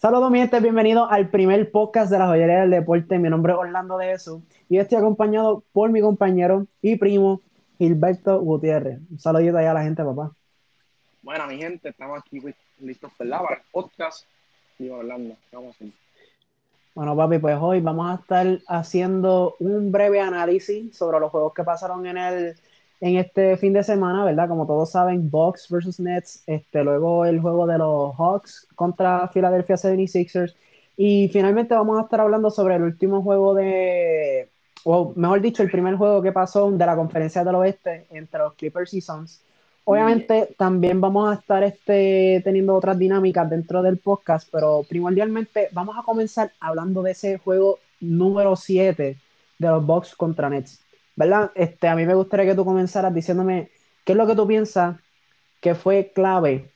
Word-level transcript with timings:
Saludos, 0.00 0.30
mi 0.30 0.38
gente, 0.38 0.60
bienvenidos 0.60 1.08
al 1.10 1.28
primer 1.28 1.72
podcast 1.72 2.08
de 2.08 2.20
la 2.20 2.28
joyería 2.28 2.60
del 2.60 2.70
deporte. 2.70 3.18
Mi 3.18 3.28
nombre 3.28 3.52
es 3.52 3.58
Orlando 3.58 3.98
de 3.98 4.06
Jesús 4.06 4.40
y 4.68 4.78
estoy 4.78 4.96
acompañado 4.96 5.64
por 5.72 5.90
mi 5.90 6.00
compañero 6.00 6.68
y 6.80 6.94
primo 6.94 7.40
Gilberto 7.78 8.38
Gutiérrez. 8.40 9.00
Un 9.10 9.18
saludito 9.18 9.58
allá 9.58 9.72
a 9.72 9.74
la 9.74 9.82
gente, 9.82 10.04
papá. 10.04 10.30
Bueno, 11.20 11.48
mi 11.48 11.58
gente, 11.58 11.88
estamos 11.88 12.20
aquí 12.20 12.40
pues, 12.40 12.54
listos 12.78 13.10
para 13.18 13.54
el 13.54 13.60
podcast 13.72 14.24
y 14.78 14.88
Orlando. 14.88 15.34
Vamos 15.52 15.74
a 15.80 15.84
Bueno, 16.94 17.16
papi, 17.16 17.38
pues 17.38 17.56
hoy 17.60 17.80
vamos 17.80 18.08
a 18.08 18.20
estar 18.20 18.46
haciendo 18.68 19.56
un 19.58 19.90
breve 19.90 20.20
análisis 20.20 20.96
sobre 20.96 21.18
los 21.18 21.32
juegos 21.32 21.52
que 21.54 21.64
pasaron 21.64 22.06
en 22.06 22.18
el 22.18 22.56
en 23.00 23.16
este 23.16 23.56
fin 23.56 23.72
de 23.72 23.82
semana, 23.82 24.24
¿verdad? 24.24 24.48
Como 24.48 24.66
todos 24.66 24.90
saben, 24.90 25.30
Bucks 25.30 25.68
versus 25.70 26.00
Nets, 26.00 26.42
este, 26.46 26.82
luego 26.82 27.24
el 27.24 27.40
juego 27.40 27.66
de 27.66 27.78
los 27.78 28.14
Hawks 28.16 28.66
contra 28.74 29.28
Philadelphia 29.28 29.76
76ers 29.76 30.54
y 30.96 31.28
finalmente 31.28 31.74
vamos 31.74 31.98
a 31.98 32.02
estar 32.02 32.20
hablando 32.20 32.50
sobre 32.50 32.74
el 32.74 32.82
último 32.82 33.22
juego 33.22 33.54
de, 33.54 34.48
o 34.82 35.12
mejor 35.14 35.40
dicho, 35.40 35.62
el 35.62 35.70
primer 35.70 35.94
juego 35.94 36.20
que 36.20 36.32
pasó 36.32 36.70
de 36.72 36.86
la 36.86 36.96
conferencia 36.96 37.44
del 37.44 37.54
oeste 37.54 38.06
entre 38.10 38.40
los 38.40 38.54
Clippers 38.54 38.94
y 38.94 39.00
Suns. 39.00 39.40
Obviamente 39.84 40.54
también 40.58 41.00
vamos 41.00 41.30
a 41.30 41.40
estar 41.40 41.62
este, 41.62 42.42
teniendo 42.44 42.74
otras 42.74 42.98
dinámicas 42.98 43.48
dentro 43.48 43.80
del 43.80 43.98
podcast, 43.98 44.48
pero 44.52 44.82
primordialmente 44.86 45.68
vamos 45.72 45.96
a 45.96 46.02
comenzar 46.02 46.52
hablando 46.60 47.02
de 47.02 47.12
ese 47.12 47.38
juego 47.38 47.78
número 48.00 48.54
7 48.54 49.16
de 49.58 49.68
los 49.68 49.86
Bucks 49.86 50.14
contra 50.14 50.50
Nets. 50.50 50.82
¿Verdad? 51.18 51.50
Este, 51.56 51.88
a 51.88 51.96
mí 51.96 52.06
me 52.06 52.14
gustaría 52.14 52.46
que 52.46 52.54
tú 52.54 52.64
comenzaras 52.64 53.12
diciéndome 53.12 53.70
qué 54.04 54.12
es 54.12 54.16
lo 54.16 54.24
que 54.24 54.36
tú 54.36 54.46
piensas 54.46 54.96
que 55.60 55.74
fue 55.74 56.12
clave 56.14 56.70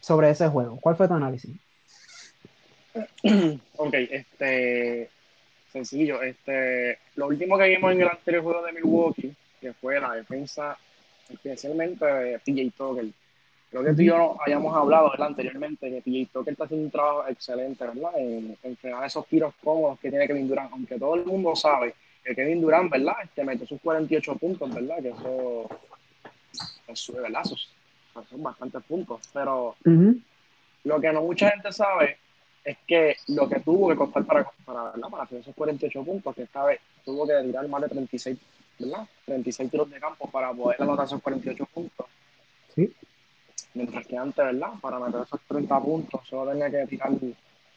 sobre 0.00 0.30
ese 0.30 0.46
juego. 0.46 0.78
¿Cuál 0.80 0.96
fue 0.96 1.08
tu 1.08 1.14
análisis? 1.14 1.50
Ok, 3.80 3.94
este, 3.94 5.08
sencillo, 5.72 6.20
este, 6.20 6.98
lo 7.14 7.28
último 7.28 7.56
que 7.56 7.68
vimos 7.68 7.92
en 7.92 8.02
el 8.02 8.08
anterior 8.08 8.42
juego 8.42 8.66
de 8.66 8.72
Milwaukee, 8.72 9.34
que 9.60 9.72
fue 9.72 10.00
la 10.00 10.14
defensa 10.14 10.76
especialmente 11.28 12.04
de 12.04 12.38
PJ 12.40 12.76
Tucker. 12.76 13.06
Creo 13.70 13.84
que 13.84 13.92
tú 13.92 14.02
y 14.02 14.06
yo 14.06 14.36
habíamos 14.40 14.76
hablado 14.76 15.10
¿verdad? 15.10 15.28
anteriormente 15.28 15.90
que 15.90 16.02
PJ 16.02 16.32
Tucker 16.32 16.52
está 16.52 16.64
haciendo 16.64 16.86
un 16.86 16.90
trabajo 16.90 17.28
excelente, 17.28 17.86
¿verdad? 17.86 18.10
En, 18.16 18.56
en 18.64 19.04
esos 19.04 19.26
tiros 19.26 19.54
cómodos 19.62 20.00
que 20.00 20.10
tiene 20.10 20.26
Kevin 20.26 20.48
Durant, 20.48 20.72
aunque 20.72 20.98
todo 20.98 21.14
el 21.14 21.24
mundo 21.24 21.54
sabe 21.54 21.94
Kevin 22.34 22.60
Durant, 22.60 22.90
¿verdad? 22.90 23.14
Este 23.24 23.44
metió 23.44 23.66
sus 23.66 23.80
48 23.80 24.34
puntos, 24.36 24.74
¿verdad? 24.74 24.96
Que 25.02 25.08
eso, 25.10 25.68
es 26.86 27.12
¿verdad? 27.12 27.42
son 27.44 28.42
bastantes 28.42 28.82
puntos. 28.84 29.20
Pero 29.32 29.76
lo 30.84 31.00
que 31.00 31.12
no 31.12 31.22
mucha 31.22 31.50
gente 31.50 31.72
sabe 31.72 32.18
es 32.64 32.76
que 32.86 33.16
lo 33.28 33.48
que 33.48 33.60
tuvo 33.60 33.88
que 33.88 33.96
costar 33.96 34.24
para, 34.24 34.50
para, 34.64 34.92
para 34.92 35.22
hacer 35.22 35.40
esos 35.40 35.54
48 35.54 36.04
puntos, 36.04 36.34
que 36.34 36.42
esta 36.42 36.64
vez 36.64 36.80
tuvo 37.04 37.26
que 37.26 37.34
tirar 37.42 37.66
más 37.68 37.82
de 37.82 37.88
36, 37.88 38.38
¿verdad? 38.78 39.08
36 39.24 39.70
tiros 39.70 39.90
de 39.90 40.00
campo 40.00 40.30
para 40.30 40.52
poder 40.52 40.82
anotar 40.82 41.06
esos 41.06 41.22
48 41.22 41.66
puntos. 41.72 42.06
Sí. 42.74 42.92
Mientras 43.74 44.06
que 44.06 44.16
antes, 44.16 44.44
¿verdad? 44.44 44.72
Para 44.80 44.98
meter 44.98 45.22
esos 45.22 45.40
30 45.48 45.80
puntos, 45.80 46.20
solo 46.28 46.50
tenía 46.50 46.70
que 46.70 46.86
tirar, 46.86 47.12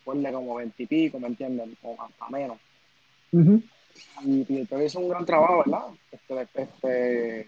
ponle 0.04 0.32
como 0.32 0.56
20 0.56 0.84
y 0.84 0.86
pico, 0.88 1.20
¿me 1.20 1.28
entienden? 1.28 1.78
O 1.84 1.96
hasta 2.02 2.30
menos. 2.30 2.58
Y 4.24 4.44
Pietro 4.44 4.84
hizo 4.84 5.00
un 5.00 5.10
gran 5.10 5.26
trabajo, 5.26 5.64
¿verdad? 5.66 5.88
Este, 6.12 6.62
este, 6.62 7.48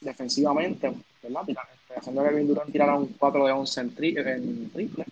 defensivamente, 0.00 0.92
¿verdad? 1.22 1.48
Este, 1.48 1.94
haciendo 1.96 2.22
que 2.22 2.28
Kevin 2.30 2.48
Durant 2.48 2.72
tirara 2.72 2.96
un 2.96 3.06
4 3.18 3.46
de 3.46 3.52
11 3.52 3.80
en, 3.80 3.94
triple 4.70 5.04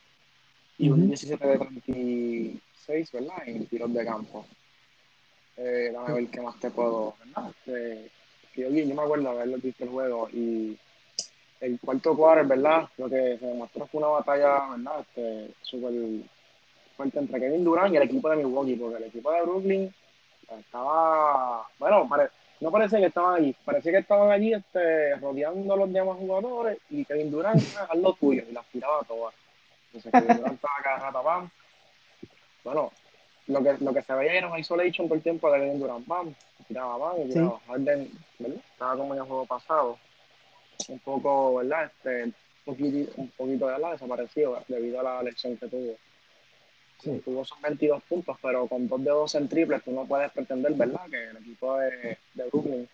y 0.78 0.90
un 0.90 1.06
17 1.06 1.46
de 1.46 1.58
36, 1.58 3.12
¿verdad? 3.12 3.36
En 3.46 3.66
tiros 3.66 3.92
de 3.92 4.04
campo. 4.04 4.46
Eh, 5.56 5.94
a 5.96 6.12
ver 6.12 6.26
qué 6.28 6.40
más 6.40 6.58
te 6.60 6.70
puedo, 6.70 7.14
¿verdad? 7.24 7.50
Este, 7.50 8.10
yo, 8.56 8.68
yo 8.68 8.94
me 8.94 9.02
acuerdo 9.02 9.24
de 9.24 9.30
haberlo 9.30 9.58
visto 9.58 9.84
el 9.84 9.90
juego 9.90 10.28
y 10.30 10.76
el 11.60 11.80
cuarto 11.80 12.16
quarter, 12.16 12.46
¿verdad? 12.46 12.88
Lo 12.98 13.08
que 13.08 13.38
se 13.38 13.46
demostró 13.46 13.86
fue 13.86 13.98
una 13.98 14.08
batalla, 14.08 14.76
¿verdad? 14.76 15.00
Este, 15.00 15.54
súper 15.62 15.92
fuerte 16.96 17.18
entre 17.18 17.40
Kevin 17.40 17.64
Durant 17.64 17.94
y 17.94 17.96
el 17.96 18.02
equipo 18.02 18.28
de 18.28 18.36
Milwaukee, 18.36 18.76
porque 18.76 18.96
el 18.96 19.04
equipo 19.04 19.32
de 19.32 19.42
Brooklyn 19.42 19.94
estaba, 20.50 21.66
bueno, 21.78 22.08
no 22.60 22.70
parecía 22.70 23.00
que 23.00 23.06
estaban 23.06 23.36
allí, 23.36 23.54
parecía 23.64 23.92
que 23.92 23.98
estaban 23.98 24.30
allí 24.30 24.54
este, 24.54 25.16
rodeando 25.16 25.74
a 25.74 25.76
los 25.76 25.92
demás 25.92 26.16
jugadores 26.16 26.78
y 26.90 27.04
Kevin 27.04 27.30
Durant 27.30 27.60
haz 27.90 27.98
lo 27.98 28.12
tuyo 28.14 28.42
y 28.48 28.52
las 28.52 28.66
tiraba 28.66 29.02
todas. 29.04 29.34
Entonces 29.92 30.12
Kevin 30.12 30.36
Durant 30.36 30.54
estaba 30.56 30.74
cada 30.82 30.98
rato, 30.98 31.22
pam. 31.22 31.50
Bueno, 32.64 32.92
lo 33.48 33.62
que, 33.62 33.76
lo 33.80 33.92
que 33.92 34.02
se 34.02 34.14
veía 34.14 34.34
era 34.34 34.48
un 34.48 34.58
isolation 34.58 35.08
por 35.08 35.18
el 35.18 35.22
tiempo 35.22 35.50
de 35.50 35.60
Kevin 35.60 35.80
Durant, 35.80 36.06
pam, 36.06 36.34
tiraba 36.66 36.98
pam 36.98 37.22
y 37.22 37.28
tiraba. 37.32 37.60
Harden, 37.66 38.10
¿verdad? 38.38 38.58
Estaba 38.72 38.96
como 38.96 39.14
en 39.14 39.20
el 39.20 39.26
juego 39.26 39.46
pasado, 39.46 39.98
un 40.88 40.98
poco, 41.00 41.56
¿verdad? 41.56 41.84
Este, 41.84 42.24
un 42.24 42.34
poquito, 42.64 43.12
un 43.16 43.28
poquito 43.30 43.68
de 43.68 43.78
la 43.78 43.92
desaparecido 43.92 44.62
debido 44.68 45.00
a 45.00 45.02
la 45.02 45.22
lesión 45.22 45.56
que 45.56 45.68
tuvo. 45.68 45.96
Sí. 46.98 47.20
Tuvo 47.24 47.44
son 47.44 47.60
22 47.62 48.02
puntos, 48.04 48.36
pero 48.40 48.66
con 48.66 48.88
dos 48.88 49.04
de 49.04 49.10
dos 49.10 49.34
en 49.34 49.48
triples 49.48 49.82
tú 49.84 49.92
no 49.92 50.06
puedes 50.06 50.30
pretender, 50.32 50.72
¿verdad? 50.74 51.02
Que 51.10 51.24
el 51.26 51.36
equipo 51.36 51.78
de, 51.78 52.18
de 52.34 52.44
Brooklyn 52.50 52.88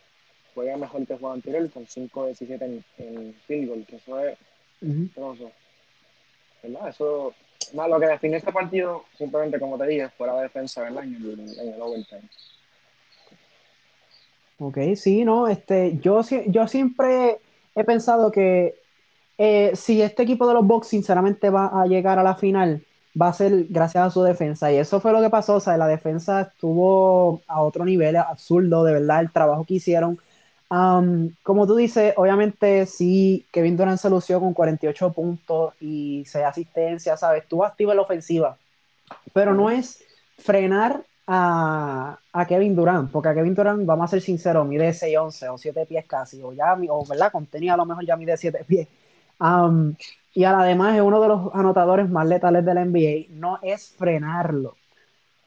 juega 0.54 0.76
mejor 0.76 1.06
que 1.06 1.12
el 1.14 1.18
juego 1.18 1.34
anterior 1.34 1.70
con 1.70 1.86
5 1.86 2.22
de 2.22 2.28
17 2.28 2.64
en, 2.64 2.84
en, 2.98 3.34
field 3.46 3.68
goal, 3.68 3.86
que 3.86 3.96
eso 3.96 4.20
es 4.20 4.38
uh 4.82 5.50
¿verdad? 6.62 6.88
Eso, 6.90 7.34
más 7.74 7.88
lo 7.88 7.98
que 7.98 8.06
define 8.06 8.36
este 8.36 8.52
partido, 8.52 9.04
simplemente 9.18 9.58
como 9.58 9.76
te 9.76 9.86
dije, 9.86 10.08
fue 10.10 10.28
la 10.28 10.42
defensa, 10.42 10.82
¿verdad? 10.82 11.02
En 11.02 11.14
el, 11.16 11.58
en 11.58 11.74
el 11.74 11.82
overtime. 11.82 12.22
Ok, 14.58 14.78
sí, 14.94 15.24
no, 15.24 15.48
este, 15.48 15.98
yo, 15.98 16.20
yo 16.46 16.68
siempre 16.68 17.38
he 17.74 17.82
pensado 17.82 18.30
que 18.30 18.76
eh, 19.38 19.72
si 19.74 20.00
este 20.02 20.22
equipo 20.22 20.46
de 20.46 20.54
los 20.54 20.64
Bucks 20.64 20.86
sinceramente 20.86 21.50
va 21.50 21.82
a 21.82 21.86
llegar 21.86 22.20
a 22.20 22.22
la 22.22 22.36
final, 22.36 22.84
va 23.20 23.28
a 23.28 23.32
ser 23.32 23.66
gracias 23.68 24.04
a 24.04 24.10
su 24.10 24.22
defensa. 24.22 24.72
Y 24.72 24.76
eso 24.76 25.00
fue 25.00 25.12
lo 25.12 25.20
que 25.20 25.30
pasó. 25.30 25.56
O 25.56 25.60
sea, 25.60 25.76
la 25.76 25.86
defensa 25.86 26.42
estuvo 26.42 27.42
a 27.46 27.62
otro 27.62 27.84
nivel 27.84 28.16
absurdo, 28.16 28.84
de 28.84 28.94
verdad, 28.94 29.20
el 29.20 29.32
trabajo 29.32 29.64
que 29.64 29.74
hicieron. 29.74 30.18
como 30.68 31.66
tú 31.66 31.76
dices, 31.76 32.14
obviamente 32.16 32.86
sí, 32.86 33.46
Kevin 33.52 33.76
Durant 33.76 33.98
se 33.98 34.10
lució 34.10 34.40
con 34.40 34.54
48 34.54 35.12
puntos 35.12 35.74
y 35.80 36.24
6 36.26 36.44
asistencias, 36.44 37.20
¿sabes? 37.20 37.44
Activo 37.64 37.90
en 37.92 37.96
la 37.96 38.02
ofensiva. 38.02 38.56
Pero 39.32 39.54
no 39.54 39.70
es 39.70 40.02
frenar 40.38 41.02
a, 41.26 42.18
a, 42.32 42.46
Kevin 42.46 42.74
Durant, 42.74 43.10
porque 43.10 43.28
a 43.28 43.34
Kevin 43.34 43.54
Durant, 43.54 43.86
vamos 43.86 44.04
a 44.04 44.08
ser 44.08 44.22
sinceros, 44.22 44.66
mide 44.66 44.90
6'11 44.90 45.52
o 45.52 45.58
7 45.58 45.86
pies 45.86 46.04
casi, 46.06 46.42
o 46.42 46.52
ya, 46.52 46.74
o 46.74 47.06
verdad, 47.06 47.30
contenía 47.30 47.74
a 47.74 47.76
lo 47.76 47.84
mejor 47.86 48.04
ya 48.04 48.16
mide 48.16 48.36
7 48.36 48.64
pies. 48.66 48.88
Y 50.34 50.44
además 50.44 50.94
es 50.96 51.02
uno 51.02 51.20
de 51.20 51.28
los 51.28 51.54
anotadores 51.54 52.08
más 52.08 52.26
letales 52.26 52.64
de 52.64 52.74
la 52.74 52.84
NBA. 52.84 53.26
No 53.30 53.58
es 53.62 53.90
frenarlo, 53.90 54.76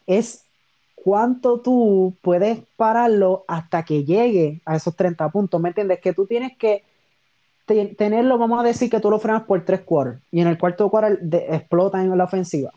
es 0.05 0.45
cuánto 0.95 1.59
tú 1.59 2.15
puedes 2.21 2.59
pararlo 2.75 3.45
hasta 3.47 3.83
que 3.83 4.03
llegue 4.03 4.61
a 4.65 4.75
esos 4.75 4.95
30 4.95 5.29
puntos. 5.29 5.61
¿Me 5.61 5.69
entiendes? 5.69 5.99
Que 5.99 6.13
tú 6.13 6.25
tienes 6.25 6.57
que 6.57 6.83
tenerlo, 7.65 8.37
vamos 8.37 8.59
a 8.59 8.63
decir 8.63 8.89
que 8.89 8.99
tú 8.99 9.09
lo 9.09 9.19
frenas 9.19 9.43
por 9.43 9.63
tres 9.65 9.81
quarters 9.81 10.21
y 10.31 10.41
en 10.41 10.47
el 10.47 10.57
cuarto 10.57 10.89
quarter 10.89 11.19
explota 11.49 12.01
en 12.01 12.15
la 12.15 12.23
ofensiva. 12.23 12.71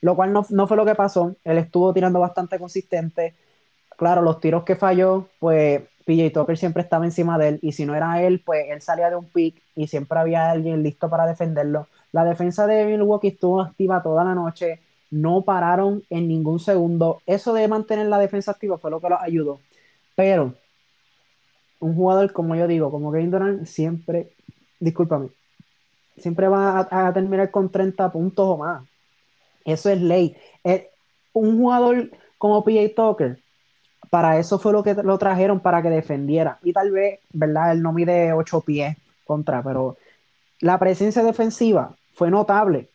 Lo 0.00 0.14
cual 0.14 0.32
no, 0.32 0.46
no 0.50 0.66
fue 0.68 0.76
lo 0.76 0.84
que 0.84 0.94
pasó. 0.94 1.34
Él 1.42 1.58
estuvo 1.58 1.92
tirando 1.92 2.20
bastante 2.20 2.58
consistente. 2.58 3.34
Claro, 3.96 4.22
los 4.22 4.38
tiros 4.38 4.62
que 4.62 4.76
falló, 4.76 5.26
pues 5.40 5.82
PJ 6.08 6.30
Tucker 6.30 6.56
siempre 6.56 6.82
estaba 6.82 7.04
encima 7.04 7.36
de 7.36 7.48
él 7.48 7.58
y 7.60 7.72
si 7.72 7.84
no 7.84 7.94
era 7.94 8.22
él, 8.22 8.40
pues 8.42 8.64
él 8.70 8.80
salía 8.80 9.10
de 9.10 9.16
un 9.16 9.26
pick 9.26 9.60
y 9.76 9.88
siempre 9.88 10.18
había 10.18 10.50
alguien 10.50 10.82
listo 10.82 11.10
para 11.10 11.26
defenderlo. 11.26 11.86
La 12.12 12.24
defensa 12.24 12.66
de 12.66 12.86
Milwaukee 12.86 13.28
estuvo 13.28 13.60
activa 13.60 14.02
toda 14.02 14.24
la 14.24 14.34
noche, 14.34 14.80
no 15.10 15.42
pararon 15.42 16.02
en 16.08 16.26
ningún 16.26 16.60
segundo. 16.60 17.20
Eso 17.26 17.52
de 17.52 17.68
mantener 17.68 18.06
la 18.06 18.18
defensa 18.18 18.52
activa 18.52 18.78
fue 18.78 18.90
lo 18.90 19.02
que 19.02 19.10
los 19.10 19.20
ayudó. 19.20 19.60
Pero 20.16 20.54
un 21.78 21.94
jugador, 21.94 22.32
como 22.32 22.56
yo 22.56 22.66
digo, 22.66 22.90
como 22.90 23.12
Kevin 23.12 23.30
Durant, 23.30 23.66
siempre, 23.66 24.30
discúlpame, 24.80 25.28
siempre 26.16 26.48
va 26.48 26.88
a, 26.90 27.12
terminar 27.12 27.50
con 27.50 27.70
30 27.70 28.10
puntos 28.10 28.46
o 28.48 28.56
más. 28.56 28.82
Eso 29.62 29.90
es 29.90 30.00
ley. 30.00 30.34
Eh, 30.64 30.88
un 31.34 31.58
jugador 31.58 32.10
como 32.38 32.64
PJ 32.64 32.94
Tucker 32.96 33.42
para 34.10 34.38
eso 34.38 34.58
fue 34.58 34.72
lo 34.72 34.82
que 34.82 34.94
lo 34.94 35.18
trajeron 35.18 35.60
para 35.60 35.82
que 35.82 35.90
defendiera. 35.90 36.58
Y 36.62 36.72
tal 36.72 36.90
vez, 36.90 37.20
¿verdad? 37.32 37.72
Él 37.72 37.82
no 37.82 37.92
mide 37.92 38.32
ocho 38.32 38.60
pies 38.60 38.96
contra, 39.24 39.62
pero 39.62 39.96
la 40.60 40.78
presencia 40.78 41.22
defensiva 41.22 41.94
fue 42.14 42.30
notable. 42.30 42.88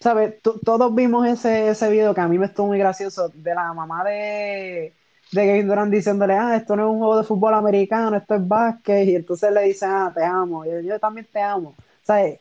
¿Sabes? 0.00 0.40
Todos 0.42 0.94
vimos 0.94 1.26
ese, 1.26 1.70
ese 1.70 1.90
video 1.90 2.14
que 2.14 2.20
a 2.20 2.28
mí 2.28 2.38
me 2.38 2.46
estuvo 2.46 2.68
muy 2.68 2.78
gracioso 2.78 3.30
de 3.34 3.54
la 3.54 3.72
mamá 3.72 4.04
de, 4.04 4.92
de 5.32 5.42
Kevin 5.42 5.66
Durant 5.66 5.92
diciéndole, 5.92 6.34
ah, 6.34 6.54
esto 6.54 6.76
no 6.76 6.86
es 6.86 6.92
un 6.92 6.98
juego 6.98 7.16
de 7.16 7.24
fútbol 7.24 7.54
americano, 7.54 8.16
esto 8.16 8.36
es 8.36 8.46
básquet. 8.46 9.08
Y 9.08 9.16
entonces 9.16 9.52
le 9.52 9.62
dice, 9.62 9.86
ah, 9.86 10.12
te 10.14 10.24
amo. 10.24 10.64
Y 10.64 10.86
yo, 10.86 11.00
también 11.00 11.26
te 11.32 11.40
amo. 11.40 11.74
¿Sabes? 12.04 12.38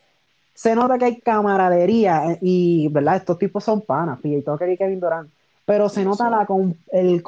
se 0.57 0.73
nota 0.73 0.97
que 0.97 1.05
hay 1.05 1.21
camaradería 1.21 2.31
eh, 2.31 2.39
y, 2.41 2.87
¿verdad? 2.87 3.17
Estos 3.17 3.37
tipos 3.37 3.63
son 3.63 3.81
panas, 3.81 4.17
y 4.23 4.41
Tucker 4.41 4.67
y 4.71 4.75
Kevin 4.75 4.99
Durant, 4.99 5.29
pero 5.65 5.87
se 5.87 6.03
nota 6.03 6.31
la, 6.31 6.47
el 6.91 7.21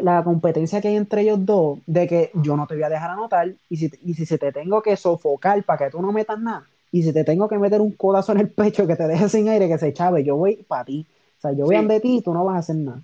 la 0.00 0.24
competencia 0.24 0.80
que 0.80 0.88
hay 0.88 0.96
entre 0.96 1.22
ellos 1.22 1.44
dos 1.44 1.78
de 1.86 2.08
que 2.08 2.30
yo 2.34 2.56
no 2.56 2.66
te 2.66 2.74
voy 2.74 2.84
a 2.84 2.88
dejar 2.88 3.10
anotar 3.10 3.52
y 3.68 3.76
si, 3.76 3.90
y 4.02 4.14
si 4.14 4.38
te 4.38 4.50
tengo 4.50 4.82
que 4.82 4.96
sofocar 4.96 5.62
para 5.64 5.84
que 5.84 5.90
tú 5.90 6.00
no 6.00 6.12
metas 6.12 6.38
nada 6.38 6.66
y 6.92 7.02
si 7.02 7.12
te 7.12 7.24
tengo 7.24 7.48
que 7.48 7.58
meter 7.58 7.80
un 7.80 7.92
codazo 7.92 8.32
en 8.32 8.40
el 8.40 8.50
pecho 8.50 8.86
que 8.86 8.96
te 8.96 9.08
deje 9.08 9.28
sin 9.28 9.48
aire, 9.48 9.66
que 9.66 9.78
se 9.78 9.94
chave, 9.94 10.22
yo 10.22 10.36
voy 10.36 10.56
para 10.56 10.84
ti. 10.84 11.06
O 11.38 11.40
sea, 11.40 11.52
yo 11.52 11.64
voy 11.64 11.76
a 11.76 11.82
de 11.82 12.00
ti 12.00 12.18
y 12.18 12.22
tú 12.22 12.34
no 12.34 12.44
vas 12.44 12.56
a 12.56 12.58
hacer 12.58 12.76
nada. 12.76 13.00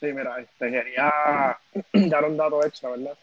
Sí, 0.00 0.06
mira, 0.12 0.40
este, 0.40 0.70
quería 0.70 1.56
dar 2.08 2.24
un 2.24 2.36
dato 2.36 2.64
extra, 2.64 2.90
¿verdad? 2.90 3.16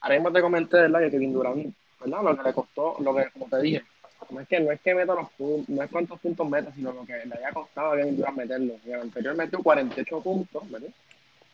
Ahora 0.00 0.14
mismo 0.14 0.32
te 0.32 0.40
comenté, 0.40 0.76
¿verdad? 0.76 1.00
Que 1.00 1.10
Kevin 1.10 1.32
Durant, 1.32 1.74
¿verdad? 2.00 2.22
Lo 2.22 2.36
que 2.36 2.42
le 2.44 2.52
costó, 2.54 2.96
lo 3.00 3.14
que, 3.16 3.30
como 3.32 3.46
te 3.46 3.60
dije, 3.60 3.82
no 4.30 4.40
es 4.40 4.48
que 4.48 4.60
no 4.60 4.70
es 4.70 4.80
que 4.80 4.94
meta 4.94 5.14
los 5.14 5.28
puntos, 5.30 5.68
no 5.68 5.82
es 5.82 5.90
cuántos 5.90 6.20
puntos 6.20 6.48
meta, 6.48 6.72
sino 6.72 6.92
lo 6.92 7.04
que 7.04 7.14
le 7.14 7.34
haya 7.34 7.52
costado 7.52 7.92
a 7.92 7.96
Kevin 7.96 8.16
Durant 8.16 8.36
meterlo. 8.36 8.74
Y 8.86 8.92
el 8.92 9.00
anterior 9.00 9.34
metió 9.34 9.60
48 9.60 10.20
puntos, 10.20 10.70
¿verdad? 10.70 10.88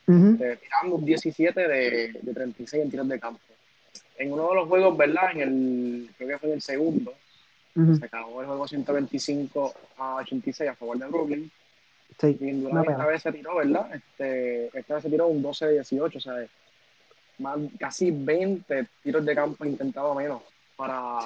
Este, 0.06 0.56
tirando 0.56 0.98
17 0.98 1.68
de, 1.68 2.12
de 2.20 2.34
36 2.34 2.82
en 2.82 2.90
tiros 2.90 3.08
de 3.08 3.18
campo. 3.18 3.40
En 4.18 4.32
uno 4.32 4.48
de 4.50 4.54
los 4.54 4.68
juegos, 4.68 4.96
¿verdad? 4.96 5.32
En 5.32 5.40
el, 5.40 6.10
creo 6.16 6.28
que 6.28 6.38
fue 6.38 6.48
en 6.50 6.54
el 6.56 6.62
segundo, 6.62 7.14
se 7.74 8.04
acabó 8.04 8.40
el 8.40 8.46
juego 8.46 8.68
125 8.68 9.74
a 9.98 10.16
86 10.16 10.70
a 10.70 10.74
favor 10.74 10.98
de 10.98 11.06
Brooklyn. 11.06 11.50
Sí, 12.20 12.36
y 12.40 12.50
Durant 12.52 12.88
esta 12.88 13.06
vez 13.06 13.22
se 13.22 13.32
tiró, 13.32 13.56
¿verdad? 13.56 13.92
Este, 13.92 14.66
esta 14.78 14.94
vez 14.94 15.02
se 15.02 15.10
tiró 15.10 15.26
un 15.26 15.42
12 15.42 15.66
de 15.66 15.72
18, 15.72 16.18
o 16.18 16.20
sea, 16.20 16.34
más, 17.38 17.58
casi 17.78 18.12
20 18.12 18.86
tiros 19.02 19.24
de 19.24 19.34
campo 19.34 19.64
intentado 19.64 20.14
menos 20.14 20.42
para, 20.76 21.18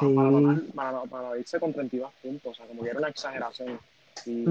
para, 0.74 1.02
para, 1.02 1.38
irse 1.38 1.60
con 1.60 1.74
32 1.74 2.10
puntos, 2.22 2.52
o 2.52 2.54
sea, 2.54 2.66
como 2.66 2.82
que 2.82 2.90
era 2.90 2.98
una 2.98 3.08
exageración. 3.08 3.78
Y, 4.24 4.44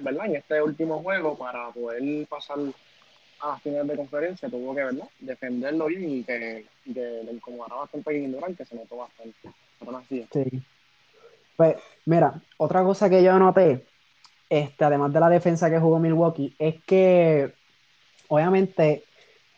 ¿verdad? 0.00 0.26
En 0.26 0.36
este 0.36 0.60
último 0.60 1.00
juego, 1.02 1.38
para 1.38 1.70
poder 1.70 2.26
pasar 2.26 2.58
a 3.42 3.48
las 3.48 3.62
finales 3.62 3.88
de 3.88 3.96
conferencia, 3.96 4.48
tuvo 4.48 4.74
que, 4.74 4.84
¿verdad? 4.84 5.08
Defenderlo 5.18 5.86
bien 5.86 6.10
y 6.10 6.24
que, 6.24 6.66
y 6.84 6.94
que 6.94 7.22
le 7.24 7.32
incomodara 7.32 7.76
bastante 7.76 8.24
a 8.24 8.28
Durant, 8.28 8.56
que 8.56 8.64
se 8.64 8.76
notó 8.76 8.96
bastante. 8.96 9.50
Sí. 10.32 10.62
Pues, 11.56 11.76
mira, 12.06 12.40
otra 12.58 12.82
cosa 12.82 13.10
que 13.10 13.22
yo 13.22 13.38
noté, 13.38 13.84
este, 14.48 14.84
además 14.84 15.12
de 15.12 15.20
la 15.20 15.28
defensa 15.28 15.70
que 15.70 15.78
jugó 15.78 15.98
Milwaukee, 15.98 16.54
es 16.58 16.82
que 16.84 17.52
obviamente 18.28 19.04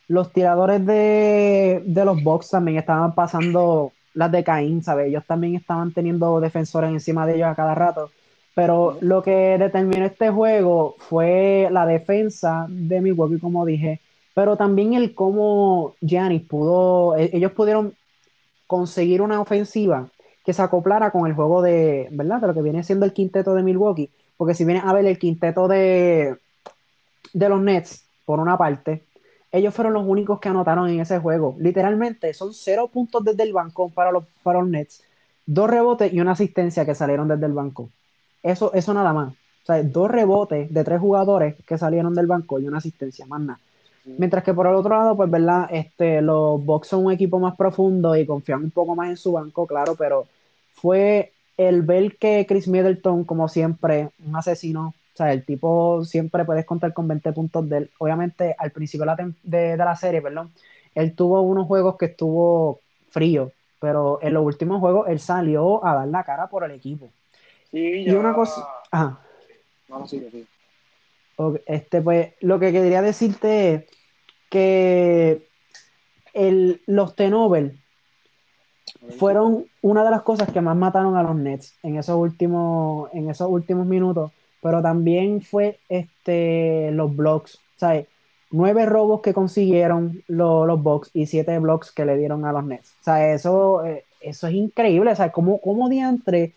los 0.08 0.32
tiradores 0.32 0.84
de, 0.84 1.82
los 1.86 2.22
Bucks 2.22 2.50
también 2.50 2.78
estaban 2.78 3.14
pasando 3.14 3.92
las 4.14 4.30
de 4.30 4.44
Caín, 4.44 4.82
¿sabes? 4.82 5.08
Ellos 5.08 5.24
también 5.26 5.56
estaban 5.56 5.92
teniendo 5.92 6.40
defensores 6.40 6.90
encima 6.90 7.26
de 7.26 7.36
ellos 7.36 7.48
a 7.48 7.54
cada 7.54 7.74
rato. 7.74 8.10
Pero 8.54 8.98
lo 9.00 9.22
que 9.22 9.56
determinó 9.58 10.04
este 10.04 10.30
juego 10.30 10.96
fue 10.98 11.68
la 11.70 11.86
defensa 11.86 12.66
de 12.68 13.00
Milwaukee, 13.00 13.40
como 13.40 13.64
dije, 13.64 14.00
pero 14.34 14.56
también 14.56 14.94
el 14.94 15.14
cómo 15.14 15.94
Giannis 16.00 16.42
pudo, 16.42 17.16
e, 17.16 17.30
ellos 17.32 17.52
pudieron 17.52 17.94
conseguir 18.66 19.22
una 19.22 19.40
ofensiva 19.40 20.08
que 20.44 20.52
se 20.52 20.62
acoplara 20.62 21.10
con 21.10 21.26
el 21.26 21.34
juego 21.34 21.62
de, 21.62 22.08
¿verdad? 22.10 22.40
De 22.40 22.46
lo 22.48 22.54
que 22.54 22.62
viene 22.62 22.82
siendo 22.82 23.06
el 23.06 23.12
quinteto 23.12 23.54
de 23.54 23.62
Milwaukee, 23.62 24.10
porque 24.36 24.54
si 24.54 24.64
viene 24.64 24.82
a 24.84 24.92
ver 24.92 25.06
el 25.06 25.18
quinteto 25.18 25.68
de, 25.68 26.36
de 27.32 27.48
los 27.48 27.60
Nets, 27.60 28.04
por 28.24 28.40
una 28.40 28.56
parte, 28.58 29.02
ellos 29.50 29.74
fueron 29.74 29.92
los 29.92 30.06
únicos 30.06 30.40
que 30.40 30.48
anotaron 30.48 30.88
en 30.88 31.00
ese 31.00 31.18
juego. 31.18 31.54
Literalmente 31.58 32.32
son 32.32 32.54
cero 32.54 32.88
puntos 32.92 33.22
desde 33.24 33.42
el 33.42 33.52
banco 33.52 33.90
para 33.90 34.10
los, 34.10 34.24
para 34.42 34.60
los 34.60 34.68
Nets, 34.68 35.04
dos 35.46 35.68
rebotes 35.70 36.12
y 36.12 36.20
una 36.20 36.32
asistencia 36.32 36.86
que 36.86 36.94
salieron 36.94 37.28
desde 37.28 37.46
el 37.46 37.52
banco. 37.52 37.90
Eso, 38.42 38.72
eso 38.74 38.94
nada 38.94 39.12
más. 39.12 39.32
O 39.32 39.66
sea, 39.66 39.82
dos 39.82 40.10
rebotes 40.10 40.72
de 40.72 40.84
tres 40.84 41.00
jugadores 41.00 41.54
que 41.64 41.78
salieron 41.78 42.14
del 42.14 42.26
banco 42.26 42.58
y 42.58 42.66
una 42.66 42.78
asistencia, 42.78 43.26
más 43.26 43.40
nada. 43.40 43.60
Mientras 44.04 44.42
que 44.42 44.52
por 44.52 44.66
el 44.66 44.74
otro 44.74 44.96
lado, 44.96 45.16
pues, 45.16 45.30
¿verdad? 45.30 45.68
Este, 45.70 46.20
los 46.20 46.64
Bucks 46.64 46.88
son 46.88 47.06
un 47.06 47.12
equipo 47.12 47.38
más 47.38 47.56
profundo 47.56 48.16
y 48.16 48.26
confían 48.26 48.64
un 48.64 48.70
poco 48.72 48.96
más 48.96 49.10
en 49.10 49.16
su 49.16 49.32
banco, 49.32 49.66
claro, 49.66 49.94
pero 49.94 50.26
fue 50.74 51.32
el 51.56 51.82
ver 51.82 52.16
que 52.16 52.44
Chris 52.48 52.66
Middleton, 52.66 53.24
como 53.24 53.48
siempre, 53.48 54.10
un 54.26 54.34
asesino, 54.34 54.88
o 54.88 55.16
sea, 55.16 55.32
el 55.32 55.44
tipo 55.44 56.04
siempre 56.04 56.44
puedes 56.44 56.64
contar 56.64 56.92
con 56.94 57.06
20 57.06 57.32
puntos 57.32 57.68
de 57.68 57.78
él. 57.78 57.90
Obviamente, 57.98 58.56
al 58.58 58.70
principio 58.70 59.06
de 59.42 59.76
la, 59.76 59.96
serie, 59.96 60.22
perdón, 60.22 60.50
él 60.94 61.14
tuvo 61.14 61.42
unos 61.42 61.66
juegos 61.66 61.96
que 61.96 62.06
estuvo 62.06 62.80
frío, 63.10 63.52
pero 63.78 64.18
en 64.22 64.32
los 64.34 64.44
últimos 64.44 64.80
juegos 64.80 65.08
él 65.08 65.20
salió 65.20 65.84
a 65.84 65.94
dar 65.94 66.08
la 66.08 66.24
cara 66.24 66.48
por 66.48 66.64
el 66.64 66.70
equipo. 66.72 67.10
Sí, 67.72 68.04
y 68.06 68.10
una 68.10 68.34
cosa. 68.34 68.66
Ajá. 68.90 69.20
Vamos, 69.88 70.10
sí, 70.10 70.24
sí. 70.30 70.46
Este, 71.66 72.00
pues, 72.00 72.34
lo 72.40 72.60
que 72.60 72.70
quería 72.70 73.02
decirte 73.02 73.74
es 73.74 73.84
que 74.48 75.48
el, 76.34 76.80
los 76.86 77.16
T-Nobel 77.16 77.80
fueron 79.18 79.66
una 79.80 80.04
de 80.04 80.10
las 80.10 80.22
cosas 80.22 80.52
que 80.52 80.60
más 80.60 80.76
mataron 80.76 81.16
a 81.16 81.22
los 81.22 81.34
Nets 81.34 81.74
en 81.82 81.96
esos 81.96 82.16
últimos, 82.16 83.10
en 83.12 83.30
esos 83.30 83.48
últimos 83.48 83.86
minutos 83.86 84.30
pero 84.62 84.80
también 84.80 85.42
fue 85.42 85.80
este, 85.88 86.92
los 86.92 87.14
blocks, 87.14 87.58
¿sabes? 87.76 88.06
Nueve 88.52 88.86
robos 88.86 89.20
que 89.20 89.34
consiguieron 89.34 90.22
los, 90.28 90.66
los 90.66 90.80
Bucks 90.80 91.10
y 91.12 91.26
siete 91.26 91.58
blocks 91.58 91.90
que 91.90 92.04
le 92.04 92.16
dieron 92.16 92.44
a 92.44 92.52
los 92.52 92.64
Nets. 92.64 92.94
O 93.00 93.04
sea, 93.04 93.32
eso, 93.32 93.84
eh, 93.84 94.04
eso 94.20 94.46
es 94.46 94.54
increíble. 94.54 95.10
O 95.10 95.16
sea, 95.16 95.32
¿cómo, 95.32 95.60
¿cómo 95.60 95.88
diantre 95.88 96.52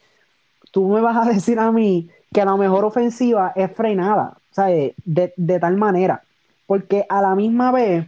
tú 0.75 0.89
me 0.89 0.99
vas 0.99 1.25
a 1.25 1.31
decir 1.31 1.57
a 1.57 1.71
mí 1.71 2.09
que 2.33 2.43
la 2.43 2.57
mejor 2.57 2.83
ofensiva 2.83 3.53
es 3.55 3.73
frenada? 3.73 4.33
O 4.51 4.53
sea, 4.53 4.65
de, 4.65 5.59
tal 5.61 5.77
manera. 5.77 6.21
Porque 6.67 7.05
a 7.07 7.21
la 7.21 7.33
misma 7.33 7.71
vez, 7.71 8.05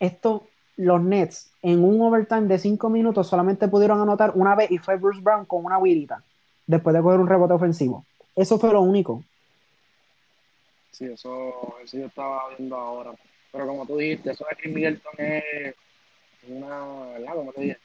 esto, 0.00 0.48
los 0.76 1.00
Nets 1.00 1.52
en 1.62 1.84
un 1.84 2.00
overtime 2.00 2.48
de 2.48 2.58
cinco 2.58 2.90
minutos 2.90 3.28
solamente 3.28 3.68
pudieron 3.68 4.00
anotar 4.00 4.32
una 4.34 4.56
vez 4.56 4.72
y 4.72 4.78
fue 4.78 4.96
Bruce 4.96 5.20
Brown 5.20 5.44
con 5.44 5.64
una 5.64 5.78
huirita 5.78 6.20
después 6.66 6.96
de 6.96 7.00
coger 7.00 7.20
un 7.20 7.28
rebote 7.28 7.54
ofensivo. 7.54 8.04
Eso 8.34 8.58
fue 8.58 8.72
lo 8.72 8.80
único. 8.80 9.22
Sí, 10.90 11.04
eso, 11.04 11.76
eso 11.84 11.96
yo 11.96 12.06
estaba 12.06 12.42
viendo 12.58 12.74
ahora. 12.74 13.12
Pero 13.52 13.68
como 13.68 13.86
tú 13.86 13.98
dijiste, 13.98 14.32
eso 14.32 14.44
de 14.50 14.56
Chris 14.56 14.74
Middleton 14.74 15.14
es 15.18 15.74
una, 16.48 16.84
¿verdad? 17.12 17.34
Como 17.36 17.52
te 17.52 17.60
dije, 17.60 17.78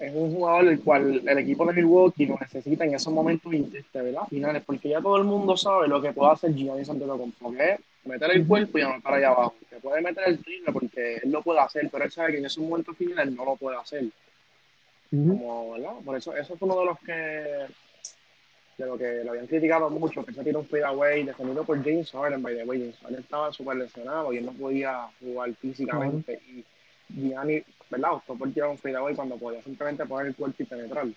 es 0.00 0.14
un 0.14 0.34
jugador 0.34 0.66
el 0.66 0.80
cual 0.80 1.22
el 1.28 1.38
equipo 1.38 1.66
de 1.66 1.74
Milwaukee 1.74 2.24
lo 2.24 2.38
necesita 2.40 2.84
en 2.84 2.94
esos 2.94 3.12
momentos 3.12 3.52
¿verdad? 3.92 4.22
finales, 4.30 4.62
porque 4.64 4.88
ya 4.88 5.00
todo 5.00 5.18
el 5.18 5.24
mundo 5.24 5.58
sabe 5.58 5.88
lo 5.88 6.00
que 6.00 6.12
puede 6.12 6.32
hacer 6.32 6.54
Gianni 6.54 6.80
Antetokounmpo, 6.88 7.52
que 7.52 7.72
es 7.72 7.80
meter 8.06 8.30
el 8.30 8.46
cuerpo 8.46 8.78
y 8.78 8.82
anotar 8.82 9.12
allá 9.12 9.28
abajo. 9.28 9.54
Que 9.68 9.76
puede 9.76 10.00
meter 10.00 10.24
el 10.26 10.42
triple 10.42 10.72
porque 10.72 11.16
él 11.16 11.30
lo 11.30 11.42
puede 11.42 11.60
hacer, 11.60 11.90
pero 11.92 12.04
él 12.04 12.10
sabe 12.10 12.32
que 12.32 12.38
en 12.38 12.46
esos 12.46 12.64
momentos 12.64 12.96
finales 12.96 13.34
no 13.34 13.44
lo 13.44 13.56
puede 13.56 13.76
hacer. 13.76 14.06
Como, 15.10 15.72
¿verdad? 15.72 15.92
Por 16.02 16.16
eso, 16.16 16.34
eso 16.34 16.54
es 16.54 16.62
uno 16.62 16.80
de 16.80 16.86
los 16.86 16.98
que 17.00 17.66
de 18.78 18.86
lo 18.86 18.96
que 18.96 19.22
lo 19.22 19.32
habían 19.32 19.46
criticado 19.46 19.90
mucho, 19.90 20.24
que 20.24 20.32
se 20.32 20.42
tiró 20.42 20.60
un 20.60 20.66
fadeaway 20.66 21.24
defendido 21.24 21.62
por 21.64 21.84
James 21.84 22.10
Harden, 22.12 22.42
by 22.42 22.56
the 22.56 22.64
way, 22.64 22.80
James 22.80 22.96
Harden 23.02 23.20
estaba 23.20 23.52
súper 23.52 23.76
lesionado 23.76 24.32
y 24.32 24.38
él 24.38 24.46
no 24.46 24.52
podía 24.52 25.06
jugar 25.20 25.52
físicamente 25.56 26.40
y 26.48 26.64
Gianni, 27.14 27.62
¿verdad? 27.90 28.14
Optó 28.14 28.34
por 28.34 28.52
tirar 28.52 28.70
un 28.70 28.78
fadeaway 28.78 29.14
cuando 29.14 29.36
podía 29.36 29.62
simplemente 29.62 30.06
poner 30.06 30.28
el 30.28 30.34
cuerpo 30.34 30.62
y 30.62 30.66
penetrarlo. 30.66 31.12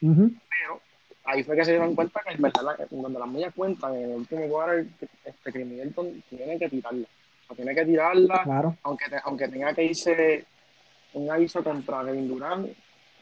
Pero 0.00 0.80
ahí 1.24 1.42
fue 1.42 1.56
que 1.56 1.64
se 1.64 1.72
dieron 1.72 1.94
cuenta 1.94 2.20
que 2.26 2.34
en 2.34 2.42
verdad, 2.42 2.78
donde 2.90 3.18
las 3.18 3.28
medias 3.28 3.54
cuentan, 3.54 3.94
en 3.94 4.10
el 4.10 4.16
último 4.16 4.48
quarter, 4.48 4.86
este 5.24 5.52
Chris 5.52 5.66
Middleton 5.66 6.22
tiene 6.30 6.58
que 6.58 6.68
tirarla. 6.68 7.06
O 7.50 7.54
tiene 7.54 7.74
que 7.74 7.84
tirarla, 7.86 8.76
aunque, 8.82 9.04
aunque 9.24 9.48
tenga 9.48 9.72
que 9.72 9.84
irse 9.84 10.44
un 11.14 11.30
aviso 11.30 11.64
contra 11.64 12.04
Kevin 12.04 12.28
Durant, 12.28 12.68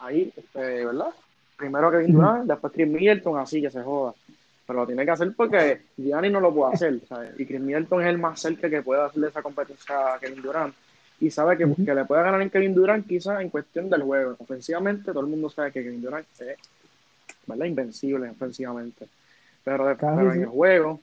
ahí, 0.01 0.33
este, 0.37 0.85
¿verdad? 0.85 1.11
Primero 1.57 1.91
Kevin 1.91 2.13
Durant, 2.13 2.45
después 2.45 2.73
Chris 2.73 2.89
Middleton, 2.89 3.39
así 3.39 3.63
que 3.63 3.71
se 3.71 3.83
joda. 3.83 4.15
Pero 4.67 4.81
lo 4.81 4.87
tiene 4.87 5.05
que 5.05 5.13
hacer 5.13 5.33
porque 5.37 5.83
Gianni 5.97 6.29
no 6.29 6.41
lo 6.41 6.53
puede 6.53 6.75
hacer. 6.75 7.01
¿sabes? 7.09 7.39
Y 7.39 7.47
Chris 7.47 7.61
Middleton 7.61 8.03
es 8.03 8.09
el 8.09 8.19
más 8.19 8.41
cerca 8.41 8.69
que 8.69 8.83
puede 8.83 9.03
hacerle 9.03 9.29
esa 9.29 9.43
competencia 9.43 10.15
a 10.15 10.19
Kevin 10.19 10.43
Durant. 10.43 10.75
Y 11.21 11.31
sabe 11.31 11.57
que, 11.57 11.67
que 11.85 11.95
le 11.95 12.05
puede 12.05 12.23
ganar 12.23 12.43
en 12.43 12.51
Kevin 12.51 12.75
Durant 12.75 13.07
quizás 13.07 13.41
en 13.41 13.49
cuestión 13.49 13.89
del 13.89 14.03
juego. 14.03 14.37
Ofensivamente, 14.39 15.13
todo 15.13 15.21
el 15.21 15.29
mundo 15.29 15.49
sabe 15.49 15.73
que 15.73 15.83
Kevin 15.83 16.03
Durant 16.03 16.27
es 16.41 16.59
¿verdad? 17.47 17.65
invencible 17.65 18.29
ofensivamente. 18.29 19.09
Pero, 19.65 19.91
en 19.91 20.43
el 20.43 20.47
juego, 20.47 21.01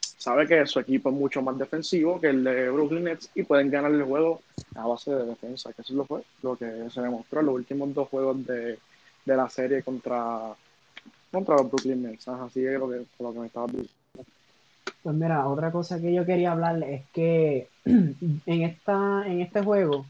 sabe 0.00 0.46
que 0.46 0.66
su 0.66 0.80
equipo 0.80 1.08
es 1.10 1.14
mucho 1.14 1.40
más 1.40 1.56
defensivo 1.58 2.20
que 2.20 2.28
el 2.28 2.44
de 2.44 2.70
Brooklyn 2.70 3.04
Nets 3.04 3.30
y 3.34 3.44
pueden 3.44 3.70
ganar 3.70 3.92
el 3.92 4.02
juego 4.02 4.42
a 4.74 4.86
base 4.86 5.10
de 5.12 5.24
defensa, 5.24 5.72
que 5.72 5.82
eso 5.82 6.04
fue 6.04 6.22
lo 6.42 6.56
que 6.56 6.90
se 6.90 7.00
demostró 7.00 7.40
en 7.40 7.46
los 7.46 7.54
últimos 7.54 7.94
dos 7.94 8.08
juegos 8.08 8.44
de, 8.46 8.78
de 9.24 9.36
la 9.36 9.48
serie 9.48 9.82
contra, 9.82 10.54
contra 11.30 11.56
los 11.56 11.70
Brooklyn 11.70 12.02
Nets. 12.02 12.28
Así 12.28 12.66
es 12.66 12.78
lo 12.78 12.90
que, 12.90 13.04
lo 13.20 13.32
que 13.32 13.38
me 13.38 13.46
estaba 13.46 13.66
diciendo. 13.66 14.03
Pues 15.04 15.14
mira, 15.14 15.46
otra 15.46 15.70
cosa 15.70 16.00
que 16.00 16.12
yo 16.12 16.26
quería 16.26 16.50
hablar 16.50 16.82
es 16.82 17.04
que 17.12 17.68
en, 17.84 18.62
esta, 18.62 19.22
en 19.26 19.40
este 19.40 19.62
juego 19.62 20.04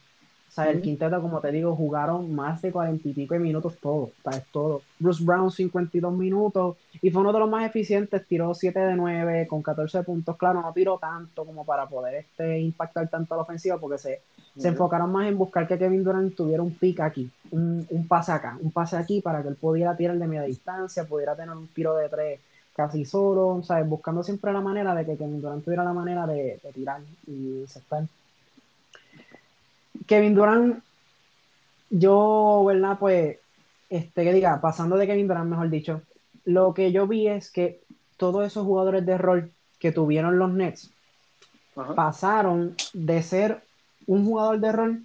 sea, 0.55 0.71
el 0.71 0.81
quinteto, 0.81 1.21
como 1.21 1.41
te 1.41 1.51
digo, 1.51 1.75
jugaron 1.75 2.33
más 2.33 2.63
de 2.63 2.71
cuarenta 2.71 3.09
y 3.09 3.13
pico 3.13 3.35
de 3.35 3.41
minutos 3.41 3.77
todos, 3.81 4.11
es 4.31 4.45
todo. 4.53 4.83
Bruce 5.01 5.25
Brown 5.25 5.51
52 5.51 6.13
minutos 6.13 6.77
y 7.03 7.11
fue 7.11 7.23
uno 7.23 7.33
de 7.33 7.41
los 7.41 7.51
más 7.51 7.67
eficientes, 7.67 8.25
tiró 8.27 8.55
7 8.55 8.79
de 8.79 8.95
9 8.95 9.49
con 9.49 9.63
14 9.63 10.05
puntos. 10.05 10.37
Claro, 10.37 10.63
no 10.63 10.73
tiró 10.73 10.99
tanto 10.99 11.45
como 11.45 11.65
para 11.65 11.87
poder 11.87 12.15
este, 12.15 12.61
impactar 12.61 13.09
tanto 13.09 13.35
a 13.35 13.39
la 13.39 13.43
ofensiva 13.43 13.79
porque 13.79 13.99
se, 13.99 14.21
se 14.57 14.69
enfocaron 14.69 15.11
más 15.11 15.27
en 15.27 15.37
buscar 15.37 15.67
que 15.67 15.77
Kevin 15.77 16.05
Durant 16.05 16.35
tuviera 16.37 16.63
un 16.63 16.75
pick 16.75 17.01
aquí, 17.01 17.29
un, 17.51 17.85
un, 17.91 18.07
pase 18.07 18.31
acá, 18.31 18.57
un 18.61 18.71
pase 18.71 18.97
aquí 18.97 19.21
para 19.21 19.43
que 19.43 19.49
él 19.49 19.57
pudiera 19.57 19.97
tirar 19.97 20.17
de 20.17 20.27
media 20.27 20.43
distancia, 20.43 21.05
pudiera 21.05 21.35
tener 21.35 21.57
un 21.57 21.67
tiro 21.67 21.97
de 21.97 22.09
tres 22.09 22.41
casi 22.75 23.05
solo, 23.05 23.63
¿sabes? 23.63 23.89
Buscando 23.89 24.23
siempre 24.23 24.53
la 24.53 24.61
manera 24.61 24.95
de 24.95 25.07
que 25.07 25.17
Kevin 25.17 25.41
Durant 25.41 25.65
tuviera 25.65 25.85
la 25.85 25.93
manera 25.93 26.27
de, 26.27 26.61
de 26.63 26.73
tirar 26.73 27.01
y 27.27 27.65
aceptar. 27.65 28.05
Kevin 30.07 30.35
Durant, 30.35 30.83
yo, 31.91 32.65
¿verdad? 32.67 32.99
Pues, 32.99 33.39
este, 33.89 34.25
que 34.25 34.33
diga, 34.33 34.61
pasando 34.61 34.97
de 34.97 35.07
Kevin 35.07 35.29
Durant, 35.29 35.49
mejor 35.49 35.71
dicho, 35.71 36.03
lo 36.45 36.75
que 36.75 36.93
yo 36.93 37.07
vi 37.07 37.29
es 37.29 37.51
que 37.51 37.81
todos 38.17 38.47
esos 38.47 38.67
jugadores 38.67 39.07
de 39.07 39.19
rol 39.19 39.53
que 39.79 39.93
tuvieron 39.93 40.39
los 40.39 40.53
Nets 40.53 40.91
pasaron 41.95 42.77
de 42.93 43.23
ser 43.23 43.63
un 44.07 44.25
jugador 44.25 44.61
de 44.61 44.73
rol 44.73 45.03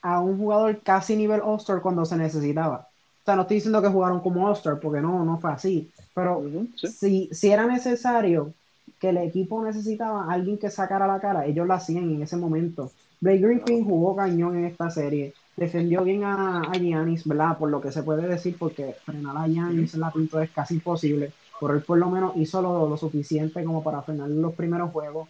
a 0.00 0.20
un 0.20 0.38
jugador 0.38 0.80
casi 0.82 1.16
nivel 1.16 1.40
All-Star 1.42 1.80
cuando 1.80 2.04
se 2.04 2.16
necesitaba. 2.16 2.88
O 3.22 3.24
sea, 3.24 3.36
no 3.36 3.42
estoy 3.42 3.56
diciendo 3.56 3.80
que 3.80 3.88
jugaron 3.88 4.20
como 4.20 4.46
All-Star, 4.46 4.80
porque 4.80 5.00
no, 5.00 5.24
no 5.24 5.38
fue 5.38 5.52
así. 5.52 5.90
Pero 6.12 6.42
si, 6.74 7.28
si 7.32 7.50
era 7.50 7.66
necesario 7.66 8.52
que 8.98 9.10
el 9.10 9.18
equipo 9.18 9.64
necesitaba 9.64 10.24
a 10.24 10.32
alguien 10.32 10.58
que 10.58 10.70
sacara 10.70 11.06
la 11.06 11.20
cara, 11.20 11.46
ellos 11.46 11.66
lo 11.66 11.74
hacían 11.74 12.10
en 12.10 12.22
ese 12.22 12.36
momento. 12.36 12.90
Blake 13.20 13.38
Griffin 13.38 13.84
jugó 13.84 14.16
cañón 14.16 14.56
en 14.56 14.64
esta 14.64 14.90
serie. 14.90 15.34
Defendió 15.56 16.02
bien 16.02 16.24
a, 16.24 16.62
a 16.62 16.72
Giannis, 16.72 17.24
¿verdad? 17.24 17.56
Por 17.58 17.70
lo 17.70 17.80
que 17.80 17.92
se 17.92 18.02
puede 18.02 18.26
decir, 18.26 18.56
porque 18.58 18.96
frenar 19.04 19.36
a 19.36 19.46
Giannis 19.46 19.94
en 19.94 20.00
la 20.00 20.10
pintura 20.10 20.42
es 20.42 20.50
casi 20.50 20.74
imposible. 20.74 21.32
Por 21.60 21.76
él 21.76 21.82
por 21.82 21.98
lo 21.98 22.10
menos 22.10 22.36
hizo 22.36 22.60
lo, 22.60 22.88
lo 22.88 22.96
suficiente 22.96 23.62
como 23.62 23.84
para 23.84 24.02
frenar 24.02 24.28
los 24.28 24.54
primeros 24.54 24.90
juegos. 24.90 25.28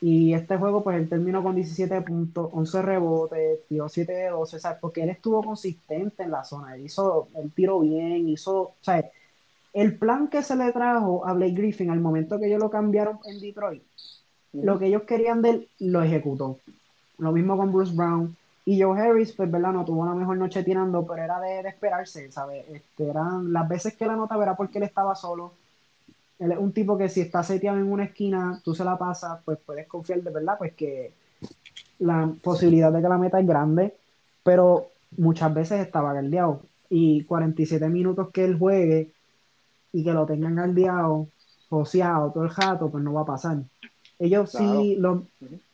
Y 0.00 0.32
este 0.32 0.56
juego, 0.56 0.82
pues 0.82 0.96
él 0.96 1.08
terminó 1.08 1.42
con 1.42 1.56
17 1.56 2.02
puntos, 2.02 2.50
11 2.52 2.82
rebotes, 2.82 3.60
tiró 3.68 3.88
7 3.88 4.12
de 4.12 4.28
12, 4.28 4.60
¿sabes? 4.60 4.78
Porque 4.80 5.02
él 5.02 5.10
estuvo 5.10 5.42
consistente 5.42 6.22
en 6.22 6.30
la 6.30 6.44
zona, 6.44 6.76
él 6.76 6.82
hizo, 6.82 7.28
el 7.34 7.50
tiro 7.50 7.80
bien, 7.80 8.28
hizo, 8.28 8.74
¿sabes? 8.80 9.06
El 9.72 9.98
plan 9.98 10.28
que 10.28 10.42
se 10.42 10.56
le 10.56 10.72
trajo 10.72 11.26
a 11.26 11.32
Blake 11.32 11.52
Griffin 11.52 11.90
al 11.90 12.00
momento 12.00 12.38
que 12.38 12.46
ellos 12.46 12.60
lo 12.60 12.70
cambiaron 12.70 13.18
en 13.26 13.40
Detroit, 13.40 13.82
lo 14.52 14.78
que 14.78 14.86
ellos 14.86 15.02
querían 15.02 15.42
de 15.42 15.50
él, 15.50 15.68
lo 15.80 16.02
ejecutó. 16.02 16.58
Lo 17.18 17.32
mismo 17.32 17.56
con 17.56 17.72
Bruce 17.72 17.94
Brown. 17.94 18.36
Y 18.64 18.80
Joe 18.80 19.00
Harris, 19.00 19.32
pues, 19.32 19.50
¿verdad? 19.50 19.72
No 19.72 19.84
tuvo 19.84 20.02
una 20.02 20.14
mejor 20.14 20.36
noche 20.36 20.62
tirando, 20.62 21.06
pero 21.06 21.22
era 21.22 21.40
de, 21.40 21.60
esperarse, 21.60 22.30
¿sabes? 22.30 22.64
Este, 22.68 23.08
eran 23.08 23.52
las 23.52 23.68
veces 23.68 23.94
que 23.94 24.06
la 24.06 24.14
nota 24.14 24.40
era 24.40 24.56
porque 24.56 24.78
él 24.78 24.84
estaba 24.84 25.14
solo. 25.14 25.52
Él 26.38 26.52
es 26.52 26.58
un 26.58 26.72
tipo 26.72 26.96
que 26.96 27.08
si 27.08 27.20
está 27.20 27.42
seteado 27.42 27.78
en 27.78 27.90
una 27.90 28.04
esquina, 28.04 28.60
tú 28.62 28.74
se 28.74 28.84
la 28.84 28.96
pasas, 28.96 29.40
pues 29.44 29.58
puedes 29.64 29.86
confiar 29.86 30.22
de 30.22 30.30
verdad, 30.30 30.56
pues 30.58 30.74
que 30.74 31.12
la 31.98 32.32
posibilidad 32.42 32.92
de 32.92 33.02
que 33.02 33.08
la 33.08 33.18
meta 33.18 33.40
es 33.40 33.46
grande, 33.46 33.94
pero 34.42 34.88
muchas 35.16 35.52
veces 35.52 35.80
estaba 35.80 36.12
galdeado. 36.12 36.62
Y 36.90 37.24
47 37.24 37.88
minutos 37.88 38.30
que 38.32 38.44
él 38.44 38.58
juegue 38.58 39.12
y 39.92 40.04
que 40.04 40.12
lo 40.12 40.26
tengan 40.26 40.54
galdeado, 40.54 41.28
joseado 41.68 42.30
todo 42.30 42.44
el 42.44 42.50
jato, 42.50 42.90
pues 42.90 43.02
no 43.02 43.12
va 43.12 43.22
a 43.22 43.26
pasar. 43.26 43.58
Ellos 44.18 44.50
sí, 44.50 44.96
lo, 44.96 45.26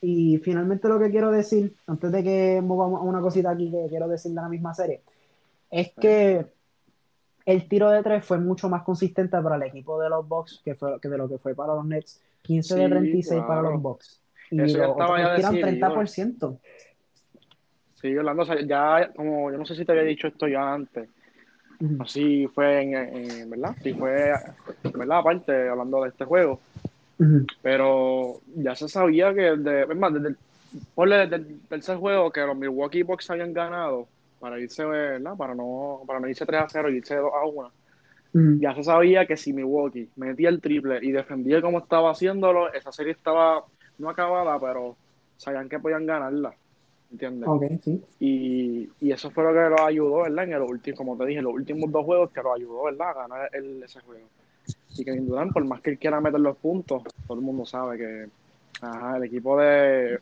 y 0.02 0.38
finalmente 0.38 0.88
lo 0.88 0.99
que 0.99 1.11
quiero 1.11 1.30
decir, 1.30 1.75
antes 1.87 2.12
de 2.12 2.23
que 2.23 2.62
movamos 2.62 3.00
a 3.00 3.04
una 3.04 3.21
cosita 3.21 3.50
aquí 3.50 3.71
que 3.71 3.87
quiero 3.88 4.06
decir 4.06 4.33
de 4.33 4.40
la 4.40 4.49
misma 4.49 4.75
serie, 4.75 5.00
es 5.71 5.92
que 5.92 6.47
el 7.46 7.68
tiro 7.68 7.90
de 7.90 8.02
tres 8.02 8.24
fue 8.24 8.38
mucho 8.38 8.68
más 8.68 8.82
consistente 8.82 9.40
para 9.40 9.56
el 9.56 9.62
equipo 9.62 10.00
de 10.00 10.08
los 10.08 10.26
Bucks 10.26 10.60
que, 10.64 10.74
fue, 10.74 10.98
que 11.00 11.08
de 11.08 11.18
lo 11.18 11.28
que 11.28 11.38
fue 11.38 11.54
para 11.54 11.74
los 11.74 11.84
Nets. 11.84 12.20
15 12.42 12.74
de 12.74 12.88
36 12.88 13.42
para 13.46 13.62
los 13.62 13.80
Bucks. 13.80 14.20
Y 14.50 14.60
Eso 14.60 14.78
ya 14.78 14.86
estaba 14.86 15.18
ya 15.18 15.36
tiran 15.36 15.54
30%. 15.54 16.58
Sí, 17.94 18.16
Orlando, 18.16 18.44
ya 18.60 19.10
como 19.16 19.50
yo 19.50 19.56
no 19.56 19.64
sé 19.64 19.74
si 19.74 19.84
te 19.84 19.92
había 19.92 20.04
dicho 20.04 20.28
esto 20.28 20.46
ya 20.46 20.74
antes. 20.74 21.08
Así 22.00 22.46
fue 22.54 22.82
en, 22.82 23.50
verdad, 23.50 23.74
sí 23.82 23.94
fue, 23.94 24.32
¿verdad? 24.94 25.18
Aparte, 25.18 25.68
hablando 25.68 26.02
de 26.02 26.10
este 26.10 26.24
juego, 26.24 26.60
pero 27.62 28.40
ya 28.56 28.74
se 28.74 28.88
sabía 28.88 29.34
que, 29.34 29.56
de, 29.56 29.82
es 29.82 29.96
más, 29.96 30.12
desde 30.14 30.28
el, 30.28 31.60
tercer 31.68 31.96
juego 31.96 32.30
que 32.30 32.40
los 32.42 32.56
Milwaukee 32.56 33.02
Bucks 33.02 33.30
habían 33.30 33.52
ganado 33.52 34.06
para 34.44 34.60
irse, 34.60 34.84
¿verdad? 34.84 35.38
Para 35.38 35.54
no, 35.54 36.02
para 36.06 36.20
no 36.20 36.28
irse 36.28 36.44
3 36.44 36.60
a 36.60 36.68
0 36.68 36.90
y 36.90 36.96
irse 36.96 37.16
2 37.16 37.32
a 37.32 37.46
1. 37.46 38.60
Ya 38.60 38.74
se 38.74 38.82
sabía 38.82 39.24
que 39.24 39.38
si 39.38 39.54
Milwaukee 39.54 40.10
metía 40.16 40.50
el 40.50 40.60
triple 40.60 40.98
y 41.00 41.12
defendía 41.12 41.62
como 41.62 41.78
estaba 41.78 42.10
haciéndolo, 42.10 42.70
esa 42.74 42.92
serie 42.92 43.12
estaba 43.12 43.64
no 43.96 44.10
acabada, 44.10 44.60
pero 44.60 44.96
sabían 45.38 45.70
que 45.70 45.78
podían 45.78 46.04
ganarla. 46.04 46.54
¿Entiendes? 47.10 47.48
y, 48.20 48.90
y, 49.00 49.12
eso 49.12 49.30
fue 49.30 49.44
lo 49.44 49.54
que 49.54 49.70
los 49.70 49.80
ayudó, 49.80 50.22
¿verdad? 50.24 50.44
En 50.44 50.52
el 50.52 50.62
último, 50.62 50.96
como 50.96 51.16
te 51.16 51.24
dije, 51.24 51.40
los 51.40 51.54
últimos 51.54 51.90
dos 51.90 52.04
juegos 52.04 52.30
que 52.30 52.42
los 52.42 52.54
ayudó, 52.54 52.84
¿verdad? 52.84 53.08
A 53.08 53.14
ganar 53.14 53.50
el, 53.54 53.82
ese 53.82 54.00
juego. 54.00 54.26
Y 54.98 55.04
que 55.06 55.12
Durant, 55.12 55.54
por 55.54 55.64
más 55.64 55.80
que 55.80 55.90
él 55.92 55.98
quiera 55.98 56.20
meter 56.20 56.40
los 56.40 56.58
puntos, 56.58 57.02
todo 57.26 57.38
el 57.38 57.42
mundo 57.42 57.64
sabe 57.64 57.96
que 57.96 58.28
ajá, 58.82 59.16
el 59.16 59.24
equipo 59.24 59.58
de, 59.58 60.18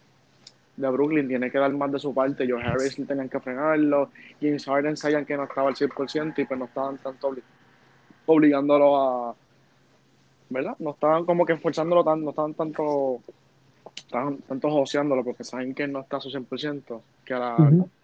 de 0.76 0.88
Brooklyn 0.88 1.28
tiene 1.28 1.50
que 1.50 1.58
dar 1.58 1.72
más 1.72 1.92
de 1.92 1.98
su 1.98 2.14
parte. 2.14 2.48
Joe 2.48 2.62
Harris 2.62 2.96
tenían 3.06 3.28
que 3.28 3.40
frenarlo. 3.40 4.10
James 4.40 4.64
Harden 4.64 4.96
sabían 4.96 5.24
que 5.24 5.36
no 5.36 5.44
estaba 5.44 5.68
al 5.68 5.74
100% 5.74 6.38
y 6.38 6.44
pues 6.44 6.58
no 6.58 6.66
estaban 6.66 6.98
tanto 6.98 7.34
obligándolo 8.26 8.96
a. 8.96 9.34
¿Verdad? 10.48 10.76
No 10.78 10.90
estaban 10.90 11.24
como 11.24 11.46
que 11.46 11.54
esforzándolo 11.54 12.04
tanto, 12.04 12.24
no 12.24 12.30
estaban 12.30 12.54
tanto. 12.54 13.20
Estaban 13.96 14.38
tanto 14.38 14.70
joseándolo 14.70 15.24
porque 15.24 15.44
saben 15.44 15.74
que 15.74 15.86
no 15.86 16.00
está 16.00 16.18
a 16.18 16.20
su 16.20 16.30
100%. 16.30 17.00
Que 17.24 17.34
era, 17.34 17.56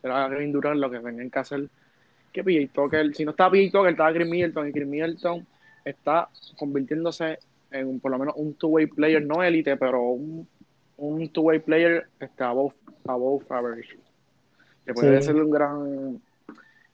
era 0.02 0.28
Green 0.28 0.52
Durant 0.52 0.80
lo 0.80 0.90
que 0.90 1.00
tenían 1.00 1.30
que 1.30 1.38
hacer. 1.38 1.68
Que 2.32 2.44
PJ 2.44 2.72
Tucker, 2.72 3.14
si 3.14 3.24
no 3.24 3.30
estaba 3.30 3.50
PJ 3.50 3.70
Tucker, 3.70 3.92
estaba 3.92 4.12
Green 4.12 4.30
Middleton 4.30 4.68
y 4.68 4.72
Green 4.72 4.90
Middleton 4.90 5.46
está 5.84 6.28
convirtiéndose 6.58 7.38
en 7.70 8.00
por 8.00 8.10
lo 8.10 8.18
menos 8.18 8.34
un 8.36 8.54
two-way 8.54 8.86
player, 8.86 9.24
no 9.24 9.42
élite, 9.42 9.76
pero 9.76 10.02
un, 10.02 10.46
un 10.98 11.28
two-way 11.28 11.60
player 11.60 12.08
está 12.20 12.50
above, 12.50 12.74
above 13.06 13.44
average. 13.50 13.98
Que 14.84 14.94
puede 14.94 15.22
ser 15.22 15.36
un 15.36 15.50
gran, 15.50 16.20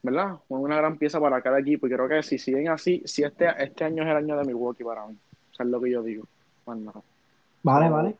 ¿verdad? 0.02 0.36
Una 0.48 0.76
gran 0.76 0.96
pieza 0.98 1.20
para 1.20 1.40
cada 1.40 1.58
equipo. 1.58 1.86
Y 1.86 1.90
creo 1.90 2.08
que 2.08 2.22
si 2.22 2.38
siguen 2.38 2.68
así, 2.68 3.02
si 3.04 3.22
este, 3.22 3.46
este 3.58 3.84
año 3.84 4.02
es 4.02 4.10
el 4.10 4.16
año 4.16 4.36
de 4.36 4.44
Milwaukee 4.44 4.84
para 4.84 5.06
mí. 5.06 5.16
O 5.52 5.54
sea, 5.54 5.64
es 5.64 5.70
lo 5.70 5.80
que 5.80 5.90
yo 5.90 6.02
digo. 6.02 6.26
Vale, 7.62 7.90
vale. 7.90 8.16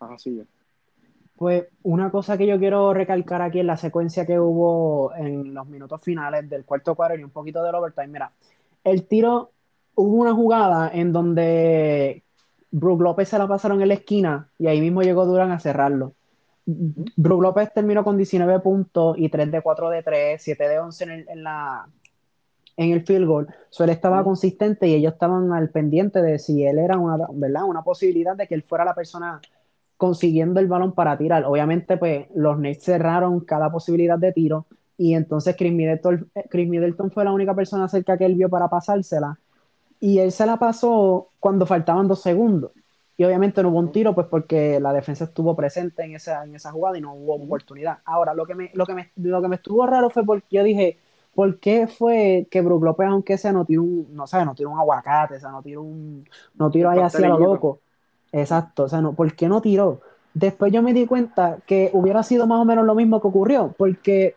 Así 0.00 0.40
es. 0.40 0.46
Pues 1.36 1.66
una 1.84 2.10
cosa 2.10 2.36
que 2.36 2.46
yo 2.46 2.58
quiero 2.58 2.92
recalcar 2.92 3.42
aquí 3.42 3.60
en 3.60 3.68
la 3.68 3.76
secuencia 3.76 4.26
que 4.26 4.40
hubo 4.40 5.14
en 5.14 5.54
los 5.54 5.66
minutos 5.68 6.00
finales 6.02 6.48
del 6.50 6.64
cuarto 6.64 6.94
cuadro 6.94 7.16
y 7.16 7.24
un 7.24 7.30
poquito 7.30 7.62
del 7.62 7.76
overtime. 7.76 8.08
Mira, 8.08 8.32
el 8.84 9.06
tiro 9.06 9.50
hubo 9.94 10.16
una 10.16 10.34
jugada 10.34 10.90
en 10.92 11.12
donde 11.12 12.22
Brook 12.70 13.00
López 13.00 13.28
se 13.28 13.38
la 13.38 13.48
pasaron 13.48 13.80
en 13.82 13.88
la 13.88 13.94
esquina 13.94 14.48
y 14.58 14.66
ahí 14.66 14.80
mismo 14.80 15.02
llegó 15.02 15.26
Durán 15.26 15.52
a 15.52 15.60
cerrarlo. 15.60 16.14
Brook 16.66 17.42
López 17.42 17.72
terminó 17.72 18.04
con 18.04 18.16
19 18.16 18.60
puntos 18.60 19.16
y 19.18 19.28
3 19.28 19.50
de 19.50 19.62
4 19.62 19.90
de 19.90 20.02
3, 20.02 20.42
7 20.42 20.68
de 20.68 20.78
11 20.78 21.04
en 21.04 21.10
el, 21.10 21.28
en 21.28 21.42
la, 21.42 21.88
en 22.76 22.92
el 22.92 23.06
field 23.06 23.26
goal. 23.26 23.46
So, 23.70 23.84
él 23.84 23.90
estaba 23.90 24.22
consistente 24.22 24.86
y 24.86 24.94
ellos 24.94 25.14
estaban 25.14 25.52
al 25.52 25.70
pendiente 25.70 26.20
de 26.20 26.38
si 26.38 26.64
él 26.64 26.78
era 26.78 26.98
una, 26.98 27.26
¿verdad? 27.32 27.64
una 27.64 27.82
posibilidad 27.82 28.36
de 28.36 28.46
que 28.46 28.54
él 28.54 28.62
fuera 28.62 28.84
la 28.84 28.94
persona 28.94 29.40
consiguiendo 29.96 30.60
el 30.60 30.68
balón 30.68 30.92
para 30.92 31.16
tirar. 31.16 31.44
Obviamente, 31.44 31.96
pues 31.96 32.26
los 32.34 32.58
Nets 32.58 32.84
cerraron 32.84 33.40
cada 33.40 33.72
posibilidad 33.72 34.18
de 34.18 34.32
tiro 34.32 34.66
y 34.96 35.14
entonces 35.14 35.56
Chris 35.56 35.72
Middleton, 35.72 36.30
Chris 36.50 36.68
Middleton 36.68 37.10
fue 37.10 37.24
la 37.24 37.32
única 37.32 37.54
persona 37.54 37.88
cerca 37.88 38.18
que 38.18 38.26
él 38.26 38.34
vio 38.34 38.48
para 38.48 38.68
pasársela 38.68 39.38
y 40.00 40.18
él 40.18 40.32
se 40.32 40.46
la 40.46 40.56
pasó 40.56 41.28
cuando 41.40 41.66
faltaban 41.66 42.08
dos 42.08 42.20
segundos. 42.20 42.72
Y 43.16 43.24
obviamente 43.24 43.62
no 43.62 43.70
hubo 43.70 43.80
un 43.80 43.90
tiro, 43.90 44.14
pues 44.14 44.28
porque 44.28 44.78
la 44.78 44.92
defensa 44.92 45.24
estuvo 45.24 45.56
presente 45.56 46.04
en 46.04 46.14
esa, 46.14 46.44
en 46.44 46.54
esa 46.54 46.70
jugada 46.70 46.98
y 46.98 47.00
no 47.00 47.14
hubo 47.14 47.34
oportunidad. 47.34 47.98
Ahora, 48.04 48.32
lo 48.32 48.46
que, 48.46 48.54
me, 48.54 48.70
lo, 48.74 48.86
que 48.86 48.94
me, 48.94 49.10
lo 49.16 49.42
que 49.42 49.48
me 49.48 49.56
estuvo 49.56 49.84
raro 49.86 50.08
fue 50.08 50.24
porque 50.24 50.46
yo 50.50 50.62
dije, 50.62 50.98
¿por 51.34 51.58
qué 51.58 51.88
fue 51.88 52.46
que 52.48 52.60
Brook 52.60 52.84
López, 52.84 53.08
aunque 53.08 53.36
sea, 53.36 53.52
no 53.52 53.64
tiró 53.64 53.82
un, 53.82 54.08
no 54.12 54.28
sabe, 54.28 54.44
no 54.44 54.54
tiró 54.54 54.70
un 54.70 54.78
aguacate, 54.78 55.36
o 55.36 55.40
sea, 55.40 55.50
no 55.50 55.62
tiró 55.62 55.82
un, 55.82 56.28
no 56.54 56.70
tiró 56.70 56.90
ahí 56.90 57.00
hacia 57.00 57.28
lo 57.28 57.38
loco? 57.38 57.80
Exacto, 58.30 58.84
o 58.84 58.88
sea, 58.88 59.00
no, 59.00 59.14
¿por 59.14 59.32
qué 59.34 59.48
no 59.48 59.60
tiró? 59.60 60.00
Después 60.34 60.72
yo 60.72 60.82
me 60.82 60.92
di 60.92 61.06
cuenta 61.06 61.58
que 61.66 61.90
hubiera 61.92 62.22
sido 62.22 62.46
más 62.46 62.60
o 62.60 62.64
menos 62.64 62.84
lo 62.84 62.94
mismo 62.94 63.20
que 63.20 63.28
ocurrió, 63.28 63.74
porque 63.76 64.36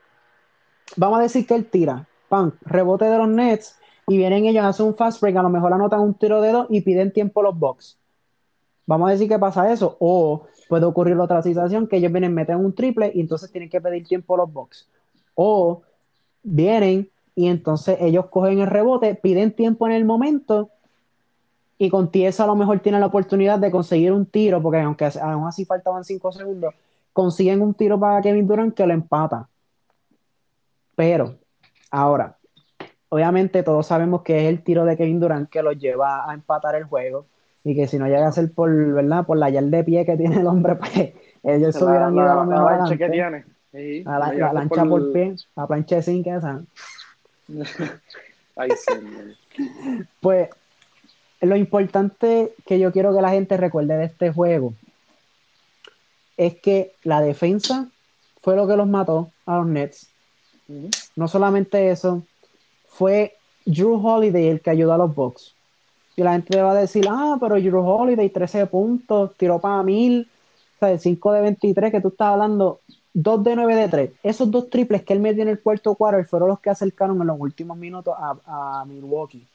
vamos 0.96 1.20
a 1.20 1.24
decir 1.24 1.46
que 1.46 1.56
él 1.56 1.65
tira, 1.65 2.08
pan, 2.30 2.53
rebote 2.62 3.06
de 3.06 3.18
los 3.18 3.27
Nets, 3.27 3.81
y 4.08 4.17
vienen 4.17 4.46
ellos, 4.46 4.65
hacen 4.65 4.88
un 4.88 4.96
fast 4.96 5.22
break, 5.22 5.38
a 5.38 5.43
lo 5.43 5.50
mejor 5.50 5.74
anotan 5.74 6.01
un 6.01 6.13
tiro 6.13 6.41
de 6.41 6.51
dos 6.51 6.67
y 6.70 6.81
piden 6.81 7.12
tiempo 7.12 7.41
los 7.41 7.58
box. 7.58 7.98
Vamos 8.86 9.10
a 9.10 9.12
decir 9.12 9.29
que 9.29 9.39
pasa 9.39 9.72
eso. 9.72 9.96
O 10.00 10.48
puede 10.67 10.86
ocurrir 10.86 11.17
otra 11.17 11.41
situación 11.41 11.88
que 11.88 11.98
ellos 11.98 12.12
vienen, 12.12 12.34
meten 12.34 12.58
un 12.58 12.74
triple 12.74 13.12
y 13.13 13.22
entonces 13.22 13.51
tienen 13.51 13.70
que 13.70 13.79
pedir 13.79 14.05
tiempo 14.05 14.36
los 14.36 14.51
box. 14.51 14.88
O 15.36 15.81
vienen 16.43 17.10
y 17.36 17.48
entonces 17.48 17.98
ellos 18.01 18.25
cogen 18.27 18.60
el 18.60 18.67
rebote, 18.67 19.15
piden 19.15 19.53
tiempo 19.53 19.88
en 19.88 19.93
el 19.93 20.05
momento 20.05 20.70
y 21.77 21.89
con 21.89 22.12
Tiesa 22.12 22.43
a 22.43 22.48
lo 22.48 22.55
mejor 22.55 22.79
tienen 22.79 23.01
la 23.01 23.08
oportunidad 23.08 23.58
de 23.58 23.72
conseguir 23.72 24.12
un 24.12 24.25
tiro, 24.25 24.62
porque 24.62 24.79
aunque 24.81 25.10
aún 25.20 25.48
así 25.48 25.65
faltaban 25.65 26.03
cinco 26.03 26.31
segundos, 26.31 26.75
consiguen 27.12 27.62
un 27.62 27.74
tiro 27.74 28.00
para 28.00 28.22
Kevin 28.22 28.46
Durant 28.46 28.75
que 28.75 28.86
lo 28.86 28.93
empata. 28.93 29.48
Pero, 30.96 31.38
ahora, 31.89 32.38
obviamente 33.12 33.62
todos 33.62 33.88
sabemos 33.88 34.22
que 34.22 34.38
es 34.38 34.44
el 34.46 34.63
tiro 34.63 34.86
de 34.86 34.96
Kevin 34.96 35.20
Durant 35.20 35.50
que 35.50 35.62
lo 35.62 35.74
lleva 35.74 36.30
a 36.30 36.34
empatar 36.34 36.75
el 36.75 36.86
juego 36.86 37.25
y 37.63 37.75
que 37.75 37.86
si 37.86 38.00
no 38.00 38.08
llega 38.08 38.25
a 38.25 38.32
ser 38.32 38.51
por, 38.53 38.72
¿verdad? 38.72 39.25
Por 39.25 39.38
la 39.38 39.50
yal 39.50 39.70
de 39.70 39.84
pie 39.84 40.06
que 40.06 40.15
tiene 40.18 40.38
el 40.38 40.48
hombre, 40.48 40.75
pues 40.75 41.13
ellos 41.44 41.75
se 41.75 41.84
hubieran 41.84 42.15
ido 42.15 42.32
a 42.32 42.36
lo 42.36 42.46
mejor. 42.46 42.89
La 42.89 42.98
que 42.98 43.10
tiene. 43.10 43.46
a 44.06 44.20
la, 44.20 44.53
lancha 44.53 44.86
por... 44.86 45.12
pie, 45.12 45.36
la 45.56 45.68
plancha 45.68 45.98
de 45.98 46.03
zinc 46.03 46.27
esa. 46.27 46.62
Ay, 48.56 48.70
pues 50.22 50.50
lo 51.41 51.56
importante 51.56 52.53
que 52.65 52.80
yo 52.80 52.91
quiero 52.91 53.13
que 53.13 53.22
la 53.22 53.32
gente 53.32 53.58
recuerde 53.58 53.98
de 53.98 54.06
este 54.06 54.32
juego 54.32 54.74
es 56.38 56.56
que 56.56 56.94
la 57.03 57.22
defensa 57.22 57.88
fue 58.41 58.56
lo 58.56 58.68
que 58.68 58.77
los 58.77 58.88
mató 58.88 59.32
a 59.46 59.58
los 59.58 59.68
Nets. 59.68 60.10
No 61.15 61.27
solamente 61.27 61.91
eso, 61.91 62.24
fue 63.01 63.34
Drew 63.65 63.96
Holiday 63.96 64.48
el 64.48 64.62
que 64.62 64.70
ayudó 64.70 64.93
a 64.93 64.98
los 65.00 65.15
Bucks. 65.15 65.55
Y 66.15 66.22
la 66.22 66.34
gente 66.34 66.62
va 66.62 66.74
a 66.74 66.81
decir, 66.81 67.08
ah, 67.10 67.36
pero 67.41 67.55
Drew 67.55 67.79
Holiday, 67.79 68.29
13 68.29 68.67
puntos, 68.67 69.31
tiró 69.38 69.58
para 69.60 69.81
mil, 69.81 70.27
o 70.75 70.86
sea, 70.86 70.96
5 70.96 71.34
de 71.34 71.41
23 71.41 71.91
que 71.91 72.00
tú 72.00 72.10
estás 72.10 72.27
hablando, 72.27 72.79
2 73.15 73.43
de 73.43 73.55
9 73.55 73.75
de 73.75 73.88
3. 73.88 74.12
Esos 74.22 74.51
dos 74.51 74.70
triples 74.70 75.01
que 75.01 75.13
él 75.13 75.20
metió 75.20 75.41
en 75.41 75.50
el 75.50 75.62
cuarto 75.62 75.96
cuarto 75.96 76.24
fueron 76.29 76.50
los 76.50 76.60
que 76.60 76.70
acercaron 76.70 77.20
en 77.20 77.25
los 77.25 77.39
últimos 77.39 77.75
minutos 77.75 78.13
a, 78.20 78.86
Milwaukee. 78.88 79.48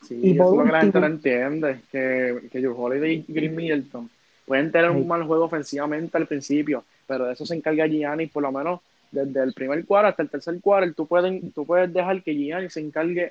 Sí, 0.00 0.18
y 0.22 0.32
eso 0.32 0.52
es 0.52 0.58
lo 0.58 0.64
que 0.64 0.72
la 0.72 0.80
gente 0.80 1.00
no 1.00 1.06
entiende, 1.06 1.80
que, 1.92 2.48
que 2.50 2.58
Drew 2.58 2.74
Holiday 2.74 3.22
y 3.28 3.32
Green 3.34 3.54
Middleton 3.54 4.08
pueden 4.46 4.72
tener 4.72 4.90
un 4.90 5.06
mal 5.06 5.24
juego 5.24 5.44
ofensivamente 5.44 6.16
al 6.16 6.26
principio, 6.26 6.84
pero 7.06 7.26
de 7.26 7.34
eso 7.34 7.44
se 7.44 7.54
encarga 7.54 7.86
Gianni, 7.86 8.28
por 8.28 8.42
lo 8.42 8.50
menos 8.50 8.80
desde 9.14 9.42
el 9.42 9.52
primer 9.54 9.84
cuadro 9.86 10.08
hasta 10.08 10.22
el 10.22 10.30
tercer 10.30 10.60
cuadro, 10.60 10.92
tú, 10.92 11.06
pueden, 11.06 11.52
tú 11.52 11.64
puedes 11.64 11.92
dejar 11.92 12.22
que 12.22 12.34
Gianni 12.34 12.68
se 12.68 12.80
encargue 12.80 13.30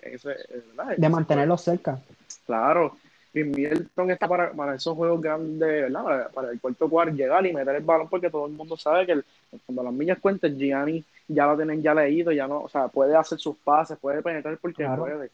de 0.98 1.10
mantenerlo 1.10 1.58
cerca. 1.58 2.00
Claro, 2.46 2.98
y 3.34 3.44
Milton 3.44 4.12
está 4.12 4.28
para, 4.28 4.52
para, 4.52 4.76
esos 4.76 4.96
juegos 4.96 5.20
grandes, 5.20 5.92
¿verdad? 5.92 6.32
Para, 6.32 6.52
el 6.52 6.62
cuarto 6.62 6.90
cuarto, 6.90 7.16
llegar 7.16 7.46
y 7.46 7.54
meter 7.54 7.76
el 7.76 7.84
balón, 7.84 8.08
porque 8.08 8.30
todo 8.30 8.46
el 8.46 8.54
mundo 8.54 8.78
sabe 8.78 9.08
que 9.08 9.22
cuando 9.66 9.84
las 9.84 9.94
millas 9.94 10.20
cuentan, 10.20 10.58
Gianni 10.58 11.04
ya 11.28 11.48
lo 11.48 11.56
tienen 11.56 11.82
ya 11.82 11.96
leído, 11.96 12.32
ya 12.32 12.48
no, 12.48 12.62
o 12.62 12.70
sea, 12.70 12.88
puede 12.90 13.16
hacer 13.16 13.40
sus 13.40 13.58
pases, 13.58 13.98
puede 13.98 14.22
penetrar 14.22 14.58
porque 14.58 14.88
puede, 14.98 15.32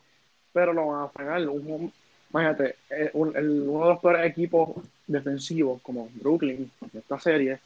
pero 0.54 0.72
lo 0.72 0.88
van 0.88 1.04
a 1.04 1.10
frenar. 1.10 1.48
Un, 1.50 1.92
imagínate, 2.32 2.76
eh, 2.90 3.10
uno 3.14 3.32
de 3.32 3.90
los 3.90 4.00
peores 4.00 4.26
equipos 4.26 4.78
defensivos 5.06 5.82
como 5.82 6.10
Brooklyn, 6.14 6.72
de 6.94 7.00
esta 7.00 7.20
serie, 7.20 7.60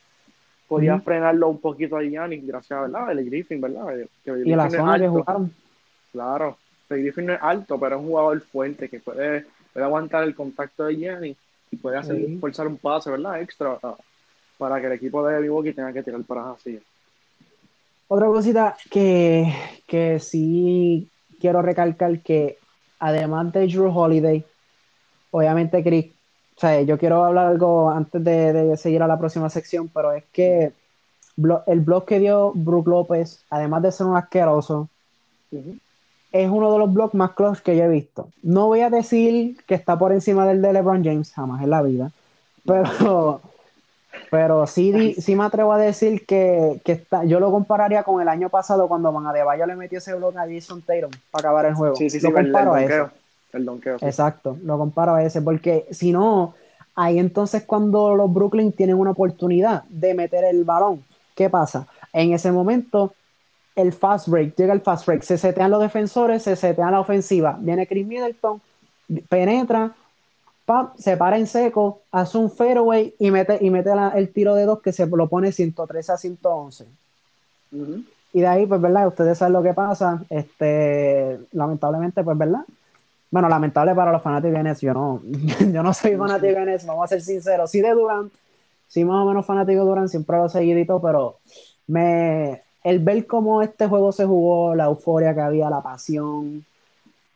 podía 0.68 1.00
frenarlo 1.00 1.50
un 1.50 1.60
poquito 1.60 1.98
a 1.98 2.04
Giannis, 2.04 2.46
gracias, 2.46 2.82
¿verdad? 2.82 3.12
El 3.12 3.26
Griffin, 3.26 3.62
¿verdad? 3.62 4.08
y 4.26 4.56
la 4.56 4.70
zona 4.70 5.00
que 5.00 5.08
jugaron. 5.08 5.54
Claro, 6.12 6.58
el 6.90 7.02
Griffin 7.02 7.26
no 7.28 7.34
es 7.34 7.40
alto, 7.42 7.80
pero 7.80 7.96
es 7.96 8.02
un 8.02 8.08
jugador 8.08 8.42
fuerte 8.42 8.90
que 8.90 9.00
puede, 9.00 9.46
puede 9.74 9.86
aguantar 9.86 10.24
el 10.24 10.36
contacto 10.36 10.86
de 10.86 10.96
Giannis 10.96 11.38
y 11.72 11.76
puede 11.76 11.98
hacer 11.98 12.18
forzar 12.40 12.68
un 12.68 12.78
pase, 12.78 13.10
¿verdad? 13.10 13.42
Extra 13.42 13.80
para 14.58 14.80
que 14.80 14.88
el 14.88 14.94
equipo 14.94 15.26
de 15.26 15.40
Milwaukee 15.42 15.74
tenga 15.74 15.92
que 15.92 16.04
tirar 16.04 16.22
para 16.24 16.52
así. 16.52 16.80
Otra 18.08 18.28
cosita 18.28 18.78
que, 18.90 19.52
que 19.88 20.20
sí 20.20 21.10
quiero 21.40 21.62
recalcar 21.62 22.20
que 22.20 22.58
además 23.00 23.52
de 23.52 23.68
Drew 23.68 23.90
Holiday, 23.90 24.46
obviamente 25.32 25.84
Chris 25.84 26.12
o 26.56 26.60
sea, 26.60 26.82
yo 26.82 26.98
quiero 26.98 27.24
hablar 27.24 27.48
algo 27.48 27.90
antes 27.90 28.24
de, 28.24 28.78
seguir 28.78 29.02
a 29.02 29.08
la 29.08 29.18
próxima 29.18 29.50
sección, 29.50 29.90
pero 29.90 30.12
es 30.14 30.24
que 30.32 30.72
el 31.68 31.80
blog 31.80 32.06
que 32.06 32.20
dio 32.20 32.52
Brook 32.54 32.88
López, 32.88 33.44
además 33.50 33.82
de 33.82 33.92
ser 33.92 34.06
un 34.06 34.16
asqueroso, 34.16 34.88
es 36.32 36.50
uno 36.50 36.72
de 36.72 36.80
los 36.80 36.94
blogs 36.94 37.16
más 37.16 37.32
close 37.32 37.62
que 37.64 37.76
yo 37.76 37.84
he 37.84 37.90
visto. 37.90 38.30
No 38.44 38.68
voy 38.68 38.82
a 38.82 38.90
decir 38.90 39.58
que 39.66 39.76
está 39.76 39.98
por 39.98 40.12
encima 40.12 40.48
del 40.48 40.62
de 40.62 40.74
LeBron 40.74 41.04
James, 41.04 41.32
jamás 41.32 41.64
en 41.64 41.70
la 41.72 41.82
vida, 41.82 42.12
pero, 42.66 43.42
pero 44.30 44.68
sí, 44.68 45.16
sí 45.16 45.36
me 45.36 45.46
atrevo 45.46 45.74
a 45.74 45.80
decir 45.80 46.26
que, 46.26 46.82
está, 46.86 47.24
yo 47.24 47.40
lo 47.40 47.52
compararía 47.52 48.04
con 48.04 48.22
el 48.22 48.30
año 48.30 48.50
pasado 48.50 48.88
cuando 48.88 49.12
Van 49.12 49.26
Adebayo 49.26 49.66
le 49.66 49.76
metió 49.76 49.98
ese 49.98 50.14
blog 50.14 50.38
a 50.38 50.48
Jason 50.48 50.84
Tatum 50.84 51.12
para 51.32 51.50
acabar 51.50 51.66
el 51.66 51.74
juego. 51.74 51.96
Sí, 51.96 52.12
sí, 52.12 52.20
sí, 52.20 52.28
lo 52.28 52.34
comparo 52.34 52.76
a 52.76 52.84
eso. 52.84 53.10
Exacto, 54.02 54.58
lo 54.64 54.78
comparo 54.78 55.16
a 55.16 55.24
ese, 55.24 55.42
porque 55.42 55.86
si 55.92 56.12
no, 56.12 56.56
ahí 56.96 57.20
entonces 57.20 57.64
cuando 57.66 58.16
los 58.16 58.34
Brooklyn 58.34 58.72
tienen 58.72 58.98
una 58.98 59.12
oportunidad 59.12 59.84
de 59.90 60.14
meter 60.14 60.44
el 60.44 60.64
balón, 60.64 61.04
¿qué 61.36 61.50
pasa? 61.50 61.88
En 62.12 62.34
ese 62.34 62.52
momento, 62.52 63.14
el 63.76 63.94
fast 63.94 64.28
break, 64.28 64.56
llega 64.56 64.74
el 64.74 64.82
fast 64.82 65.06
break, 65.06 65.22
se 65.24 65.38
setean 65.38 65.72
los 65.72 65.82
defensores, 65.82 66.44
se 66.44 66.56
setean 66.56 66.92
la 66.92 67.00
ofensiva, 67.00 67.58
viene 67.60 67.88
Chris 67.88 68.06
Middleton, 68.06 68.62
penetra, 69.30 69.94
se 70.98 71.18
para 71.18 71.38
en 71.38 71.48
seco, 71.48 72.02
hace 72.12 72.38
un 72.38 72.50
fairway 72.50 73.14
y 73.20 73.32
mete, 73.32 73.58
y 73.62 73.70
mete 73.70 73.92
el 74.16 74.32
tiro 74.32 74.56
de 74.56 74.66
dos 74.66 74.82
que 74.82 74.94
se 74.94 75.06
lo 75.06 75.28
pone 75.28 75.52
113 75.52 76.12
a 76.12 76.18
111. 76.18 76.86
Y 78.34 78.42
de 78.42 78.48
ahí, 78.48 78.66
pues, 78.66 78.82
¿verdad? 78.82 79.08
Ustedes 79.08 79.38
saben 79.38 79.54
lo 79.54 79.62
que 79.62 79.74
pasa. 79.74 80.24
Este, 80.30 81.40
lamentablemente, 81.52 82.24
pues, 82.24 82.38
¿verdad? 82.38 82.62
Bueno, 83.34 83.50
lamentable 83.50 83.96
para 83.96 84.12
los 84.12 84.22
fanáticos 84.22 84.58
de 84.58 84.64
Nets, 84.64 84.82
yo 84.82 84.94
no, 84.94 85.20
yo 85.74 85.82
no 85.82 85.92
soy 85.92 86.16
fanático 86.16 86.54
de 86.54 86.66
Nets, 86.68 86.86
vamos 86.86 87.06
a 87.06 87.08
ser 87.08 87.22
sinceros. 87.24 87.72
Sí 87.72 87.82
de 87.82 87.90
Durant, 87.90 88.32
sí 88.88 89.04
más 89.04 89.24
o 89.24 89.26
menos 89.28 89.44
fanático 89.44 89.80
de 89.80 89.86
Durant, 89.88 90.08
siempre 90.08 90.38
lo 90.38 90.46
he 90.46 90.50
seguidito, 90.50 91.02
pero 91.02 91.40
me, 91.88 92.62
el 92.84 93.00
ver 93.00 93.26
cómo 93.26 93.64
este 93.64 93.88
juego 93.88 94.12
se 94.12 94.26
jugó, 94.26 94.76
la 94.76 94.86
euforia 94.86 95.34
que 95.34 95.42
había, 95.42 95.68
la 95.72 95.82
pasión, 95.82 96.64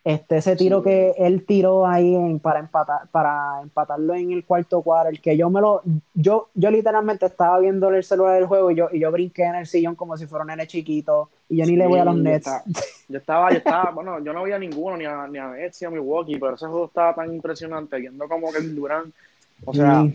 este, 0.07 0.37
ese 0.37 0.55
tiro 0.55 0.81
que 0.81 1.13
él 1.17 1.45
tiró 1.45 1.85
ahí 1.85 2.15
en, 2.15 2.39
para, 2.39 2.59
empatar, 2.59 3.09
para 3.11 3.61
empatarlo 3.61 4.15
en 4.15 4.31
el 4.31 4.45
cuarto 4.45 4.81
cuadro, 4.81 5.09
el 5.09 5.19
que 5.19 5.35
yo 5.35 5.49
me 5.49 5.59
lo. 5.59 5.81
Yo, 6.13 6.47
yo 6.53 6.71
literalmente 6.71 7.25
estaba 7.25 7.59
viendo 7.59 7.89
el 7.89 8.01
celular 8.05 8.35
del 8.35 8.45
juego 8.45 8.71
y 8.71 8.75
yo, 8.75 8.87
y 8.89 8.99
yo 8.99 9.11
brinqué 9.11 9.43
en 9.43 9.55
el 9.55 9.67
sillón 9.67 9.95
como 9.95 10.15
si 10.15 10.25
fuera 10.25 10.43
un 10.43 10.47
nene 10.47 10.65
chiquito 10.65 11.29
y 11.49 11.57
yo 11.57 11.65
ni 11.65 11.75
le 11.75 11.87
voy 11.87 11.99
a 11.99 12.05
los 12.05 12.15
Nets. 12.15 12.49
Yo 13.09 13.19
estaba, 13.19 13.51
yo 13.51 13.59
estaba, 13.59 13.91
bueno, 13.91 14.19
yo 14.19 14.33
no 14.33 14.43
veía 14.43 14.59
ninguno, 14.59 14.97
ni 14.97 15.05
a, 15.05 15.27
ni 15.27 15.37
a 15.37 15.47
Nets 15.47 15.81
ni 15.81 15.87
a 15.87 15.89
Milwaukee, 15.89 16.37
pero 16.37 16.55
ese 16.55 16.65
juego 16.65 16.87
estaba 16.87 17.15
tan 17.15 17.33
impresionante, 17.33 17.97
viendo 17.97 18.27
como 18.27 18.51
que 18.51 18.59
Durán. 18.59 19.13
O 19.63 19.73
sea, 19.73 20.05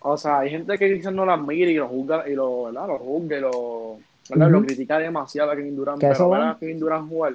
o 0.00 0.16
sea, 0.16 0.40
hay 0.40 0.50
gente 0.50 0.76
que 0.76 0.96
quizás 0.96 1.12
no 1.12 1.24
lo 1.24 1.32
admira 1.32 1.70
y 1.70 1.74
lo 1.74 1.86
juzga, 1.86 2.28
y 2.28 2.34
lo, 2.34 2.64
¿verdad? 2.64 2.88
Lo 2.88 2.98
juzga 2.98 3.38
y 3.38 3.40
lo, 3.40 3.98
lo 4.34 4.62
critica 4.62 4.98
demasiado 4.98 5.52
a 5.52 5.56
Kevin 5.56 5.76
Durant, 5.76 6.00
pero 6.00 6.30
ver 6.30 6.40
a 6.40 6.56
Kevin 6.58 6.80
Durant 6.80 7.08
jugar 7.08 7.34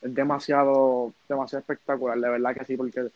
es 0.00 0.14
demasiado, 0.14 1.12
demasiado 1.28 1.60
espectacular, 1.60 2.18
de 2.18 2.28
verdad 2.28 2.54
que 2.54 2.64
sí, 2.64 2.76
porque 2.76 3.10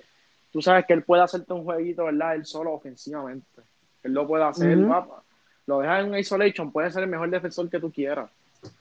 tú 0.52 0.60
sabes 0.60 0.84
que 0.86 0.92
él 0.92 1.02
puede 1.02 1.22
hacerte 1.22 1.52
un 1.52 1.64
jueguito, 1.64 2.04
¿verdad? 2.04 2.34
Él 2.34 2.44
solo 2.44 2.72
ofensivamente. 2.72 3.62
Él 4.02 4.12
lo 4.12 4.26
puede 4.26 4.44
hacer, 4.44 4.76
lo 4.76 5.78
deja 5.78 6.00
en 6.00 6.16
isolation, 6.16 6.72
puede 6.72 6.90
ser 6.90 7.04
el 7.04 7.08
mejor 7.08 7.30
defensor 7.30 7.70
que 7.70 7.78
tú 7.78 7.92
quieras, 7.92 8.28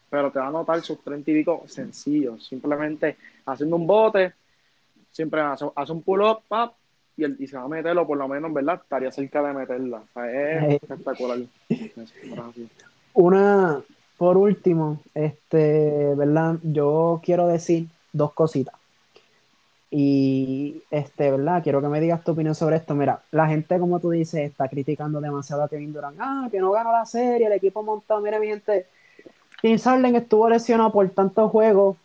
pero 0.10 0.32
te 0.32 0.40
va 0.40 0.48
a 0.48 0.52
notar 0.52 0.82
sus 0.82 1.00
30 1.04 1.30
y 1.30 1.34
pico 1.36 1.64
sencillos, 1.68 2.46
simplemente 2.48 3.18
haciendo 3.46 3.76
un 3.76 3.86
bote, 3.86 4.34
siempre 5.12 5.42
hace, 5.42 5.66
un 5.92 6.02
pull-up, 6.02 6.42
y, 7.16 7.44
y 7.44 7.48
se 7.48 7.58
va 7.58 7.64
a 7.64 7.68
meterlo, 7.68 8.08
por 8.08 8.18
lo 8.18 8.28
menos, 8.28 8.52
¿verdad? 8.52 8.80
Estaría 8.82 9.12
cerca 9.12 9.44
de 9.44 9.54
meterla. 9.54 10.02
es 10.32 10.74
espectacular. 10.82 11.40
Una, 13.14 13.82
por 14.22 14.38
último, 14.38 15.00
este, 15.16 16.14
¿verdad? 16.14 16.58
Yo 16.62 17.20
quiero 17.24 17.48
decir 17.48 17.88
dos 18.14 18.34
cositas. 18.34 18.76
Y, 19.90 20.84
este, 20.92 21.32
¿verdad? 21.32 21.64
Quiero 21.64 21.82
que 21.82 21.88
me 21.88 22.00
digas 22.00 22.24
tu 22.24 22.34
opinión 22.34 22.54
sobre 22.54 22.76
esto. 22.76 22.94
Mira, 22.94 23.24
la 23.32 23.48
gente, 23.48 23.80
como 23.80 24.00
tú 24.00 24.12
dices, 24.12 24.48
está 24.48 24.68
criticando 24.68 25.20
demasiado 25.22 25.64
a 25.64 25.68
Kevin 25.68 25.92
Durant. 25.92 26.18
Ah, 26.20 26.48
que 26.52 26.60
no 26.60 26.70
ganó 26.70 26.92
la 26.92 27.04
serie, 27.08 27.48
el 27.48 27.54
equipo 27.54 27.82
montado. 27.82 28.22
Mira, 28.22 28.40
mi 28.40 28.46
gente, 28.46 28.86
James 29.60 29.84
Harden 29.84 30.16
estuvo 30.16 30.48
lesionado 30.48 30.92
por 30.92 31.10
tantos 31.10 31.50
juegos, 31.50 31.98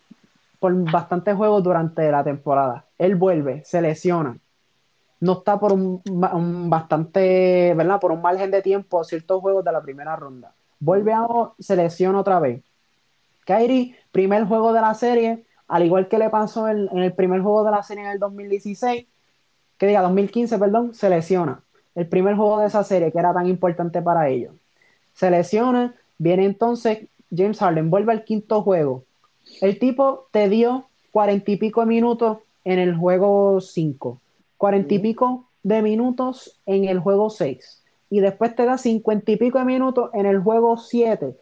por 0.59 0.73
bastantes 0.91 1.35
juegos 1.35 1.63
durante 1.63 2.11
la 2.11 2.23
temporada. 2.23 2.85
Él 2.97 3.15
vuelve, 3.15 3.63
se 3.63 3.79
lesiona. 3.79 4.39
No 5.19 5.33
está 5.33 5.59
por 5.59 5.71
un, 5.71 6.01
un 6.03 6.69
bastante, 6.71 7.75
¿verdad? 7.75 7.99
Por 7.99 8.11
un 8.11 8.23
margen 8.23 8.49
de 8.49 8.63
tiempo 8.63 9.03
ciertos 9.03 9.39
juegos 9.39 9.63
de 9.63 9.71
la 9.71 9.83
primera 9.83 10.15
ronda 10.15 10.51
vuelve 10.79 11.13
a 11.13 11.27
selección 11.59 12.15
otra 12.15 12.39
vez. 12.39 12.61
Kyrie, 13.45 13.95
primer 14.11 14.45
juego 14.45 14.73
de 14.73 14.81
la 14.81 14.93
serie, 14.93 15.45
al 15.67 15.83
igual 15.85 16.07
que 16.07 16.17
le 16.17 16.29
pasó 16.29 16.67
en, 16.67 16.89
el 16.97 17.13
primer 17.13 17.41
juego 17.41 17.63
de 17.63 17.71
la 17.71 17.83
serie 17.83 18.03
en 18.03 18.11
el 18.11 18.19
2016, 18.19 19.05
que 19.77 19.87
diga 19.87 20.01
2015, 20.01 20.57
perdón, 20.57 20.93
se 20.93 21.09
lesiona. 21.09 21.61
el 21.95 22.07
primer 22.07 22.35
juego 22.35 22.59
de 22.59 22.67
esa 22.67 22.83
serie 22.83 23.11
que 23.11 23.19
era 23.19 23.33
tan 23.33 23.47
importante 23.47 24.01
para 24.01 24.29
ellos. 24.29 24.53
Se 25.13 25.31
lesiona, 25.31 25.95
viene 26.19 26.45
entonces 26.45 27.07
James 27.35 27.59
Harden, 27.59 27.89
vuelve 27.89 28.11
al 28.11 28.23
quinto 28.23 28.61
juego. 28.61 29.03
El 29.61 29.79
tipo 29.79 30.27
te 30.31 30.47
dio 30.49 30.85
cuarenta 31.11 31.51
y 31.51 31.57
pico 31.57 31.81
de 31.81 31.87
minutos 31.87 32.37
en 32.65 32.79
el 32.79 32.95
juego 32.95 33.61
5, 33.61 34.19
cuarenta 34.57 34.93
y 34.93 34.99
pico 34.99 35.45
de 35.63 35.81
minutos 35.81 36.59
en 36.65 36.85
el 36.85 36.99
juego 36.99 37.29
6 37.29 37.81
y 38.09 38.19
después 38.19 38.55
te 38.55 38.65
da 38.65 38.77
cincuenta 38.77 39.31
y 39.31 39.37
pico 39.37 39.59
de 39.59 39.65
minutos 39.65 40.09
en 40.13 40.25
el 40.25 40.39
juego 40.39 40.77
7. 40.77 41.35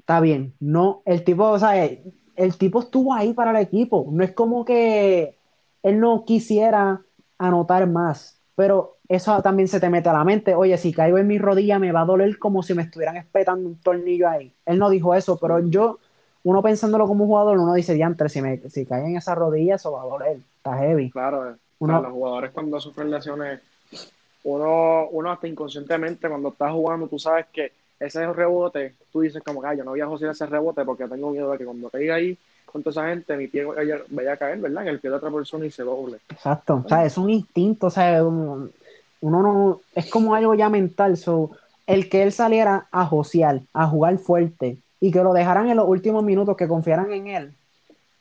Está 0.00 0.20
bien, 0.20 0.54
no, 0.60 1.02
el 1.04 1.24
tipo, 1.24 1.44
o 1.44 1.58
sea, 1.58 1.84
el 1.84 2.58
tipo 2.58 2.80
estuvo 2.80 3.12
ahí 3.12 3.32
para 3.32 3.50
el 3.50 3.56
equipo, 3.56 4.06
no 4.10 4.22
es 4.22 4.32
como 4.32 4.64
que 4.64 5.36
él 5.82 6.00
no 6.00 6.24
quisiera 6.24 7.00
anotar 7.38 7.86
más, 7.88 8.40
pero 8.54 8.96
eso 9.08 9.40
también 9.42 9.68
se 9.68 9.80
te 9.80 9.90
mete 9.90 10.08
a 10.08 10.12
la 10.12 10.24
mente, 10.24 10.54
oye, 10.54 10.76
si 10.78 10.92
caigo 10.92 11.18
en 11.18 11.26
mi 11.26 11.38
rodilla 11.38 11.78
me 11.78 11.92
va 11.92 12.00
a 12.00 12.06
doler 12.06 12.38
como 12.38 12.62
si 12.62 12.74
me 12.74 12.82
estuvieran 12.82 13.16
espetando 13.16 13.68
un 13.68 13.76
tornillo 13.76 14.28
ahí. 14.28 14.52
Él 14.64 14.78
no 14.78 14.90
dijo 14.90 15.14
eso, 15.14 15.38
pero 15.38 15.60
yo, 15.60 15.98
uno 16.42 16.62
pensándolo 16.62 17.06
como 17.06 17.26
jugador, 17.26 17.58
uno 17.58 17.74
dice, 17.74 17.94
diantre, 17.94 18.28
si, 18.28 18.42
me, 18.42 18.58
si 18.68 18.86
cae 18.86 19.04
en 19.04 19.16
esa 19.16 19.34
rodilla, 19.34 19.76
eso 19.76 19.92
va 19.92 20.02
a 20.02 20.06
doler, 20.06 20.38
está 20.56 20.76
heavy. 20.78 21.10
Claro, 21.10 21.50
eh. 21.50 21.54
los 21.80 22.12
jugadores 22.12 22.50
cuando 22.52 22.80
sufren 22.80 23.10
lesiones, 23.10 23.60
uno, 24.46 25.08
uno 25.10 25.32
hasta 25.32 25.48
inconscientemente 25.48 26.28
cuando 26.28 26.50
estás 26.50 26.70
jugando, 26.70 27.08
tú 27.08 27.18
sabes 27.18 27.46
que 27.52 27.72
ese 27.98 28.32
rebote, 28.32 28.94
tú 29.10 29.20
dices 29.20 29.42
como 29.42 29.60
que 29.60 29.76
yo 29.76 29.82
no 29.82 29.90
voy 29.90 30.00
a 30.00 30.06
joder 30.06 30.30
ese 30.30 30.46
rebote 30.46 30.84
porque 30.84 31.08
tengo 31.08 31.30
miedo 31.30 31.50
de 31.50 31.58
que 31.58 31.64
cuando 31.64 31.90
caiga 31.90 32.14
ahí 32.14 32.38
con 32.64 32.82
toda 32.82 32.92
esa 32.92 33.10
gente, 33.10 33.36
mi 33.36 33.48
pie 33.48 33.64
vaya, 33.64 34.32
a 34.32 34.36
caer, 34.36 34.58
¿verdad? 34.58 34.82
En 34.84 34.88
el 34.90 35.00
pie 35.00 35.10
de 35.10 35.16
otra 35.16 35.30
persona 35.30 35.66
y 35.66 35.70
se 35.70 35.82
doble. 35.82 36.18
Exacto, 36.30 36.82
o 36.84 36.88
sea, 36.88 37.04
es 37.04 37.18
un 37.18 37.30
instinto, 37.30 37.88
o 37.88 37.90
sea, 37.90 38.22
uno, 38.22 38.70
no, 39.20 39.80
es 39.94 40.08
como 40.10 40.34
algo 40.34 40.54
ya 40.54 40.68
mental, 40.68 41.16
so, 41.16 41.50
el 41.86 42.08
que 42.08 42.22
él 42.22 42.30
saliera 42.30 42.86
a 42.92 43.04
josear, 43.04 43.62
a 43.72 43.86
jugar 43.88 44.18
fuerte 44.18 44.78
y 45.00 45.10
que 45.10 45.24
lo 45.24 45.32
dejaran 45.32 45.68
en 45.68 45.76
los 45.76 45.88
últimos 45.88 46.22
minutos, 46.22 46.56
que 46.56 46.68
confiaran 46.68 47.12
en 47.12 47.26
él, 47.26 47.54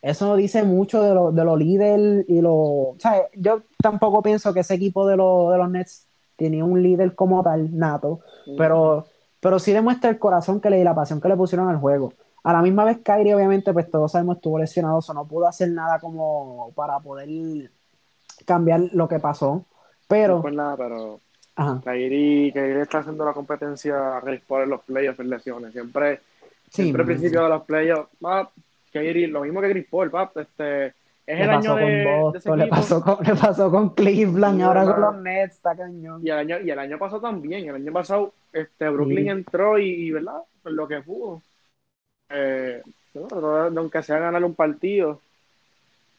eso 0.01 0.35
dice 0.35 0.63
mucho 0.63 1.01
de 1.01 1.13
lo, 1.13 1.31
de 1.31 1.43
lo 1.43 1.57
líder 1.57 2.25
y 2.27 2.39
lo, 2.39 2.53
o 2.53 2.95
sea, 2.99 3.23
yo 3.35 3.61
tampoco 3.81 4.21
pienso 4.21 4.53
que 4.53 4.59
ese 4.61 4.75
equipo 4.75 5.05
de, 5.07 5.13
de 5.13 5.17
los 5.17 5.69
Nets 5.69 6.04
tenía 6.35 6.65
un 6.65 6.81
líder 6.81 7.15
como 7.15 7.43
tal, 7.43 7.77
nato, 7.77 8.19
pero 8.57 9.05
pero 9.45 9.59
sí 9.59 9.71
demuestra 9.71 10.09
el 10.09 10.17
corazón 10.17 10.59
que 10.59 10.71
le 10.71 10.79
y 10.79 10.83
la 10.83 10.95
pasión 10.95 11.21
que 11.21 11.27
le 11.27 11.35
pusieron 11.35 11.69
al 11.69 11.77
juego. 11.77 12.13
A 12.43 12.51
la 12.51 12.63
misma 12.63 12.83
vez, 12.83 12.97
Kyrie, 13.03 13.35
obviamente, 13.35 13.73
pues 13.73 13.91
todos 13.91 14.11
sabemos, 14.11 14.37
estuvo 14.37 14.57
lesionado, 14.57 14.97
o 15.07 15.13
no 15.13 15.27
pudo 15.27 15.47
hacer 15.47 15.69
nada 15.69 15.99
como 15.99 16.71
para 16.73 16.99
poder 16.99 17.69
cambiar 18.45 18.81
lo 18.93 19.07
que 19.07 19.19
pasó. 19.19 19.63
Pero. 20.07 20.37
No 20.37 20.41
pues 20.41 20.55
nada, 20.55 20.75
pero. 20.75 21.19
Kyrie, 21.83 22.51
Kyrie, 22.53 22.81
está 22.81 22.97
haciendo 22.97 23.23
la 23.23 23.33
competencia 23.33 24.17
a 24.17 24.23
por 24.47 24.63
en 24.63 24.69
los 24.71 24.81
playoffs 24.81 25.19
en 25.19 25.29
lesiones. 25.29 25.73
Siempre, 25.73 26.21
siempre 26.67 27.03
al 27.03 27.07
principio 27.07 27.43
de 27.43 27.49
los 27.49 27.63
playoffs, 27.65 28.09
Kyrie, 28.91 29.27
lo 29.27 29.41
mismo 29.41 29.61
que 29.61 29.69
Chris 29.69 29.85
Paul, 29.87 30.09
pap, 30.09 30.35
este 30.37 30.95
es 31.27 31.41
el 31.41 31.49
año 31.49 31.75
de, 31.75 32.05
Boston, 32.05 32.59
le, 32.59 32.67
pasó 32.67 33.01
con, 33.01 33.17
le 33.25 33.35
pasó 33.35 33.71
con 33.71 33.89
Cleveland, 33.95 34.59
y 34.59 34.61
ahora 34.61 34.85
con 34.85 35.01
los 35.01 35.15
Nets, 35.17 35.55
está 35.55 35.75
cañón. 35.75 36.21
Y 36.23 36.29
el 36.29 36.37
año, 36.37 36.59
y 36.59 36.69
el 36.69 36.77
año 36.77 36.99
pasado 36.99 37.21
también, 37.21 37.67
el 37.67 37.75
año 37.75 37.91
pasado 37.91 38.33
este, 38.53 38.89
Brooklyn 38.89 39.29
entró 39.29 39.79
y, 39.79 40.11
¿verdad? 40.11 40.41
Pues 40.61 40.75
lo 40.75 40.87
que 40.87 41.01
pudo. 41.01 41.41
Eh, 42.29 42.81
aunque 43.13 44.03
sea 44.03 44.19
ganar 44.19 44.43
un 44.43 44.55
partido. 44.55 45.19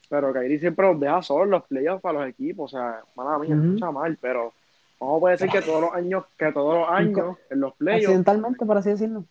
Pero 0.08 0.32
Kairi 0.32 0.58
siempre 0.58 0.86
los 0.86 1.00
deja 1.00 1.22
solos 1.22 1.48
los 1.48 1.64
playoffs 1.64 2.02
para 2.02 2.20
los 2.20 2.28
equipos. 2.28 2.72
O 2.72 2.76
sea, 2.76 3.00
mala 3.16 3.38
mía, 3.38 3.56
uh 3.56 3.64
escucha 3.64 3.90
mal, 3.90 4.18
pero 4.20 4.52
¿cómo 4.98 5.18
puede 5.18 5.38
ser 5.38 5.48
que 5.50 5.62
todos 5.62 5.80
los 5.80 5.92
años, 5.94 6.24
que 6.38 6.52
todos 6.52 6.80
los 6.80 6.88
años 6.88 7.36
en 7.50 7.60
los 7.60 7.74
playoffs. 7.74 8.06
Accidentalmente, 8.06 8.66
por 8.66 8.76
así 8.76 8.90
decirlo. 8.90 9.24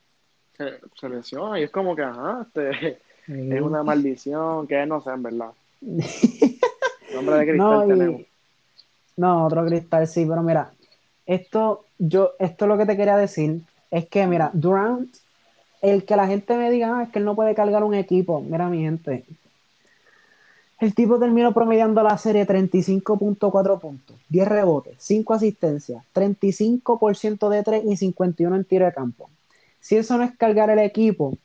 Se, 0.58 0.80
se 0.96 1.10
lesiona 1.10 1.60
y 1.60 1.64
es 1.64 1.72
como 1.72 1.96
que, 1.96 2.04
ajá, 2.04 2.46
este, 2.48 3.00
es 3.28 3.62
una 3.62 3.84
maldición, 3.84 4.68
que 4.68 4.86
no 4.86 5.02
sé, 5.02 5.12
en 5.12 5.24
verdad. 5.24 5.52
Nombre 7.14 7.38
de 7.38 7.48
cristal 7.48 8.26
no, 9.18 9.46
otro 9.46 9.66
cristal 9.66 10.08
sí, 10.08 10.26
pero 10.26 10.44
mira, 10.44 10.72
esto, 11.26 11.86
yo, 11.98 12.32
esto 12.40 12.68
lo 12.68 12.78
que 12.78 12.86
te 12.86 12.98
quería 12.98 13.16
decir 13.16 13.62
es 13.90 14.08
que, 14.08 14.28
mira, 14.28 14.52
Durant, 14.54 15.10
el 15.82 16.04
que 16.04 16.16
la 16.16 16.28
gente 16.28 16.58
me 16.58 16.70
diga, 16.70 17.00
ah, 17.00 17.04
es 17.04 17.10
que 17.10 17.20
él 17.20 17.26
no 17.26 17.36
puede 17.36 17.56
cargar 17.56 17.84
un 17.84 17.94
equipo, 17.94 18.42
mira 18.42 18.68
mi 18.68 18.82
gente, 18.82 19.24
el 20.80 20.94
tipo 20.94 21.18
terminó 21.18 21.54
promediando 21.54 22.04
la 22.04 22.18
serie 22.18 22.46
35.4 22.46 23.80
puntos, 23.80 24.18
10 24.28 24.48
rebotes, 24.48 24.96
5 24.98 25.34
asistencias, 25.34 26.04
35% 26.14 27.50
de 27.50 27.64
3 27.64 27.84
y 27.86 27.96
51 27.96 28.56
en 28.56 28.66
tiro 28.66 28.86
de 28.86 28.94
campo. 28.94 29.30
Si 29.80 29.96
eso 29.96 30.18
no 30.18 30.26
es 30.26 30.36
cargar 30.36 30.70
el 30.70 30.80
equipo, 30.80 31.38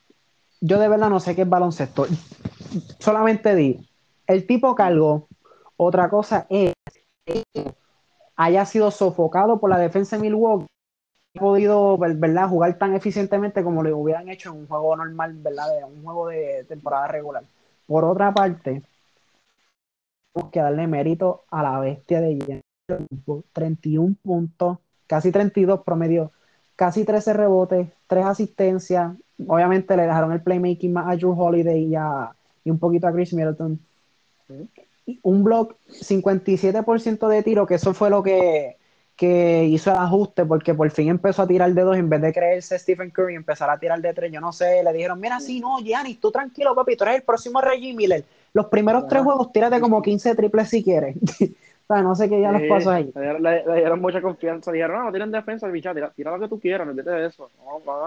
yo 0.60 0.80
de 0.80 0.88
verdad 0.88 1.10
no 1.10 1.20
sé 1.20 1.36
qué 1.36 1.42
es 1.42 1.48
baloncesto. 1.48 2.06
Solamente 2.98 3.54
di, 3.54 3.78
el 4.30 4.46
tipo 4.46 4.74
cargó. 4.74 5.28
Otra 5.76 6.08
cosa 6.08 6.46
es 6.48 6.72
que 7.24 7.42
haya 8.36 8.64
sido 8.64 8.90
sofocado 8.90 9.58
por 9.58 9.70
la 9.70 9.78
defensa 9.78 10.16
de 10.16 10.22
Milwaukee. 10.22 10.66
Ha 11.36 11.40
podido, 11.40 11.98
¿verdad?, 11.98 12.48
jugar 12.48 12.78
tan 12.78 12.94
eficientemente 12.94 13.62
como 13.62 13.82
lo 13.82 13.96
hubieran 13.96 14.28
hecho 14.28 14.50
en 14.50 14.58
un 14.58 14.66
juego 14.66 14.96
normal, 14.96 15.34
¿verdad?, 15.34 15.66
un 15.84 16.02
juego 16.02 16.28
de 16.28 16.64
temporada 16.68 17.08
regular. 17.08 17.44
Por 17.86 18.04
otra 18.04 18.32
parte, 18.32 18.82
tenemos 20.32 20.52
que 20.52 20.60
darle 20.60 20.86
mérito 20.86 21.42
a 21.50 21.62
la 21.62 21.80
bestia 21.80 22.20
de 22.20 22.62
31 23.52 24.16
puntos, 24.22 24.78
casi 25.06 25.32
32 25.32 25.82
promedio, 25.82 26.30
casi 26.76 27.04
13 27.04 27.32
rebotes, 27.32 27.88
3 28.06 28.26
asistencias. 28.26 29.12
Obviamente 29.46 29.96
le 29.96 30.04
dejaron 30.04 30.32
el 30.32 30.42
playmaking 30.42 30.92
más 30.92 31.08
a 31.08 31.16
Drew 31.16 31.32
Holiday 31.32 31.84
y, 31.84 31.94
y 32.64 32.70
un 32.70 32.78
poquito 32.78 33.06
a 33.06 33.12
Chris 33.12 33.32
Middleton 33.32 33.80
un 35.22 35.44
block 35.44 35.76
57% 35.88 37.28
de 37.28 37.42
tiro, 37.42 37.66
que 37.66 37.74
eso 37.74 37.94
fue 37.94 38.10
lo 38.10 38.22
que, 38.22 38.76
hizo 39.22 39.90
el 39.90 39.98
ajuste, 39.98 40.46
porque 40.46 40.74
por 40.74 40.90
fin 40.90 41.08
empezó 41.08 41.42
a 41.42 41.46
tirar 41.46 41.72
de 41.74 41.82
dos 41.82 41.96
en 41.96 42.08
vez 42.08 42.22
de 42.22 42.32
creerse 42.32 42.78
Stephen 42.78 43.10
Curry 43.10 43.34
empezar 43.34 43.68
a 43.68 43.78
tirar 43.78 44.00
de 44.00 44.14
tres. 44.14 44.32
Yo 44.32 44.40
no 44.40 44.52
sé, 44.52 44.82
le 44.82 44.92
dijeron, 44.92 45.20
mira, 45.20 45.40
sí, 45.40 45.60
no, 45.60 45.78
Giannis, 45.78 46.20
tú 46.20 46.30
tranquilo, 46.30 46.74
papi, 46.74 46.96
tú 46.96 47.04
eres 47.04 47.16
el 47.16 47.22
próximo 47.22 47.60
Reggie 47.60 47.92
Miller. 47.92 48.24
Los 48.52 48.66
primeros 48.66 49.06
tres 49.08 49.22
juegos, 49.22 49.52
tírate 49.52 49.78
como 49.78 50.00
15 50.00 50.34
triples 50.34 50.68
si 50.68 50.82
quieres. 50.82 51.16
no 51.98 52.14
sé 52.14 52.29
qué 52.29 52.40
ya 52.40 52.53
les 52.53 52.68
pasó 52.68 52.90
ahí. 52.90 53.12
Le, 53.14 53.64
dieron 53.74 54.00
mucha 54.00 54.22
confianza. 54.22 54.70
Dijeron, 54.70 54.98
no, 54.98 55.05
no 55.05 55.11
tienen 55.11 55.31
defensa, 55.31 55.66
bicha, 55.68 55.92
tira, 55.92 56.11
tira, 56.14 56.31
lo 56.31 56.40
que 56.40 56.48
tú 56.48 56.61
quieras, 56.61 56.87
no 56.87 56.94
de 56.94 57.26
eso. 57.26 57.50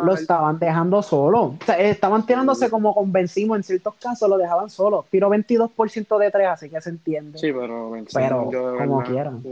lo 0.03 0.13
estaban 0.13 0.57
dejando 0.57 1.01
solo. 1.01 1.55
estaban 1.77 2.25
tirándose 2.25 2.69
como 2.69 2.95
convencimos 2.95 3.57
en 3.57 3.63
ciertos 3.63 3.95
casos, 3.95 4.29
lo 4.29 4.37
dejaban 4.37 4.69
solo. 4.69 5.05
Tiró 5.09 5.29
22% 5.29 6.17
de 6.17 6.31
tres, 6.31 6.47
así 6.47 6.69
que 6.69 6.81
se 6.81 6.89
entiende. 6.91 7.37
Sí, 7.37 7.51
pero, 7.51 7.91
pero 8.13 8.49
como 8.77 9.03
quieran. 9.03 9.43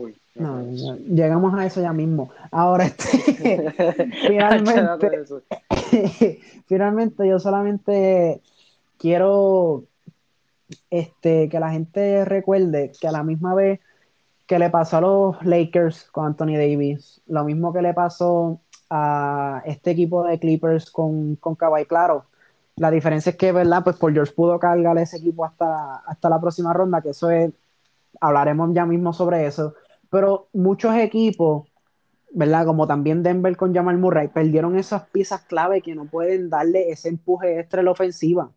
llegamos 1.09 1.53
a 1.59 1.65
eso 1.65 1.81
ya 1.81 1.91
mismo. 1.91 2.31
Ahora, 2.51 2.85
este, 2.85 3.73
finalmente, 4.27 5.09
finalmente 6.67 7.27
yo 7.27 7.39
solamente 7.39 8.41
quiero 8.97 9.83
este, 10.89 11.49
que 11.49 11.59
la 11.59 11.71
gente 11.71 12.23
recuerde 12.25 12.91
que 12.99 13.07
a 13.07 13.11
la 13.11 13.23
misma 13.23 13.55
vez 13.55 13.79
que 14.51 14.59
le 14.59 14.69
pasó 14.69 14.97
a 14.97 15.01
los 15.01 15.45
Lakers 15.45 16.11
con 16.11 16.25
Anthony 16.25 16.57
Davis, 16.57 17.21
lo 17.27 17.45
mismo 17.45 17.71
que 17.71 17.81
le 17.81 17.93
pasó 17.93 18.59
a 18.89 19.61
este 19.63 19.91
equipo 19.91 20.25
de 20.25 20.39
Clippers 20.39 20.91
con, 20.91 21.37
con 21.37 21.55
Kawhi, 21.55 21.85
claro. 21.85 22.25
La 22.75 22.91
diferencia 22.91 23.29
es 23.29 23.37
que, 23.37 23.53
¿verdad? 23.53 23.81
Pues 23.81 23.95
por 23.95 24.11
George 24.11 24.33
pudo 24.33 24.59
cargar 24.59 24.97
ese 24.97 25.19
equipo 25.19 25.45
hasta, 25.45 25.99
hasta 25.99 26.27
la 26.27 26.41
próxima 26.41 26.73
ronda, 26.73 27.01
que 27.01 27.11
eso 27.11 27.29
es, 27.29 27.53
hablaremos 28.19 28.71
ya 28.73 28.85
mismo 28.85 29.13
sobre 29.13 29.47
eso. 29.47 29.73
Pero 30.09 30.49
muchos 30.51 30.93
equipos, 30.97 31.69
¿verdad? 32.33 32.65
Como 32.65 32.85
también 32.87 33.23
Denver 33.23 33.55
con 33.55 33.73
Jamal 33.73 33.99
Murray, 33.99 34.27
perdieron 34.27 34.77
esas 34.77 35.03
piezas 35.11 35.43
clave 35.43 35.81
que 35.81 35.95
no 35.95 36.07
pueden 36.07 36.49
darle 36.49 36.91
ese 36.91 37.07
empuje 37.07 37.57
extra 37.57 37.79
en 37.79 37.85
la 37.85 37.91
ofensiva. 37.91 38.51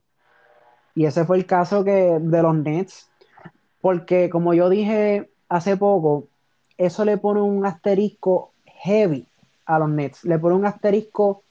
Y 0.97 1.05
ese 1.05 1.25
fue 1.25 1.37
el 1.37 1.47
caso 1.47 1.85
que, 1.85 2.19
de 2.21 2.43
los 2.43 2.57
Nets, 2.57 3.09
porque 3.81 4.29
como 4.29 4.55
yo 4.55 4.69
dije 4.69 5.31
hace 5.55 5.77
poco, 5.77 6.27
eso 6.77 7.05
le 7.05 7.17
pone 7.17 7.41
un 7.41 7.65
asterisco 7.65 8.51
heavy 8.65 9.25
a 9.67 9.79
los 9.79 9.89
Nets, 9.89 10.25
le 10.25 10.37
pone 10.39 10.57
un 10.57 10.67
asterisco 10.67 11.43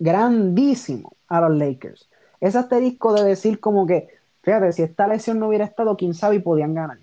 grandísimo 0.00 1.12
a 1.28 1.40
los 1.40 1.56
Lakers. 1.56 2.08
Ese 2.40 2.58
asterisco 2.58 3.14
de 3.14 3.22
decir 3.24 3.60
como 3.60 3.86
que, 3.86 4.08
fíjate, 4.42 4.72
si 4.72 4.82
esta 4.82 5.06
lesión 5.06 5.38
no 5.38 5.48
hubiera 5.48 5.64
estado, 5.64 5.96
quién 5.96 6.14
sabe 6.14 6.36
y 6.36 6.38
podían 6.40 6.74
ganar. 6.74 6.98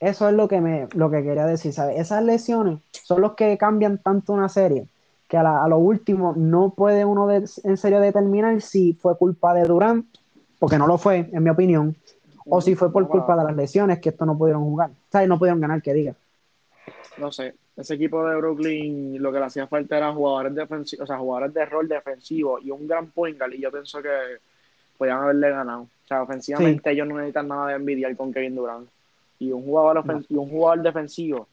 Eso 0.00 0.30
es 0.30 0.34
lo 0.34 0.48
que, 0.48 0.62
me, 0.62 0.88
lo 0.94 1.10
que 1.10 1.22
quería 1.22 1.44
decir, 1.44 1.74
¿sabes? 1.74 2.00
Esas 2.00 2.24
lesiones 2.24 2.78
son 3.04 3.20
los 3.20 3.34
que 3.34 3.58
cambian 3.58 3.98
tanto 3.98 4.32
una 4.32 4.48
serie, 4.48 4.86
que 5.28 5.36
a, 5.36 5.68
lo 5.68 5.76
último 5.76 6.32
no 6.34 6.70
puede 6.70 7.04
uno 7.04 7.30
en 7.30 7.76
serio 7.76 8.00
determinar 8.00 8.62
si 8.62 8.94
fue 8.94 9.18
culpa 9.18 9.52
de 9.52 9.64
Durant, 9.64 10.06
porque 10.58 10.78
no 10.78 10.86
lo 10.86 10.96
fue, 10.96 11.28
en 11.30 11.42
mi 11.42 11.50
opinión, 11.50 11.94
o 12.46 12.62
si 12.62 12.74
fue 12.74 12.90
por 12.90 13.06
culpa 13.08 13.36
de 13.36 13.44
las 13.44 13.54
lesiones 13.54 13.98
que 13.98 14.08
esto 14.08 14.24
no 14.24 14.38
pudieron 14.38 14.64
jugar. 14.64 14.90
¿Sabes? 15.10 15.28
No 15.28 15.38
pudieron 15.38 15.60
ganar, 15.60 15.82
que 15.82 15.92
diga. 15.92 16.14
No 17.18 17.32
sé. 17.32 17.54
ese 17.76 17.94
equipo 17.94 18.26
de 18.26 18.36
Brooklyn 18.36 19.20
lo 19.22 19.32
que 19.32 19.38
le 19.38 19.44
hacía 19.44 19.66
falta 19.66 19.96
era 19.96 20.12
jugadores 20.12 20.54
defensivos, 20.54 21.04
o 21.04 21.06
sea, 21.06 21.18
jugadores 21.18 21.54
de 21.54 21.66
rol 21.66 21.88
defensivo 21.88 22.58
y 22.60 22.70
un 22.70 22.86
gran 22.86 23.10
point 23.10 23.38
guard, 23.38 23.52
y 23.52 23.60
yo 23.60 23.70
pienso 23.70 24.00
que 24.02 24.10
podían 24.96 25.18
haberle 25.18 25.50
ganado. 25.50 25.82
O 25.82 26.06
sea, 26.06 26.22
ofensivamente 26.22 26.90
ellos 26.90 27.08
no 27.08 27.16
necesitan 27.16 27.48
nada 27.48 27.68
de 27.68 27.74
envidiar 27.74 28.14
con 28.16 28.32
Kevin 28.32 28.54
Durant. 28.54 28.88
Y 29.38 29.52
un 29.52 29.62
jugador 29.64 30.04
y 30.28 30.36
un 30.36 30.50
jugador 30.50 30.82
defensivo 30.82 31.48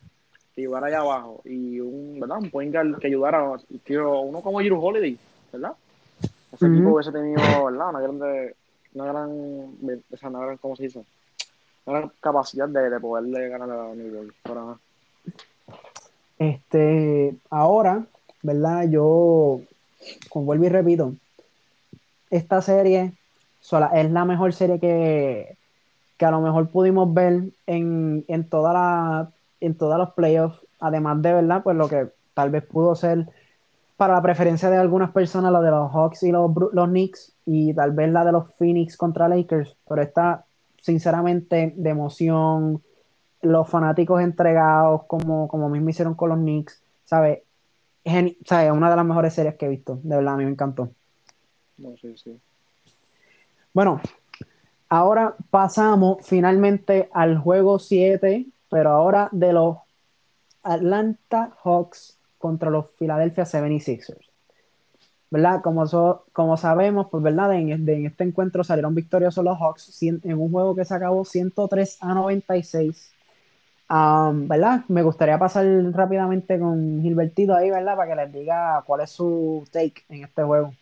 que 0.53 0.61
ayudara 0.61 0.87
allá 0.87 0.99
abajo 0.99 1.41
y 1.45 1.79
un, 1.79 2.19
¿verdad? 2.19 2.39
un 2.41 2.49
point 2.49 2.73
guard 2.73 2.97
que 2.99 3.07
ayudara, 3.07 3.55
quiero 3.85 4.21
uno 4.21 4.41
como 4.41 4.59
Jiro 4.59 4.79
Holiday, 4.79 5.17
¿verdad? 5.53 5.73
Ese 6.51 6.65
equipo 6.65 6.89
hubiese 6.93 7.11
tenido, 7.11 7.65
¿verdad? 7.65 7.89
Una 7.89 8.01
grande, 8.01 8.55
una 8.93 9.05
gran, 9.05 9.29
o 9.29 10.17
sea, 10.17 10.29
una 10.29 10.39
gran, 10.39 10.57
¿cómo 10.57 10.75
se 10.75 10.83
dice? 10.83 11.05
Una 11.87 12.11
capacidad 12.19 12.67
de, 12.67 12.89
de 12.89 12.99
poderle 12.99 13.49
ganar 13.49 13.71
a 13.71 13.95
New 13.95 14.11
York. 14.11 14.35
Pero, 14.43 14.79
este, 16.37 17.35
ahora, 17.49 18.05
¿verdad? 18.43 18.87
Yo, 18.89 19.61
como 20.29 20.45
vuelvo 20.45 20.65
y 20.65 20.69
repito, 20.69 21.13
esta 22.29 22.61
serie 22.61 23.13
sola, 23.61 23.87
es 23.93 24.11
la 24.11 24.25
mejor 24.25 24.53
serie 24.53 24.79
que, 24.79 25.57
que 26.17 26.25
a 26.25 26.31
lo 26.31 26.41
mejor 26.41 26.69
pudimos 26.69 27.13
ver 27.13 27.43
en, 27.65 28.25
en, 28.27 28.49
toda 28.49 28.73
la, 28.73 29.29
en 29.61 29.75
todos 29.75 29.97
los 29.97 30.11
playoffs, 30.11 30.59
además 30.79 31.21
de, 31.21 31.33
¿verdad? 31.33 31.63
Pues 31.63 31.75
lo 31.75 31.87
que 31.87 32.09
tal 32.33 32.49
vez 32.49 32.65
pudo 32.65 32.95
ser 32.95 33.27
para 33.95 34.13
la 34.13 34.21
preferencia 34.21 34.69
de 34.69 34.77
algunas 34.77 35.11
personas, 35.11 35.51
la 35.51 35.61
de 35.61 35.71
los 35.71 35.91
Hawks 35.91 36.21
y 36.23 36.31
los, 36.31 36.51
los 36.71 36.87
Knicks, 36.87 37.33
y 37.45 37.73
tal 37.73 37.91
vez 37.91 38.11
la 38.11 38.25
de 38.25 38.33
los 38.33 38.53
Phoenix 38.55 38.95
contra 38.95 39.27
Lakers, 39.27 39.75
pero 39.87 40.01
esta, 40.01 40.45
sinceramente, 40.81 41.73
de 41.75 41.89
emoción, 41.89 42.81
los 43.41 43.69
fanáticos 43.69 44.21
entregados, 44.21 45.03
como, 45.05 45.47
como 45.47 45.69
mismo 45.69 45.89
hicieron 45.89 46.15
con 46.15 46.29
los 46.29 46.37
Knicks, 46.39 46.81
¿sabes? 47.05 47.39
¿sabe? 48.45 48.71
Una 48.71 48.89
de 48.89 48.95
las 48.95 49.05
mejores 49.05 49.33
series 49.33 49.55
que 49.55 49.65
he 49.65 49.69
visto, 49.69 49.99
de 50.03 50.15
verdad, 50.15 50.35
a 50.35 50.37
mí 50.37 50.45
me 50.45 50.51
encantó. 50.51 50.89
No, 51.77 51.95
sí, 51.97 52.15
sí. 52.17 52.39
Bueno, 53.73 54.01
ahora 54.89 55.35
pasamos 55.49 56.17
finalmente 56.23 57.09
al 57.13 57.37
juego 57.37 57.79
7, 57.79 58.47
pero 58.69 58.89
ahora 58.89 59.29
de 59.31 59.53
los 59.53 59.77
Atlanta 60.63 61.53
Hawks 61.63 62.17
contra 62.37 62.69
los 62.69 62.87
Philadelphia 62.97 63.43
76ers. 63.43 64.26
¿Verdad? 65.29 65.61
Como, 65.61 65.85
como 66.31 66.57
sabemos, 66.57 67.07
pues, 67.11 67.21
¿verdad? 67.21 67.53
En, 67.53 67.71
en, 67.71 68.05
este 68.05 68.23
encuentro 68.23 68.63
salieron 68.63 68.95
victoriosos 68.95 69.43
los 69.43 69.57
Hawks 69.59 70.01
en 70.01 70.37
un 70.37 70.51
juego 70.51 70.75
que 70.75 70.85
se 70.85 70.93
acabó 70.93 71.25
103 71.25 71.97
a 72.01 72.13
96 72.13 73.13
¿Verdad? 73.89 74.83
Me 74.89 75.01
gustaría 75.01 75.37
pasar 75.37 75.65
rápidamente 75.93 76.59
con 76.59 77.01
Gilbertito 77.01 77.55
ahí, 77.55 77.69
¿verdad? 77.69 77.95
Para 77.95 78.09
que 78.09 78.21
les 78.21 78.33
diga 78.33 78.83
cuál 78.85 79.01
es 79.01 79.11
su 79.11 79.67
take 79.71 80.03
en 80.09 80.25
este 80.25 80.43
juego. 80.43 80.73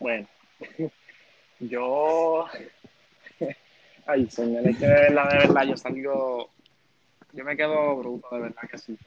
Bueno, 0.00 0.26
yo. 1.60 2.46
Ay, 4.06 4.30
señor, 4.30 4.66
es 4.66 4.78
que 4.78 4.86
de 4.86 4.92
verdad, 4.92 5.30
de 5.30 5.38
verdad, 5.38 5.64
yo 5.64 5.76
salgo. 5.76 6.50
Yo 7.32 7.44
me 7.44 7.56
quedo 7.56 7.96
bruto, 7.96 8.28
de 8.34 8.40
verdad 8.40 8.62
que 8.70 8.78
sí. 8.78 8.98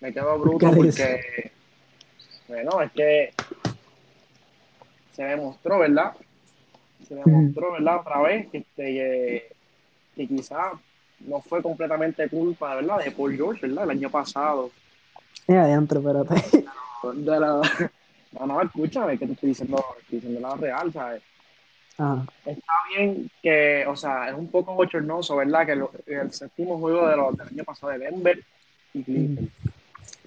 Me 0.00 0.12
quedo 0.12 0.38
bruto 0.38 0.70
porque. 0.70 1.52
Bueno, 2.48 2.82
es 2.82 2.92
que. 2.92 3.32
Se 5.12 5.22
demostró, 5.24 5.78
¿verdad? 5.78 6.12
Se 7.06 7.14
demostró, 7.14 7.72
¿verdad? 7.72 8.00
Otra 8.00 8.20
vez 8.22 8.48
que, 8.50 8.58
este, 8.58 9.48
que 10.16 10.26
quizás 10.26 10.72
no 11.20 11.40
fue 11.40 11.62
completamente 11.62 12.28
culpa, 12.28 12.74
¿verdad? 12.74 13.04
De 13.04 13.10
Paul 13.12 13.36
George, 13.36 13.66
¿verdad? 13.66 13.84
El 13.84 13.90
año 13.90 14.10
pasado. 14.10 14.70
Es 15.46 15.56
adentro, 15.56 16.00
espérate. 16.00 16.64
De 17.14 17.40
la, 17.40 17.60
no, 18.32 18.46
no, 18.46 18.62
escúchame, 18.62 19.18
que 19.18 19.26
te 19.26 19.32
estoy 19.32 19.50
diciendo, 19.50 19.84
estoy 20.00 20.18
diciendo 20.18 20.40
la 20.40 20.56
real, 20.56 20.92
¿sabes? 20.92 21.22
Está 22.44 22.72
bien 22.90 23.30
que, 23.40 23.84
o 23.86 23.94
sea, 23.94 24.28
es 24.28 24.34
un 24.34 24.48
poco 24.48 24.74
bochornoso, 24.74 25.36
¿verdad? 25.36 25.66
Que 25.66 26.12
el 26.14 26.32
séptimo 26.32 26.78
juego 26.78 27.06
de 27.06 27.16
los, 27.16 27.36
del 27.36 27.48
año 27.48 27.64
pasado 27.64 27.92
de 27.92 27.98
Denver 27.98 28.42
y 28.94 29.02
Cleveland. 29.04 29.50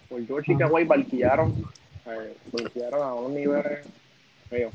Paul 0.09 0.25
George 0.25 0.53
y 0.53 0.55
Kawhi 0.55 0.85
barquillaron, 0.85 1.65
eh, 2.09 2.89
a 2.91 3.13
un 3.13 3.33
nivel 3.33 3.63
feo. 4.49 4.71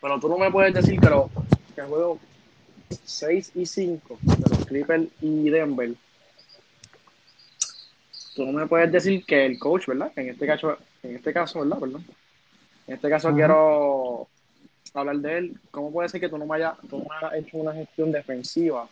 Pero 0.00 0.20
tú 0.20 0.28
no 0.28 0.38
me 0.38 0.50
puedes 0.50 0.72
decir 0.74 1.00
que, 1.00 1.10
lo, 1.10 1.30
que 1.74 1.80
el 1.80 1.86
juego 1.86 2.18
6 3.04 3.52
y 3.54 3.66
5 3.66 4.18
de 4.22 4.56
los 4.56 4.66
Clippers 4.66 5.08
y 5.20 5.50
Denver, 5.50 5.94
tú 8.34 8.46
no 8.46 8.52
me 8.52 8.66
puedes 8.66 8.90
decir 8.92 9.24
que 9.24 9.44
el 9.46 9.58
coach, 9.58 9.86
¿verdad? 9.86 10.12
En 10.16 10.28
este 10.28 10.46
caso, 10.46 10.78
en 11.02 11.16
este 11.16 11.32
caso, 11.32 11.60
¿verdad? 11.60 11.78
Perdón. 11.78 12.04
En 12.86 12.94
este 12.94 13.10
caso 13.10 13.34
quiero 13.34 14.28
hablar 14.94 15.16
de 15.16 15.38
él. 15.38 15.60
¿Cómo 15.70 15.92
puede 15.92 16.08
ser 16.08 16.20
que 16.20 16.28
tú 16.28 16.38
no 16.38 16.46
me 16.46 16.56
hayas, 16.56 16.74
tú 16.88 16.98
no 16.98 17.32
hecho 17.34 17.58
una 17.58 17.74
gestión 17.74 18.10
defensiva 18.12 18.88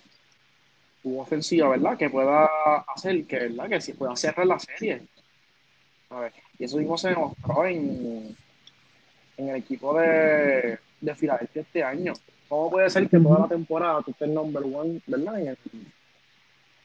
u 1.05 1.21
ofensiva, 1.21 1.69
¿verdad? 1.69 1.97
Que 1.97 2.11
pueda 2.11 2.47
hacer, 2.95 3.25
que, 3.27 3.39
¿verdad? 3.39 3.69
Que 3.69 3.81
si 3.81 3.93
pueda 3.93 4.17
cerrar 4.17 4.47
la 4.47 4.59
serie. 4.59 5.03
Y 6.59 6.65
eso 6.65 6.79
mismo 6.79 6.97
se 6.97 7.11
demostró 7.11 7.67
en, 7.67 8.37
en 9.37 9.49
el 9.49 9.57
equipo 9.57 9.99
de, 9.99 10.79
de 11.01 11.15
Filadelfia 11.15 11.63
este 11.63 11.83
año. 11.83 12.13
¿Cómo 12.49 12.71
puede 12.71 12.89
ser 12.91 13.09
que 13.09 13.19
toda 13.19 13.41
la 13.41 13.49
temporada 13.49 14.03
tú 14.03 14.13
estés 14.13 14.29
number 14.29 14.63
one, 14.63 15.01
¿verdad? 15.07 15.41
En 15.41 15.49
el, 15.49 15.59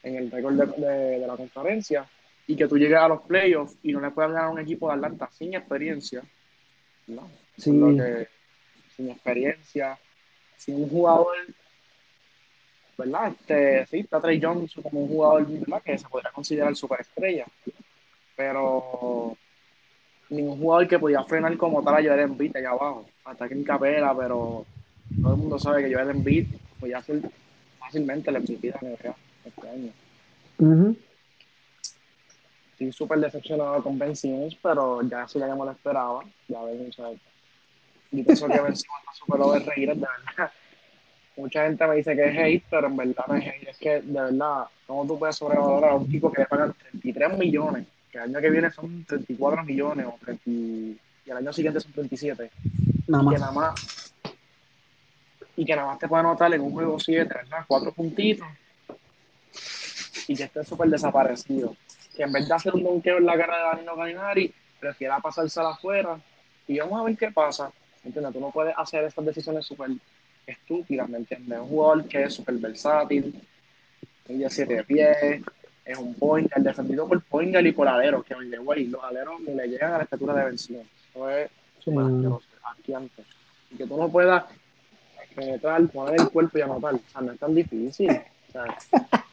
en 0.04 0.16
el 0.16 0.32
récord 0.32 0.56
de, 0.56 0.86
de, 1.20 1.28
la 1.28 1.38
conferencia 1.38 2.10
y 2.48 2.56
que 2.56 2.68
tú 2.68 2.78
llegues 2.78 2.98
a 2.98 3.08
los 3.08 3.22
playoffs 3.22 3.78
y 3.84 3.94
no 3.94 4.02
le 4.02 4.10
puedas 4.10 4.32
ganar 4.32 4.48
a 4.48 4.52
un 4.52 4.60
equipo 4.60 4.88
de 4.88 4.96
Atlanta 4.96 5.30
sin 5.32 5.54
experiencia, 5.54 6.24
¿no? 7.08 7.30
Sin 7.58 8.00
experiencia, 9.10 10.00
sin 10.58 10.76
un 10.76 10.90
jugador, 10.90 11.38
¿verdad? 12.98 13.32
Este, 13.40 13.86
sí, 13.86 14.00
está 14.00 14.20
Trey 14.20 14.40
Jones 14.42 14.74
como 14.82 15.02
un 15.02 15.08
jugador, 15.08 15.48
¿verdad? 15.48 15.82
Que 15.84 15.98
se 15.98 16.08
podría 16.08 16.32
considerar 16.32 16.76
superestrella, 16.76 17.46
pero 18.42 19.38
ningún 20.30 20.58
jugador 20.58 20.88
que 20.88 20.98
podía 20.98 21.24
frenar 21.24 21.56
como 21.58 21.84
tal 21.84 21.96
a 21.96 22.02
Joel 22.02 22.22
Embiid 22.22 22.56
allá 22.56 22.72
abajo, 22.72 23.06
hasta 23.24 23.48
que 23.48 23.54
en 23.54 23.64
capela, 23.64 24.16
pero 24.18 24.66
todo 25.22 25.34
el 25.34 25.40
mundo 25.40 25.60
sabe 25.60 25.84
que 25.84 25.94
Joel 25.94 26.10
Embiid 26.10 26.48
podía 26.80 27.02
ser 27.04 27.22
fácilmente 27.78 28.32
el 28.32 28.40
MVP 28.40 28.68
de 28.68 28.74
NBA 28.82 29.16
este 29.46 29.70
año. 29.70 30.96
Estoy 32.72 32.92
súper 32.92 33.20
decepcionado 33.20 33.84
con 33.84 34.00
Ben 34.00 34.16
Simmons, 34.16 34.58
pero 34.62 35.04
ya 35.04 35.28
sí 35.28 35.38
ya 35.38 35.48
me 35.48 35.66
lo 35.66 35.72
esperaba. 35.72 36.24
Ya 36.48 36.64
ven, 36.64 36.92
sea, 36.92 37.12
yo 37.12 38.24
pienso 38.26 38.48
que 38.48 38.60
Ben 38.60 38.76
Simmons 38.76 39.02
está 39.02 39.14
súper 39.14 39.42
overrated, 39.42 39.76
de 39.76 39.86
verdad. 39.86 40.52
Mucha 41.38 41.66
gente 41.66 41.88
me 41.88 41.96
dice 41.96 42.16
que 42.16 42.26
es 42.26 42.38
hate, 42.38 42.64
pero 42.70 42.88
en 42.88 42.98
verdad 42.98 43.24
no 43.28 43.36
es 43.36 43.46
hate. 43.46 43.70
Es 43.70 43.78
que, 43.78 44.02
de 44.02 44.22
verdad, 44.22 44.66
¿cómo 44.88 45.06
tú 45.06 45.20
puedes 45.20 45.36
sobrevalorar 45.36 45.92
a 45.92 45.96
un 45.96 46.10
tipo 46.10 46.32
que 46.32 46.42
le 46.42 46.48
pagan 46.48 46.74
33 46.74 47.38
millones? 47.38 47.86
Que 48.12 48.18
el 48.18 48.24
año 48.26 48.42
que 48.42 48.50
viene 48.50 48.72
son 48.72 49.06
34 49.06 49.64
millones 49.64 50.06
o 50.06 50.18
30, 50.24 50.50
y 50.50 51.00
el 51.26 51.38
año 51.38 51.54
siguiente 51.54 51.80
son 51.80 51.92
37. 51.94 52.52
Nada 53.08 53.24
más. 53.24 53.34
Que 53.34 53.40
nada 53.40 53.52
más 53.52 54.12
y 55.56 55.66
que 55.66 55.76
nada 55.76 55.90
más 55.90 56.00
te 56.00 56.08
puede 56.08 56.22
anotar 56.22 56.54
en 56.54 56.62
un 56.62 56.72
juego 56.72 57.00
7, 57.00 57.32
¿verdad? 57.34 57.66
Cuatro 57.68 57.92
puntitos 57.92 58.48
y 60.28 60.36
que 60.36 60.44
esté 60.44 60.64
súper 60.64 60.90
desaparecido. 60.90 61.76
Que 62.16 62.24
en 62.24 62.32
vez 62.32 62.48
de 62.48 62.54
hacer 62.54 62.74
un 62.74 62.84
donqueo 62.84 63.18
en 63.18 63.26
la 63.26 63.38
cara 63.38 63.58
de 63.58 63.64
Danilo 63.64 63.96
Galinari, 63.96 64.54
prefiera 64.80 65.20
pasársela 65.20 65.70
afuera 65.70 66.20
y 66.68 66.80
vamos 66.80 67.02
a 67.02 67.04
ver 67.04 67.18
qué 67.18 67.32
pasa. 67.32 67.72
¿Entiendes? 68.04 68.34
Tú 68.34 68.40
no 68.40 68.52
puedes 68.52 68.74
hacer 68.78 69.04
estas 69.04 69.26
decisiones 69.26 69.66
súper 69.66 69.92
estúpidas, 70.48 71.08
¿me 71.08 71.20
entiendes? 71.20 71.60
Un 71.60 71.68
jugador 71.68 72.08
que 72.08 72.24
es 72.24 72.34
súper 72.34 72.56
versátil, 72.56 73.40
de 74.28 74.50
siete 74.50 74.84
pies, 74.84 75.44
es 75.86 75.98
un 75.98 76.14
point, 76.16 76.52
el 76.56 76.64
defendido 76.64 77.08
por 77.08 77.22
point 77.24 77.56
y 77.56 77.72
por 77.72 77.88
alero, 77.88 78.24
que 78.24 78.36
oye, 78.36 78.58
güey, 78.58 78.88
los 78.88 79.04
aleros 79.04 79.40
ni 79.42 79.54
le 79.54 79.68
llegan 79.68 79.94
a 79.94 79.98
la 79.98 80.04
estatura 80.04 80.34
de 80.36 80.46
vencido. 80.46 80.82
Eso 81.10 81.30
es 81.30 81.50
súper 81.80 82.06
asqueroso, 82.06 82.46
antes. 82.96 83.26
Y 83.72 83.78
que 83.78 83.88
tú 83.88 83.98
no 83.98 84.10
puedas 84.10 84.44
penetrar, 85.36 85.88
poner 85.88 86.22
el 86.22 86.30
cuerpo 86.30 86.58
y 86.58 86.62
anotar. 86.62 86.96
O 86.96 87.00
sea, 87.12 87.22
no 87.22 87.32
es 87.32 87.40
tan 87.40 87.56
difícil. 87.56 88.10
O 88.10 88.52
sea, 88.52 88.66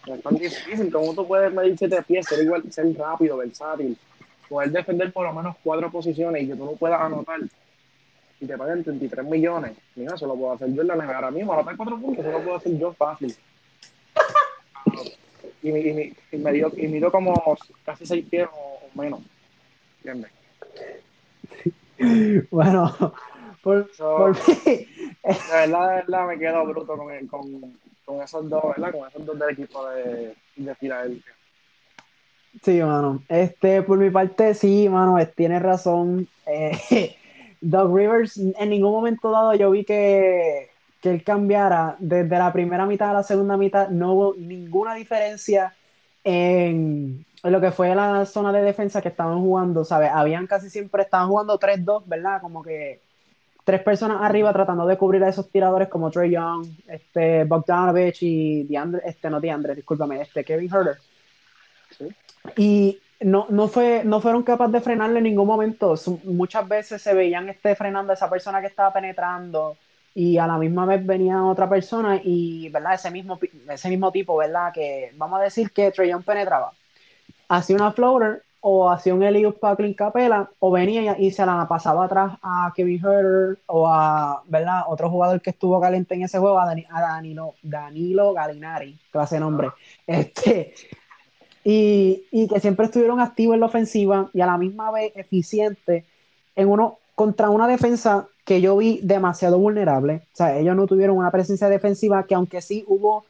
no 0.06 0.14
es 0.14 0.22
tan 0.22 0.34
difícil. 0.36 0.92
¿Cómo 0.92 1.14
tú 1.14 1.26
puedes 1.26 1.52
medir 1.52 1.76
siete 1.76 2.02
pies, 2.02 2.26
ser, 2.26 2.42
igual, 2.42 2.62
ser 2.72 2.96
rápido, 2.96 3.36
versátil, 3.36 3.96
poder 4.48 4.70
defender 4.70 5.12
por 5.12 5.26
lo 5.26 5.32
menos 5.32 5.56
cuatro 5.62 5.90
posiciones 5.90 6.42
y 6.42 6.48
que 6.48 6.56
tú 6.56 6.64
no 6.64 6.72
puedas 6.72 7.00
anotar 7.00 7.40
y 8.40 8.46
te 8.46 8.56
paguen 8.56 8.84
33 8.84 9.24
millones? 9.26 9.72
Mira, 9.96 10.14
eso 10.14 10.26
lo 10.26 10.36
puedo 10.36 10.52
hacer 10.52 10.72
yo 10.72 10.82
en 10.82 10.88
la 10.88 10.96
nevera 10.96 11.16
ahora 11.16 11.30
mismo. 11.30 11.52
Anotar 11.52 11.76
cuatro 11.76 11.98
puntos, 11.98 12.24
eso 12.24 12.32
lo 12.32 12.44
puedo 12.44 12.56
hacer 12.56 12.78
yo 12.78 12.92
fácil. 12.92 13.34
Y, 15.62 15.70
y, 15.70 16.16
y, 16.32 16.36
me 16.36 16.52
dio, 16.52 16.72
y 16.76 16.86
mido 16.86 17.10
como 17.10 17.56
casi 17.84 18.06
seis 18.06 18.24
pies 18.28 18.48
o, 18.52 18.80
menos. 18.94 19.20
¿Entiendes? 19.98 20.30
Bueno, 22.52 22.94
Por, 23.60 23.90
de 23.92 24.86
verdad, 25.52 25.88
de 25.88 25.94
verdad 25.96 26.28
me 26.28 26.38
quedo 26.38 26.64
bruto 26.64 26.96
con, 26.96 27.26
con, 27.26 27.76
con, 28.04 28.22
esos 28.22 28.48
dos, 28.48 28.62
¿verdad? 28.76 28.92
Con 28.92 29.08
esos 29.08 29.26
dos 29.26 29.36
del 29.36 29.50
equipo 29.50 29.84
de, 29.88 30.36
de 30.54 30.74
Filadelfia. 30.76 31.34
Sí, 32.62 32.80
mano. 32.80 33.22
Este, 33.28 33.82
por 33.82 33.98
mi 33.98 34.10
parte, 34.10 34.54
sí, 34.54 34.88
mano, 34.88 35.16
tienes 35.34 35.62
razón. 35.62 36.28
Eh, 36.46 37.16
Doug 37.60 37.96
Rivers, 37.96 38.36
en 38.38 38.70
ningún 38.70 38.92
momento 38.92 39.30
dado 39.30 39.54
yo 39.54 39.70
vi 39.70 39.84
que, 39.84 40.70
que 41.00 41.10
él 41.10 41.24
cambiara. 41.24 41.96
Desde 41.98 42.38
la 42.38 42.52
primera 42.52 42.86
mitad 42.86 43.10
a 43.10 43.14
la 43.14 43.22
segunda 43.22 43.56
mitad 43.56 43.88
no 43.88 44.12
hubo 44.12 44.34
ninguna 44.36 44.94
diferencia 44.94 45.74
en, 46.24 47.24
lo 47.42 47.60
que 47.60 47.70
fue 47.70 47.94
la 47.94 48.26
zona 48.26 48.52
de 48.52 48.62
defensa 48.62 49.00
que 49.00 49.08
estaban 49.08 49.40
jugando, 49.40 49.84
¿sabes? 49.84 50.10
Habían 50.12 50.46
casi 50.46 50.70
siempre, 50.70 51.04
estaban 51.04 51.28
jugando 51.28 51.58
3-2, 51.58 52.02
¿verdad? 52.06 52.40
Como 52.40 52.62
que 52.62 53.00
tres 53.64 53.82
personas 53.82 54.22
arriba 54.22 54.52
tratando 54.52 54.86
de 54.86 54.96
cubrir 54.96 55.22
a 55.24 55.28
esos 55.28 55.50
tiradores 55.50 55.88
como 55.88 56.10
Trey 56.10 56.30
Young, 56.30 56.66
este, 56.88 57.44
Bogdanovich 57.44 58.22
y 58.22 58.64
DeAndre, 58.64 59.02
este, 59.04 59.30
no 59.30 59.40
DeAndre, 59.40 59.74
discúlpame, 59.74 60.22
este, 60.22 60.42
Kevin 60.42 60.70
Herter. 60.72 60.98
Y 62.56 62.98
no, 63.20 63.46
no, 63.50 63.68
fue, 63.68 64.02
no 64.04 64.20
fueron 64.20 64.42
capaces 64.42 64.72
de 64.72 64.80
frenarle 64.80 65.18
en 65.18 65.24
ningún 65.24 65.46
momento. 65.46 65.94
Muchas 66.24 66.66
veces 66.66 67.02
se 67.02 67.14
veían 67.14 67.48
este, 67.48 67.74
frenando 67.74 68.12
a 68.12 68.14
esa 68.14 68.30
persona 68.30 68.60
que 68.60 68.68
estaba 68.68 68.92
penetrando 68.92 69.76
y 70.14 70.38
a 70.38 70.46
la 70.46 70.58
misma 70.58 70.84
vez 70.86 71.04
venía 71.04 71.44
otra 71.44 71.68
persona 71.68 72.20
y, 72.22 72.68
¿verdad? 72.70 72.94
Ese 72.94 73.10
mismo, 73.10 73.38
ese 73.68 73.88
mismo 73.88 74.10
tipo, 74.10 74.36
¿verdad? 74.36 74.72
Que 74.72 75.12
vamos 75.16 75.40
a 75.40 75.44
decir 75.44 75.70
que 75.70 75.90
Trey 75.90 76.10
Young 76.10 76.24
penetraba. 76.24 76.72
Hacía 77.48 77.76
una 77.76 77.92
floater 77.92 78.42
o 78.60 78.90
hacía 78.90 79.14
un 79.14 79.22
Eliud 79.22 79.54
para 79.54 79.76
Clint 79.76 79.96
Capela 79.96 80.50
o 80.58 80.70
venía 80.70 81.16
y 81.18 81.30
se 81.30 81.46
la 81.46 81.66
pasaba 81.68 82.04
atrás 82.04 82.32
a 82.42 82.72
Kevin 82.74 82.98
Herter 82.98 83.58
o 83.66 83.86
a, 83.86 84.42
¿verdad? 84.46 84.82
Otro 84.88 85.08
jugador 85.08 85.40
que 85.40 85.50
estuvo 85.50 85.80
caliente 85.80 86.14
en 86.14 86.22
ese 86.22 86.38
juego, 86.38 86.58
a, 86.58 86.66
Danilo, 86.66 87.54
Danilo 87.62 88.32
Galinari, 88.32 88.98
clase 89.10 89.36
de 89.36 89.40
nombre. 89.40 89.70
Este, 90.06 90.74
y, 91.64 92.24
y, 92.30 92.48
que 92.48 92.60
siempre 92.60 92.86
estuvieron 92.86 93.20
activos 93.20 93.54
en 93.54 93.60
la 93.60 93.66
ofensiva 93.66 94.30
y 94.32 94.40
a 94.40 94.46
la 94.46 94.58
misma 94.58 94.90
vez 94.90 95.12
eficientes 95.14 96.04
en 96.56 96.68
uno 96.68 96.98
contra 97.14 97.50
una 97.50 97.66
defensa 97.66 98.26
que 98.48 98.62
yo 98.62 98.78
vi 98.78 98.98
demasiado 99.02 99.58
vulnerable. 99.58 100.22
O 100.32 100.36
sea, 100.36 100.58
ellos 100.58 100.74
no 100.74 100.86
tuvieron 100.86 101.18
una 101.18 101.30
presencia 101.30 101.68
defensiva 101.68 102.22
que 102.22 102.34
aunque 102.34 102.62
sí 102.62 102.82
hubo, 102.88 103.26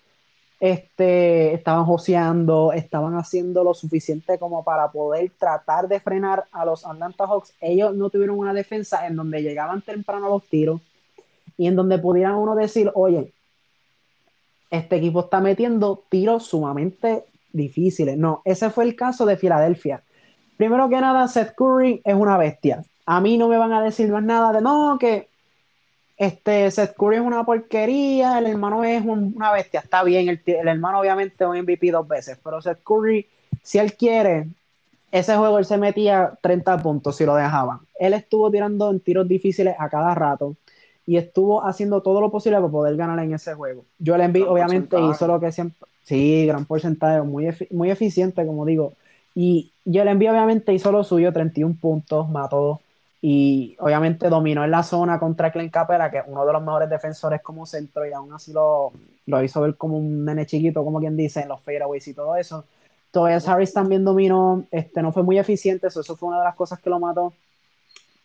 este, 0.61 1.55
estaban 1.55 1.87
joseando, 1.87 2.73
estaban 2.73 3.17
haciendo 3.17 3.65
lo 3.65 3.75
suficiente 3.75 4.39
como 4.39 4.63
para 4.63 4.93
poder 4.93 5.33
tratar 5.37 5.89
de 5.89 5.99
frenar 5.99 6.45
a 6.53 6.65
los 6.65 6.87
Atlanta 6.87 7.27
Hawks, 7.27 7.53
ellos 7.61 7.97
no 7.97 8.11
tuvieron 8.11 8.39
una 8.39 8.55
defensa 8.55 9.09
en 9.09 9.17
donde 9.17 9.43
llegaban 9.43 9.83
temprano 9.83 10.29
los 10.29 10.45
tiros 10.45 10.81
y 11.57 11.67
en 11.67 11.75
donde 11.75 11.99
pudiera 11.99 12.37
uno 12.37 12.55
decir, 12.55 12.93
oye, 12.95 13.33
este 14.71 14.95
equipo 14.99 15.23
está 15.23 15.41
metiendo 15.41 16.01
tiros 16.09 16.47
sumamente 16.47 17.25
difíciles. 17.53 18.17
No, 18.17 18.41
ese 18.45 18.71
fue 18.71 18.85
el 18.85 18.95
caso 18.95 19.27
de 19.27 19.37
Filadelfia. 19.37 20.01
Primero 20.57 20.89
que 20.89 21.01
nada, 21.01 21.27
Seth 21.27 21.57
Curry 21.57 22.03
es 22.05 22.15
una 22.15 22.39
bestia. 22.39 22.85
A 23.11 23.23
mí 23.23 23.39
no 23.39 23.49
me 23.49 23.57
van 23.57 23.73
a 23.73 23.81
decir 23.81 24.11
más 24.11 24.23
nada 24.23 24.53
de 24.53 24.61
no, 24.61 24.99
que 25.01 25.29
este 26.19 26.71
Seth 26.71 26.95
Curry 26.95 27.17
es 27.17 27.23
una 27.23 27.43
porquería, 27.43 28.39
el 28.39 28.47
hermano 28.47 28.85
es 28.85 29.03
una 29.03 29.51
bestia. 29.51 29.81
Está 29.81 30.05
bien, 30.05 30.29
el, 30.29 30.69
hermano 30.69 31.01
obviamente 31.01 31.43
es 31.43 31.49
un 31.49 31.57
MVP 31.57 31.91
dos 31.91 32.07
veces, 32.07 32.39
pero 32.45 32.61
Seth 32.61 32.83
Curry, 32.85 33.25
si 33.63 33.79
él 33.79 33.95
quiere, 33.95 34.49
ese 35.11 35.35
juego 35.39 35.59
él 35.59 35.65
se 35.65 35.79
metía 35.79 36.35
30 36.43 36.83
puntos 36.83 37.17
si 37.17 37.25
lo 37.25 37.35
dejaban. 37.35 37.79
Él 37.99 38.13
estuvo 38.13 38.51
tirando 38.51 38.91
en 38.91 39.01
tiros 39.01 39.27
difíciles 39.27 39.75
a 39.79 39.89
cada 39.89 40.15
rato 40.15 40.57
y 41.07 41.17
estuvo 41.17 41.65
haciendo 41.65 42.03
todo 42.03 42.21
lo 42.21 42.31
posible 42.31 42.59
para 42.59 42.69
poder 42.69 42.95
ganar 42.99 43.19
en 43.21 43.33
ese 43.33 43.55
juego. 43.55 43.87
Yo 43.99 44.19
le 44.19 44.25
envío, 44.25 44.53
obviamente, 44.53 45.01
hizo 45.01 45.27
lo 45.27 45.41
que 45.41 45.51
siempre. 45.51 45.89
Sí, 46.03 46.45
gran 46.45 46.67
porcentaje, 46.67 47.23
muy, 47.23 47.49
muy 47.71 47.91
eficiente, 47.91 48.45
como 48.45 48.67
digo. 48.67 48.93
Y 49.35 49.73
yo 49.87 50.05
le 50.05 50.11
envío, 50.11 50.31
obviamente, 50.31 50.75
hizo 50.75 50.93
lo 50.93 51.05
suyo, 51.05 51.33
31 51.33 51.75
puntos, 51.81 52.29
mató 52.29 52.83
y 53.21 53.77
obviamente 53.81 54.29
dominó 54.29 54.65
en 54.65 54.71
la 54.71 54.83
zona 54.83 55.19
contra 55.19 55.51
Clint 55.51 55.73
Capela, 55.73 56.11
que 56.11 56.19
es 56.19 56.25
uno 56.27 56.47
de 56.47 56.53
los 56.53 56.63
mejores 56.63 56.89
defensores 56.89 57.43
como 57.43 57.67
centro, 57.67 58.07
y 58.07 58.13
aún 58.13 58.33
así 58.33 58.53
lo, 58.53 58.93
lo 59.27 59.43
hizo 59.43 59.61
ver 59.61 59.77
como 59.77 59.99
un 59.99 60.25
nene 60.25 60.47
chiquito, 60.47 60.85
como 60.85 61.01
quien 61.01 61.17
dice, 61.17 61.41
en 61.41 61.49
los 61.49 61.61
fairways 61.63 62.07
y 62.07 62.15
todo 62.15 62.37
eso. 62.37 62.65
Tobias 63.11 63.49
Harris 63.49 63.73
también 63.73 64.05
dominó, 64.05 64.67
este, 64.71 65.03
no 65.03 65.13
fue 65.13 65.23
muy 65.23 65.39
eficiente, 65.39 65.89
eso, 65.89 66.01
eso 66.01 66.17
fue 66.17 66.29
una 66.29 66.39
de 66.39 66.45
las 66.45 66.55
cosas 66.55 66.79
que 66.79 66.91
lo 66.91 67.01
mató. 67.01 67.33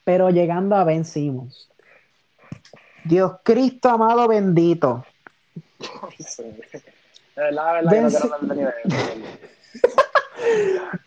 Pero 0.03 0.29
llegando 0.29 0.75
a 0.75 0.83
Ben 0.83 1.05
Simmons. 1.05 1.69
Dios 3.05 3.33
Cristo 3.43 3.89
amado 3.89 4.27
bendito. 4.27 5.05
La 7.35 7.73
verdad, 7.73 8.11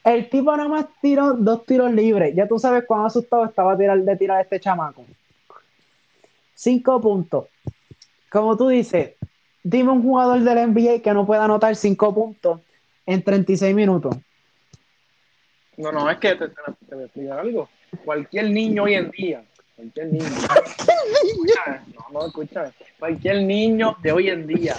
el 0.05 0.29
tipo 0.29 0.57
nada 0.57 0.69
más 0.69 0.87
tiró 1.01 1.35
dos 1.35 1.65
tiros 1.67 1.93
libres. 1.93 2.35
Ya 2.35 2.47
tú 2.47 2.59
sabes 2.59 2.85
cuán 2.87 3.05
asustado 3.05 3.45
estaba 3.45 3.77
tirar, 3.77 3.99
de 3.99 4.17
tirar 4.17 4.41
este 4.41 4.61
chamaco. 4.61 5.05
Cinco 6.55 7.01
puntos. 7.01 7.47
Como 8.31 8.57
tú 8.57 8.69
dices, 8.69 9.15
dime 9.63 9.91
un 9.91 10.03
jugador 10.03 10.41
del 10.41 10.73
NBA 10.73 11.03
que 11.03 11.13
no 11.13 11.27
pueda 11.27 11.45
anotar 11.45 11.77
cinco 11.77 12.15
puntos 12.15 12.61
en 13.05 13.23
36 13.23 13.75
minutos. 13.75 14.17
No, 15.77 15.93
no, 15.93 16.11
es 16.11 16.19
que 16.19 16.35
te, 16.35 16.47
voy 16.47 17.03
a 17.03 17.05
explicar 17.05 17.41
algo. 17.41 17.69
Cualquier 18.05 18.51
niño 18.51 18.85
hoy 18.85 18.95
en 18.95 19.11
día, 19.11 19.45
cualquier 19.77 20.13
niño. 20.13 20.25
no, 21.95 22.07
no, 22.13 22.27
escúchame. 22.27 22.71
Cualquier 22.99 23.43
niño 23.43 23.97
de 24.03 24.13
hoy 24.13 24.31
en 24.31 24.47
día. 24.47 24.75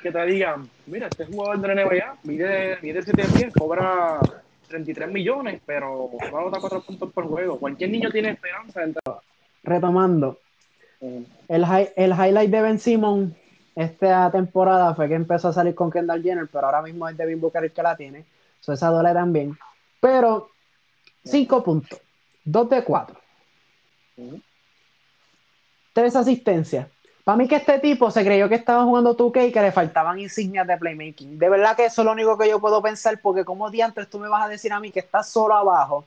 que 0.00 0.12
te 0.12 0.26
digan, 0.26 0.68
mira, 0.86 1.08
este 1.08 1.26
jugador 1.26 1.60
de 1.60 1.74
la 1.74 1.84
NBA 1.84 2.18
mide, 2.24 2.78
mide 2.82 3.02
7 3.02 3.22
pies, 3.36 3.54
cobra 3.54 4.18
33 4.68 5.10
millones, 5.10 5.60
pero 5.64 6.10
va 6.32 6.38
a 6.38 6.42
anotar 6.42 6.60
4 6.60 6.82
puntos 6.82 7.12
por 7.12 7.26
juego. 7.26 7.58
Cualquier 7.58 7.90
niño 7.90 8.10
tiene 8.10 8.30
esperanza. 8.30 8.80
Retomando, 9.62 10.38
el, 11.00 11.64
el 11.96 12.12
highlight 12.12 12.50
de 12.50 12.62
Ben 12.62 12.78
Simon 12.78 13.36
esta 13.74 14.30
temporada 14.30 14.94
fue 14.94 15.08
que 15.08 15.14
empezó 15.14 15.48
a 15.48 15.52
salir 15.52 15.74
con 15.74 15.90
Kendall 15.90 16.22
Jenner, 16.22 16.48
pero 16.48 16.66
ahora 16.66 16.82
mismo 16.82 17.08
es 17.08 17.16
Devin 17.16 17.40
Booker 17.40 17.64
el 17.64 17.72
que 17.72 17.82
la 17.82 17.96
tiene. 17.96 18.24
Eso 18.60 18.72
esa 18.72 18.88
duele 18.88 19.12
también. 19.12 19.56
Pero 20.00 20.50
5 21.24 21.64
puntos, 21.64 22.00
2 22.44 22.70
de 22.70 22.84
4. 22.84 23.20
3 25.92 26.16
asistencias. 26.16 26.88
Para 27.30 27.38
mí 27.38 27.46
que 27.46 27.54
este 27.54 27.78
tipo 27.78 28.10
se 28.10 28.24
creyó 28.24 28.48
que 28.48 28.56
estaba 28.56 28.82
jugando 28.82 29.16
2K 29.16 29.46
y 29.46 29.52
que 29.52 29.62
le 29.62 29.70
faltaban 29.70 30.18
insignias 30.18 30.66
de 30.66 30.76
playmaking. 30.76 31.38
De 31.38 31.48
verdad 31.48 31.76
que 31.76 31.84
eso 31.84 32.02
es 32.02 32.04
lo 32.04 32.10
único 32.10 32.36
que 32.36 32.48
yo 32.48 32.58
puedo 32.58 32.82
pensar, 32.82 33.20
porque 33.22 33.44
como 33.44 33.70
diantres 33.70 34.10
tú 34.10 34.18
me 34.18 34.26
vas 34.26 34.46
a 34.46 34.48
decir 34.48 34.72
a 34.72 34.80
mí 34.80 34.90
que 34.90 34.98
estás 34.98 35.28
solo 35.28 35.54
abajo, 35.54 36.06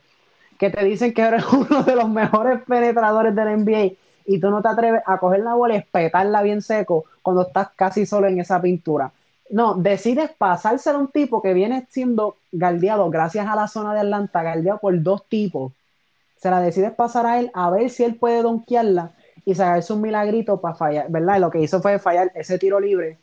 que 0.58 0.68
te 0.68 0.84
dicen 0.84 1.14
que 1.14 1.22
eres 1.22 1.42
uno 1.50 1.82
de 1.82 1.96
los 1.96 2.10
mejores 2.10 2.60
penetradores 2.64 3.34
del 3.34 3.64
NBA 3.64 3.94
y 4.26 4.38
tú 4.38 4.50
no 4.50 4.60
te 4.60 4.68
atreves 4.68 5.00
a 5.06 5.16
coger 5.16 5.40
la 5.40 5.54
bola 5.54 5.76
y 5.76 5.78
espetarla 5.78 6.42
bien 6.42 6.60
seco 6.60 7.06
cuando 7.22 7.46
estás 7.46 7.68
casi 7.74 8.04
solo 8.04 8.26
en 8.26 8.40
esa 8.40 8.60
pintura. 8.60 9.10
No, 9.48 9.76
decides 9.76 10.30
pasárselo 10.36 10.98
a 10.98 11.00
un 11.00 11.08
tipo 11.08 11.40
que 11.40 11.54
viene 11.54 11.86
siendo 11.88 12.36
galdeado 12.52 13.08
gracias 13.08 13.46
a 13.46 13.56
la 13.56 13.66
zona 13.66 13.94
de 13.94 14.00
Atlanta, 14.00 14.42
galdeado 14.42 14.78
por 14.78 15.02
dos 15.02 15.24
tipos. 15.26 15.72
Se 16.36 16.50
la 16.50 16.60
decides 16.60 16.92
pasar 16.92 17.24
a 17.24 17.38
él 17.38 17.50
a 17.54 17.70
ver 17.70 17.88
si 17.88 18.04
él 18.04 18.16
puede 18.16 18.42
donkearla 18.42 19.12
y 19.44 19.54
sacarse 19.54 19.92
un 19.92 20.00
milagrito 20.00 20.60
para 20.60 20.74
fallar, 20.74 21.06
¿verdad? 21.10 21.38
lo 21.38 21.50
que 21.50 21.60
hizo 21.60 21.80
fue 21.80 21.98
fallar 21.98 22.32
ese 22.34 22.58
tiro 22.58 22.80
libre 22.80 23.18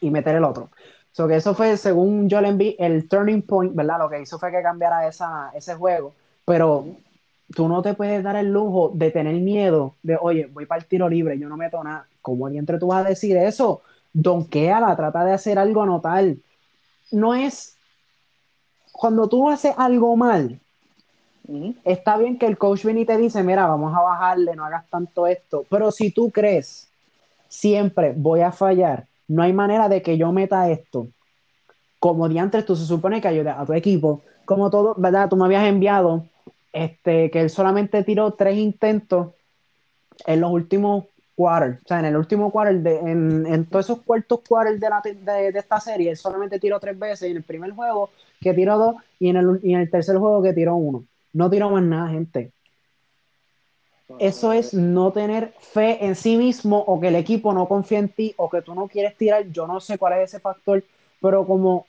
y 0.00 0.10
meter 0.10 0.36
el 0.36 0.44
otro. 0.44 0.70
So 1.12 1.28
que 1.28 1.36
eso 1.36 1.54
fue, 1.54 1.76
según 1.76 2.28
le 2.40 2.48
envié, 2.48 2.76
el 2.78 3.08
turning 3.08 3.42
point, 3.42 3.74
¿verdad? 3.74 3.98
Lo 3.98 4.08
que 4.08 4.20
hizo 4.20 4.38
fue 4.38 4.50
que 4.50 4.62
cambiara 4.62 5.06
esa, 5.06 5.50
ese 5.54 5.74
juego. 5.74 6.14
Pero 6.46 6.86
tú 7.54 7.68
no 7.68 7.82
te 7.82 7.92
puedes 7.94 8.22
dar 8.22 8.36
el 8.36 8.50
lujo 8.50 8.90
de 8.94 9.10
tener 9.10 9.34
miedo 9.34 9.94
de, 10.02 10.16
oye, 10.18 10.46
voy 10.46 10.64
para 10.64 10.80
el 10.80 10.86
tiro 10.86 11.08
libre, 11.08 11.38
yo 11.38 11.48
no 11.48 11.56
meto 11.56 11.84
nada. 11.84 12.06
¿Cómo 12.22 12.48
entre 12.48 12.78
tú 12.78 12.86
vas 12.88 13.04
a 13.04 13.08
decir 13.10 13.36
eso? 13.36 13.82
la 14.14 14.96
trata 14.96 15.24
de 15.24 15.32
hacer 15.32 15.58
algo 15.58 15.82
a 15.82 15.86
notar. 15.86 16.34
No 17.10 17.34
es. 17.34 17.76
Cuando 18.92 19.28
tú 19.28 19.50
haces 19.50 19.74
algo 19.76 20.16
mal, 20.16 20.60
Está 21.84 22.16
bien 22.16 22.38
que 22.38 22.46
el 22.46 22.56
coach 22.56 22.84
viene 22.84 23.00
y 23.00 23.06
te 23.06 23.16
dice, 23.16 23.42
mira, 23.42 23.66
vamos 23.66 23.94
a 23.96 24.00
bajarle, 24.00 24.54
no 24.54 24.64
hagas 24.64 24.88
tanto 24.88 25.26
esto, 25.26 25.64
pero 25.68 25.90
si 25.90 26.10
tú 26.10 26.30
crees, 26.30 26.88
siempre 27.48 28.14
voy 28.16 28.40
a 28.40 28.52
fallar, 28.52 29.06
no 29.28 29.42
hay 29.42 29.52
manera 29.52 29.88
de 29.88 30.02
que 30.02 30.16
yo 30.16 30.32
meta 30.32 30.70
esto. 30.70 31.08
Como 31.98 32.28
diantres, 32.28 32.64
tú 32.64 32.76
se 32.76 32.86
supone 32.86 33.20
que 33.20 33.28
ayudas 33.28 33.58
a 33.58 33.66
tu 33.66 33.72
equipo, 33.72 34.22
como 34.44 34.70
todo, 34.70 34.94
¿verdad? 34.96 35.28
Tú 35.28 35.36
me 35.36 35.44
habías 35.44 35.66
enviado 35.66 36.26
este, 36.72 37.30
que 37.30 37.40
él 37.40 37.50
solamente 37.50 38.02
tiró 38.04 38.32
tres 38.32 38.56
intentos 38.56 39.28
en 40.26 40.40
los 40.40 40.50
últimos 40.50 41.04
quarters, 41.34 41.80
o 41.84 41.88
sea, 41.88 41.98
en 42.00 42.06
el 42.06 42.16
último 42.16 42.50
quarter, 42.50 42.80
de, 42.80 42.98
en, 42.98 43.66
todos 43.66 43.86
esos 43.86 44.02
cuartos 44.02 44.40
quarters 44.46 44.80
de, 44.80 45.52
de, 45.52 45.58
esta 45.58 45.80
serie, 45.80 46.10
él 46.10 46.16
solamente 46.16 46.58
tiró 46.58 46.78
tres 46.78 46.98
veces, 46.98 47.30
en 47.30 47.38
el 47.38 47.42
primer 47.42 47.72
juego 47.72 48.10
que 48.40 48.52
tiró 48.54 48.78
dos 48.78 48.96
y 49.18 49.28
en 49.28 49.36
el, 49.36 49.60
y 49.62 49.74
en 49.74 49.80
el 49.80 49.90
tercer 49.90 50.16
juego 50.18 50.42
que 50.42 50.52
tiró 50.52 50.76
uno. 50.76 51.04
No 51.32 51.50
tiro 51.50 51.70
más 51.70 51.82
nada, 51.82 52.08
gente. 52.10 52.52
Eso 54.18 54.52
es 54.52 54.74
no 54.74 55.12
tener 55.12 55.54
fe 55.58 56.04
en 56.04 56.14
sí 56.14 56.36
mismo 56.36 56.78
o 56.78 57.00
que 57.00 57.08
el 57.08 57.16
equipo 57.16 57.52
no 57.52 57.66
confía 57.66 57.98
en 57.98 58.08
ti 58.08 58.34
o 58.36 58.50
que 58.50 58.62
tú 58.62 58.74
no 58.74 58.88
quieres 58.88 59.16
tirar. 59.16 59.48
Yo 59.50 59.66
no 59.66 59.80
sé 59.80 59.98
cuál 59.98 60.14
es 60.14 60.30
ese 60.30 60.40
factor, 60.40 60.84
pero 61.20 61.46
como 61.46 61.86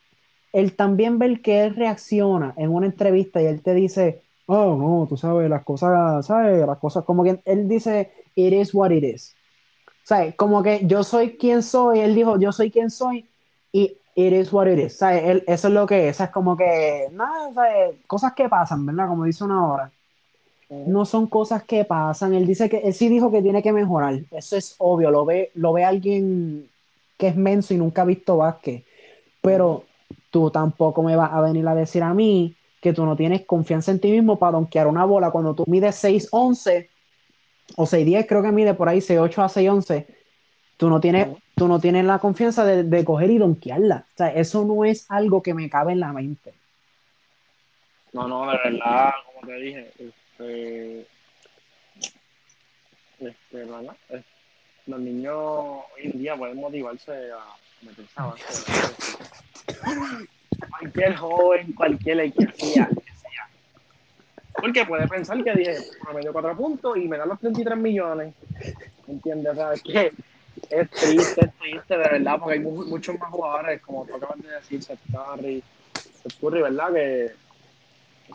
él 0.53 0.75
también 0.75 1.19
ve 1.19 1.41
que 1.41 1.63
él 1.63 1.75
reacciona 1.75 2.53
en 2.57 2.69
una 2.69 2.85
entrevista 2.85 3.41
y 3.41 3.45
él 3.45 3.61
te 3.61 3.73
dice, 3.73 4.21
oh, 4.45 4.75
no, 4.75 5.07
tú 5.07 5.17
sabes, 5.17 5.49
las 5.49 5.63
cosas, 5.63 6.25
¿sabes? 6.25 6.65
Las 6.65 6.77
cosas 6.77 7.03
como 7.03 7.23
que 7.23 7.41
él 7.45 7.67
dice, 7.67 8.11
it 8.35 8.53
is 8.53 8.73
what 8.73 8.91
it 8.91 9.03
is. 9.03 9.35
¿Sabes? 10.03 10.35
Como 10.35 10.61
que 10.63 10.85
yo 10.85 11.03
soy 11.03 11.37
quien 11.37 11.63
soy, 11.63 11.99
él 11.99 12.13
dijo, 12.13 12.39
yo 12.39 12.51
soy 12.51 12.71
quien 12.71 12.89
soy 12.89 13.25
y 13.71 13.97
it 14.15 14.33
is 14.33 14.51
what 14.51 14.67
it 14.67 14.79
is. 14.79 14.97
¿Sabes? 14.97 15.23
Él, 15.23 15.43
eso 15.47 15.67
es 15.67 15.73
lo 15.73 15.85
que 15.85 16.09
es. 16.09 16.19
Es 16.19 16.29
como 16.29 16.55
que, 16.55 17.07
nada, 17.11 17.53
¿sabes? 17.53 17.95
Cosas 18.07 18.33
que 18.33 18.49
pasan, 18.49 18.85
¿verdad? 18.85 19.07
Como 19.07 19.25
dice 19.25 19.43
una 19.43 19.67
hora. 19.67 19.91
No 20.69 21.05
son 21.05 21.27
cosas 21.27 21.63
que 21.63 21.85
pasan. 21.85 22.33
Él 22.33 22.47
dice 22.47 22.69
que, 22.69 22.77
él 22.77 22.93
sí 22.93 23.09
dijo 23.09 23.31
que 23.31 23.41
tiene 23.41 23.61
que 23.61 23.73
mejorar. 23.73 24.19
Eso 24.31 24.57
es 24.57 24.75
obvio. 24.79 25.11
Lo 25.11 25.25
ve, 25.25 25.51
lo 25.53 25.73
ve 25.73 25.83
alguien 25.83 26.69
que 27.17 27.27
es 27.27 27.35
menso 27.35 27.73
y 27.73 27.77
nunca 27.77 28.01
ha 28.01 28.05
visto 28.05 28.37
básquet. 28.37 28.83
Pero 29.41 29.83
tú 30.31 30.49
tampoco 30.49 31.03
me 31.03 31.15
vas 31.15 31.31
a 31.31 31.41
venir 31.41 31.67
a 31.67 31.75
decir 31.75 32.01
a 32.01 32.13
mí 32.13 32.55
que 32.81 32.91
tú 32.91 33.05
no 33.05 33.15
tienes 33.15 33.45
confianza 33.45 33.91
en 33.91 33.99
ti 33.99 34.11
mismo 34.11 34.37
para 34.37 34.53
donkear 34.53 34.87
una 34.87 35.05
bola 35.05 35.31
cuando 35.31 35.53
tú 35.53 35.63
mides 35.67 36.03
6'11 36.03 36.89
o 37.77 37.85
6'10, 37.85 38.27
creo 38.27 38.41
que 38.41 38.51
mide 38.51 38.73
por 38.73 38.89
ahí 38.89 38.99
6'8 38.99 39.41
a 39.41 39.47
6'11. 39.47 40.05
Tú 40.77 40.89
no 40.89 40.99
tienes, 40.99 41.27
tú 41.55 41.67
no 41.67 41.79
tienes 41.79 42.05
la 42.05 42.19
confianza 42.19 42.65
de, 42.65 43.05
coger 43.05 43.31
y 43.31 43.37
donkearla. 43.37 44.05
O 44.13 44.17
sea, 44.17 44.29
eso 44.29 44.65
no 44.65 44.85
es 44.85 45.09
algo 45.09 45.41
que 45.41 45.53
me 45.53 45.69
cabe 45.69 45.93
en 45.93 45.99
la 45.99 46.13
mente. 46.13 46.53
No, 48.11 48.27
no, 48.27 48.49
de 48.51 48.57
verdad, 48.63 49.11
como 49.25 49.47
te 49.47 49.55
dije, 49.59 49.91
este, 49.97 51.07
este, 53.19 53.65
¿verdad? 53.65 53.95
los 54.85 54.99
niños 54.99 55.35
hoy 55.35 56.03
en 56.03 56.19
día 56.19 56.35
pueden 56.35 56.57
motivarse 56.57 57.31
a 57.31 57.39
meterse 57.81 58.11
a 58.17 58.35
cualquier 60.79 61.15
joven, 61.15 61.73
cualquier 61.73 62.33
que 62.33 62.47
sea, 62.53 62.89
Porque 64.53 64.85
puede 64.85 65.07
pensar 65.07 65.41
que 65.43 65.53
10, 65.53 65.97
medio 66.13 66.33
4 66.33 66.57
puntos 66.57 66.97
y 66.97 67.07
me 67.07 67.17
dan 67.17 67.29
los 67.29 67.39
33 67.39 67.77
millones. 67.77 68.33
¿Entiendes? 69.07 69.53
O 69.53 69.55
sea, 69.55 69.73
es 69.73 69.81
que 69.81 70.11
es 70.75 70.89
triste, 70.89 71.41
es 71.45 71.53
triste, 71.59 71.97
de 71.97 72.09
verdad, 72.09 72.37
porque 72.39 72.53
hay 72.53 72.59
muchos 72.59 73.19
más 73.19 73.29
jugadores, 73.29 73.81
como 73.81 74.05
tú 74.05 74.15
acabas 74.15 74.41
de 74.41 74.49
decir, 74.49 74.83
Seth 74.83 74.99
Curry, 75.11 75.63
Seth 76.21 76.39
Curry, 76.39 76.61
¿verdad? 76.61 76.93
Que 76.93 77.31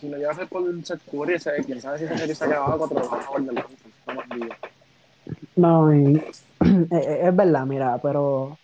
si 0.00 0.08
no 0.08 0.16
llega 0.16 0.30
a 0.30 0.34
ser 0.34 0.48
por 0.48 0.62
Seth 0.84 1.00
Curry, 1.10 1.38
quién 1.64 1.80
sabe 1.80 1.98
si 1.98 2.04
esa 2.04 2.18
serie 2.18 2.34
se 2.34 2.44
ha 2.44 2.48
quedado 2.48 2.78
4 2.78 3.66
No, 5.56 5.92
es 5.92 7.36
verdad, 7.36 7.66
mira, 7.66 7.98
pero 8.02 8.58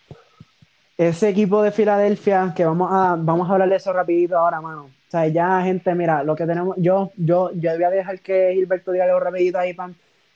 ese 0.96 1.28
equipo 1.28 1.62
de 1.62 1.72
Filadelfia, 1.72 2.52
que 2.54 2.64
vamos 2.64 2.88
a, 2.92 3.16
vamos 3.18 3.48
a 3.48 3.52
hablar 3.52 3.68
de 3.68 3.76
eso 3.76 3.92
rapidito 3.92 4.38
ahora, 4.38 4.60
mano. 4.60 4.84
O 4.84 5.10
sea, 5.10 5.26
ya, 5.28 5.60
gente, 5.62 5.94
mira, 5.94 6.22
lo 6.22 6.34
que 6.34 6.46
tenemos, 6.46 6.76
yo, 6.78 7.12
yo, 7.16 7.50
yo 7.54 7.72
voy 7.74 7.84
a 7.84 7.90
dejar 7.90 8.20
que 8.20 8.52
Gilberto 8.54 8.92
diga 8.92 9.04
algo 9.04 9.20
rapidito 9.20 9.58
ahí, 9.58 9.74
pan, 9.74 9.94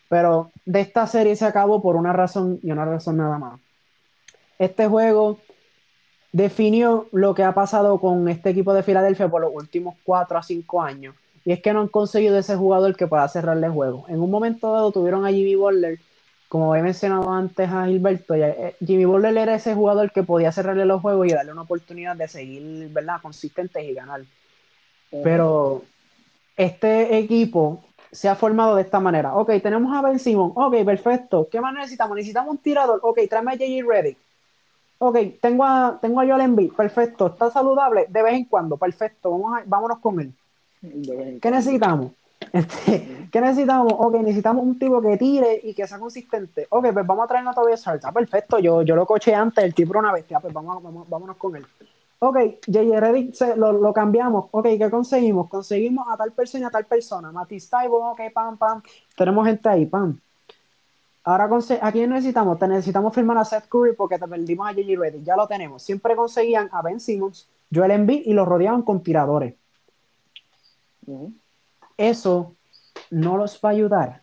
pero 0.09 0.51
de 0.65 0.81
esta 0.81 1.07
serie 1.07 1.37
se 1.37 1.45
acabó 1.45 1.83
por 1.83 1.97
una 1.97 2.13
razón 2.13 2.59
y 2.63 2.71
una 2.71 2.85
razón 2.85 3.17
nada 3.19 3.39
más. 3.39 3.61
Este 4.59 4.87
juego 4.87 5.39
definió 6.33 7.07
lo 7.13 7.35
que 7.35 7.45
ha 7.45 7.53
pasado 7.53 7.99
con 7.99 8.29
este 8.29 8.51
equipo 8.51 8.75
de 8.75 8.83
Filadelfia 8.83 9.29
por 9.29 9.41
los 9.41 9.55
últimos 9.55 9.97
4 10.05 10.39
a 10.39 10.43
5 10.43 10.83
años. 10.83 11.15
Y 11.45 11.53
es 11.53 11.63
que 11.63 11.73
no 11.73 11.81
han 11.81 11.89
conseguido 11.89 12.39
ese 12.39 12.57
jugador 12.57 12.97
que 12.97 13.07
pueda 13.07 13.29
cerrarle 13.29 13.67
el 13.67 13.73
juego. 13.73 14.05
En 14.09 14.21
un 14.21 14.31
momento 14.31 14.73
dado 14.73 14.93
tuvieron 14.93 15.25
a 15.25 15.31
Jimmy 15.31 15.55
Butler 15.55 15.99
como 16.49 16.75
he 16.75 16.83
mencionado 16.83 17.31
antes 17.31 17.69
a 17.69 17.87
Gilberto, 17.87 18.35
eh, 18.35 18.75
Jimmy 18.85 19.05
Butler 19.05 19.37
era 19.37 19.55
ese 19.55 19.75
jugador 19.75 20.11
que 20.11 20.23
podía 20.23 20.51
cerrarle 20.51 20.87
los 20.87 21.03
juegos 21.03 21.27
y 21.27 21.33
darle 21.33 21.53
una 21.53 21.63
oportunidad 21.63 22.17
de 22.17 22.27
seguir, 22.27 22.89
¿verdad? 22.89 23.21
Consistentes 23.21 23.85
y 23.85 23.93
ganar. 23.93 24.23
Pero 25.11 25.85
este 26.57 27.19
equipo 27.19 27.85
se 28.13 28.29
ha 28.29 28.35
formado 28.35 28.77
de 28.77 28.83
esta 28.83 29.01
manera. 29.01 29.35
Ok, 29.35 29.51
tenemos 29.63 29.95
a 29.97 30.03
Ben 30.03 30.19
Simon. 30.19 30.53
Ok, 30.55 30.85
perfecto. 30.85 31.49
¿Qué 31.51 31.61
más 31.61 31.75
necesitamos? 31.75 32.17
Necesitamos 32.17 32.51
un 32.51 32.59
tirador. 32.59 33.01
Ok, 33.03 33.21
tráeme 33.29 33.53
a 33.53 33.55
JJ 33.55 33.83
Reddick. 33.87 34.19
Ok, 34.99 35.17
tengo 35.41 35.65
a, 35.65 35.99
tengo 36.01 36.21
a 36.21 36.27
Joel 36.27 36.41
Embiid. 36.41 36.73
Perfecto. 36.73 37.29
¿Está 37.29 37.51
saludable? 37.51 38.07
De 38.09 38.23
vez 38.23 38.35
en 38.35 38.45
cuando. 38.45 38.77
Perfecto. 38.77 39.31
Vamos 39.31 39.59
a, 39.59 39.63
vámonos 39.67 39.99
con 39.99 40.21
él. 40.21 40.33
¿Qué 41.41 41.51
necesitamos? 41.51 42.13
Este, 42.53 43.29
¿Qué 43.31 43.41
necesitamos? 43.41 43.93
Ok, 43.99 44.15
necesitamos 44.17 44.65
un 44.65 44.79
tipo 44.79 45.03
que 45.03 45.17
tire 45.17 45.61
y 45.63 45.75
que 45.75 45.87
sea 45.87 45.99
consistente. 45.99 46.67
Ok, 46.71 46.93
pues 46.93 47.07
vamos 47.07 47.25
a 47.25 47.29
traernos 47.29 47.57
a 47.57 47.61
Tobias 47.61 47.87
Harris. 47.87 48.05
Ah, 48.05 48.13
perfecto, 48.13 48.59
yo, 48.59 48.83
yo 48.83 48.97
lo 48.97 49.07
coché 49.07 49.35
antes, 49.35 49.65
el 49.65 49.75
tipo 49.75 49.93
era 49.93 50.01
una 50.01 50.13
bestia, 50.13 50.41
pues 50.41 50.53
vamos, 50.53 50.83
vamos, 50.83 51.09
vámonos 51.09 51.37
con 51.37 51.57
él. 51.57 51.67
Ok, 52.21 52.37
J.J. 52.67 53.01
Reddick 53.01 53.57
lo, 53.57 53.73
lo, 53.73 53.93
cambiamos. 53.93 54.47
Ok, 54.51 54.67
¿qué 54.79 54.91
conseguimos? 54.91 55.49
Conseguimos 55.49 56.07
a 56.11 56.17
tal 56.17 56.33
persona 56.33 56.65
y 56.65 56.67
a 56.67 56.71
tal 56.71 56.87
persona. 56.87 57.31
Matisse 57.31 57.71
Taibo, 57.71 58.11
ok, 58.11 58.21
pam, 58.35 58.59
pam. 58.59 58.83
Tenemos 59.17 59.47
gente 59.47 59.69
ahí, 59.69 59.87
pam. 59.87 60.19
Ahora, 61.25 61.49
¿a 61.83 61.93
quién 61.93 62.11
necesitamos? 62.11 62.59
Te 62.59 62.67
necesitamos 62.67 63.15
firmar 63.15 63.39
a 63.39 63.45
Seth 63.45 63.69
Curry 63.69 63.95
porque 63.95 64.19
te 64.19 64.27
perdimos 64.27 64.67
a 64.67 64.73
J.J. 64.73 65.01
Reddick. 65.01 65.23
Ya 65.23 65.37
lo 65.37 65.47
tenemos. 65.47 65.83
Siempre 65.83 66.17
conseguían 66.17 66.69
a 66.73 66.83
Ben 66.83 66.99
Simmons, 66.99 67.49
Joel 67.73 67.93
Embiid 67.93 68.23
y 68.25 68.33
los 68.33 68.49
rodeaban 68.49 68.83
con 68.83 69.03
tiradores 69.03 69.55
eso 71.97 72.55
no 73.11 73.37
los 73.37 73.61
va 73.63 73.71
a 73.71 73.73
ayudar. 73.73 74.23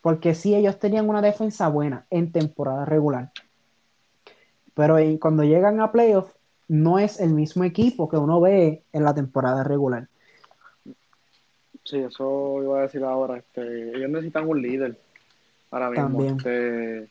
Porque 0.00 0.34
sí, 0.34 0.54
ellos 0.54 0.78
tenían 0.78 1.08
una 1.08 1.22
defensa 1.22 1.68
buena 1.68 2.06
en 2.10 2.30
temporada 2.30 2.84
regular. 2.84 3.32
Pero 4.74 4.96
cuando 5.20 5.44
llegan 5.44 5.80
a 5.80 5.92
playoffs, 5.92 6.34
no 6.68 6.98
es 6.98 7.20
el 7.20 7.30
mismo 7.30 7.64
equipo 7.64 8.08
que 8.08 8.16
uno 8.16 8.40
ve 8.40 8.82
en 8.92 9.04
la 9.04 9.14
temporada 9.14 9.64
regular. 9.64 10.08
Sí, 11.84 11.98
eso 11.98 12.62
iba 12.62 12.78
a 12.78 12.82
decir 12.82 13.04
ahora. 13.04 13.38
Este, 13.38 13.96
ellos 13.96 14.10
necesitan 14.10 14.48
un 14.48 14.62
líder 14.62 14.96
ahora 15.70 15.90
mismo. 15.90 16.24
Este, 16.24 17.08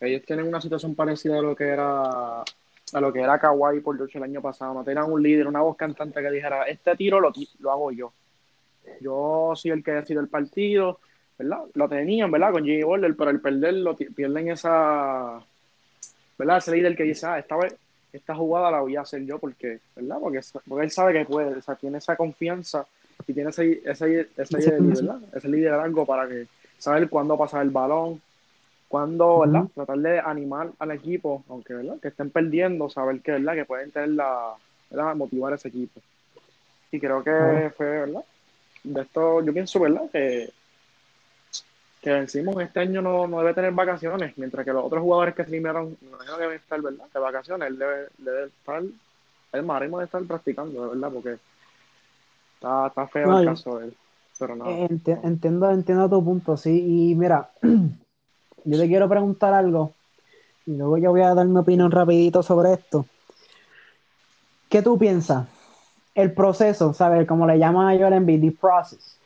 ellos 0.00 0.22
tienen 0.26 0.48
una 0.48 0.60
situación 0.60 0.94
parecida 0.94 1.38
a 1.38 1.42
lo 1.42 1.54
que 1.54 1.68
era 1.68 2.40
a 2.92 3.00
lo 3.00 3.12
que 3.12 3.20
era 3.20 3.38
Kawhi 3.38 3.80
por 3.80 3.96
George 3.96 4.18
el 4.18 4.24
año 4.24 4.40
pasado. 4.40 4.74
No 4.74 4.82
tenían 4.82 5.12
un 5.12 5.22
líder, 5.22 5.46
una 5.46 5.60
voz 5.60 5.76
cantante 5.76 6.20
que 6.20 6.30
dijera, 6.30 6.64
este 6.64 6.96
tiro 6.96 7.20
lo, 7.20 7.30
lo 7.60 7.70
hago 7.70 7.92
yo 7.92 8.12
yo 9.00 9.52
soy 9.54 9.70
el 9.70 9.82
que 9.82 9.92
ha 9.92 10.04
sido 10.04 10.20
el 10.20 10.28
partido, 10.28 11.00
¿verdad? 11.38 11.64
Lo 11.74 11.88
tenían, 11.88 12.30
¿verdad? 12.30 12.52
Con 12.52 12.64
Jimmy 12.64 12.82
Butler, 12.82 13.16
pero 13.16 13.30
al 13.30 13.40
perderlo 13.40 13.96
pierden 13.96 14.50
esa, 14.50 15.40
¿verdad? 16.38 16.58
Ese 16.58 16.72
líder 16.72 16.96
que 16.96 17.04
dice, 17.04 17.26
ah, 17.26 17.38
esta 17.38 17.56
vez, 17.56 17.74
esta 18.12 18.34
jugada 18.34 18.70
la 18.70 18.80
voy 18.80 18.96
a 18.96 19.02
hacer 19.02 19.24
yo 19.24 19.38
porque, 19.38 19.80
¿verdad? 19.96 20.18
Porque, 20.20 20.40
porque 20.66 20.84
él 20.84 20.90
sabe 20.90 21.12
que 21.12 21.24
puede, 21.24 21.56
o 21.56 21.62
sea, 21.62 21.74
tiene 21.76 21.98
esa 21.98 22.16
confianza 22.16 22.86
y 23.26 23.32
tiene 23.32 23.50
ese, 23.50 23.82
ese, 23.84 24.28
ese, 24.36 24.80
¿verdad? 24.80 25.20
ese 25.34 25.48
liderazgo 25.48 26.06
para 26.06 26.28
que 26.28 26.46
saber 26.78 27.08
cuándo 27.08 27.36
pasar 27.36 27.62
el 27.62 27.70
balón, 27.70 28.20
cuándo, 28.88 29.40
¿verdad? 29.40 29.64
Tratar 29.74 29.98
de 29.98 30.18
animar 30.18 30.70
al 30.78 30.90
equipo, 30.90 31.44
aunque, 31.48 31.74
¿verdad? 31.74 31.98
Que 32.00 32.08
estén 32.08 32.30
perdiendo, 32.30 32.90
saber 32.90 33.20
que, 33.20 33.32
¿verdad? 33.32 33.54
Que 33.54 33.64
pueden 33.64 33.90
tener 33.90 34.10
la, 34.10 34.54
¿verdad? 34.90 35.14
Motivar 35.14 35.52
a 35.52 35.56
ese 35.56 35.68
equipo. 35.68 36.00
Y 36.90 36.98
creo 36.98 37.22
que 37.22 37.70
fue, 37.76 37.86
¿verdad? 37.86 38.24
de 38.82 39.02
esto, 39.02 39.44
yo 39.44 39.52
pienso, 39.52 39.80
¿verdad? 39.80 40.10
Que, 40.10 40.50
que 42.00 42.10
vencimos 42.10 42.60
este 42.62 42.80
año 42.80 43.02
no, 43.02 43.26
no, 43.26 43.40
debe 43.40 43.54
tener 43.54 43.72
vacaciones, 43.72 44.36
mientras 44.36 44.64
que 44.64 44.72
los 44.72 44.84
otros 44.84 45.02
jugadores 45.02 45.34
que 45.34 45.44
se 45.44 45.50
eliminaron 45.50 45.96
no 46.02 46.36
deben 46.38 46.56
estar, 46.56 46.80
¿verdad? 46.80 47.06
De 47.12 47.20
vacaciones, 47.20 47.68
él 47.68 47.78
debe, 47.78 48.08
debe 48.18 48.44
estar, 48.46 48.82
el 49.52 49.62
marimo 49.62 49.98
debe 49.98 50.06
estar 50.06 50.22
practicando, 50.24 50.90
¿verdad? 50.90 51.10
Porque 51.12 51.38
está, 52.54 52.86
está 52.86 53.06
feo 53.06 53.38
el 53.38 53.46
caso 53.46 53.78
de 53.78 53.86
él. 53.86 53.96
Pero 54.38 54.56
no. 54.56 54.70
entiendo, 54.70 55.70
entiendo 55.70 56.08
tu 56.08 56.24
punto, 56.24 56.56
sí. 56.56 57.10
Y 57.10 57.14
mira, 57.14 57.50
yo 58.64 58.78
te 58.78 58.88
quiero 58.88 59.08
preguntar 59.08 59.52
algo, 59.52 59.92
y 60.64 60.76
luego 60.76 60.96
yo 60.96 61.10
voy 61.10 61.22
a 61.22 61.34
dar 61.34 61.46
mi 61.46 61.58
opinión 61.58 61.90
rapidito 61.90 62.42
sobre 62.42 62.72
esto. 62.72 63.04
¿Qué 64.70 64.80
tú 64.80 64.96
piensas? 64.96 65.46
el 66.14 66.32
proceso, 66.32 66.92
¿sabes? 66.92 67.26
Como 67.26 67.46
le 67.46 67.58
llaman 67.58 67.88
a 67.88 67.98
Joel 67.98 68.14
Embiid, 68.14 68.40
the 68.40 68.52
process. 68.52 69.16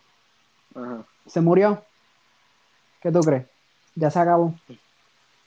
¿Se 1.27 1.41
murió? 1.41 1.83
¿Qué 3.05 3.13
tú 3.13 3.21
crees? 3.21 3.45
¿Ya 3.95 4.11
se 4.11 4.19
acabó? 4.19 4.55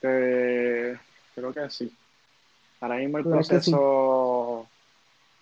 Eh, 0.03 0.95
creo 1.33 1.51
que 1.51 1.69
sí. 1.71 1.91
Ahora 2.79 2.97
mismo 2.97 3.17
el 3.17 3.23
proceso... 3.23 4.67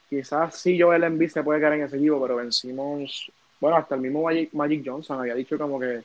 Quizás 0.10 0.56
sí 0.56 0.80
Joel 0.80 1.04
Embiid 1.04 1.30
se 1.30 1.44
puede 1.44 1.60
quedar 1.60 1.74
en 1.74 1.84
ese 1.84 1.98
equipo, 1.98 2.22
pero 2.22 2.38
vencimos... 2.38 3.30
Bueno, 3.60 3.76
hasta 3.76 3.96
el 3.96 4.02
mismo 4.02 4.24
Magic, 4.54 4.84
Johnson 4.86 5.20
había 5.20 5.36
dicho 5.36 5.58
como 5.58 5.78
que, 5.78 6.04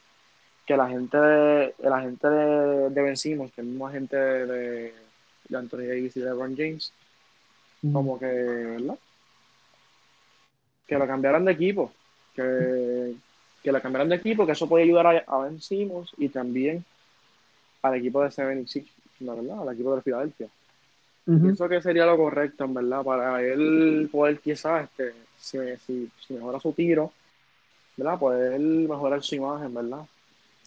que 0.67 0.77
la 0.77 0.89
gente 0.89 1.17
de, 1.17 1.75
la 1.79 2.01
gente 2.01 2.29
de, 2.29 2.91
de 2.91 3.03
Vencimos, 3.03 3.53
que 3.53 3.61
el 3.61 3.69
mismo 3.69 3.87
agente 3.87 4.17
de, 4.17 4.95
de 5.49 5.57
Anthony 5.57 5.87
Davis 5.87 6.17
y 6.17 6.21
de 6.21 6.27
LeBron 6.27 6.57
James, 6.57 6.93
como 7.93 8.19
que, 8.19 8.27
¿verdad? 8.27 8.99
que 10.89 10.99
lo 10.99 11.07
cambiaran 11.07 11.45
de 11.45 11.53
equipo. 11.53 11.93
que, 12.35 13.15
que 13.63 13.73
le 13.73 13.81
cambiaran 13.81 14.09
de 14.09 14.17
equipo, 14.17 14.47
que 14.47 14.53
eso 14.53 14.69
puede 14.69 14.85
ayudar 14.85 15.25
a, 15.27 15.39
Ben 15.39 15.61
Simmons 15.61 16.13
y 16.17 16.29
también 16.29 16.85
al 17.83 17.95
equipo 17.95 18.23
de 18.23 18.31
76, 18.31 18.87
la 19.21 19.35
verdad, 19.35 19.63
al 19.63 19.75
equipo 19.75 19.95
de 19.95 20.03
Filadelfia. 20.03 20.49
Pienso 21.25 21.69
que 21.69 21.81
sería 21.81 22.07
lo 22.07 22.17
correcto, 22.17 22.65
en 22.65 22.75
verdad, 22.75 23.05
para 23.05 23.43
él 23.43 24.09
poder 24.11 24.41
quizás, 24.41 24.85
este, 24.85 25.13
si, 25.39 25.59
si, 25.87 26.11
si, 26.27 26.35
mejora 26.35 26.59
su 26.59 26.73
tiro, 26.73 27.13
¿verdad? 27.97 28.19
Poder 28.19 28.59
mejorar 28.59 29.23
su 29.23 29.37
imagen, 29.37 29.73
¿verdad? 29.73 30.07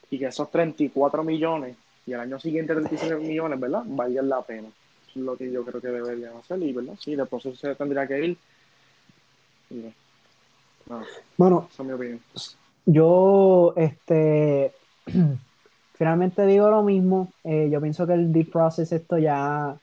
Y 0.10 0.20
que 0.20 0.28
esos 0.28 0.50
34 0.50 1.24
millones 1.24 1.76
y 2.06 2.14
el 2.14 2.20
año 2.20 2.40
siguiente 2.40 2.76
36 2.76 3.20
millones, 3.20 3.60
¿verdad? 3.60 3.84
Valgan 3.86 4.30
la 4.30 4.42
pena. 4.42 4.70
Eso 5.10 5.20
es 5.20 5.26
lo 5.26 5.36
que 5.36 5.52
yo 5.52 5.66
creo 5.66 5.82
que 5.82 5.88
deberían 5.88 6.38
hacer 6.38 6.62
y, 6.62 6.72
¿verdad? 6.72 6.96
Sí, 7.00 7.16
después 7.16 7.44
se 7.58 7.76
tendría 7.76 8.08
que 8.08 8.26
ir. 8.26 8.38
bueno, 11.38 11.68
esa 11.72 11.84
es 11.84 11.88
mi 11.88 11.94
opinión. 11.94 12.22
Yo, 12.86 13.74
este, 13.78 14.74
finalmente 15.94 16.46
digo 16.46 16.70
lo 16.70 16.84
mismo. 16.84 17.32
Eh, 17.44 17.70
yo 17.72 17.82
pienso 17.82 18.06
que 18.06 18.14
el 18.14 18.32
deep 18.34 18.52
process 18.52 18.92
esto 18.92 19.18
ya, 19.18 19.78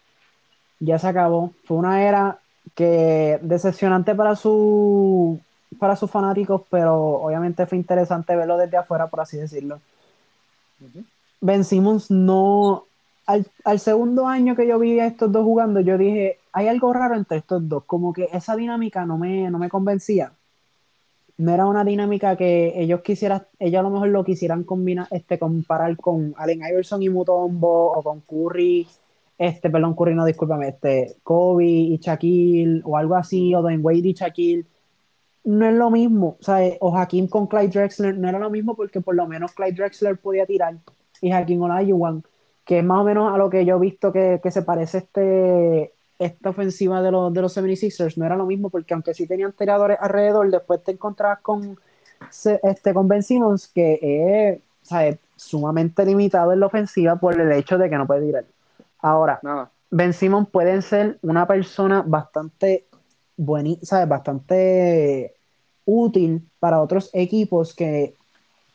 ya 0.79 0.99
se 0.99 1.09
acabó. 1.09 1.53
Fue 1.65 1.77
una 1.77 2.03
era 2.03 2.39
que 2.75 3.39
decepcionante 3.43 4.15
para 4.15 4.37
su 4.37 5.41
para 5.79 5.97
sus 5.97 6.11
fanáticos, 6.11 6.63
pero 6.69 6.97
obviamente 6.97 7.65
fue 7.65 7.79
interesante 7.79 8.35
verlo 8.35 8.57
desde 8.57 8.77
afuera, 8.77 9.07
por 9.07 9.21
así 9.21 9.37
decirlo. 9.37 9.81
Ben 11.41 11.65
Simmons 11.65 12.11
no. 12.11 12.85
Al, 13.27 13.47
al, 13.65 13.79
segundo 13.79 14.27
año 14.27 14.57
que 14.57 14.67
yo 14.67 14.79
vi 14.81 14.99
a 14.99 15.07
estos 15.07 15.31
dos 15.31 15.45
jugando, 15.45 15.79
yo 15.81 15.97
dije, 15.97 16.39
hay 16.53 16.67
algo 16.67 16.93
raro 16.93 17.15
entre 17.15 17.39
estos 17.39 17.69
dos, 17.69 17.85
como 17.85 18.13
que 18.13 18.29
esa 18.33 18.57
dinámica 18.57 19.07
no 19.07 19.17
me, 19.19 19.49
no 19.51 19.59
me 19.59 19.69
convencía 19.69 20.33
no 21.41 21.55
era 21.55 21.65
una 21.65 21.85
dinámica 21.85 22.37
que 22.37 22.75
ellos 22.77 23.01
quisieran, 23.01 23.47
ellos 23.59 23.81
a 23.81 23.83
lo 23.83 23.91
mejor 23.91 24.09
lo 24.09 24.25
quisieran 24.25 24.63
combinar, 24.63 25.09
este, 25.11 25.39
comparar 25.39 25.97
con 25.97 26.35
Allen 26.37 26.61
Iverson 26.61 27.03
y 27.03 27.09
Mutombo 27.09 27.93
o 27.93 28.03
con 28.03 28.21
Curry, 28.21 28.87
este, 29.39 29.71
perdón, 29.71 29.97
Curry 29.97 30.15
no, 30.15 30.27
discúlpame, 30.27 30.69
este, 30.69 31.17
Kobe 31.23 31.65
y 31.65 31.97
Shaquille 31.97 32.83
o 32.85 32.95
algo 32.99 33.15
así, 33.15 33.55
o 33.55 33.63
Dwayne 33.63 33.83
Wade 33.83 34.09
y 34.09 34.13
Shaquille, 34.13 34.67
no 35.45 35.67
es 35.67 35.75
lo 35.75 35.91
mismo, 35.91 36.37
o 36.39 36.43
sea, 36.43 36.59
o 36.81 36.95
Hakim 36.95 37.27
con 37.27 37.47
Clyde 37.47 37.69
Drexler, 37.69 38.19
no 38.19 38.29
era 38.29 38.39
lo 38.39 38.51
mismo 38.51 38.77
porque 38.77 39.01
por 39.01 39.15
lo 39.15 39.27
menos 39.27 39.53
Clyde 39.53 39.73
Drexler 39.73 40.19
podía 40.19 40.45
tirar 40.45 40.77
y 41.23 41.33
Hakim 41.33 41.63
Olajuwon, 41.63 42.23
que 42.67 42.81
es 42.81 42.85
más 42.85 43.01
o 43.01 43.05
menos 43.05 43.33
a 43.33 43.39
lo 43.39 43.49
que 43.49 43.65
yo 43.65 43.77
he 43.77 43.81
visto 43.81 44.13
que, 44.13 44.41
que 44.43 44.51
se 44.51 44.61
parece 44.61 44.99
este 44.99 45.95
esta 46.21 46.51
ofensiva 46.51 47.01
de 47.03 47.11
los, 47.11 47.33
de 47.33 47.41
los 47.41 47.57
76ers 47.57 48.19
no 48.19 48.27
era 48.27 48.37
lo 48.37 48.45
mismo 48.45 48.69
porque 48.69 48.93
aunque 48.93 49.15
sí 49.15 49.27
tenían 49.27 49.53
tiradores 49.53 49.97
alrededor, 50.01 50.51
después 50.51 50.85
te 50.85 50.93
encontrabas 50.93 51.41
con, 51.41 51.79
este, 52.63 52.95
con 52.95 53.09
Ben 53.09 53.23
Simmons 53.23 53.69
que 53.69 54.61
es, 54.93 55.19
sumamente 55.37 56.05
limitado 56.05 56.53
en 56.53 56.61
la 56.61 56.67
ofensiva 56.67 57.17
por 57.17 57.41
el 57.41 57.51
hecho 57.53 57.79
de 57.79 57.89
que 57.89 57.97
no 57.97 58.07
puede 58.07 58.27
tirar. 58.27 58.45
Ahora, 58.99 59.41
Ben 59.91 60.13
Simmons 60.13 60.51
puede 60.51 60.83
ser 60.83 61.19
una 61.23 61.47
persona 61.47 62.03
bastante 62.07 62.85
buena, 63.39 63.77
bastante 64.07 65.35
útil 65.87 66.47
para 66.59 66.83
otros 66.83 67.09
equipos 67.15 67.75
que 67.75 68.15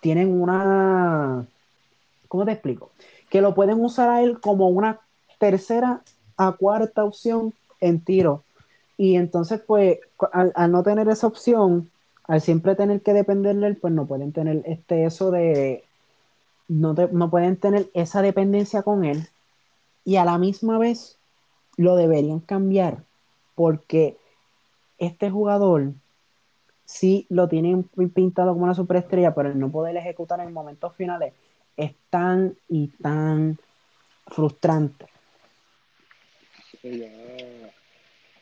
tienen 0.02 0.42
una, 0.42 1.46
¿cómo 2.28 2.44
te 2.46 2.54
explico? 2.54 2.90
Que 3.30 3.42
lo 3.42 3.54
pueden 3.54 3.80
usar 3.84 4.10
a 4.10 4.24
él 4.24 4.40
como 4.40 4.70
una 4.70 5.02
tercera 5.38 6.02
a 6.38 6.54
cuarta 6.54 7.04
opción 7.04 7.54
en 7.82 8.02
tiro. 8.02 8.44
Y 8.98 9.16
entonces, 9.16 9.62
pues, 9.66 10.00
al, 10.32 10.72
no 10.72 10.84
tener 10.84 11.08
esa 11.10 11.28
opción, 11.28 11.90
al 12.26 12.42
siempre 12.42 12.76
tener 12.76 13.02
que 13.02 13.14
depender 13.14 13.56
de 13.56 13.68
él, 13.68 13.78
pues 13.78 13.94
no 13.94 14.06
pueden 14.06 14.32
tener 14.32 14.64
este 14.66 15.06
eso 15.06 15.32
de. 15.32 15.84
No, 16.68 16.94
no 16.94 17.30
pueden 17.30 17.58
tener 17.58 17.90
esa 17.94 18.22
dependencia 18.22 18.82
con 18.82 19.06
él. 19.06 19.28
Y 20.04 20.16
a 20.16 20.26
la 20.26 20.38
misma 20.38 20.78
vez 20.80 21.18
lo 21.78 21.96
deberían 21.96 22.40
cambiar. 22.40 23.04
Porque 23.56 24.18
este 24.98 25.30
jugador 25.30 25.94
sí 26.86 27.26
lo 27.30 27.48
tienen 27.48 27.84
pintado 28.14 28.54
como 28.54 28.66
una 28.66 28.76
superestrella, 28.76 29.36
pero 29.36 29.54
no 29.54 29.70
poder 29.70 29.96
ejecutar 29.98 30.40
en 30.40 30.54
momentos 30.54 30.94
finales 30.96 31.34
es 31.78 31.94
tan 32.10 32.56
y 32.70 32.88
tan 32.88 33.58
frustrante 34.28 35.06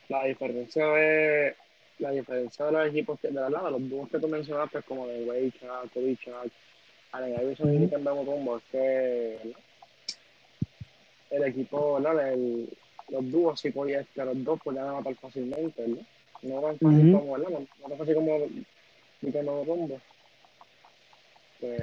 la 0.10 0.26
diferencia 0.26 0.86
de 0.88 1.56
la 2.00 2.12
diferencia 2.12 2.66
de 2.66 2.72
los 2.72 2.88
equipos 2.88 3.20
que, 3.20 3.28
de 3.30 3.34
la 3.34 3.48
de 3.50 3.72
los 3.72 3.90
dúos 3.90 4.10
que 4.10 4.20
tú 4.20 4.28
mencionaste 4.28 4.82
como 4.84 5.08
de 5.08 5.26
Kobe 5.94 6.18
Chuck, 6.18 6.52
Allen 7.12 7.42
Iverson 7.42 7.84
y 7.84 7.88
Kemba 7.88 8.12
Combo 8.12 8.58
es 8.58 8.64
que 8.72 9.54
el 11.30 11.44
equipo, 11.44 11.96
¿verdad? 11.96 12.34
El, 12.34 12.70
los 13.10 13.32
dúos 13.32 13.60
sí 13.60 13.70
podían, 13.72 14.06
que 14.14 14.26
los 14.26 14.44
dos 14.44 14.60
podían 14.62 14.92
matar 14.92 15.16
fácilmente, 15.16 15.82
¿verdad? 15.82 16.06
No 16.42 16.62
tan 16.62 16.80
fácil 16.80 17.12
como, 17.14 17.34
¿verdad? 17.34 17.50
No, 17.50 17.88
tan 17.88 17.98
fácil 17.98 18.16
como 18.16 18.40
ni 19.22 19.32
Kemba 19.32 19.66
Combo. 19.66 20.02
Pues, 21.60 21.82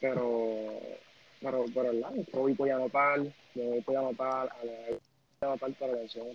pero, 0.00 0.80
pero, 1.40 1.64
pero, 1.72 1.92
¿verdad? 1.92 2.12
Kobe 2.30 2.54
podía 2.54 2.76
anotar, 2.76 3.20
Kobe 3.54 3.82
podía 3.82 4.00
anotar, 4.00 4.48
Allen 4.60 5.00
canción 5.42 6.26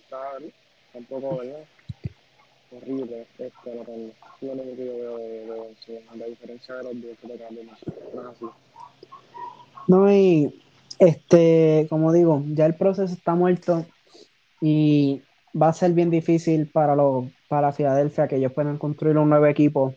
tampoco. 0.93 1.41
Horrible, 2.69 3.25
este, 3.37 3.51
yo 4.41 4.55
veo 4.55 4.55
de, 4.55 5.45
de, 5.87 6.17
la 6.17 6.25
diferencia 6.25 6.75
de 6.75 6.83
los 6.83 7.01
dos 7.01 7.17
no 7.23 7.61
es. 7.61 8.51
No, 9.87 10.11
y 10.11 10.61
este, 10.99 11.87
como 11.89 12.11
digo, 12.11 12.43
ya 12.47 12.65
el 12.65 12.75
proceso 12.75 13.13
está 13.13 13.35
muerto 13.35 13.85
y 14.59 15.21
va 15.59 15.69
a 15.69 15.73
ser 15.73 15.93
bien 15.93 16.09
difícil 16.09 16.67
para 16.67 16.93
los 16.93 17.27
para 17.47 17.71
Filadelfia 17.71 18.27
que 18.27 18.35
ellos 18.35 18.51
puedan 18.51 18.77
construir 18.77 19.17
un 19.17 19.29
nuevo 19.29 19.45
equipo 19.45 19.95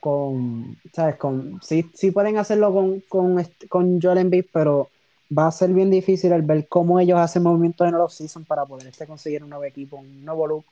con, 0.00 0.78
¿sabes? 0.94 1.16
Con, 1.16 1.60
sí, 1.62 1.90
sí 1.92 2.12
pueden 2.12 2.38
hacerlo 2.38 2.72
con, 2.72 3.00
con, 3.00 3.44
con 3.68 4.00
Joel 4.00 4.18
Embiid, 4.18 4.46
pero 4.50 4.88
va 5.36 5.46
a 5.46 5.52
ser 5.52 5.70
bien 5.70 5.90
difícil 5.90 6.32
el 6.32 6.42
ver 6.42 6.68
cómo 6.68 7.00
ellos 7.00 7.18
hacen 7.18 7.42
movimientos 7.42 7.86
en 7.86 7.94
el 7.94 8.00
off-season 8.00 8.44
para 8.44 8.64
poder 8.64 8.86
este 8.86 9.06
conseguir 9.06 9.42
un 9.42 9.50
nuevo 9.50 9.64
equipo, 9.64 9.96
un 9.96 10.24
nuevo 10.24 10.46
look. 10.46 10.64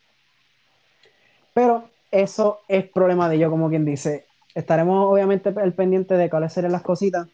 Pero 1.53 1.85
eso 2.11 2.61
es 2.69 2.89
problema 2.89 3.29
de 3.29 3.37
ellos, 3.37 3.51
como 3.51 3.69
quien 3.69 3.85
dice. 3.85 4.27
Estaremos 4.55 5.13
obviamente 5.13 5.55
el 5.63 5.73
pendiente 5.75 6.15
de 6.15 6.31
cuáles 6.31 6.53
serán 6.53 6.73
las 6.73 6.83
cositas. 6.83 7.29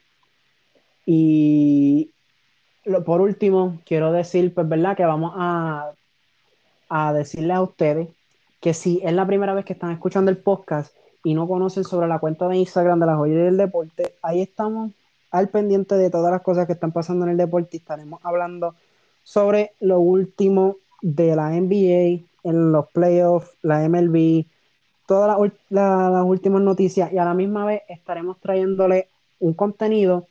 Y 1.07 2.11
lo, 2.85 3.05
por 3.05 3.21
último, 3.21 3.79
quiero 3.85 4.13
decir, 4.13 4.53
pues, 4.55 4.69
¿verdad? 4.69 4.97
Que 4.97 5.05
vamos 5.05 5.33
a, 5.37 5.93
a 6.89 7.13
decirles 7.13 7.57
a 7.57 7.63
ustedes 7.63 8.09
que 8.61 8.75
si 8.75 9.01
es 9.03 9.13
la 9.13 9.27
primera 9.27 9.55
vez 9.55 9.65
que 9.65 9.73
están 9.73 9.91
escuchando 9.91 10.31
el 10.31 10.39
podcast 10.39 10.95
y 11.25 11.35
no 11.35 11.47
conocen 11.49 11.85
sobre 11.85 12.09
la 12.09 12.19
cuenta 12.19 12.49
de 12.49 12.57
Instagram 12.57 13.01
de 13.01 13.07
la 13.07 13.17
joya 13.17 13.37
del 13.37 13.57
deporte, 13.57 14.15
ahí 14.23 14.43
estamos 14.43 14.93
al 15.33 15.49
pendiente 15.49 15.97
de 15.97 16.11
todas 16.11 16.31
las 16.31 16.43
cosas 16.43 16.67
que 16.67 16.75
están 16.75 16.93
pasando 16.93 17.25
en 17.25 17.33
el 17.33 17.37
deporte. 17.39 17.79
Estaremos 17.79 18.21
hablando 18.23 18.75
sobre 19.25 19.73
lo 19.81 19.99
último 19.99 20.77
de 21.01 21.35
la 21.35 21.51
NBA, 21.51 22.25
en 22.45 22.73
los 22.73 22.89
playoffs, 22.91 23.51
la 23.63 23.89
MLB, 23.89 24.45
todas 25.07 25.39
las, 25.71 26.25
últimas 26.25 26.63
noticias. 26.63 27.13
Y 27.13 27.19
a 27.19 27.25
la 27.25 27.35
misma 27.35 27.65
vez 27.65 27.83
estaremos 27.89 28.39
trayéndole 28.41 29.09
un 29.41 29.55
contenido 29.55 30.27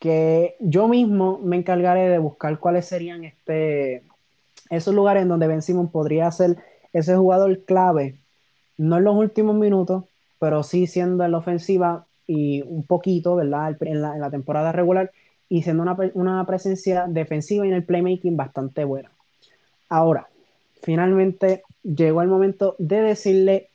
que 0.00 0.56
yo 0.60 0.88
mismo 0.88 1.38
me 1.42 1.56
encargaré 1.56 2.08
de 2.08 2.18
buscar 2.18 2.58
cuáles 2.58 2.86
serían 2.86 3.24
este, 3.24 4.02
esos 4.70 4.94
lugares 4.94 5.22
en 5.22 5.28
donde 5.28 5.46
Ben 5.46 5.62
Simon 5.62 5.88
podría 5.88 6.30
ser 6.30 6.56
ese 6.92 7.16
jugador 7.16 7.64
clave, 7.64 8.16
no 8.78 8.96
en 8.96 9.04
los 9.04 9.14
últimos 9.14 9.56
minutos, 9.56 10.04
pero 10.38 10.62
sí 10.62 10.86
siendo 10.86 11.24
en 11.24 11.32
la 11.32 11.38
ofensiva 11.38 12.06
y 12.28 12.62
un 12.62 12.84
poquito, 12.84 13.34
¿verdad? 13.34 13.76
En 13.80 14.02
la, 14.02 14.30
temporada 14.30 14.70
regular 14.70 15.10
y 15.48 15.62
siendo 15.62 15.82
una, 15.82 15.96
una, 16.14 16.46
presencia 16.46 17.06
defensiva 17.08 17.64
y 17.66 17.70
en 17.70 17.74
el 17.74 17.84
playmaking 17.84 18.36
bastante 18.36 18.84
buena. 18.84 19.10
Ahora, 19.88 20.28
finalmente 20.82 21.62
llegó 21.82 22.20
el 22.20 22.28
momento 22.28 22.76
de 22.78 23.00
decirle 23.00 23.70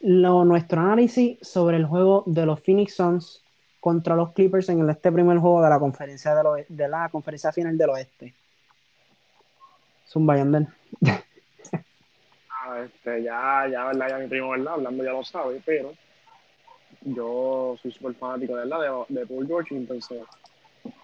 lo, 0.00 0.44
nuestro 0.44 0.80
análisis 0.80 1.38
sobre 1.42 1.76
el 1.76 1.84
juego 1.84 2.22
de 2.26 2.46
los 2.46 2.60
Phoenix 2.60 2.94
Suns 2.94 3.42
contra 3.80 4.14
los 4.14 4.32
Clippers 4.32 4.68
en 4.68 4.88
este 4.88 5.10
primer 5.10 5.38
juego 5.38 5.62
de 5.62 5.68
la 5.68 5.80
conferencia 5.80 6.32
de 6.68 6.88
la 6.88 7.08
conferencia 7.08 7.52
final 7.52 7.76
del 7.76 7.90
oeste. 7.90 8.34
Zumba 10.06 10.36
Yandel. 10.36 10.68
ah, 12.50 12.80
este, 12.84 13.24
ya, 13.24 13.66
ya, 13.68 13.86
¿verdad? 13.86 14.08
Ya 14.10 14.18
mi 14.18 14.28
primo, 14.28 14.50
¿verdad? 14.50 14.74
Hablando 14.74 15.02
ya 15.02 15.10
lo 15.10 15.24
sabe, 15.24 15.60
pero 15.66 15.92
yo 17.06 17.76
soy 17.80 17.92
súper 17.92 18.14
fanático 18.14 18.54
¿verdad? 18.54 19.06
De, 19.08 19.20
de 19.20 19.26
Paul 19.26 19.46
George, 19.46 19.74
entonces 19.74 20.22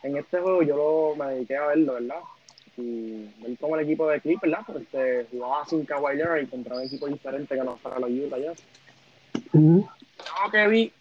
en 0.02 0.16
este 0.16 0.40
juego 0.40 0.62
yo 0.62 0.76
lo, 0.76 1.16
me 1.16 1.32
dediqué 1.32 1.56
a 1.56 1.68
verlo, 1.68 1.94
¿verdad? 1.94 2.20
Y 2.76 3.24
ver 3.40 3.56
cómo 3.60 3.76
el 3.76 3.84
equipo 3.84 4.08
de 4.08 4.20
Clippers, 4.20 4.50
¿verdad? 4.50 4.66
Porque 4.66 5.26
jugaba 5.30 5.64
sin 5.66 5.84
Kawhi 5.84 6.16
Leonard 6.16 6.42
y 6.42 6.46
contra 6.46 6.76
un 6.76 6.82
equipo 6.82 7.06
diferente 7.06 7.54
que 7.54 7.62
no 7.62 7.76
fuera 7.76 7.98
los 7.98 8.10
Utah 8.10 8.38
ya. 8.38 8.52
Lo 9.52 10.50
que 10.50 10.68
vi 10.68 10.92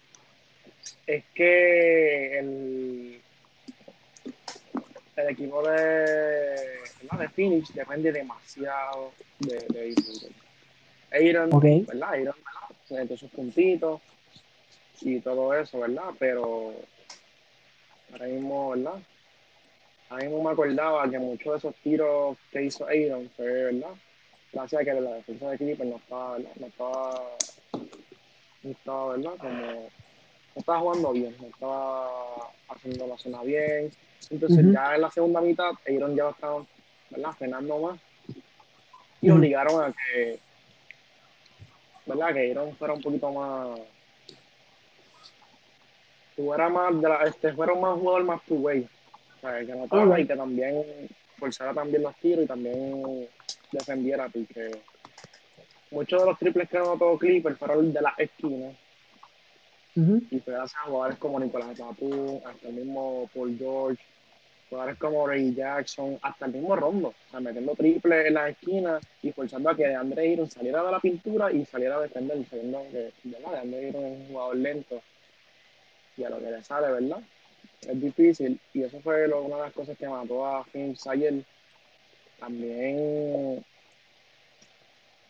es 1.07 1.23
que 1.33 2.39
el, 2.39 3.21
el 5.15 5.29
equipo 5.29 5.63
de, 5.63 5.79
de 7.19 7.29
Phoenix 7.35 7.73
depende 7.73 8.11
demasiado 8.11 9.11
de, 9.39 9.55
de 9.69 9.95
Aaron, 11.11 11.53
okay. 11.53 11.85
¿verdad? 11.87 12.09
Aaron, 12.09 12.35
¿verdad? 12.89 13.17
sus 13.17 13.31
puntitos 13.31 14.01
y 15.01 15.19
todo 15.19 15.53
eso, 15.53 15.79
¿verdad? 15.79 16.11
Pero 16.19 16.73
ahora 18.11 18.25
mismo, 18.27 18.71
¿verdad? 18.71 19.01
Ahora 20.09 20.23
mismo 20.23 20.43
me 20.43 20.51
acordaba 20.51 21.09
que 21.09 21.19
muchos 21.19 21.53
de 21.53 21.57
esos 21.57 21.75
tiros 21.81 22.37
que 22.51 22.63
hizo 22.63 22.85
Aaron 22.85 23.29
fue, 23.35 23.45
¿verdad? 23.45 23.93
Gracias 24.53 24.81
a 24.81 24.85
que 24.85 24.93
la 24.93 25.13
defensa 25.13 25.49
de 25.49 25.57
Clipper 25.57 25.87
no 25.87 25.95
estaba, 25.95 26.37
¿verdad? 26.37 26.51
No 26.59 26.67
estaba, 26.67 27.23
no 28.63 28.71
estaba, 28.71 29.15
¿verdad? 29.15 29.31
Como 29.39 29.89
no 30.53 30.59
estaba 30.59 30.79
jugando 30.79 31.11
bien, 31.13 31.35
no 31.39 31.47
estaba 31.47 32.51
haciendo 32.69 33.07
la 33.07 33.17
zona 33.17 33.41
bien. 33.43 33.91
Entonces 34.29 34.65
ya 34.71 34.95
en 34.95 35.01
la 35.01 35.09
segunda 35.09 35.41
mitad, 35.41 35.71
Aaron 35.87 36.15
ya 36.15 36.29
estaba, 36.29 36.65
¿verdad? 37.09 37.31
Frenando 37.37 37.79
más. 37.79 37.99
Y 39.21 39.29
obligaron 39.29 39.83
a 39.83 39.93
que, 39.93 40.39
¿verdad? 42.05 42.33
Que 42.33 42.51
Aaron 42.51 42.75
fuera 42.75 42.93
un 42.93 43.01
poquito 43.01 43.31
más 43.31 43.79
fuera 46.45 46.69
más, 46.69 47.01
de 47.01 47.09
la, 47.09 47.23
este, 47.23 47.53
fuera 47.53 47.73
más 47.75 47.97
jugador 47.99 48.23
más 48.23 48.41
two 48.43 48.55
way. 48.55 48.87
O 49.37 49.41
sea, 49.41 49.59
que 49.59 49.73
notara 49.73 50.19
y 50.19 50.27
que 50.27 50.35
también 50.35 50.83
forzara 51.37 51.73
también 51.73 52.03
los 52.03 52.15
tiros 52.17 52.45
y 52.45 52.47
también 52.47 53.27
defendiera, 53.71 54.29
porque 54.29 54.71
muchos 55.89 56.21
de 56.21 56.27
los 56.27 56.37
triples 56.37 56.69
que 56.69 56.77
anotó 56.77 57.17
Clipper 57.17 57.55
fueron 57.55 57.91
de 57.91 58.01
las 58.01 58.17
esquinas. 58.19 58.75
Y 59.93 60.39
fue 60.39 60.53
gracias 60.53 60.79
a 60.81 60.87
jugadores 60.87 61.17
como 61.17 61.39
Nicolás 61.39 61.77
Papu, 61.77 62.41
hasta 62.45 62.67
el 62.69 62.75
mismo 62.75 63.29
Paul 63.33 63.57
George, 63.57 64.01
jugadores 64.69 64.97
como 64.97 65.27
Ray 65.27 65.53
Jackson, 65.53 66.17
hasta 66.21 66.45
el 66.45 66.53
mismo 66.53 66.75
Rondo, 66.77 67.09
o 67.09 67.31
sea, 67.31 67.41
metiendo 67.41 67.75
triple 67.75 68.27
en 68.27 68.35
las 68.35 68.51
esquinas 68.51 69.03
y 69.21 69.33
forzando 69.33 69.69
a 69.69 69.75
que 69.75 69.93
Andre 69.93 70.27
Iron 70.27 70.49
saliera 70.49 70.81
de 70.81 70.91
la 70.91 70.99
pintura 71.01 71.51
y 71.51 71.65
saliera 71.65 71.97
a 71.97 72.01
defender, 72.01 72.45
sabiendo 72.49 72.81
que 72.89 73.11
de 73.23 73.57
Andre 73.59 73.89
Iron 73.89 74.05
es 74.05 74.19
un 74.21 74.27
jugador 74.27 74.55
lento 74.55 75.01
y 76.21 76.23
a 76.23 76.29
lo 76.29 76.39
que 76.39 76.51
le 76.51 76.63
sale, 76.63 76.91
¿verdad? 76.91 77.21
Es 77.81 77.99
difícil 77.99 78.59
y 78.73 78.83
eso 78.83 78.99
fue 79.01 79.27
una 79.27 79.55
de 79.55 79.61
las 79.63 79.73
cosas 79.73 79.97
que 79.97 80.07
mató 80.07 80.45
a 80.45 80.63
Phoenix 80.65 81.07
ayer. 81.07 81.43
También 82.39 83.63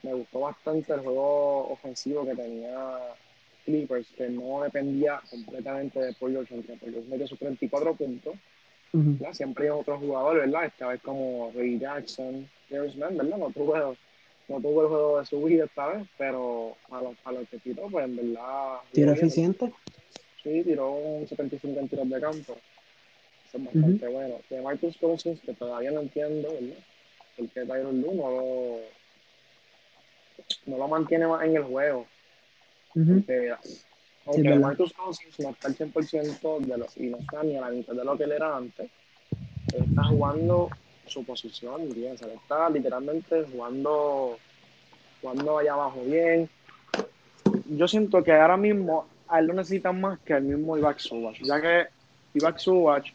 me 0.04 0.14
gustó 0.14 0.42
bastante 0.42 0.94
el 0.94 1.00
juego 1.00 1.70
ofensivo 1.70 2.26
que 2.26 2.36
tenía 2.36 2.98
Clippers, 3.66 4.08
que 4.18 4.30
no 4.30 4.64
dependía 4.64 5.22
completamente 5.30 6.00
de 6.00 6.14
Paul 6.14 6.32
George, 6.32 6.54
aunque 6.54 6.74
Paul 6.74 6.92
George 6.92 7.10
metió 7.10 7.28
sus 7.28 7.39
34 7.39 7.96
puntos. 7.96 8.36
Siempre 9.32 9.66
hay 9.66 9.70
otro 9.70 9.98
jugador, 9.98 10.39
¿verdad? 10.39 10.66
Esta 10.66 10.88
vez 10.88 11.02
como 11.02 11.52
Ray 11.56 11.80
Jackson, 11.80 12.50
Darius 12.70 12.98
Man, 12.98 13.16
¿verdad? 13.16 13.38
No 13.38 13.50
tuvo, 13.52 13.96
no 14.50 14.60
tuvo 14.60 14.82
el 14.82 14.88
juego 14.89 15.20
de 15.20 15.26
su 15.26 15.42
vida 15.44 15.64
esta 15.64 15.88
vez, 15.88 16.08
pero 16.18 16.76
a 16.89 17.02
los, 17.02 17.16
a 17.24 17.50
que 17.50 17.60
tiró, 17.60 17.88
pues 17.88 18.04
en 18.04 18.18
verdad... 18.18 18.80
¿Tiro 18.92 19.14
eficiente? 19.14 19.72
Sí, 20.44 20.64
tiró 20.64 20.92
un 20.92 21.28
75 21.28 21.80
en 21.80 21.89
tiros 21.89 22.10
de 22.10 22.20
campo. 22.20 22.58
Eso 23.48 23.58
es 23.58 23.64
bastante 23.64 24.08
bueno. 24.08 24.36
De 24.50 24.62
Marcus 24.62 24.98
Cousins, 24.98 25.39
que 25.42 25.54
todavía 25.54 25.92
no 25.92 26.02
entiendo, 26.02 26.50
¿verdad? 26.52 26.78
Porque 27.38 27.66
Tyron 27.66 28.02
Lu 28.02 28.14
no 28.14 28.32
lo, 28.32 28.78
no 30.66 30.78
lo 30.78 30.88
mantiene 30.88 31.28
más 31.28 31.44
en 31.44 31.58
el 31.58 31.64
juego. 31.64 32.08
Porque, 32.94 33.54
aunque 34.26 34.56
Marcus 34.56 34.94
Cousins 34.94 35.39
no 35.39 35.50
está 35.50 35.68
al 35.68 35.78
100% 35.78 36.60
de 36.60 36.78
lo, 36.78 36.88
y 36.96 37.08
no 37.08 37.18
está 37.18 37.44
ni 37.44 37.56
a 37.56 37.62
la 37.62 37.70
mitad 37.70 37.94
de 37.94 38.04
lo 38.04 38.18
que 38.18 38.24
él 38.24 38.32
era 38.32 38.58
antes, 38.58 38.89
él 39.74 39.84
está 39.88 40.04
jugando 40.06 40.70
su 41.06 41.24
posición 41.24 41.94
bien. 41.94 42.14
O 42.14 42.18
sea, 42.18 42.34
está 42.34 42.70
literalmente 42.70 43.44
jugando, 43.52 44.38
jugando 45.22 45.58
allá 45.60 45.74
abajo 45.74 46.02
bien. 46.04 46.50
Yo 47.66 47.88
siento 47.88 48.24
que 48.24 48.32
ahora 48.32 48.58
mismo 48.58 49.08
a 49.32 49.39
él 49.39 49.47
lo 49.47 49.53
necesitan 49.53 49.99
más 49.99 50.19
que 50.19 50.34
al 50.34 50.43
mismo 50.43 50.77
Ivac 50.77 50.99
Subach, 50.99 51.41
ya 51.41 51.61
que 51.61 51.88
Ivac 52.34 52.59
Subach 52.59 53.05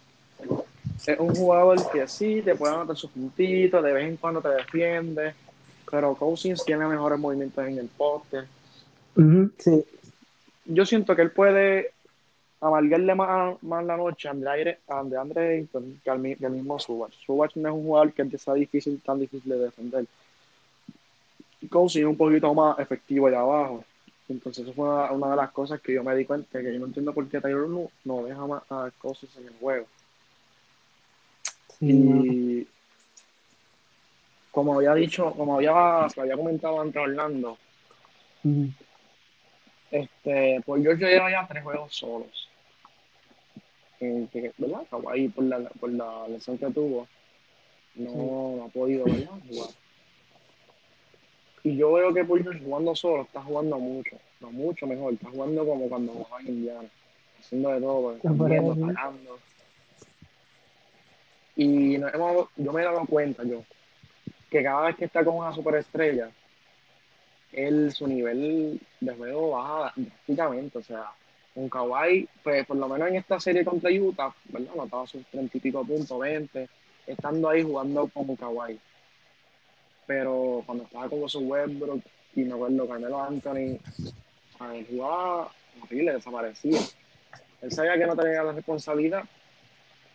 es 1.07 1.21
un 1.21 1.35
jugador 1.35 1.91
que 1.91 2.09
sí 2.09 2.41
te 2.43 2.55
puede 2.55 2.75
anotar 2.75 2.97
sus 2.97 3.11
puntitos, 3.11 3.85
de 3.85 3.93
vez 3.93 4.09
en 4.09 4.17
cuando 4.17 4.41
te 4.41 4.49
defiende, 4.49 5.35
pero 5.91 6.15
Cousins 6.15 6.65
tiene 6.65 6.87
mejores 6.87 7.19
movimientos 7.19 7.67
en 7.67 7.79
el 7.79 7.89
poste. 7.89 8.45
sí. 9.59 9.85
Yo 10.65 10.85
siento 10.85 11.15
que 11.15 11.23
él 11.23 11.31
puede 11.31 11.93
amargarle 12.61 13.15
más, 13.15 13.63
más 13.63 13.85
la 13.85 13.97
noche 13.97 14.27
a 14.27 14.33
Andre, 14.33 14.79
a 14.89 14.99
Andre 14.99 15.67
que 16.03 16.11
al, 16.11 16.19
mismo 16.19 16.79
Subach. 16.79 17.13
Subach 17.25 17.55
no 17.57 17.69
es 17.69 17.75
un 17.75 17.85
jugador 17.85 18.13
que 18.13 18.23
empieza 18.23 18.55
difícil, 18.55 19.01
tan 19.05 19.21
difícil 19.21 19.51
de 19.53 19.59
defender. 19.59 20.07
Cousins 21.71 22.05
es 22.05 22.09
un 22.09 22.17
poquito 22.17 22.53
más 22.55 22.79
efectivo 22.79 23.27
allá 23.27 23.41
abajo. 23.41 23.85
Entonces, 24.29 24.65
eso 24.65 24.75
fue 24.75 24.89
una, 25.13 25.31
de 25.31 25.37
las 25.37 25.51
cosas 25.53 25.81
que 25.81 25.95
yo 25.95 26.03
me 26.03 26.15
di 26.17 26.25
cuenta, 26.25 26.61
que 26.61 26.73
yo 26.73 26.81
no 26.81 26.87
entiendo 26.87 27.13
por 27.13 27.29
qué 27.29 27.41
Taylor 27.41 27.69
no, 27.69 27.91
no 28.05 28.25
deja 28.25 28.47
más 28.47 28.63
a 28.71 28.91
cosas 28.99 29.31
en 29.37 29.47
el 29.47 29.55
juego. 29.61 29.87
y 31.81 32.67
como 34.57 34.75
había 34.75 34.95
dicho, 34.95 35.33
como 35.33 35.57
había, 35.57 36.07
había 36.07 36.35
comentado 36.35 36.81
antes 36.81 36.97
Orlando, 36.97 37.59
este, 39.91 40.63
pues 40.65 40.83
yo 40.83 40.93
llevo 40.93 41.29
ya 41.29 41.47
tres 41.47 41.63
juegos 41.63 41.95
solos. 41.95 42.49
¿Verdad? 44.01 44.87
Ahí 45.11 45.29
por 45.29 45.45
la, 45.45 45.59
por 45.79 45.93
la 45.93 46.27
lesión 46.29 46.57
que 46.57 46.71
tuvo, 46.71 47.07
no, 47.97 48.65
ha 48.65 48.69
podido 48.69 49.05
¿verdad? 49.05 49.39
jugar. 49.47 49.69
Y 51.67 51.77
yo 51.77 51.95
veo 51.95 52.15
que 52.15 52.25
George 52.25 52.61
jugando 52.65 52.95
solo 52.95 53.23
está 53.23 53.43
jugando 53.43 53.77
mucho, 53.81 54.17
no 54.41 54.53
mucho 54.53 54.87
mejor, 54.87 55.15
está 55.15 55.29
jugando 55.31 55.67
como 55.67 55.89
cuando 55.89 56.13
jugaba 56.13 56.41
en 56.43 56.47
Indiana, 56.47 56.89
haciendo 57.41 57.71
de 57.71 57.81
todo, 57.81 58.17
viendo, 58.23 58.87
parando. 58.87 59.39
Y 61.57 61.99
yo 61.99 62.73
me 62.73 62.83
he 62.83 62.85
dado 62.85 63.05
cuenta 63.07 63.43
yo 63.43 63.65
que 64.49 64.63
cada 64.63 64.87
vez 64.87 64.95
que 64.95 65.07
está 65.07 65.25
con 65.25 65.39
una 65.39 65.53
superestrella, 65.53 66.31
él, 67.51 67.91
su 67.91 68.07
nivel 68.07 68.81
de 69.01 69.15
juego 69.17 69.51
baja 69.51 69.93
drásticamente. 69.97 70.79
O 70.79 70.83
sea, 70.85 71.11
un 71.57 71.69
Kawhi, 71.69 72.29
pues 72.45 72.65
por 72.65 72.77
lo 72.77 72.89
menos 72.89 73.09
en 73.09 73.17
esta 73.17 73.41
serie 73.41 73.65
contra 73.65 73.91
Utah, 73.91 74.33
¿verdad? 74.51 74.73
Notaba 74.77 75.05
sus 75.09 75.27
treinta 75.27 75.59
y 75.59 75.61
pico 75.61 75.85
puntos, 75.85 76.17
20, 76.17 76.69
estando 77.09 77.49
ahí 77.49 77.65
jugando 77.65 78.09
como 78.15 78.37
Kawhi 78.37 78.79
pero 80.07 80.63
cuando 80.67 80.85
estaba 80.85 81.09
con 81.09 81.29
su 81.29 81.41
Westbrook 81.41 82.03
y 82.35 82.45
me 82.45 82.55
acuerdo 82.55 82.89
Carmelo 82.89 83.23
Anthony, 83.23 83.79
él 84.75 84.87
jugaba 84.89 85.51
horrible, 85.83 86.13
desaparecía. 86.13 86.81
Él 87.63 87.73
sabía 87.73 87.99
que 87.99 88.07
no 88.07 88.17
tenía 88.17 88.43
la 88.43 88.53
responsabilidad, 88.53 89.25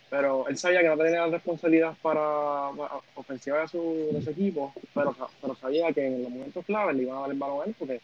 pero 0.08 0.48
él 0.48 0.56
sabía 0.56 0.80
que 0.80 0.88
no 0.88 0.96
tenía 0.96 1.26
la 1.26 1.32
responsabilidad 1.32 1.96
para, 2.00 2.68
ofensiva 3.14 3.60
de 3.60 3.68
su, 3.68 4.08
de 4.12 4.22
su, 4.22 4.30
equipo, 4.30 4.72
pero, 4.94 5.14
pero 5.40 5.54
sabía 5.56 5.92
que 5.92 6.06
en 6.06 6.22
los 6.22 6.30
momentos 6.30 6.64
claves 6.64 6.96
le 6.96 7.02
iban 7.02 7.16
a 7.16 7.20
dar 7.22 7.30
el 7.30 7.38
balón 7.38 7.62
a 7.62 7.64
él 7.64 7.74
porque 7.78 8.00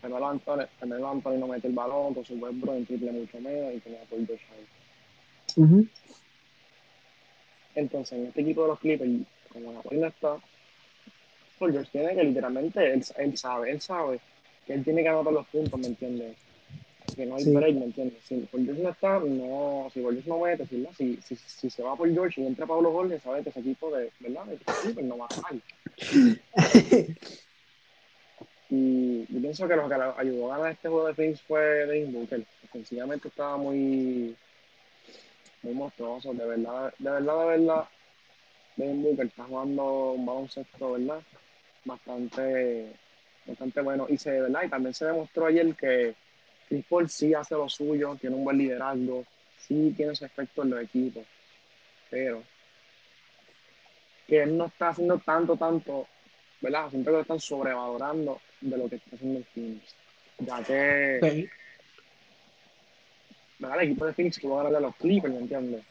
Carmelo 0.00 0.28
Anthony, 0.28 0.66
Carmelo 0.78 1.08
Anthony 1.08 1.38
no 1.38 1.46
mete 1.46 1.68
el 1.68 1.74
balón, 1.74 2.14
con 2.14 2.24
su 2.24 2.34
Westbrook 2.34 2.76
en 2.76 2.86
triple 2.86 3.12
mucho 3.12 3.40
menos 3.40 3.74
y 3.74 3.80
tenía 3.80 4.00
por 4.08 4.26
dos 4.26 4.40
uh 5.56 5.84
Entonces, 7.74 8.18
en 8.18 8.26
este 8.26 8.40
equipo 8.40 8.62
de 8.62 8.68
los 8.68 8.80
Clippers, 8.80 9.10
como 9.52 9.72
la 9.72 9.80
no 9.90 10.06
está, 10.06 10.36
George 11.70 11.90
tiene 11.92 12.14
que 12.14 12.24
literalmente, 12.24 12.92
él, 12.92 13.04
él, 13.18 13.38
sabe, 13.38 13.70
él 13.70 13.80
sabe 13.80 14.20
que 14.66 14.74
él 14.74 14.84
tiene 14.84 15.02
que 15.02 15.08
anotar 15.08 15.32
los 15.32 15.46
puntos, 15.48 15.78
¿me 15.78 15.86
entiendes? 15.86 16.36
Que 17.14 17.26
no 17.26 17.36
hay 17.36 17.44
break, 17.44 17.74
¿me 17.74 17.84
entiendes? 17.86 18.18
Si 18.24 18.36
Paul 18.50 18.64
George 18.64 18.82
no 18.82 18.90
está, 18.90 19.18
no, 19.18 19.90
si 19.92 20.00
Paul 20.00 20.14
George 20.14 20.30
no 20.30 20.38
mete, 20.40 20.66
Si, 20.66 21.16
si, 21.22 21.36
si, 21.36 21.70
se 21.70 21.82
va 21.82 21.96
por 21.96 22.10
George 22.12 22.40
y 22.40 22.46
entra 22.46 22.66
Pablo 22.66 22.92
Jorge, 22.92 23.18
sabe 23.20 23.42
que 23.42 23.50
ese 23.50 23.60
equipo 23.60 23.94
de, 23.94 24.10
¿verdad? 24.20 24.46
De 24.46 24.58
pues 24.94 25.04
no 25.04 25.18
va 25.18 25.26
a 25.26 25.40
mal. 25.42 25.60
y 28.70 29.26
yo 29.28 29.40
pienso 29.40 29.68
que 29.68 29.76
lo 29.76 29.88
que 29.88 29.94
ayudó 29.94 30.52
a 30.52 30.56
ganar 30.58 30.72
este 30.72 30.88
juego 30.88 31.06
de 31.08 31.14
Phoenix 31.14 31.42
fue 31.42 31.60
Devin 31.60 32.12
Booker. 32.12 32.44
Sencillamente 32.72 33.28
estaba 33.28 33.56
muy, 33.58 34.34
muy 35.62 35.74
monstruoso, 35.74 36.32
de 36.32 36.46
verdad, 36.46 36.94
de 36.98 37.10
verdad, 37.10 37.40
de 37.40 37.46
verdad. 37.46 37.84
Devin 38.76 39.02
Booker 39.02 39.26
está 39.26 39.44
jugando 39.44 40.12
un 40.12 40.24
baloncesto, 40.24 40.92
¿verdad? 40.92 41.20
Bastante, 41.84 42.92
bastante 43.46 43.80
bueno. 43.80 44.06
Y, 44.08 44.16
se, 44.18 44.40
¿verdad? 44.40 44.62
y 44.64 44.68
también 44.68 44.94
se 44.94 45.06
demostró 45.06 45.46
ayer 45.46 45.74
que 45.74 46.14
Chris 46.68 46.84
Paul 46.88 47.08
sí 47.08 47.34
hace 47.34 47.54
lo 47.54 47.68
suyo, 47.68 48.16
tiene 48.20 48.36
un 48.36 48.44
buen 48.44 48.58
liderazgo, 48.58 49.24
sí 49.58 49.92
tiene 49.96 50.14
su 50.14 50.24
efecto 50.24 50.62
en 50.62 50.70
los 50.70 50.82
equipos, 50.82 51.24
pero 52.10 52.42
que 54.26 54.42
él 54.42 54.56
no 54.56 54.66
está 54.66 54.88
haciendo 54.88 55.18
tanto, 55.18 55.56
tanto, 55.56 56.06
¿verdad? 56.60 56.88
Siento 56.90 57.10
que 57.10 57.16
lo 57.16 57.22
están 57.22 57.40
sobrevalorando 57.40 58.40
de 58.60 58.78
lo 58.78 58.88
que 58.88 58.96
está 58.96 59.16
haciendo 59.16 59.38
el 59.40 59.44
Phoenix. 59.44 59.94
ya 60.38 60.62
que 60.64 61.48
el 63.70 63.80
equipo 63.80 64.06
de 64.06 64.12
Phoenix 64.12 64.40
pudo 64.40 64.56
ganar 64.56 64.76
a 64.76 64.80
los 64.80 64.96
Clippers, 64.96 65.34
¿me 65.34 65.40
entiendes? 65.40 65.84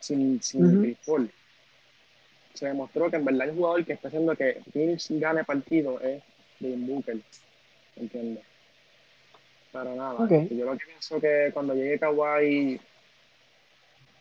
Sin, 0.00 0.42
sin 0.42 0.82
Chris 0.82 0.98
Paul. 1.06 1.30
Se 2.56 2.66
demostró 2.66 3.10
que 3.10 3.16
en 3.16 3.24
verdad 3.24 3.48
el 3.48 3.54
jugador 3.54 3.84
que 3.84 3.92
está 3.92 4.08
haciendo 4.08 4.34
que 4.34 4.60
Phoenix 4.72 5.08
gane 5.10 5.44
partido 5.44 6.00
es 6.00 6.22
Devin 6.58 6.86
Booker, 6.86 7.16
¿me 7.96 8.02
entiendes? 8.02 8.44
Pero 9.72 9.94
nada, 9.94 10.26
yo 10.28 10.64
lo 10.64 10.78
que 10.78 10.86
pienso 10.86 11.20
que 11.20 11.50
cuando 11.52 11.74
llegue 11.74 11.98
Kawhi, 11.98 12.80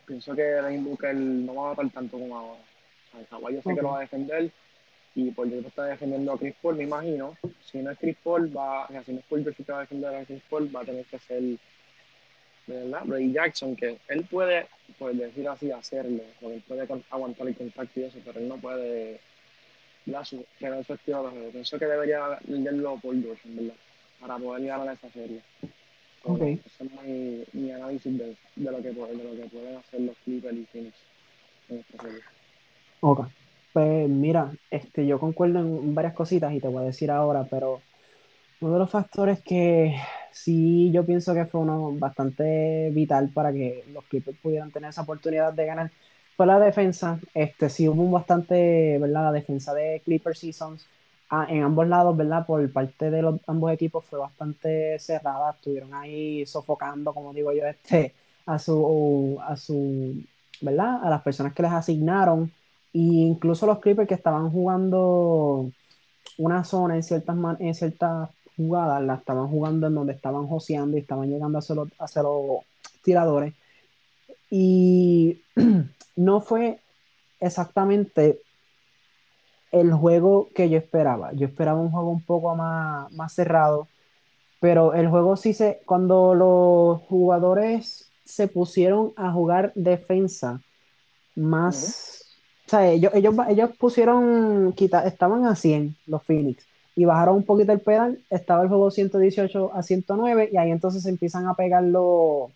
pienso 0.06 0.36
que 0.36 0.42
Devin 0.42 0.84
Booker 0.84 1.16
no 1.16 1.56
va 1.56 1.68
a 1.68 1.74
matar 1.76 1.90
tanto 1.92 2.20
como 2.20 2.38
ahora. 2.38 2.62
O 3.14 3.18
sea, 3.18 3.26
Kawhi 3.30 3.56
yo 3.56 3.62
sé 3.62 3.74
que 3.74 3.82
lo 3.82 3.92
va 3.92 3.98
a 4.00 4.02
defender 4.02 4.52
y 5.16 5.32
por 5.32 5.50
yo 5.50 5.60
está 5.60 5.86
defendiendo 5.86 6.34
a 6.34 6.38
Chris 6.38 6.56
Paul, 6.62 6.76
me 6.76 6.84
imagino. 6.84 7.38
Si 7.64 7.78
no 7.78 7.92
es 7.92 7.98
Chris 7.98 8.18
Paul, 8.22 8.56
va, 8.56 8.86
o 8.86 8.88
sea, 8.90 9.04
si 9.04 9.14
no 9.14 9.20
es 9.20 9.26
Paul 9.26 9.46
que 9.46 9.72
va 9.72 9.78
a 9.78 9.82
defender 9.82 10.14
a 10.14 10.26
Chris 10.26 10.42
Paul, 10.50 10.76
va 10.76 10.82
a 10.82 10.86
tener 10.86 11.06
que 11.06 11.20
ser 11.20 11.42
¿verdad? 12.68 13.02
Brady 13.06 13.32
Jackson, 13.32 13.76
que 13.76 13.98
él 14.08 14.26
puede, 14.30 14.68
pues 14.98 15.18
decir 15.18 15.48
así, 15.48 15.72
hacerlo, 15.72 16.24
porque 16.40 16.56
él 16.56 16.64
puede 16.68 16.88
aguantar 17.10 17.48
el 17.48 17.56
contacto 17.56 18.00
y 18.00 18.04
eso, 18.04 18.20
pero 18.24 18.40
él 18.40 18.48
no 18.48 18.58
puede 18.58 19.20
tener 20.60 20.86
su 20.86 20.94
estilo 20.94 21.32
de 21.32 21.50
Pienso 21.50 21.80
que 21.80 21.86
debería 21.86 22.40
leerlo 22.48 22.98
por 23.02 23.20
George, 23.20 23.48
en 23.48 23.56
verdad, 23.56 23.76
para 24.20 24.38
poder 24.38 24.66
ganar 24.66 24.96
esa 24.96 25.10
serie. 25.10 25.42
Okay. 26.24 26.60
Ese 26.66 26.84
es 26.84 27.54
mi, 27.54 27.72
análisis 27.72 28.18
de, 28.18 28.36
de, 28.56 28.72
lo 28.72 28.78
que, 28.78 28.90
de 28.90 28.94
lo 28.94 29.36
que 29.36 29.50
pueden 29.52 29.78
hacer 29.78 30.02
los 30.02 30.18
Clippers 30.26 30.58
y 30.58 30.66
Phoenix 30.66 30.96
en 31.70 31.80
esta 31.80 32.04
serie. 32.04 32.22
Ok. 33.02 33.28
Pues 33.74 34.10
mira, 34.10 34.52
este, 34.72 35.06
yo 35.06 35.20
concuerdo 35.20 35.60
en 35.60 35.94
varias 35.94 36.14
cositas 36.14 36.54
y 36.54 36.62
te 36.62 36.68
voy 36.68 36.84
a 36.84 36.88
decir 36.88 37.12
ahora, 37.12 37.46
pero 37.50 37.82
uno 38.62 38.74
de 38.74 38.80
los 38.80 38.90
factores 38.90 39.42
que 39.42 39.96
sí 40.32 40.92
yo 40.92 41.06
pienso 41.06 41.34
que 41.34 41.46
fue 41.46 41.62
uno 41.62 41.92
bastante 41.94 42.90
vital 42.92 43.30
para 43.34 43.52
que 43.52 43.84
los 43.94 44.04
Clippers 44.06 44.38
pudieran 44.38 44.72
tener 44.72 44.90
esa 44.90 45.02
oportunidad 45.04 45.54
de 45.54 45.66
ganar 45.66 45.92
fue 46.36 46.46
la 46.46 46.60
defensa. 46.60 47.20
Este, 47.34 47.70
sí 47.70 47.88
hubo 47.88 48.04
un 48.04 48.12
bastante, 48.12 48.98
¿verdad? 49.00 49.26
La 49.26 49.32
defensa 49.32 49.74
de 49.74 50.02
Clippers 50.04 50.40
Seasons 50.40 50.86
ah, 51.30 51.48
en 51.50 51.64
ambos 51.64 51.88
lados, 51.88 52.16
¿verdad? 52.18 52.46
Por 52.46 52.72
parte 52.72 53.10
de 53.10 53.22
los 53.22 53.40
ambos 53.48 53.72
equipos 53.72 54.06
fue 54.06 54.20
bastante 54.20 55.00
cerrada. 55.00 55.52
Estuvieron 55.52 55.94
ahí 55.94 56.46
sofocando, 56.46 57.14
como 57.14 57.34
digo 57.34 57.52
yo, 57.54 57.66
este, 57.66 58.14
a 58.46 58.60
su, 58.60 59.38
a 59.42 59.56
su, 59.56 60.24
¿verdad? 60.62 61.04
A 61.04 61.10
las 61.10 61.22
personas 61.22 61.54
que 61.54 61.64
les 61.64 61.72
asignaron. 61.72 62.52
E 62.94 63.00
incluso 63.00 63.66
los 63.66 63.80
Clippers 63.80 64.08
que 64.08 64.16
estaban 64.16 64.50
jugando 64.52 65.72
una 66.38 66.64
zona 66.64 66.96
en 66.96 67.04
ciertas, 67.04 67.38
en 67.60 67.76
ciertas 67.76 68.30
jugadas 68.56 69.04
la 69.04 69.16
estaban 69.16 69.48
jugando 69.48 69.88
en 69.88 69.96
donde 69.96 70.14
estaban 70.14 70.48
joseando 70.48 70.98
y 70.98 71.02
estaban 71.02 71.30
llegando 71.30 71.58
a 71.58 71.60
hacer 71.60 71.76
los, 71.76 71.90
los 72.00 72.60
tiradores. 73.04 73.54
Y 74.50 75.42
no 76.16 76.42
fue 76.42 76.80
exactamente 77.40 78.40
el 79.72 79.94
juego 79.94 80.50
que 80.56 80.70
yo 80.70 80.78
esperaba. 80.78 81.34
Yo 81.34 81.48
esperaba 81.48 81.80
un 81.80 81.92
juego 81.92 82.10
un 82.10 82.24
poco 82.24 82.56
más, 82.56 83.12
más 83.12 83.34
cerrado, 83.34 83.88
pero 84.60 84.94
el 84.94 85.10
juego 85.10 85.36
sí 85.36 85.54
se, 85.54 85.82
cuando 85.86 86.34
los 86.34 87.02
jugadores 87.02 88.10
se 88.24 88.48
pusieron 88.48 89.14
a 89.16 89.32
jugar 89.32 89.72
defensa 89.76 90.62
más, 91.36 92.24
o 92.66 92.70
sea, 92.70 92.90
ellos, 92.90 93.12
ellos, 93.14 93.36
ellos 93.50 93.72
pusieron, 93.78 94.74
quita, 94.74 95.06
estaban 95.06 95.46
a 95.46 95.56
100 95.56 95.96
los 96.08 96.24
Phoenix 96.24 96.66
y 96.96 97.06
bajaron 97.06 97.36
un 97.36 97.44
poquito 97.44 97.74
el 97.74 97.82
pedal, 97.82 98.20
estaba 98.30 98.64
el 98.64 98.70
juego 98.70 98.90
118 98.90 99.72
a 99.74 99.84
109 99.84 100.50
y 100.52 100.58
ahí 100.58 100.72
entonces 100.72 101.04
se 101.04 101.10
empiezan 101.10 101.48
a 101.48 101.54
pegar 101.54 101.84
los, 101.84 102.52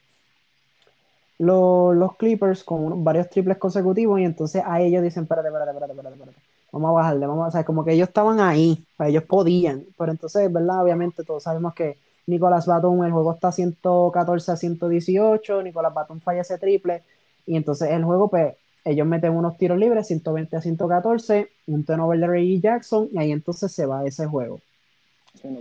los, 1.38 2.16
Clippers 2.18 2.64
con 2.64 3.04
varios 3.04 3.30
triples 3.30 3.58
consecutivos 3.58 4.20
y 4.20 4.24
entonces 4.24 4.64
a 4.66 4.80
ellos 4.80 5.04
dicen, 5.04 5.24
espérate, 5.24 5.50
espérate, 5.50 5.72
espérate, 5.72 5.92
espérate, 5.92 6.16
espérate. 6.16 6.42
vamos 6.72 6.90
a 6.90 6.94
bajarle, 6.94 7.28
vamos 7.28 7.46
a, 7.46 7.48
o 7.50 7.52
sea, 7.52 7.64
como 7.66 7.84
que 7.84 7.94
ellos 7.94 8.08
estaban 8.08 8.40
ahí, 8.40 8.86
ellos 9.00 9.24
podían, 9.24 9.84
pero 9.98 10.12
entonces, 10.12 10.52
¿verdad? 10.52 10.84
Obviamente 10.84 11.24
todos 11.26 11.44
sabemos 11.44 11.74
que 11.74 11.98
Nicolás 12.26 12.66
Batum, 12.66 13.04
el 13.04 13.12
juego 13.12 13.34
está 13.34 13.52
114 13.52 14.52
a 14.52 14.56
118, 14.56 15.64
Nicolás 15.64 15.94
Batum 15.94 16.22
falla 16.22 16.42
ese 16.42 16.58
triple 16.58 17.04
y 17.46 17.58
entonces 17.58 17.90
el 17.90 18.06
juego 18.06 18.30
pues 18.30 18.56
ellos 18.86 19.08
meten 19.08 19.34
unos 19.34 19.58
tiros 19.58 19.78
libres, 19.78 20.08
120 20.08 20.56
a 20.56 20.62
114, 20.62 21.50
un 21.68 21.84
turnover 21.84 22.20
de 22.20 22.28
Reggie 22.28 22.60
Jackson, 22.60 23.10
y 23.12 23.18
ahí 23.18 23.32
entonces 23.32 23.72
se 23.72 23.86
va 23.86 24.06
ese 24.06 24.26
juego. 24.26 24.60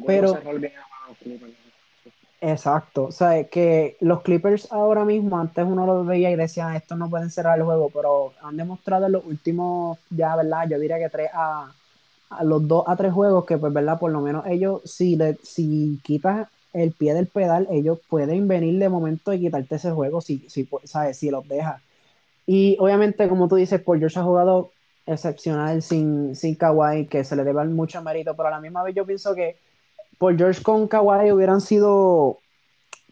Pero, 0.06 0.38
exacto, 2.40 3.04
o 3.04 3.12
sea, 3.12 3.44
que 3.44 3.96
los 4.00 4.22
Clippers 4.22 4.72
ahora 4.72 5.04
mismo, 5.04 5.38
antes 5.38 5.64
uno 5.64 5.86
los 5.86 6.06
veía 6.06 6.30
y 6.30 6.36
decía, 6.36 6.74
estos 6.76 6.96
no 6.96 7.10
pueden 7.10 7.30
cerrar 7.30 7.58
el 7.58 7.64
juego, 7.64 7.90
pero 7.90 8.32
han 8.42 8.56
demostrado 8.56 9.06
en 9.06 9.12
los 9.12 9.24
últimos, 9.24 9.98
ya, 10.10 10.36
¿verdad? 10.36 10.68
Yo 10.68 10.78
diría 10.78 10.98
que 10.98 11.08
tres 11.08 11.30
a, 11.34 11.72
los 12.42 12.66
dos 12.66 12.84
a 12.86 12.96
tres 12.96 13.12
juegos, 13.12 13.44
que 13.44 13.58
pues, 13.58 13.72
¿verdad? 13.72 13.98
Por 13.98 14.12
lo 14.12 14.20
menos 14.20 14.46
ellos, 14.46 14.82
si, 14.84 15.16
le, 15.16 15.36
si 15.42 16.00
quitas 16.02 16.48
el 16.72 16.92
pie 16.92 17.14
del 17.14 17.26
pedal, 17.26 17.66
ellos 17.70 17.98
pueden 18.08 18.46
venir 18.46 18.78
de 18.78 18.88
momento 18.88 19.32
y 19.32 19.40
quitarte 19.40 19.76
ese 19.76 19.90
juego 19.90 20.20
si, 20.20 20.44
si, 20.48 20.68
¿sabes? 20.84 21.16
si 21.18 21.30
los 21.30 21.46
dejas. 21.48 21.82
Y 22.50 22.78
obviamente, 22.80 23.28
como 23.28 23.46
tú 23.46 23.56
dices, 23.56 23.82
Paul 23.82 23.98
George 23.98 24.18
ha 24.18 24.22
jugado 24.22 24.70
excepcional 25.04 25.82
sin, 25.82 26.34
sin 26.34 26.54
Kawhi, 26.54 27.04
que 27.04 27.22
se 27.22 27.36
le 27.36 27.44
debe 27.44 27.62
mucho 27.66 28.00
mérito, 28.02 28.34
pero 28.34 28.48
a 28.48 28.52
la 28.52 28.60
misma 28.60 28.82
vez 28.82 28.94
yo 28.94 29.04
pienso 29.04 29.34
que 29.34 29.58
Paul 30.16 30.38
George 30.38 30.62
con 30.62 30.88
Kawhi 30.88 31.30
hubieran 31.30 31.60
sido 31.60 32.38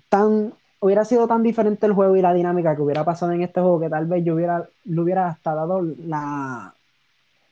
tan 0.09 0.55
hubiera 0.80 1.05
sido 1.05 1.28
tan 1.28 1.43
diferente 1.43 1.84
el 1.84 1.93
juego 1.93 2.16
y 2.16 2.22
la 2.22 2.32
dinámica 2.32 2.74
que 2.74 2.80
hubiera 2.80 3.05
pasado 3.05 3.32
en 3.32 3.43
este 3.43 3.61
juego 3.61 3.78
que 3.78 3.91
tal 3.91 4.07
vez 4.07 4.24
yo 4.24 4.34
hubiera, 4.37 4.70
le 4.84 5.01
hubiera 5.03 5.28
hasta 5.28 5.55
dado 5.55 5.82
la, 5.82 6.74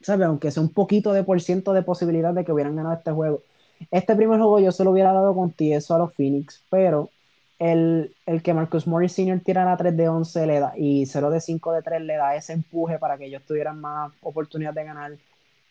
¿sabes? 0.01 0.27
Aunque 0.27 0.51
sea 0.51 0.63
un 0.63 0.73
poquito 0.73 1.13
de 1.13 1.23
por 1.23 1.39
ciento 1.43 1.75
de 1.75 1.83
posibilidad 1.83 2.33
de 2.33 2.47
que 2.47 2.53
hubieran 2.53 2.77
ganado 2.77 2.97
este 2.97 3.13
juego. 3.13 3.43
Este 3.91 4.17
primer 4.17 4.39
juego 4.39 4.59
yo 4.59 4.73
se 4.73 4.85
lo 4.85 4.93
hubiera 4.93 5.13
dado 5.13 5.35
con 5.35 5.55
eso 5.59 5.95
a 5.95 5.99
los 5.99 6.15
Phoenix, 6.15 6.63
pero 6.71 7.11
el, 7.59 8.15
que 8.43 8.55
Marcus 8.55 8.87
Morris 8.87 9.13
Sr. 9.13 9.41
tirara 9.41 9.77
3 9.77 9.97
de 9.97 10.09
11 10.09 10.47
le 10.47 10.61
da, 10.61 10.73
y 10.77 11.07
0 11.07 11.31
de 11.31 11.41
5 11.41 11.73
de 11.73 11.83
3 11.83 12.03
le 12.03 12.17
da 12.17 12.35
ese 12.35 12.53
empuje 12.53 12.99
para 12.99 13.17
que 13.17 13.27
ellos 13.27 13.43
tuvieran 13.47 13.81
más 13.81 14.13
oportunidad 14.23 14.75
de 14.75 14.85
ganar. 14.85 15.13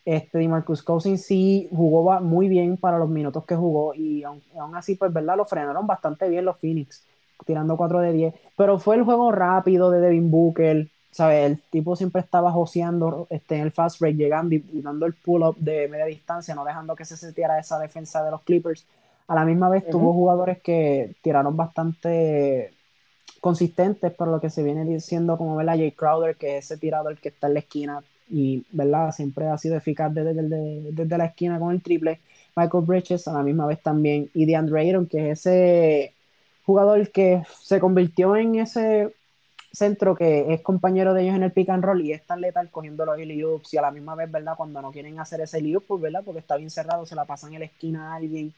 Este, 0.05 0.43
y 0.43 0.47
Marcus 0.49 0.83
Cousins 0.83 1.25
sí 1.25 1.69
jugó 1.71 2.19
muy 2.19 2.49
bien 2.49 2.75
para 2.75 2.97
los 2.97 3.09
minutos 3.09 3.45
que 3.45 3.55
jugó 3.55 3.93
y 3.93 4.23
aún, 4.23 4.41
así, 4.75 4.95
pues, 4.95 5.13
¿verdad? 5.13 5.37
Lo 5.37 5.45
frenaron 5.45 5.87
bastante 5.87 6.27
bien 6.27 6.45
los 6.45 6.57
Phoenix, 6.57 7.05
tirando 7.45 7.77
4 7.77 7.99
de 8.01 8.13
10. 8.13 8.33
Pero 8.57 8.79
fue 8.79 8.95
el 8.95 9.03
juego 9.03 9.31
rápido 9.31 9.91
de 9.91 10.01
Devin 10.01 10.29
Booker, 10.29 10.89
¿sabes? 11.11 11.51
El 11.51 11.61
tipo 11.69 11.95
siempre 11.95 12.21
estaba 12.21 12.51
joseando 12.51 13.27
este, 13.29 13.55
en 13.55 13.61
el 13.61 13.71
fast 13.71 13.99
break, 13.99 14.17
llegando 14.17 14.55
y, 14.55 14.81
dando 14.81 15.05
el 15.05 15.13
pull-up 15.13 15.55
de 15.57 15.87
media 15.87 16.05
distancia, 16.05 16.53
no 16.53 16.65
dejando 16.65 16.95
que 16.95 17.05
se 17.05 17.15
setiera 17.15 17.59
esa 17.59 17.79
defensa 17.79 18.23
de 18.23 18.31
los 18.31 18.41
Clippers. 18.41 18.85
A 19.27 19.35
la 19.35 19.45
misma 19.45 19.69
vez 19.69 19.89
tuvo 19.89 20.13
jugadores 20.13 20.61
que 20.61 21.15
tiraron 21.21 21.55
bastante 21.55 22.73
consistentes 23.39 24.13
para 24.13 24.31
lo 24.31 24.39
que 24.39 24.49
se 24.49 24.63
viene 24.63 24.85
diciendo 24.85 25.37
como 25.37 25.55
ver 25.55 25.69
a 25.69 25.75
Jay 25.75 25.91
Crowder, 25.91 26.35
que 26.35 26.57
es 26.57 26.65
ese 26.65 26.77
tirador 26.77 27.17
que 27.17 27.29
está 27.29 27.47
en 27.47 27.53
la 27.53 27.59
esquina 27.59 28.03
y 28.29 28.65
¿verdad? 28.71 29.11
siempre 29.11 29.47
ha 29.47 29.57
sido 29.57 29.75
eficaz 29.75 30.13
desde, 30.13 30.33
desde, 30.33 31.17
la 31.17 31.25
esquina 31.25 31.59
con 31.59 31.73
el 31.73 31.81
triple. 31.81 32.19
Michael 32.55 32.85
Bridges 32.85 33.27
a 33.27 33.33
la 33.33 33.43
misma 33.43 33.65
vez 33.65 33.81
también. 33.81 34.29
Y 34.33 34.45
DeAndre 34.45 34.81
Ayton, 34.81 35.07
que 35.07 35.31
es 35.31 35.39
ese 35.39 36.13
jugador 36.65 37.11
que 37.11 37.43
se 37.61 37.79
convirtió 37.79 38.35
en 38.35 38.55
ese 38.55 39.13
centro 39.73 40.15
que 40.15 40.53
es 40.53 40.61
compañero 40.61 41.13
de 41.13 41.23
ellos 41.23 41.35
en 41.35 41.43
el 41.43 41.51
pick 41.51 41.69
and 41.69 41.83
roll 41.83 42.01
y 42.01 42.13
es 42.13 42.25
tan 42.25 42.41
letal 42.41 42.69
cogiendo 42.69 43.05
los 43.05 43.19
y 43.73 43.77
a 43.77 43.81
la 43.81 43.91
misma 43.91 44.15
vez, 44.15 44.31
¿verdad? 44.31 44.53
Cuando 44.55 44.81
no 44.81 44.91
quieren 44.91 45.19
hacer 45.19 45.41
ese 45.41 45.61
liu, 45.61 45.81
pues, 45.81 45.99
¿verdad? 45.99 46.21
Porque 46.23 46.39
está 46.39 46.57
bien 46.57 46.69
cerrado, 46.69 47.05
se 47.05 47.15
la 47.15 47.25
pasan 47.25 47.53
en 47.53 47.59
la 47.59 47.65
esquina 47.65 48.13
a 48.13 48.15
alguien 48.15 48.53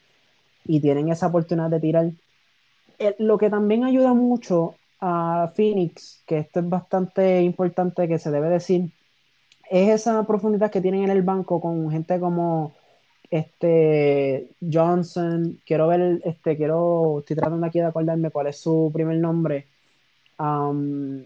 y 0.65 0.79
tienen 0.79 1.09
esa 1.09 1.27
oportunidad 1.27 1.69
de 1.69 1.79
tirar. 1.79 2.11
Eh, 2.99 3.15
lo 3.19 3.37
que 3.37 3.49
también 3.49 3.83
ayuda 3.83 4.13
mucho 4.13 4.75
a 4.99 5.51
Phoenix, 5.55 6.23
que 6.25 6.39
esto 6.39 6.59
es 6.59 6.69
bastante 6.69 7.41
importante 7.41 8.07
que 8.07 8.19
se 8.19 8.31
debe 8.31 8.49
decir, 8.49 8.91
es 9.69 9.89
esa 9.89 10.25
profundidad 10.25 10.71
que 10.71 10.81
tienen 10.81 11.03
en 11.03 11.09
el 11.09 11.21
banco 11.21 11.59
con 11.59 11.89
gente 11.91 12.19
como 12.19 12.73
este 13.29 14.49
Johnson, 14.71 15.59
quiero 15.65 15.87
ver, 15.87 16.21
este, 16.23 16.55
quiero, 16.55 17.19
estoy 17.19 17.35
tratando 17.35 17.65
aquí 17.65 17.79
de 17.79 17.85
acordarme 17.85 18.29
cuál 18.29 18.47
es 18.47 18.57
su 18.57 18.91
primer 18.93 19.17
nombre, 19.17 19.67
um, 20.39 21.23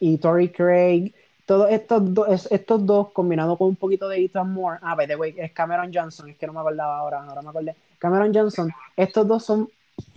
y 0.00 0.18
Tori 0.18 0.48
Craig, 0.48 1.12
todos 1.44 1.70
estos, 1.70 2.14
dos 2.14 2.50
estos 2.50 2.86
dos 2.86 3.10
combinados 3.12 3.58
con 3.58 3.68
un 3.68 3.76
poquito 3.76 4.08
de 4.08 4.24
Ethan 4.24 4.52
Moore, 4.52 4.78
ah, 4.82 4.94
by 4.94 5.06
the 5.06 5.16
way, 5.16 5.34
es 5.36 5.52
Cameron 5.52 5.90
Johnson, 5.92 6.28
es 6.28 6.38
que 6.38 6.46
no 6.46 6.52
me 6.52 6.60
acordaba 6.60 6.98
ahora, 6.98 7.22
ahora 7.24 7.42
me 7.42 7.50
acordé, 7.50 7.76
Cameron 8.02 8.34
Johnson, 8.34 8.68
estos 8.96 9.28
dos 9.28 9.44
son 9.44 9.68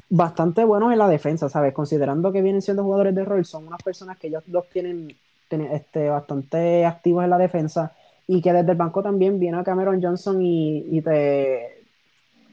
bastante 0.10 0.64
buenos 0.64 0.92
en 0.92 0.98
la 0.98 1.08
defensa, 1.08 1.50
¿sabes? 1.50 1.72
Considerando 1.72 2.32
que 2.32 2.42
vienen 2.42 2.64
siendo 2.64 2.84
jugadores 2.84 3.14
de 3.14 3.24
rol, 3.24 3.46
son 3.46 3.68
unas 3.68 3.84
personas 3.84 4.18
que 4.18 4.26
ellos 4.26 4.42
dos 4.48 4.68
tienen, 4.74 5.16
este, 5.52 6.10
bastante 6.10 6.84
activos 6.84 7.24
en 7.24 7.30
la 7.30 7.38
defensa 7.38 7.94
y 8.26 8.42
que 8.42 8.54
desde 8.54 8.72
el 8.72 8.78
banco 8.78 9.04
también 9.04 9.40
viene 9.40 9.60
a 9.60 9.64
Cameron 9.64 10.02
Johnson 10.02 10.40
y, 10.42 11.00
te, 11.04 11.84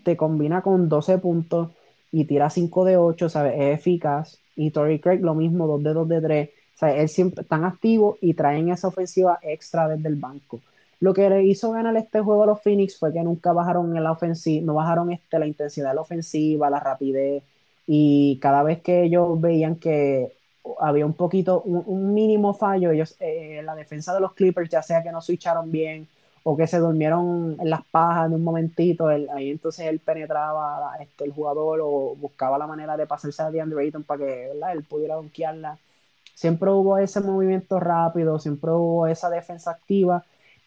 te 0.04 0.18
combina 0.18 0.60
con 0.60 0.90
12 0.90 1.16
puntos, 1.16 1.70
y 2.14 2.26
tira 2.26 2.50
5 2.50 2.84
de 2.84 2.98
8, 2.98 3.30
¿sabes? 3.30 3.54
Es 3.56 3.78
eficaz. 3.78 4.38
Y 4.54 4.70
Torrey 4.70 4.98
Craig 4.98 5.20
lo 5.20 5.34
mismo, 5.34 5.66
2 5.66 5.82
de 5.82 5.94
2 5.94 6.08
de 6.10 6.20
3. 6.20 6.50
O 6.50 6.78
sea, 6.78 6.94
él 6.94 7.08
siempre 7.08 7.42
tan 7.44 7.64
activo 7.64 8.18
y 8.20 8.34
traen 8.34 8.68
esa 8.68 8.88
ofensiva 8.88 9.38
extra 9.40 9.88
desde 9.88 10.10
el 10.10 10.16
banco. 10.16 10.60
Lo 11.02 11.14
que 11.14 11.28
le 11.28 11.42
hizo 11.42 11.72
ganar 11.72 11.96
este 11.96 12.20
juego 12.20 12.44
a 12.44 12.46
los 12.46 12.62
Phoenix 12.62 12.96
fue 12.96 13.12
que 13.12 13.20
nunca 13.24 13.52
bajaron 13.52 13.92
la 14.00 14.12
ofensiva, 14.12 14.64
no 14.64 14.74
bajaron 14.74 15.10
este, 15.10 15.36
la 15.36 15.48
intensidad 15.48 15.88
de 15.88 15.96
la 15.96 16.00
ofensiva, 16.02 16.70
la 16.70 16.78
rapidez. 16.78 17.42
Y 17.88 18.38
cada 18.40 18.62
vez 18.62 18.82
que 18.82 19.02
ellos 19.02 19.40
veían 19.40 19.74
que 19.74 20.32
había 20.78 21.04
un 21.04 21.14
poquito, 21.14 21.60
un, 21.62 22.14
mínimo 22.14 22.54
fallo, 22.54 22.92
ellos, 22.92 23.16
eh, 23.18 23.62
la 23.64 23.74
defensa 23.74 24.14
de 24.14 24.20
los 24.20 24.32
Clippers, 24.34 24.70
ya 24.70 24.80
sea 24.80 25.02
que 25.02 25.10
no 25.10 25.20
switcharon 25.20 25.72
bien 25.72 26.06
o 26.44 26.56
que 26.56 26.68
se 26.68 26.78
durmieron 26.78 27.56
en 27.58 27.68
las 27.68 27.84
pajas 27.86 28.30
de 28.30 28.36
un 28.36 28.44
momentito, 28.44 29.08
ahí 29.08 29.50
entonces 29.50 29.86
él 29.86 29.98
penetraba 29.98 30.96
este, 31.00 31.24
el 31.24 31.32
jugador 31.32 31.80
o 31.82 32.14
buscaba 32.14 32.58
la 32.58 32.68
manera 32.68 32.96
de 32.96 33.08
pasarse 33.08 33.42
a 33.42 33.50
DeAndre 33.50 33.82
Ayton 33.82 34.04
para 34.04 34.24
que 34.24 34.52
él 34.52 34.84
pudiera 34.84 35.16
donkearla. 35.16 35.78
Siempre 36.36 36.70
hubo 36.70 36.96
ese 36.98 37.20
movimiento 37.20 37.80
rápido, 37.80 38.38
siempre 38.38 38.70
hubo 38.70 39.08
esa 39.08 39.30
defensa 39.30 39.72
activa 39.72 40.24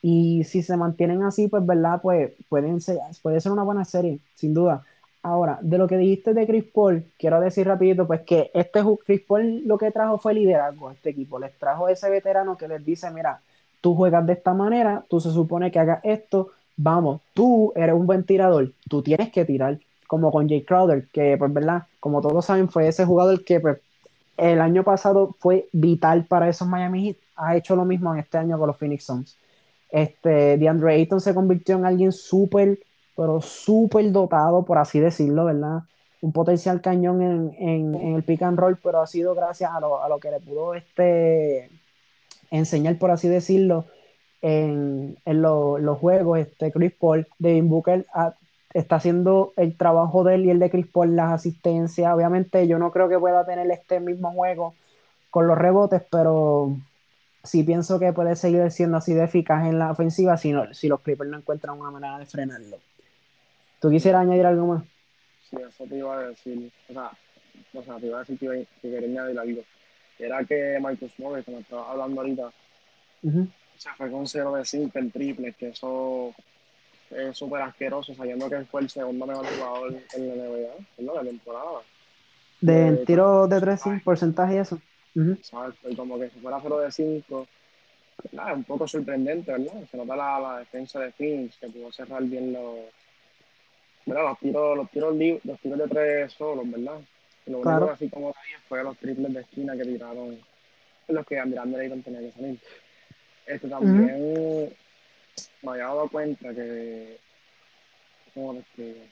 y 0.07 0.43
si 0.43 0.61
se 0.61 0.77
mantienen 0.77 1.23
así, 1.23 1.47
pues 1.47 1.65
verdad, 1.65 1.99
pues 1.99 2.31
pueden 2.47 2.79
ser, 2.79 2.99
puede 3.23 3.41
ser 3.41 3.51
una 3.51 3.63
buena 3.63 3.83
serie, 3.85 4.19
sin 4.35 4.53
duda. 4.53 4.83
Ahora, 5.23 5.57
de 5.63 5.79
lo 5.79 5.87
que 5.87 5.97
dijiste 5.97 6.35
de 6.35 6.45
Chris 6.45 6.63
Paul, 6.63 7.03
quiero 7.17 7.41
decir 7.41 7.65
rapidito, 7.65 8.05
pues 8.05 8.21
que 8.21 8.51
este 8.53 8.81
Chris 9.03 9.21
Paul 9.21 9.63
lo 9.65 9.79
que 9.79 9.89
trajo 9.89 10.19
fue 10.19 10.35
liderazgo 10.35 10.89
a 10.89 10.93
este 10.93 11.09
equipo, 11.09 11.39
les 11.39 11.57
trajo 11.57 11.89
ese 11.89 12.07
veterano 12.11 12.55
que 12.55 12.67
les 12.67 12.85
dice, 12.85 13.09
mira, 13.09 13.41
tú 13.81 13.95
juegas 13.95 14.23
de 14.27 14.33
esta 14.33 14.53
manera, 14.53 15.03
tú 15.09 15.19
se 15.19 15.31
supone 15.31 15.71
que 15.71 15.79
hagas 15.79 16.01
esto, 16.03 16.51
vamos, 16.77 17.21
tú 17.33 17.73
eres 17.75 17.95
un 17.95 18.05
buen 18.05 18.25
tirador, 18.25 18.73
tú 18.87 19.01
tienes 19.01 19.31
que 19.31 19.43
tirar, 19.43 19.79
como 20.05 20.31
con 20.31 20.47
Jay 20.47 20.63
Crowder, 20.63 21.07
que 21.07 21.35
pues 21.35 21.51
verdad, 21.51 21.87
como 21.99 22.21
todos 22.21 22.45
saben, 22.45 22.69
fue 22.69 22.87
ese 22.87 23.05
jugador 23.05 23.43
que 23.43 23.59
pues, 23.59 23.79
el 24.37 24.61
año 24.61 24.83
pasado 24.83 25.35
fue 25.39 25.67
vital 25.73 26.25
para 26.25 26.47
esos 26.47 26.67
Miami 26.67 27.07
Heat, 27.07 27.17
ha 27.37 27.55
hecho 27.55 27.75
lo 27.75 27.85
mismo 27.85 28.13
en 28.13 28.19
este 28.19 28.37
año 28.37 28.59
con 28.59 28.67
los 28.67 28.77
Phoenix 28.77 29.03
Suns. 29.03 29.35
Este, 29.89 30.57
DeAndre 30.57 30.93
Ayton 30.93 31.21
se 31.21 31.33
convirtió 31.33 31.75
en 31.75 31.85
alguien 31.85 32.11
súper, 32.11 32.79
pero 33.15 33.41
súper 33.41 34.11
dotado, 34.11 34.65
por 34.65 34.77
así 34.77 34.99
decirlo, 34.99 35.45
¿verdad? 35.45 35.83
Un 36.21 36.31
potencial 36.31 36.81
cañón 36.81 37.21
en, 37.21 37.55
en, 37.59 38.15
el 38.15 38.23
pick 38.23 38.41
and 38.41 38.57
roll, 38.57 38.77
pero 38.83 39.01
ha 39.01 39.07
sido 39.07 39.35
gracias 39.35 39.71
a 39.71 39.79
lo, 39.79 40.03
a 40.03 40.09
lo 40.09 40.19
que 40.19 40.31
le 40.31 40.39
pudo 40.39 40.73
este, 40.73 41.69
enseñar, 42.51 42.97
por 42.97 43.11
así 43.11 43.27
decirlo, 43.27 43.85
en, 44.41 45.17
los 45.25 45.99
juegos. 45.99 46.39
Este 46.39 46.71
Chris 46.71 46.93
Paul, 46.93 47.27
Devin 47.39 47.69
Booker 47.69 48.05
está 48.73 48.97
haciendo 48.97 49.53
el 49.57 49.77
trabajo 49.77 50.23
de 50.23 50.35
él 50.35 50.45
y 50.45 50.49
el 50.51 50.59
de 50.59 50.69
Chris 50.69 50.87
Paul, 50.87 51.15
las 51.15 51.31
asistencias. 51.31 52.13
Obviamente, 52.13 52.67
yo 52.67 52.77
no 52.77 52.91
creo 52.91 53.09
que 53.09 53.19
pueda 53.19 53.45
tener 53.45 53.69
este 53.71 53.99
mismo 53.99 54.31
juego 54.33 54.75
con 55.29 55.47
los 55.47 55.57
rebotes, 55.57 56.01
pero 56.11 56.77
sí 57.45 57.63
pienso 57.63 57.99
que 57.99 58.13
puede 58.13 58.35
seguir 58.35 58.69
siendo 58.71 58.97
así 58.97 59.13
de 59.13 59.23
eficaz 59.23 59.65
en 59.65 59.79
la 59.79 59.91
ofensiva 59.91 60.37
si, 60.37 60.53
si 60.71 60.87
los 60.87 61.01
Clippers 61.01 61.29
no 61.29 61.37
encuentran 61.37 61.79
una 61.79 61.91
manera 61.91 62.17
de 62.17 62.25
frenarlo. 62.25 62.77
¿Tú 63.79 63.89
quisieras 63.89 64.21
añadir 64.21 64.45
algo 64.45 64.67
más? 64.67 64.83
Sí, 65.49 65.57
eso 65.57 65.85
te 65.85 65.97
iba 65.97 66.17
a 66.17 66.27
decir. 66.29 66.71
O 66.89 66.93
sea, 66.93 67.11
o 67.73 67.83
sea 67.83 67.95
te 67.97 68.07
iba 68.07 68.17
a 68.17 68.19
decir 68.21 68.37
que, 68.39 68.67
quería 68.81 69.21
añadir 69.21 69.39
algo 69.39 69.61
era 70.19 70.43
que 70.45 70.79
Marcus 70.79 71.11
Morris, 71.17 71.45
como 71.45 71.59
estaba 71.59 71.91
hablando 71.91 72.21
ahorita, 72.21 72.51
se 73.77 73.89
fue 73.97 74.09
con 74.09 74.25
0 74.25 74.55
de 74.55 74.65
5 74.65 74.99
en 74.99 75.11
triple, 75.11 75.53
que 75.53 75.69
eso 75.69 76.33
es 77.09 77.37
súper 77.37 77.61
asqueroso, 77.61 78.13
sabiendo 78.15 78.49
que 78.49 78.63
fue 78.65 78.81
el 78.81 78.89
segundo 78.89 79.25
mejor 79.25 79.45
jugador 79.45 79.93
en 80.13 80.27
la 80.27 80.35
NBA, 80.35 80.73
en 80.97 81.05
la 81.05 81.21
temporada. 81.21 81.81
¿De 82.61 82.87
eh, 82.89 83.03
tiro 83.05 83.47
de 83.47 83.59
3 83.59 83.81
sin 83.81 83.99
porcentaje 83.99 84.55
y 84.55 84.57
eso? 84.57 84.79
Y 85.15 85.95
como 85.95 86.19
que 86.19 86.29
si 86.29 86.39
fuera 86.39 86.59
0 86.61 86.79
de 86.79 86.91
5, 86.91 87.47
nada, 88.33 88.51
es 88.51 88.57
un 88.57 88.63
poco 88.65 88.87
sorprendente, 88.87 89.51
¿verdad? 89.51 89.87
Se 89.89 89.97
nota 89.97 90.15
la, 90.15 90.39
la 90.39 90.59
defensa 90.59 90.99
de 90.99 91.11
Phoenix, 91.11 91.57
que 91.57 91.69
pudo 91.69 91.91
cerrar 91.91 92.23
bien 92.23 92.53
los, 92.53 92.79
¿verdad? 94.05 94.23
los 94.23 94.39
tiros, 94.39 94.77
los 94.77 94.91
tiros, 94.91 95.15
los 95.43 95.59
tiros 95.59 95.79
de 95.79 95.87
3 95.87 96.31
solos, 96.33 96.69
¿verdad? 96.69 96.99
Lo 97.45 97.59
único 97.59 97.91
así 97.91 98.09
como 98.09 98.33
fue 98.67 98.83
los 98.83 98.97
triples 98.97 99.33
de 99.33 99.41
esquina 99.41 99.77
que 99.77 99.83
tiraron 99.83 100.39
los 101.07 101.25
que 101.25 101.37
André 101.37 101.81
Ayton 101.81 102.01
tenía 102.01 102.21
que 102.21 102.31
salir. 102.31 102.59
Este 103.45 103.67
también 103.67 104.73
me 105.61 105.71
había 105.71 105.85
dado 105.85 106.09
cuenta 106.09 106.53
que 106.53 107.17
como 108.33 108.61
que 108.75 109.07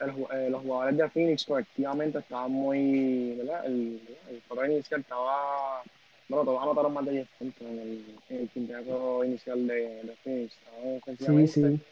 eh, 0.00 0.48
los 0.50 0.62
jugadores 0.62 0.96
de 0.96 1.10
Phoenix 1.10 1.44
colectivamente 1.44 2.18
estaban 2.18 2.52
muy, 2.52 3.34
¿verdad? 3.36 3.64
El, 3.66 4.00
el 4.28 4.70
inicial 4.70 5.00
estaba, 5.00 5.82
bueno, 6.28 6.44
todos 6.44 6.62
anotaron 6.62 6.92
más 6.92 7.04
de 7.06 7.12
10 7.12 7.28
puntos 7.38 7.62
en 7.62 7.78
el, 7.78 8.04
en 8.28 8.40
el 8.40 8.48
quinteto 8.50 9.24
inicial 9.24 9.66
de, 9.66 10.02
de 10.02 10.16
Phoenix. 10.22 10.54
Estaban 10.54 10.96
ofensivamente 10.96 11.84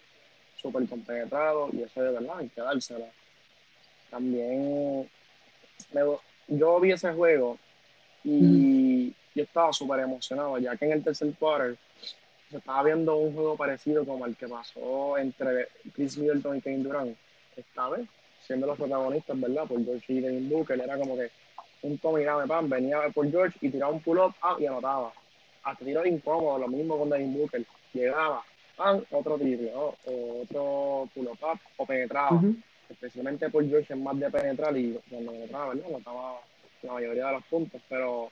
súper 0.56 0.88
compenetrados 0.88 1.74
y 1.74 1.82
eso 1.82 2.02
de 2.02 2.12
verdad 2.12 2.38
hay 2.38 2.48
que 2.48 2.60
dársela 2.60 3.06
también 4.10 5.08
yo 6.48 6.80
vi 6.80 6.92
ese 6.92 7.12
juego 7.12 7.58
y 8.22 9.08
yo 9.34 9.42
estaba 9.42 9.72
súper 9.72 10.00
emocionado, 10.00 10.58
ya 10.58 10.76
que 10.76 10.84
en 10.84 10.92
el 10.92 11.04
tercer 11.04 11.32
quarter 11.38 11.76
se 12.50 12.58
estaba 12.58 12.82
viendo 12.84 13.16
un 13.16 13.34
juego 13.34 13.56
parecido 13.56 14.04
como 14.04 14.24
el 14.26 14.36
que 14.36 14.46
pasó 14.46 15.18
entre 15.18 15.68
Chris 15.94 16.16
Middleton 16.16 16.56
y 16.56 16.60
Kevin 16.60 16.82
Durant, 16.84 17.16
esta 17.56 17.88
vez, 17.90 18.08
siendo 18.40 18.66
los 18.66 18.76
protagonistas, 18.76 19.40
¿verdad? 19.40 19.66
Por 19.66 19.84
George 19.84 20.12
y 20.12 20.20
Devin 20.20 20.48
Booker, 20.48 20.80
era 20.80 20.98
como 20.98 21.16
que 21.16 21.30
un 21.82 21.98
Tommy 21.98 22.24
Pan 22.48 22.68
venía 22.68 23.00
por 23.14 23.30
George 23.30 23.58
y 23.60 23.70
tiraba 23.70 23.92
un 23.92 24.00
pull-up 24.00 24.34
ah, 24.42 24.56
y 24.58 24.66
anotaba. 24.66 25.12
Hasta 25.62 25.84
tiro 25.84 26.04
incómodo, 26.04 26.58
lo 26.58 26.68
mismo 26.68 26.98
con 26.98 27.10
Devin 27.10 27.34
Booker. 27.34 27.64
Llegaba, 27.92 28.42
pan, 28.76 29.04
otro 29.10 29.38
triple, 29.38 29.72
otro 29.74 31.08
pull-up 31.14 31.58
o 31.76 31.86
penetraba 31.86 32.40
especialmente 32.88 33.50
por 33.50 33.66
George 33.66 33.92
es 33.92 33.98
más 33.98 34.18
de 34.18 34.30
penetrar 34.30 34.76
y 34.76 34.98
cuando 35.08 35.32
penetraba, 35.32 35.74
¿verdad? 35.74 35.90
Notaba 35.90 36.40
la 36.82 36.92
mayoría 36.92 37.26
de 37.26 37.32
los 37.32 37.44
puntos, 37.44 37.82
pero 37.88 38.30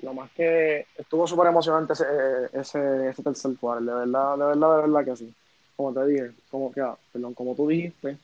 lo 0.00 0.14
más 0.14 0.30
que 0.32 0.86
estuvo 0.96 1.26
súper 1.26 1.48
emocionante 1.48 1.92
ese, 1.92 2.04
ese, 2.52 3.08
ese 3.08 3.22
tercer 3.22 3.52
cuarto, 3.58 3.84
de 3.84 3.94
verdad, 3.94 4.36
de 4.36 4.44
verdad, 4.44 4.76
de 4.76 4.82
verdad 4.82 5.04
que 5.04 5.16
sí. 5.16 5.34
Como 5.76 5.92
te 5.92 6.06
dije, 6.06 6.32
como 6.50 6.72
que, 6.72 6.80
ah, 6.80 6.96
perdón, 7.12 7.34
como 7.34 7.54
tú 7.54 7.68
dijiste, 7.68 8.18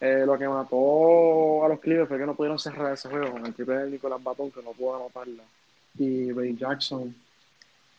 eh, 0.00 0.24
lo 0.24 0.38
que 0.38 0.48
mató 0.48 1.64
a 1.64 1.68
los 1.68 1.80
Clippers 1.80 2.08
fue 2.08 2.18
que 2.18 2.26
no 2.26 2.34
pudieron 2.34 2.58
cerrar 2.58 2.92
ese 2.92 3.08
juego 3.08 3.32
con 3.32 3.46
el 3.46 3.54
triple 3.54 3.78
de 3.78 3.90
Nicolás 3.90 4.22
Batón, 4.22 4.50
que 4.50 4.62
no 4.62 4.72
pudo 4.72 4.96
anotarla. 4.96 5.42
Y 5.98 6.32
Ray 6.32 6.56
Jackson, 6.56 7.14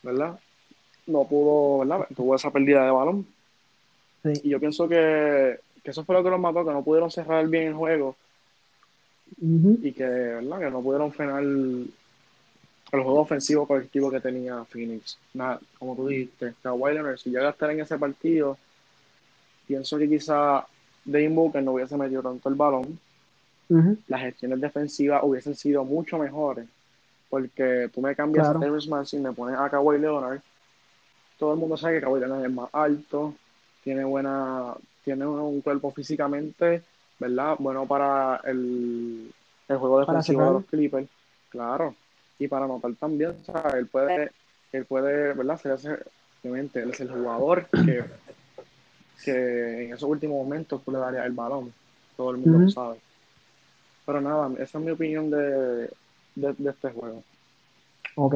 ¿verdad? 0.03 0.39
No 1.07 1.25
pudo, 1.25 1.79
¿verdad? 1.79 2.07
Tuvo 2.15 2.35
esa 2.35 2.51
pérdida 2.51 2.85
de 2.85 2.91
balón. 2.91 3.27
Sí. 4.23 4.33
Y 4.43 4.49
yo 4.49 4.59
pienso 4.59 4.87
que 4.87 5.59
que 5.83 5.91
eso 5.91 6.03
fue 6.03 6.15
lo 6.15 6.23
que 6.23 6.29
los 6.29 6.39
mató, 6.39 6.65
que 6.65 6.71
no 6.71 6.83
pudieron 6.83 7.11
cerrar 7.11 7.47
bien 7.47 7.67
el 7.67 7.73
juego 7.73 8.15
y 9.41 9.91
que, 9.91 10.03
¿verdad? 10.03 10.59
que 10.59 10.71
no 10.71 10.81
pudieron 10.81 11.13
frenar 11.13 11.43
el, 11.43 11.91
juego 12.91 13.19
ofensivo 13.19 13.67
colectivo 13.67 14.09
que 14.09 14.19
tenía 14.19 14.65
Phoenix. 14.65 15.19
Nada, 15.33 15.59
como 15.77 15.95
tú 15.95 16.07
dijiste, 16.07 16.55
Kawhi 16.63 16.93
Leonard, 16.93 17.17
si 17.17 17.29
llega 17.29 17.47
a 17.47 17.51
estar 17.51 17.69
en 17.69 17.81
ese 17.81 17.99
partido, 17.99 18.57
pienso 19.67 19.97
que 19.99 20.09
quizá 20.09 20.65
Dane 21.11 21.29
Booker 21.29 21.63
no 21.63 21.73
hubiese 21.73 21.97
metido 21.97 22.21
tanto 22.21 22.49
el 22.49 22.55
balón, 22.55 22.99
las 24.07 24.21
gestiones 24.21 24.61
defensivas 24.61 25.21
hubiesen 25.23 25.55
sido 25.55 25.83
mucho 25.83 26.17
mejores, 26.17 26.67
porque 27.29 27.89
tú 27.93 28.01
me 28.01 28.15
cambias 28.15 28.47
a 28.47 28.59
Terrence 28.59 29.15
y 29.15 29.19
me 29.19 29.31
pones 29.31 29.59
a 29.59 29.69
Kawhi 29.69 29.99
Leonard, 29.99 30.39
todo 31.37 31.53
el 31.53 31.59
mundo 31.59 31.77
sabe 31.77 31.95
que 31.95 32.01
Kawhi 32.01 32.19
Leonard 32.19 32.45
es 32.45 32.51
más 32.51 32.69
alto, 32.73 33.35
tiene 33.83 34.03
buena 34.03 34.73
tiene 35.03 35.25
un 35.25 35.61
cuerpo 35.61 35.91
físicamente, 35.91 36.83
¿verdad? 37.19 37.55
Bueno 37.59 37.85
para 37.85 38.41
el, 38.45 39.31
el 39.67 39.77
juego 39.77 39.99
defensivo 39.99 40.43
de 40.43 40.51
los 40.51 40.65
Clippers, 40.65 41.07
claro. 41.49 41.95
Y 42.37 42.47
para 42.47 42.65
anotar 42.65 42.93
también, 42.93 43.31
o 43.31 43.43
sea, 43.43 43.71
él 43.77 43.87
puede, 43.87 44.31
él 44.71 44.85
puede, 44.85 45.33
¿verdad? 45.33 45.59
Ser 45.59 46.05
obviamente, 46.41 46.81
él 46.81 46.91
es 46.91 46.99
el 47.01 47.11
jugador 47.11 47.67
que, 47.67 48.03
que 49.23 49.85
en 49.85 49.93
esos 49.93 50.09
últimos 50.09 50.37
momentos 50.37 50.81
tú 50.83 50.91
le 50.91 50.99
darías 50.99 51.25
el 51.25 51.33
balón. 51.33 51.73
Todo 52.17 52.31
el 52.31 52.37
mundo 52.37 52.59
lo 52.59 52.69
sabe. 52.69 52.97
Pero 54.05 54.21
nada, 54.21 54.49
esa 54.59 54.77
es 54.77 54.83
mi 54.83 54.91
opinión 54.91 55.29
de, 55.29 55.89
de, 56.35 56.69
este 56.69 56.89
juego. 56.91 57.23
Ok 58.15 58.35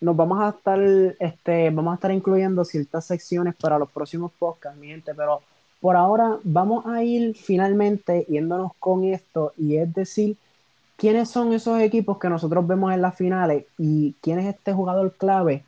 nos 0.00 0.16
vamos 0.16 0.40
a 0.40 0.48
estar, 0.50 0.80
este, 0.80 1.70
vamos 1.70 1.92
a 1.92 1.94
estar 1.96 2.10
incluyendo 2.10 2.64
ciertas 2.64 3.04
secciones 3.04 3.54
para 3.54 3.78
los 3.78 3.90
próximos 3.90 4.32
podcasts, 4.38 4.78
mi 4.78 4.88
gente, 4.88 5.14
pero 5.14 5.42
por 5.80 5.96
ahora 5.96 6.38
vamos 6.42 6.86
a 6.86 7.02
ir 7.02 7.34
finalmente 7.36 8.26
yéndonos 8.28 8.72
con 8.78 9.04
esto 9.04 9.52
y 9.56 9.76
es 9.76 9.92
decir, 9.92 10.36
quiénes 10.96 11.28
son 11.28 11.52
esos 11.52 11.80
equipos 11.80 12.18
que 12.18 12.28
nosotros 12.28 12.66
vemos 12.66 12.92
en 12.92 13.02
las 13.02 13.14
finales 13.14 13.66
y 13.78 14.14
quién 14.20 14.38
es 14.38 14.54
este 14.54 14.72
jugador 14.72 15.12
clave 15.12 15.64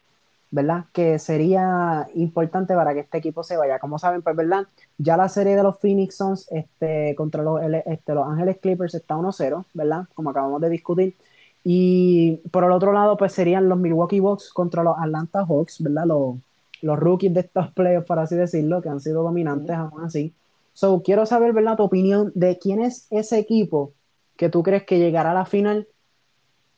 ¿verdad? 0.53 0.85
Que 0.93 1.19
sería 1.19 2.07
importante 2.15 2.75
para 2.75 2.93
que 2.95 3.01
este 3.01 3.19
equipo 3.19 3.43
se 3.43 3.57
vaya. 3.57 3.79
Como 3.79 3.99
saben, 3.99 4.23
pues, 4.23 4.37
¿verdad? 4.37 4.69
Ya 4.99 5.17
la 5.17 5.29
serie 5.29 5.57
de 5.57 5.63
los 5.63 5.79
Phoenix 5.81 6.17
Suns 6.17 6.47
este, 6.53 7.15
contra 7.17 7.43
los, 7.43 7.61
este, 7.87 8.15
los 8.15 8.29
Ángeles 8.29 8.59
Clippers 8.61 8.95
está 8.95 9.17
1-0, 9.17 9.65
¿verdad? 9.73 10.05
Como 10.15 10.31
acabamos 10.31 10.61
de 10.61 10.69
discutir. 10.69 11.17
Y 11.65 12.37
por 12.51 12.65
el 12.65 12.73
otro 12.73 12.93
lado, 12.93 13.17
pues 13.17 13.33
serían 13.33 13.69
los 13.69 13.79
Milwaukee 13.79 14.21
Bucks 14.21 14.53
contra 14.53 14.83
los 14.83 14.95
Atlanta 14.99 15.45
Hawks, 15.47 15.83
¿verdad? 15.83 16.05
Los, 16.07 16.37
los 16.83 16.99
rookies 16.99 17.33
de 17.33 17.41
estos 17.41 17.71
playoffs, 17.75 18.07
por 18.07 18.19
así 18.19 18.37
decirlo, 18.37 18.83
que 18.83 18.91
han 18.91 19.01
sido 19.01 19.23
dominantes 19.23 19.75
aún 19.75 20.05
así. 20.05 20.35
So, 20.75 21.03
quiero 21.03 21.25
saber, 21.25 21.55
¿verdad? 21.55 21.77
Tu 21.79 21.83
opinión 21.85 22.31
de 22.35 22.59
quién 22.59 22.83
es 22.83 23.07
ese 23.11 23.39
equipo 23.39 23.95
que 24.37 24.51
tú 24.51 24.63
crees 24.63 24.85
que 24.85 24.99
llegará 24.99 25.31
a 25.31 25.35
la 25.35 25.47
final 25.47 25.89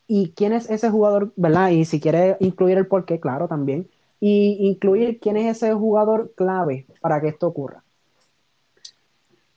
y 0.06 0.32
quién 0.36 0.52
es 0.52 0.70
ese 0.70 0.90
jugador, 0.90 1.32
¿verdad? 1.36 1.70
Y 1.70 1.84
si 1.84 2.00
quieres 2.00 2.36
incluir 2.40 2.78
el 2.78 2.86
porqué, 2.86 3.20
claro, 3.20 3.48
también. 3.48 3.88
Y 4.20 4.58
incluir 4.60 5.18
quién 5.20 5.36
es 5.36 5.56
ese 5.56 5.72
jugador 5.74 6.32
clave 6.36 6.86
para 7.00 7.20
que 7.20 7.28
esto 7.28 7.46
ocurra. 7.46 7.82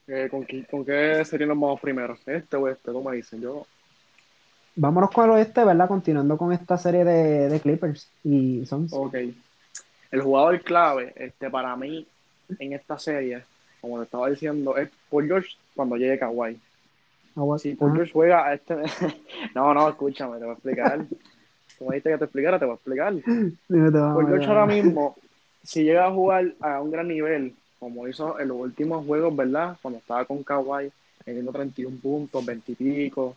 Eh, 0.07 0.27
¿con, 0.29 0.45
qué, 0.45 0.65
¿Con 0.65 0.85
qué 0.85 1.23
serían 1.25 1.49
los 1.49 1.57
más 1.57 1.79
primeros? 1.79 2.19
¿Este 2.25 2.55
o 2.55 2.67
este? 2.67 2.91
¿Cómo 2.91 3.11
dicen? 3.11 3.41
Yo 3.41 3.65
Vámonos 4.79 5.09
con 5.09 5.25
el 5.25 5.31
oeste, 5.31 5.65
¿verdad? 5.65 5.87
Continuando 5.87 6.37
con 6.37 6.53
esta 6.53 6.77
serie 6.77 7.03
de, 7.03 7.59
Clippers 7.59 8.11
y 8.23 8.63
Suns. 8.67 8.93
Ok. 8.93 9.15
El 10.11 10.21
jugador 10.21 10.61
clave, 10.61 11.13
este, 11.15 11.49
para 11.49 11.75
mí, 11.75 12.05
en 12.59 12.73
esta 12.73 12.99
serie, 12.99 13.43
como 13.81 13.97
te 13.97 14.03
estaba 14.03 14.29
diciendo, 14.29 14.77
es 14.77 14.89
Paul 15.09 15.25
George 15.25 15.49
cuando 15.75 15.97
llegue 15.97 16.19
Kawhi. 16.19 16.59
Ah, 17.37 17.57
si 17.59 17.75
Paul 17.75 17.93
George 17.93 18.11
juega 18.11 18.47
a 18.47 18.53
este... 18.55 18.75
no, 19.55 19.73
no, 19.73 19.89
escúchame, 19.89 20.37
te 20.39 20.45
voy 20.45 20.49
a 20.49 20.53
explicar. 20.53 21.05
Como 21.77 21.91
dijiste 21.91 22.09
que 22.09 22.17
te 22.17 22.23
explicara, 22.23 22.57
te 22.57 22.65
voy 22.65 22.73
a 22.73 22.75
explicar. 22.75 23.13
Paul 23.69 24.27
George 24.27 24.47
ahora 24.47 24.65
mismo, 24.65 25.15
si 25.63 25.83
llega 25.83 26.07
a 26.07 26.11
jugar 26.11 26.53
a 26.59 26.81
un 26.81 26.89
gran 26.89 27.07
nivel, 27.07 27.53
como 27.79 28.07
hizo 28.07 28.39
en 28.39 28.47
los 28.47 28.57
últimos 28.57 29.05
juegos, 29.05 29.35
¿verdad? 29.35 29.77
Cuando 29.81 29.99
estaba 29.99 30.25
con 30.25 30.43
Kawhi, 30.43 30.91
teniendo 31.23 31.51
31 31.51 31.97
puntos, 32.01 32.43
20 32.43 32.71
y 32.71 32.75
pico, 32.75 33.35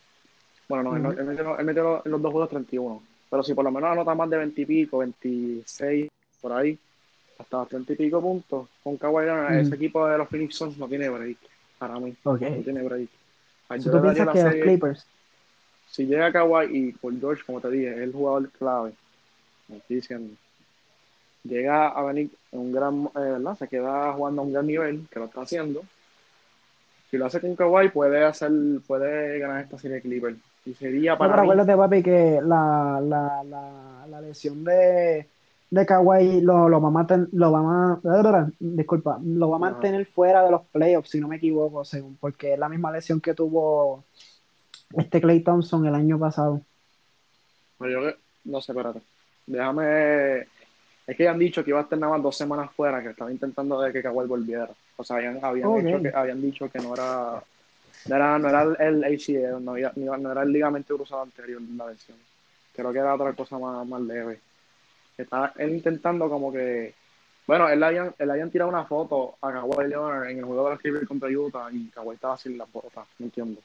bueno, 0.66 0.96
no, 0.96 1.10
él, 1.10 1.24
metió, 1.64 2.02
en 2.04 2.10
los 2.10 2.22
dos 2.22 2.32
juegos 2.32 2.48
31. 2.48 3.02
Pero 3.28 3.42
si 3.42 3.52
por 3.54 3.64
lo 3.64 3.70
menos 3.70 3.90
anota 3.90 4.14
más 4.14 4.30
de 4.30 4.38
20 4.38 4.62
y 4.62 4.66
pico, 4.66 4.98
26, 4.98 6.08
por 6.40 6.52
ahí, 6.52 6.78
hasta 7.38 7.66
30 7.66 7.92
y 7.92 7.96
pico 7.96 8.22
puntos, 8.22 8.68
con 8.82 8.96
Kawhi 8.96 9.26
ese 9.60 9.74
equipo 9.74 10.06
de 10.06 10.16
los 10.16 10.28
Phoenix 10.28 10.54
Suns 10.54 10.78
no 10.78 10.88
tiene 10.88 11.10
break. 11.10 11.36
Para 11.78 11.98
mí. 11.98 12.14
No 12.24 12.38
tiene 12.38 12.82
break. 12.82 13.08
Si 13.78 13.90
tú 13.90 14.02
piensas 14.02 14.28
que 14.28 14.42
los 14.42 14.54
Clippers. 14.54 15.06
Si 15.90 16.06
llega 16.06 16.32
Kawhi 16.32 16.66
y 16.70 16.92
por 16.92 17.18
George, 17.18 17.42
como 17.44 17.60
te 17.60 17.70
dije, 17.70 17.90
es 17.92 17.98
el 17.98 18.12
jugador 18.12 18.48
clave. 18.50 18.92
Me 19.68 19.76
estoy 19.78 19.96
diciendo. 19.96 20.34
Llega 21.44 21.88
a 21.88 22.02
venir 22.02 22.30
en 22.52 22.60
un 22.60 22.72
gran, 22.72 23.04
eh, 23.06 23.30
¿verdad? 23.32 23.56
Se 23.58 23.68
queda 23.68 24.12
jugando 24.12 24.42
a 24.42 24.44
un 24.44 24.52
gran 24.52 24.66
nivel, 24.66 25.06
que 25.10 25.18
lo 25.18 25.24
está 25.26 25.42
haciendo. 25.42 25.82
Si 27.10 27.16
lo 27.16 27.26
hace 27.26 27.40
con 27.40 27.56
Kawhi, 27.56 27.88
puede 27.88 28.24
hacer, 28.24 28.52
puede 28.86 29.38
ganar 29.38 29.64
esta 29.64 29.78
serie 29.78 29.96
de 29.96 30.02
Clippers. 30.02 30.38
Y 30.64 30.74
sería 30.74 31.16
para. 31.16 31.32
pero 31.32 31.42
acuérdate, 31.42 31.76
papi, 31.76 32.02
que 32.02 32.40
la, 32.42 33.00
la, 33.02 33.42
la, 33.42 34.06
la 34.08 34.20
lesión 34.20 34.62
de, 34.62 35.26
de 35.70 35.86
Kawhi 35.86 36.40
lo, 36.40 36.68
lo, 36.68 36.80
va 36.80 36.88
a 36.88 36.90
mantener, 36.90 37.28
lo 37.32 37.52
va 37.52 38.00
a, 38.02 38.50
disculpa, 38.58 39.20
lo 39.24 39.50
va 39.50 39.56
a 39.56 39.60
mantener 39.60 40.04
fuera 40.06 40.44
de 40.44 40.50
los 40.50 40.62
playoffs, 40.66 41.10
si 41.10 41.20
no 41.20 41.28
me 41.28 41.36
equivoco, 41.36 41.84
según, 41.84 42.16
porque 42.16 42.54
es 42.54 42.58
la 42.58 42.68
misma 42.68 42.90
lesión 42.90 43.20
que 43.20 43.34
tuvo 43.34 44.04
este 44.96 45.20
Clay 45.20 45.40
Thompson 45.40 45.86
el 45.86 45.94
año 45.94 46.18
pasado. 46.18 46.60
Bueno, 47.78 48.02
yo 48.02 48.16
no 48.44 48.60
sé, 48.60 48.72
espérate. 48.72 49.00
Déjame. 49.46 50.46
Es 51.06 51.16
que 51.16 51.28
han 51.28 51.38
dicho 51.38 51.64
que 51.64 51.70
iba 51.70 51.80
a 51.80 51.82
estar 51.82 51.98
nada 51.98 52.12
más 52.12 52.22
dos 52.22 52.36
semanas 52.36 52.70
fuera, 52.72 53.02
que 53.02 53.10
estaba 53.10 53.32
intentando 53.32 53.80
de 53.80 53.92
que 53.92 54.02
Kawhi 54.02 54.26
volviera. 54.26 54.68
O 54.96 55.04
sea, 55.04 55.16
habían, 55.16 55.38
habían, 55.42 56.02
que, 56.02 56.12
habían 56.14 56.42
dicho 56.42 56.68
que 56.68 56.78
no 56.78 56.94
era 56.94 57.42
no 58.06 58.16
era, 58.16 58.38
no 58.38 58.48
era 58.48 58.62
el 58.88 59.04
ACL, 59.04 59.62
no, 59.62 59.74
no, 60.16 60.32
era 60.32 60.42
el 60.42 60.52
ligamento 60.52 60.96
cruzado 60.96 61.22
anterior 61.22 61.60
la 61.76 61.86
versión. 61.86 62.18
Creo 62.74 62.92
que 62.92 62.98
era 62.98 63.14
otra 63.14 63.32
cosa 63.34 63.58
más, 63.58 63.86
más 63.86 64.00
leve. 64.00 64.40
Estaba 65.22 65.52
él 65.56 65.70
intentando 65.70 66.28
como 66.28 66.52
que. 66.52 66.94
Bueno, 67.46 67.68
él 67.68 67.80
le 67.80 67.86
habían, 67.86 68.14
él 68.18 68.30
habían 68.30 68.50
tirado 68.50 68.70
una 68.70 68.84
foto 68.84 69.36
a 69.40 69.52
Kawhi 69.52 69.88
Leonard 69.88 70.30
en 70.30 70.38
el 70.38 70.44
juego 70.44 70.64
de 70.64 70.70
los 70.70 70.80
Clippers 70.80 71.08
contra 71.08 71.28
Utah 71.28 71.68
y 71.72 71.86
Kawhi 71.88 72.14
estaba 72.14 72.36
sin 72.36 72.56
la 72.56 72.66
bota, 72.72 73.04
no 73.18 73.26
entiendo. 73.26 73.60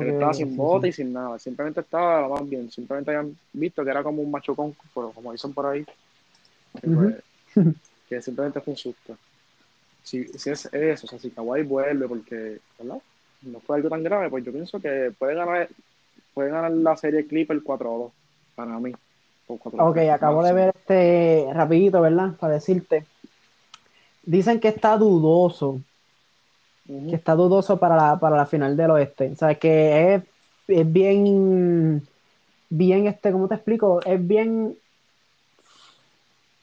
él 0.00 0.08
estaba 0.08 0.32
sin 0.32 0.56
bota 0.56 0.86
y 0.86 0.92
sin 0.92 1.12
nada, 1.12 1.38
simplemente 1.38 1.80
estaba 1.80 2.20
lo 2.20 2.28
más 2.28 2.48
bien, 2.48 2.70
simplemente 2.70 3.10
habían 3.10 3.36
visto 3.52 3.82
que 3.82 3.90
era 3.90 4.04
como 4.04 4.22
un 4.22 4.30
machucón, 4.30 4.76
pero 4.94 5.10
como 5.10 5.32
dicen 5.32 5.52
por 5.52 5.66
ahí, 5.66 5.84
que, 6.80 7.62
que 8.08 8.22
simplemente 8.22 8.60
fue 8.60 8.72
un 8.72 8.78
susto. 8.78 9.16
Si, 10.04 10.28
si 10.28 10.50
es 10.50 10.66
eso, 10.72 11.06
o 11.06 11.10
sea, 11.10 11.18
si 11.18 11.30
Kawhi 11.30 11.64
vuelve, 11.64 12.06
porque, 12.06 12.60
¿verdad? 12.78 13.00
no 13.42 13.60
fue 13.60 13.76
algo 13.76 13.88
tan 13.88 14.02
grave, 14.02 14.30
pues 14.30 14.44
yo 14.44 14.52
pienso 14.52 14.80
que 14.80 15.12
puede 15.18 15.34
ganar, 15.34 15.68
puede 16.34 16.50
ganar 16.50 16.72
la 16.72 16.96
serie 16.96 17.26
Clipper 17.26 17.62
4-2 17.62 18.10
para 18.54 18.78
mí. 18.78 18.92
Ok, 19.48 19.96
acabo 20.12 20.42
de 20.42 20.52
ver 20.52 20.74
este 20.76 21.48
rapidito, 21.52 22.00
¿verdad? 22.02 22.32
Para 22.38 22.54
decirte. 22.54 23.06
Dicen 24.22 24.60
que 24.60 24.68
está 24.68 24.96
dudoso. 24.96 25.80
Que 26.86 27.16
está 27.16 27.34
dudoso 27.34 27.78
para 27.78 27.96
la, 27.96 28.18
para 28.18 28.36
la 28.36 28.46
final 28.46 28.76
del 28.76 28.90
oeste. 28.90 29.30
O 29.32 29.36
sea, 29.36 29.54
que 29.54 30.14
es, 30.14 30.22
es 30.68 30.92
bien, 30.92 32.06
bien, 32.68 33.06
este, 33.06 33.32
¿cómo 33.32 33.48
te 33.48 33.56
explico? 33.56 34.00
Es 34.04 34.26
bien 34.26 34.76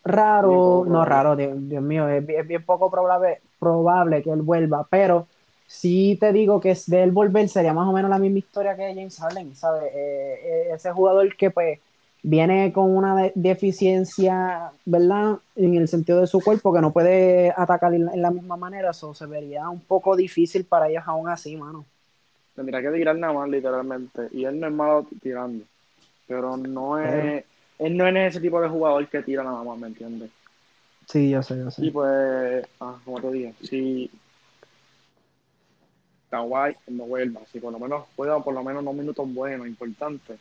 raro, 0.03 0.85
no 0.87 1.03
raro, 1.03 1.35
Dios, 1.35 1.55
mío, 1.57 2.07
es, 2.07 2.27
es, 2.29 2.47
bien 2.47 2.63
poco 2.63 2.91
probable, 2.91 3.41
probable 3.59 4.21
que 4.21 4.29
él 4.29 4.43
vuelva, 4.43 4.85
pero 4.87 5.27
sí 5.65 6.17
te 6.19 6.31
digo 6.31 6.61
que 6.61 6.77
de 6.85 7.03
él 7.03 7.11
volver 7.11 7.49
sería 7.49 7.73
más 7.73 7.87
o 7.87 7.91
menos 7.91 8.09
la 8.09 8.19
misma 8.19 8.39
historia 8.39 8.75
que 8.75 8.93
James 8.93 9.17
Harden, 9.19 9.55
¿sabes? 9.55 9.91
Eh, 9.93 10.39
eh, 10.43 10.67
ese 10.73 10.91
jugador 10.91 11.35
que 11.35 11.49
pues 11.49 11.79
viene 12.27 12.73
con 12.73 12.95
una 12.95 13.31
deficiencia, 13.35 14.71
¿verdad? 14.83 15.37
En 15.55 15.75
el 15.75 15.87
sentido 15.87 16.21
de 16.21 16.27
su 16.27 16.41
cuerpo, 16.41 16.73
que 16.73 16.81
no 16.81 16.91
puede 16.91 17.53
atacar 17.55 17.93
en 17.93 18.09
la, 18.19 18.31
misma 18.31 18.57
manera, 18.57 18.89
eso 18.89 19.13
se 19.13 19.27
vería 19.27 19.69
un 19.69 19.79
poco 19.81 20.15
difícil 20.15 20.65
para 20.65 20.89
ellos 20.89 21.03
aún 21.05 21.29
así, 21.29 21.55
mano. 21.55 21.85
Tendría 22.55 22.81
que 22.81 22.89
tirar 22.89 23.15
nada 23.15 23.31
más, 23.31 23.47
literalmente, 23.47 24.27
y 24.31 24.43
él 24.43 24.59
no 24.59 24.67
es 24.67 24.73
malo 24.73 25.07
tirando, 25.21 25.65
pero 26.27 26.57
no 26.57 26.97
es, 26.97 27.45
él 27.77 27.95
no 27.95 28.07
es 28.07 28.15
ese 28.15 28.41
tipo 28.41 28.59
de 28.59 28.69
jugador 28.69 29.07
que 29.07 29.21
tira 29.21 29.43
nada 29.43 29.63
más, 29.63 29.77
¿me 29.77 29.87
entiendes? 29.87 30.31
Sí, 31.07 31.29
yo 31.29 31.43
sé, 31.43 31.57
yo 31.59 31.69
sé. 31.69 31.85
Y 31.85 31.91
pues, 31.91 32.65
ah, 32.79 32.95
como 33.05 33.21
te 33.21 33.31
digo, 33.31 33.51
si 33.61 34.09
Kawhi 36.31 36.75
no 36.87 37.05
vuelva. 37.05 37.41
Si 37.51 37.59
por 37.59 37.71
lo 37.71 37.77
menos 37.77 38.05
juega 38.15 38.43
por 38.43 38.55
lo 38.55 38.63
menos 38.63 38.81
unos 38.81 38.95
minutos 38.95 39.31
buenos, 39.31 39.67
importantes, 39.67 40.39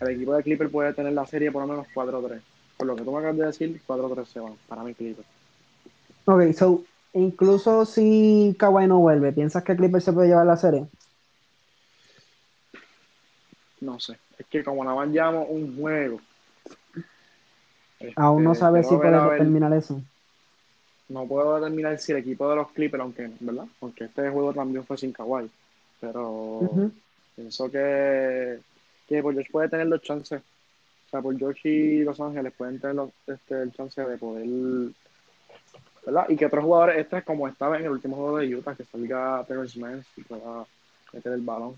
el 0.00 0.08
equipo 0.08 0.34
de 0.34 0.42
Clipper 0.42 0.70
puede 0.70 0.92
tener 0.92 1.12
la 1.12 1.26
serie 1.26 1.50
por 1.50 1.62
lo 1.62 1.68
menos 1.68 1.86
4-3. 1.94 2.40
Por 2.76 2.86
lo 2.86 2.96
que 2.96 3.02
tú 3.02 3.12
me 3.12 3.18
acabas 3.18 3.36
de 3.36 3.46
decir, 3.46 3.80
4-3 3.86 4.24
se 4.24 4.40
van 4.40 4.54
para 4.68 4.82
mi 4.82 4.94
Clipper. 4.94 5.24
Ok, 6.24 6.52
so, 6.52 6.84
incluso 7.14 7.84
si 7.84 8.54
Kawhi 8.58 8.86
no 8.86 8.98
vuelve, 8.98 9.32
¿piensas 9.32 9.64
que 9.64 9.76
Clipper 9.76 10.00
se 10.00 10.12
puede 10.12 10.28
llevar 10.28 10.46
la 10.46 10.56
serie? 10.56 10.86
No 13.80 13.98
sé. 13.98 14.18
Es 14.38 14.46
que 14.46 14.62
como 14.62 14.84
nada 14.84 14.96
más 14.96 15.08
llamo 15.08 15.44
un 15.44 15.76
juego. 15.76 16.20
Aún 18.16 18.44
no 18.44 18.52
este, 18.52 18.60
sabes 18.60 18.88
si 18.88 18.96
puede 18.96 19.38
terminar 19.38 19.72
eso 19.74 20.00
no 21.10 21.26
puedo 21.26 21.56
determinar 21.56 21.98
si 21.98 22.12
el 22.12 22.18
equipo 22.18 22.48
de 22.48 22.56
los 22.56 22.70
Clippers, 22.70 23.02
aunque, 23.02 23.30
¿verdad? 23.40 23.66
Aunque 23.80 24.04
este 24.04 24.30
juego 24.30 24.54
también 24.54 24.84
fue 24.84 24.96
sin 24.96 25.12
Kawhi, 25.12 25.50
pero 26.00 26.70
pienso 27.34 27.70
que, 27.70 28.60
que 29.16 29.22
por 29.22 29.34
George 29.34 29.50
puede 29.50 29.68
tener 29.68 29.88
los 29.88 30.00
chances. 30.02 30.40
O 30.40 31.10
sea, 31.10 31.20
por 31.20 31.36
George 31.36 31.68
y 31.68 32.04
Los 32.04 32.20
Ángeles 32.20 32.52
pueden 32.56 32.78
tener 32.78 32.94
los, 32.94 33.10
este, 33.26 33.62
el 33.62 33.72
chance 33.72 34.00
de 34.00 34.16
poder, 34.16 34.46
¿verdad? 36.06 36.26
Y 36.28 36.36
que 36.36 36.46
otros 36.46 36.64
jugadores, 36.64 36.98
este 36.98 37.18
es 37.18 37.24
como 37.24 37.48
estaba 37.48 37.76
en 37.76 37.84
el 37.84 37.90
último 37.90 38.14
juego 38.14 38.38
de 38.38 38.54
Utah, 38.54 38.76
que 38.76 38.84
salga 38.84 39.44
Taylor 39.48 39.68
Smith 39.68 40.04
y 40.16 40.22
pueda 40.22 40.64
meter 41.12 41.32
el 41.32 41.40
balón. 41.40 41.74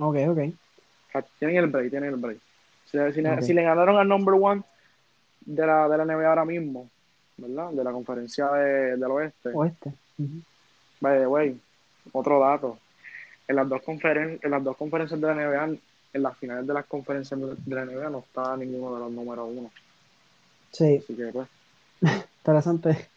Ok, 0.00 0.16
ok. 0.28 1.22
tienen 1.38 1.56
el 1.56 1.66
break, 1.68 1.90
tienen 1.90 2.14
el 2.14 2.20
break. 2.20 2.38
Si, 2.86 2.98
si, 3.12 3.52
le 3.52 3.62
ganaron 3.62 3.96
al 3.96 4.08
number 4.08 4.34
one 4.40 4.62
de 5.42 5.64
la, 5.64 5.88
de 5.88 5.98
la 5.98 6.04
NBA 6.04 6.28
ahora 6.28 6.44
mismo, 6.44 6.90
¿verdad? 7.36 7.70
De 7.70 7.84
la 7.84 7.92
conferencia 7.92 8.48
del 8.50 9.04
oeste. 9.04 9.50
Oeste. 9.54 9.92
By 11.00 11.20
the 11.20 11.26
way, 11.28 11.60
otro 12.10 12.40
dato. 12.40 12.78
En 13.46 13.54
las 13.54 13.68
dos 13.68 13.82
conferen 13.82 14.40
en 14.42 14.50
las 14.50 14.64
dos 14.64 14.76
conferencias 14.76 15.20
de 15.20 15.26
la 15.26 15.34
NBA, 15.34 15.78
en 16.12 16.22
las 16.22 16.36
finales 16.38 16.66
de 16.66 16.74
las 16.74 16.86
conferencias 16.86 17.38
de 17.40 17.74
la 17.74 17.84
NBA 17.84 18.10
no 18.10 18.18
está 18.20 18.56
ninguno 18.56 18.94
de 18.94 19.00
los 19.00 19.12
números 19.12 19.48
uno. 19.54 19.70
Sí. 20.72 21.00
Así 21.02 21.14
que 21.14 21.26
pues. 21.32 21.48
Interesante. 22.38 23.08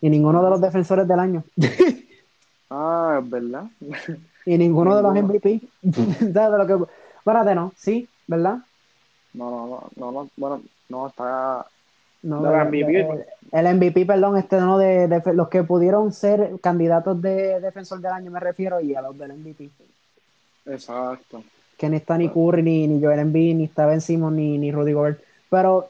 Y 0.00 0.10
ninguno 0.10 0.42
de 0.42 0.50
los 0.50 0.60
defensores 0.60 1.06
del 1.06 1.20
año. 1.20 1.44
ah, 2.70 3.20
es 3.22 3.30
verdad. 3.30 3.64
y 4.46 4.58
ninguno, 4.58 4.96
de 4.96 5.02
los 5.02 5.14
MVP. 5.14 5.60
¿Sabes 5.92 6.32
de 6.32 6.58
lo 6.58 6.66
que... 6.66 7.54
No, 7.54 7.72
sí, 7.76 8.08
¿verdad? 8.26 8.58
No, 9.34 9.50
no, 9.50 9.66
no, 9.66 9.90
no, 9.96 10.12
no, 10.12 10.30
bueno, 10.36 10.62
no, 10.88 11.06
está 11.06 11.64
No, 12.22 12.60
el, 12.60 12.68
MVP, 12.68 13.26
el, 13.52 13.76
MVP, 13.76 14.04
perdón, 14.04 14.36
este 14.36 14.56
no 14.56 14.76
de, 14.76 15.22
los 15.32 15.48
que 15.48 15.62
pudieron 15.62 16.12
ser 16.12 16.58
candidatos 16.60 17.22
de 17.22 17.60
defensor 17.60 18.00
del 18.00 18.12
año 18.12 18.30
me 18.30 18.40
refiero 18.40 18.80
y 18.80 18.94
a 18.94 19.02
los 19.02 19.16
del 19.16 19.34
MVP. 19.34 19.70
Exacto. 20.66 21.44
Que 21.82 21.88
ni 21.88 21.96
está 21.96 22.16
ni 22.16 22.28
Curry, 22.28 22.62
ni, 22.62 22.86
ni 22.86 23.02
Joel 23.02 23.18
Embiid, 23.18 23.56
ni 23.56 23.64
está 23.64 23.86
Ben 23.86 24.00
Simmons, 24.00 24.36
ni, 24.36 24.56
ni 24.56 24.70
Rudy 24.70 24.92
Gobert. 24.92 25.20
Pero, 25.50 25.88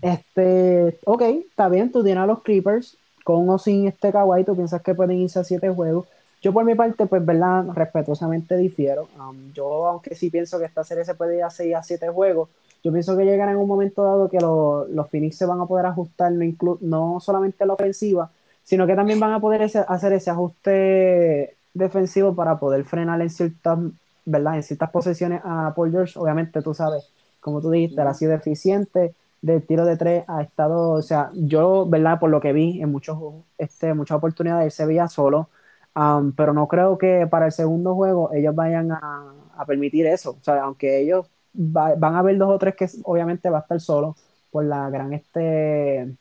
este, 0.00 0.98
ok, 1.04 1.20
está 1.50 1.68
bien, 1.68 1.92
tú 1.92 2.02
tienes 2.02 2.22
a 2.22 2.26
los 2.26 2.40
Clippers, 2.40 2.96
con 3.22 3.46
o 3.50 3.58
sin 3.58 3.86
este 3.86 4.10
Kawhi, 4.12 4.44
tú 4.44 4.56
piensas 4.56 4.80
que 4.80 4.94
pueden 4.94 5.18
irse 5.18 5.38
a 5.38 5.44
siete 5.44 5.68
juegos. 5.68 6.06
Yo 6.40 6.54
por 6.54 6.64
mi 6.64 6.74
parte, 6.74 7.04
pues, 7.04 7.22
¿verdad? 7.26 7.66
Respetuosamente 7.74 8.56
difiero. 8.56 9.08
Um, 9.20 9.52
yo, 9.52 9.86
aunque 9.86 10.14
sí 10.14 10.30
pienso 10.30 10.58
que 10.58 10.64
esta 10.64 10.84
serie 10.84 11.04
se 11.04 11.14
puede 11.14 11.36
ir 11.36 11.44
a 11.44 11.50
seis 11.50 11.74
a 11.74 11.82
siete 11.82 12.08
juegos, 12.08 12.48
yo 12.82 12.90
pienso 12.90 13.14
que 13.14 13.26
llegará 13.26 13.50
en 13.50 13.58
un 13.58 13.68
momento 13.68 14.04
dado 14.04 14.30
que 14.30 14.38
los 14.38 15.10
Phoenix 15.10 15.36
se 15.36 15.44
van 15.44 15.60
a 15.60 15.66
poder 15.66 15.84
ajustar, 15.84 16.32
no, 16.32 16.78
no 16.80 17.20
solamente 17.20 17.66
la 17.66 17.74
ofensiva, 17.74 18.30
sino 18.64 18.86
que 18.86 18.94
también 18.94 19.20
van 19.20 19.32
a 19.32 19.40
poder 19.40 19.60
hacer 19.64 20.12
ese 20.14 20.30
ajuste 20.30 21.56
defensivo 21.74 22.34
para 22.34 22.58
poder 22.58 22.84
frenar 22.84 23.20
en 23.20 23.28
ciertas, 23.28 23.78
¿verdad? 24.26 24.56
En 24.56 24.62
ciertas 24.62 24.90
posesiones 24.90 25.40
a 25.44 25.72
Paul 25.74 25.90
George. 25.90 26.18
Obviamente, 26.18 26.60
tú 26.62 26.74
sabes, 26.74 27.10
como 27.40 27.60
tú 27.62 27.70
dijiste, 27.70 28.00
él 28.00 28.06
ha 28.06 28.14
sido 28.14 28.34
eficiente, 28.34 29.14
del 29.40 29.66
tiro 29.66 29.84
de 29.86 29.96
tres 29.96 30.24
ha 30.28 30.42
estado, 30.42 30.90
o 30.92 31.02
sea, 31.02 31.30
yo, 31.34 31.86
¿verdad? 31.88 32.18
Por 32.20 32.30
lo 32.30 32.40
que 32.40 32.52
vi 32.52 32.82
en 32.82 32.90
muchos, 32.92 33.18
este, 33.58 33.94
muchas 33.94 34.18
oportunidades, 34.18 34.74
se 34.74 34.86
veía 34.86 35.08
solo, 35.08 35.48
um, 35.94 36.32
pero 36.32 36.52
no 36.52 36.68
creo 36.68 36.98
que 36.98 37.26
para 37.30 37.46
el 37.46 37.52
segundo 37.52 37.94
juego 37.94 38.32
ellos 38.32 38.54
vayan 38.54 38.92
a, 38.92 39.34
a 39.56 39.66
permitir 39.66 40.06
eso. 40.06 40.32
O 40.32 40.42
sea, 40.42 40.62
aunque 40.62 41.00
ellos 41.00 41.30
van 41.56 42.14
a 42.14 42.18
haber 42.18 42.36
dos 42.38 42.50
o 42.50 42.58
tres 42.58 42.74
que 42.76 42.86
obviamente 43.04 43.50
va 43.50 43.58
a 43.58 43.60
estar 43.62 43.80
solo 43.80 44.16
por 44.50 44.64
la 44.64 44.90
gran, 44.90 45.12
este, 45.12 46.16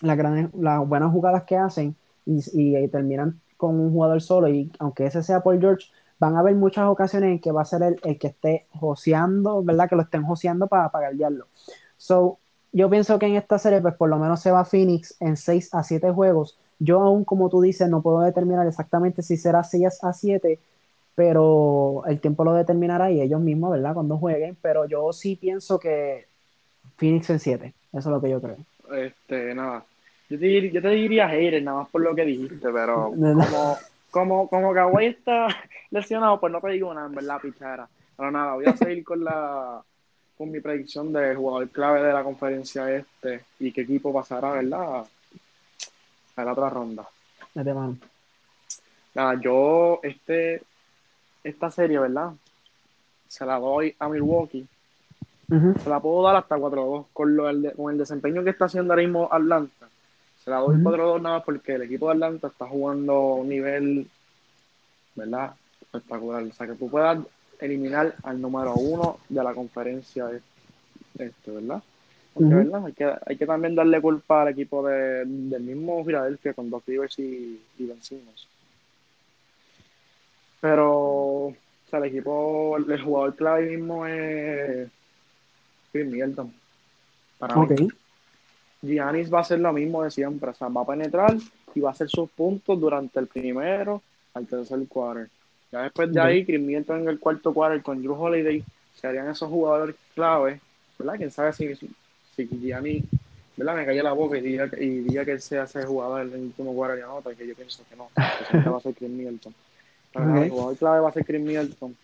la 0.00 0.14
gran, 0.16 0.50
las 0.58 0.86
buenas 0.86 1.12
jugadas 1.12 1.44
que 1.44 1.56
hacen 1.56 1.96
y, 2.26 2.40
y, 2.52 2.88
terminan 2.88 3.40
con 3.56 3.78
un 3.78 3.92
jugador 3.92 4.20
solo 4.20 4.48
y 4.48 4.72
aunque 4.78 5.06
ese 5.06 5.22
sea 5.22 5.40
por 5.42 5.58
George, 5.60 5.86
van 6.22 6.36
a 6.36 6.38
haber 6.38 6.54
muchas 6.54 6.86
ocasiones 6.86 7.32
en 7.32 7.40
que 7.40 7.50
va 7.50 7.62
a 7.62 7.64
ser 7.64 7.82
el, 7.82 8.00
el 8.04 8.16
que 8.16 8.28
esté 8.28 8.66
joseando, 8.70 9.60
¿verdad? 9.64 9.88
Que 9.88 9.96
lo 9.96 10.02
estén 10.02 10.22
joseando 10.22 10.68
para, 10.68 10.88
para. 10.88 11.10
So, 11.96 12.38
yo 12.70 12.88
pienso 12.88 13.18
que 13.18 13.26
en 13.26 13.34
esta 13.34 13.58
serie, 13.58 13.80
pues 13.80 13.94
por 13.96 14.08
lo 14.08 14.18
menos 14.18 14.38
se 14.40 14.52
va 14.52 14.64
Phoenix 14.64 15.16
en 15.18 15.36
6 15.36 15.74
a 15.74 15.82
7 15.82 16.12
juegos. 16.12 16.56
Yo 16.78 17.00
aún, 17.00 17.24
como 17.24 17.48
tú 17.48 17.60
dices, 17.60 17.88
no 17.88 18.02
puedo 18.02 18.20
determinar 18.20 18.68
exactamente 18.68 19.20
si 19.22 19.36
será 19.36 19.64
6 19.64 19.98
a 20.04 20.12
7, 20.12 20.60
pero 21.16 22.04
el 22.06 22.20
tiempo 22.20 22.44
lo 22.44 22.54
determinará 22.54 23.10
y 23.10 23.20
ellos 23.20 23.40
mismos, 23.40 23.72
¿verdad? 23.72 23.92
Cuando 23.92 24.16
jueguen, 24.16 24.56
pero 24.62 24.84
yo 24.86 25.12
sí 25.12 25.34
pienso 25.34 25.80
que 25.80 26.26
Phoenix 26.98 27.30
en 27.30 27.40
7, 27.40 27.74
eso 27.94 27.98
es 27.98 28.06
lo 28.06 28.20
que 28.20 28.30
yo 28.30 28.40
creo. 28.40 28.58
Este, 28.92 29.56
nada, 29.56 29.84
yo 30.30 30.38
te, 30.38 30.88
diría 30.90 31.26
Hayden, 31.26 31.64
nada 31.64 31.78
más 31.78 31.88
por 31.88 32.00
lo 32.00 32.14
que 32.14 32.24
dijiste, 32.24 32.68
pero 32.72 33.06
como, 33.10 33.76
como, 34.12 34.46
como 34.48 34.74
Kawhi 34.74 35.06
está 35.06 35.48
lesionado, 35.90 36.38
pues 36.38 36.52
no 36.52 36.60
te 36.60 36.68
digo 36.68 36.94
nada, 36.94 37.06
en 37.06 37.14
verdad, 37.14 37.40
pichara. 37.40 37.88
Pero 38.16 38.30
nada, 38.30 38.54
voy 38.54 38.66
a 38.66 38.76
seguir 38.76 39.02
con 39.02 39.24
la 39.24 39.82
con 40.36 40.50
mi 40.50 40.60
predicción 40.60 41.12
de 41.12 41.34
jugador 41.34 41.68
clave 41.70 42.02
de 42.02 42.12
la 42.12 42.22
conferencia 42.22 42.90
este 42.90 43.44
y 43.58 43.72
qué 43.72 43.82
equipo 43.82 44.12
pasará, 44.12 44.52
¿verdad? 44.52 45.04
A 46.36 46.44
la 46.44 46.52
otra 46.52 46.68
ronda. 46.68 47.08
Nada, 49.14 49.40
yo 49.40 50.00
este 50.02 50.62
esta 51.42 51.70
serie, 51.70 51.98
¿verdad? 51.98 52.32
Se 53.28 53.46
la 53.46 53.58
doy 53.58 53.94
a 53.98 54.08
Milwaukee. 54.08 54.66
Se 55.82 55.88
la 55.90 56.00
puedo 56.00 56.22
dar 56.22 56.36
hasta 56.36 56.56
4-2 56.56 57.06
con, 57.12 57.40
el 57.46 57.72
con 57.74 57.92
el 57.92 57.98
desempeño 57.98 58.42
que 58.42 58.50
está 58.50 58.66
haciendo 58.66 58.92
ahora 58.92 59.02
mismo 59.02 59.28
Atlanta. 59.30 59.88
Se 60.44 60.50
la 60.50 60.58
doy 60.58 60.76
4-2 60.76 61.22
nada 61.22 61.36
más 61.36 61.44
porque 61.44 61.74
el 61.74 61.82
equipo 61.82 62.06
de 62.06 62.14
Atlanta 62.14 62.48
está 62.48 62.66
jugando 62.66 63.12
a 63.12 63.34
un 63.36 63.48
nivel, 63.48 64.08
¿verdad? 65.14 65.54
Espectacular. 65.80 66.42
O 66.42 66.52
sea, 66.52 66.66
que 66.66 66.74
tú 66.74 66.90
puedas 66.90 67.18
eliminar 67.60 68.14
al 68.24 68.40
número 68.40 68.74
uno 68.74 69.18
de 69.28 69.44
la 69.44 69.54
conferencia 69.54 70.28
este, 71.18 71.50
¿verdad? 71.50 71.82
Porque, 72.34 72.54
¿verdad? 72.54 72.86
Hay 72.86 72.92
que, 72.92 73.12
hay 73.26 73.36
que 73.36 73.46
también 73.46 73.74
darle 73.74 74.00
culpa 74.00 74.42
al 74.42 74.48
equipo 74.48 74.86
de, 74.86 75.24
del 75.26 75.62
mismo 75.62 76.04
Philadelphia 76.04 76.54
con 76.54 76.70
Doc 76.70 76.82
Rivers 76.86 77.18
y, 77.18 77.60
y 77.78 77.92
pero, 80.62 81.46
o 81.46 81.56
sea, 81.90 81.98
el 81.98 82.04
equipo, 82.04 82.76
el 82.76 83.02
jugador 83.02 83.34
clave 83.34 83.76
mismo 83.76 84.06
es 84.06 84.88
Chris 85.90 86.06
Middleton. 86.06 86.54
Para 87.36 87.56
mí. 87.56 87.88
Giannis 88.82 89.32
va 89.32 89.38
a 89.38 89.42
hacer 89.42 89.60
lo 89.60 89.72
mismo 89.72 90.02
de 90.02 90.10
siempre. 90.10 90.50
O 90.50 90.54
sea, 90.54 90.68
va 90.68 90.82
a 90.82 90.86
penetrar 90.86 91.36
y 91.74 91.80
va 91.80 91.90
a 91.90 91.92
hacer 91.92 92.08
sus 92.08 92.28
puntos 92.30 92.78
durante 92.78 93.18
el 93.20 93.28
primero 93.28 94.02
al 94.34 94.46
tercer 94.46 94.86
quarter. 94.88 95.28
Ya 95.70 95.82
después 95.82 96.12
de 96.12 96.20
ahí, 96.20 96.44
Chris 96.44 96.60
Middleton 96.60 97.02
en 97.02 97.08
el 97.08 97.18
cuarto 97.18 97.54
quarter 97.54 97.82
con 97.82 98.02
Drew 98.02 98.14
Holiday 98.14 98.62
serían 98.94 99.28
esos 99.28 99.48
jugadores 99.48 99.96
clave, 100.14 100.60
¿verdad? 100.98 101.14
Quién 101.16 101.30
sabe 101.30 101.52
si, 101.54 101.74
si 102.36 102.46
Giannis, 102.46 103.04
¿verdad? 103.56 103.76
Me 103.76 103.86
cayó 103.86 104.02
la 104.02 104.12
boca 104.12 104.36
y 104.36 104.42
diga, 104.42 104.68
y 104.78 105.00
diga 105.00 105.24
que 105.24 105.32
él 105.32 105.40
sea 105.40 105.64
ese 105.64 105.84
jugador 105.84 106.22
en 106.22 106.34
el 106.34 106.40
último 106.40 106.74
quarter 106.74 106.98
y 106.98 107.02
anota, 107.02 107.34
que 107.34 107.46
yo 107.46 107.54
pienso 107.54 107.82
que 107.88 107.96
no, 107.96 108.10
que 108.14 108.44
siempre 108.50 108.70
va 108.70 108.76
a 108.76 108.80
ser 108.80 108.94
Chris 108.94 109.10
Middleton. 109.10 109.54
El 110.14 110.50
jugador 110.50 110.76
clave 110.76 111.00
va 111.00 111.08
a 111.08 111.12
ser 111.12 111.24
Chris 111.24 111.40
Middleton, 111.40 111.96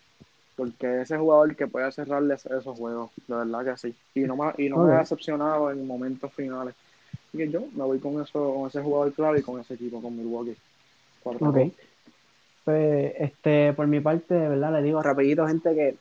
porque 0.59 1.03
ese 1.03 1.17
jugador 1.17 1.55
que 1.55 1.67
puede 1.67 1.89
cerrarle 1.93 2.33
esos 2.33 2.77
juegos, 2.77 3.11
de 3.27 3.35
verdad 3.35 3.63
que 3.63 3.77
sí. 3.77 3.95
Y 4.13 4.21
no, 4.21 4.35
me, 4.35 4.51
y 4.57 4.67
no 4.67 4.79
me 4.79 4.93
ha 4.93 4.99
decepcionado 4.99 5.71
en 5.71 5.87
momentos 5.87 6.33
finales. 6.33 6.75
Así 7.29 7.37
que 7.37 7.49
yo 7.49 7.61
me 7.73 7.85
voy 7.85 7.97
con, 7.99 8.21
eso, 8.21 8.53
con 8.53 8.67
ese 8.67 8.81
jugador 8.81 9.13
clave 9.13 9.39
y 9.39 9.41
con 9.41 9.61
ese 9.61 9.75
equipo, 9.75 10.01
con 10.01 10.17
Milwaukee. 10.17 10.57
Ok. 11.23 11.57
Pues, 12.65 13.13
este, 13.19 13.71
por 13.71 13.87
mi 13.87 14.01
parte, 14.01 14.33
de 14.33 14.49
verdad, 14.49 14.73
le 14.73 14.81
digo 14.81 15.01
rapidito, 15.01 15.47
gente, 15.47 15.73
que 15.73 15.95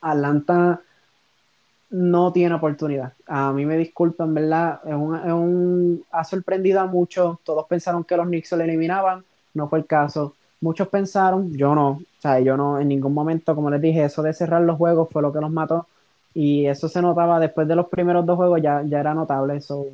Atlanta 0.00 0.80
no 1.90 2.32
tiene 2.32 2.54
oportunidad. 2.54 3.12
A 3.26 3.52
mí 3.52 3.66
me 3.66 3.76
disculpan, 3.76 4.32
¿verdad? 4.32 4.80
Es 4.86 4.94
un, 4.94 5.16
es 5.16 5.32
un, 5.32 6.04
ha 6.12 6.24
sorprendido 6.24 6.80
a 6.80 6.86
muchos. 6.86 7.38
Todos 7.44 7.66
pensaron 7.66 8.04
que 8.04 8.16
los 8.16 8.26
Knicks 8.26 8.48
se 8.48 8.56
le 8.56 8.64
eliminaban. 8.64 9.22
No 9.52 9.68
fue 9.68 9.80
el 9.80 9.86
caso 9.86 10.34
muchos 10.60 10.88
pensaron, 10.88 11.52
yo 11.56 11.74
no, 11.74 11.90
o 11.90 12.02
sea, 12.20 12.40
yo 12.40 12.56
no, 12.56 12.78
en 12.80 12.88
ningún 12.88 13.14
momento, 13.14 13.54
como 13.54 13.70
les 13.70 13.80
dije, 13.80 14.04
eso 14.04 14.22
de 14.22 14.32
cerrar 14.34 14.62
los 14.62 14.76
juegos 14.76 15.08
fue 15.10 15.22
lo 15.22 15.32
que 15.32 15.40
los 15.40 15.50
mató 15.50 15.86
y 16.34 16.66
eso 16.66 16.88
se 16.88 17.02
notaba 17.02 17.40
después 17.40 17.66
de 17.68 17.76
los 17.76 17.88
primeros 17.88 18.26
dos 18.26 18.36
juegos, 18.36 18.60
ya, 18.62 18.82
ya 18.82 19.00
era 19.00 19.14
notable, 19.14 19.56
eso 19.56 19.86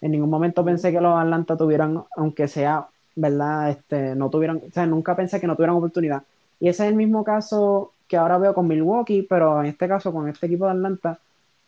en 0.00 0.10
ningún 0.12 0.30
momento 0.30 0.64
pensé 0.64 0.92
que 0.92 1.00
los 1.00 1.18
Atlanta 1.18 1.56
tuvieran, 1.56 2.02
aunque 2.16 2.48
sea, 2.48 2.86
¿verdad? 3.14 3.70
Este, 3.70 4.14
no 4.14 4.30
tuvieran, 4.30 4.62
o 4.68 4.72
sea, 4.72 4.86
nunca 4.86 5.16
pensé 5.16 5.40
que 5.40 5.46
no 5.46 5.54
tuvieran 5.56 5.76
oportunidad. 5.76 6.22
Y 6.60 6.68
ese 6.68 6.84
es 6.84 6.90
el 6.90 6.96
mismo 6.96 7.24
caso 7.24 7.92
que 8.08 8.16
ahora 8.16 8.38
veo 8.38 8.54
con 8.54 8.68
Milwaukee, 8.68 9.22
pero 9.22 9.60
en 9.60 9.66
este 9.66 9.88
caso 9.88 10.12
con 10.12 10.28
este 10.28 10.46
equipo 10.46 10.64
de 10.66 10.72
Atlanta, 10.72 11.18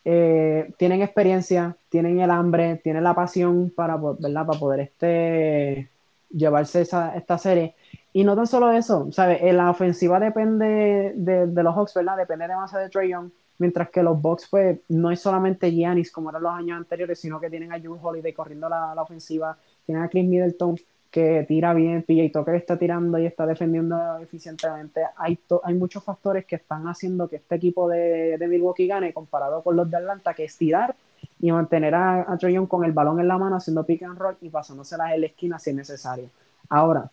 eh, 0.05 0.72
tienen 0.76 1.02
experiencia, 1.02 1.76
tienen 1.89 2.20
el 2.20 2.31
hambre, 2.31 2.76
tienen 2.82 3.05
la 3.05 3.14
pasión 3.14 3.70
para, 3.74 3.97
¿verdad? 3.97 4.47
para 4.47 4.59
poder 4.59 4.81
este, 4.81 5.89
llevarse 6.31 6.82
esa, 6.82 7.16
esta 7.16 7.39
serie. 7.39 7.74
Y 8.16 8.23
no 8.23 8.36
tan 8.36 8.47
solo 8.47 8.70
eso, 8.70 9.11
¿sabes? 9.11 9.43
En 9.43 9.57
la 9.57 9.70
ofensiva 9.70 10.20
depende 10.20 11.15
de, 11.16 11.62
los 11.65 11.74
Hawks, 11.74 11.95
¿verdad? 11.95 12.16
Depende 12.16 12.47
demasiado 12.47 12.85
de 12.85 12.89
Trey 12.89 13.11
Young, 13.11 13.31
mientras 13.59 13.91
que 13.91 14.05
los 14.05 14.23
Bucks, 14.23 14.47
pues, 14.49 14.78
no 14.89 15.11
es 15.11 15.20
solamente 15.20 15.73
Giannis 15.73 16.12
como 16.12 16.31
eran 16.31 16.45
los 16.45 16.53
años 16.53 16.77
anteriores, 16.77 17.19
sino 17.19 17.41
que 17.41 17.51
tienen 17.51 17.73
a 17.73 17.78
Drew 17.81 17.99
Holiday 18.01 18.32
corriendo 18.32 18.69
la, 18.69 18.95
la, 18.95 19.03
ofensiva, 19.03 19.59
tienen 19.85 20.05
a 20.05 20.09
Chris 20.09 20.24
Middleton 20.27 20.77
que 21.11 21.45
tira 21.49 21.74
bien, 21.74 22.05
PJ 22.05 22.31
Tucker 22.32 22.55
está 22.55 22.78
tirando 22.78 23.19
y 23.19 23.27
está 23.27 23.47
defendiendo 23.47 24.19
eficientemente. 24.19 25.03
Hay, 25.16 25.36
hay 25.65 25.74
muchos 25.74 26.05
factores 26.05 26.45
que 26.45 26.55
están 26.55 26.86
haciendo 26.86 27.27
que 27.27 27.36
este 27.36 27.57
equipo 27.57 27.89
de, 27.89 28.39
Milwaukee 28.49 28.86
gane 28.86 29.12
comparado 29.12 29.61
con 29.65 29.74
los 29.74 29.91
de 29.91 29.97
Atlanta, 29.97 30.35
que 30.35 30.45
es 30.45 30.57
tirar 30.57 30.95
y 31.41 31.51
mantener 31.51 31.97
a, 31.97 32.32
a 32.32 32.39
Young 32.39 32.69
con 32.69 32.85
el 32.85 32.93
balón 32.93 33.19
en 33.19 33.27
la 33.27 33.39
mano 33.39 33.57
haciendo 33.57 33.85
pick 33.85 34.05
and 34.05 34.19
roll 34.19 34.36
y 34.41 34.51
pasándoselas 34.51 35.15
en 35.15 35.20
la 35.23 35.27
esquina 35.27 35.59
si 35.59 35.70
es 35.70 35.77
necesario. 35.77 36.31
Ahora, 36.69 37.11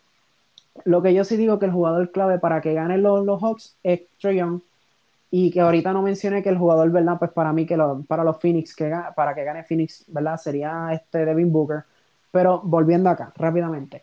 lo 0.84 1.02
que 1.02 1.14
yo 1.14 1.24
sí 1.24 1.36
digo 1.36 1.58
que 1.58 1.66
el 1.66 1.72
jugador 1.72 2.10
clave 2.10 2.38
para 2.38 2.60
que 2.60 2.74
ganen 2.74 3.02
los, 3.02 3.24
los 3.24 3.42
Hawks 3.42 3.76
es 3.82 4.02
Trae 4.20 4.36
Young. 4.36 4.60
Y 5.30 5.50
que 5.50 5.60
ahorita 5.60 5.94
no 5.94 6.02
mencioné 6.02 6.42
que 6.42 6.50
el 6.50 6.58
jugador, 6.58 6.90
¿verdad? 6.90 7.18
Pues 7.18 7.30
para 7.30 7.54
mí, 7.54 7.64
que 7.64 7.78
para 8.06 8.22
los 8.22 8.38
Phoenix, 8.38 8.76
que 8.76 8.92
para 9.16 9.34
que 9.34 9.44
gane 9.44 9.64
Phoenix, 9.64 10.04
¿verdad? 10.08 10.36
Sería 10.36 10.90
este 10.92 11.24
Devin 11.24 11.50
Booker. 11.50 11.84
Pero 12.30 12.60
volviendo 12.62 13.08
acá, 13.08 13.32
rápidamente. 13.36 14.02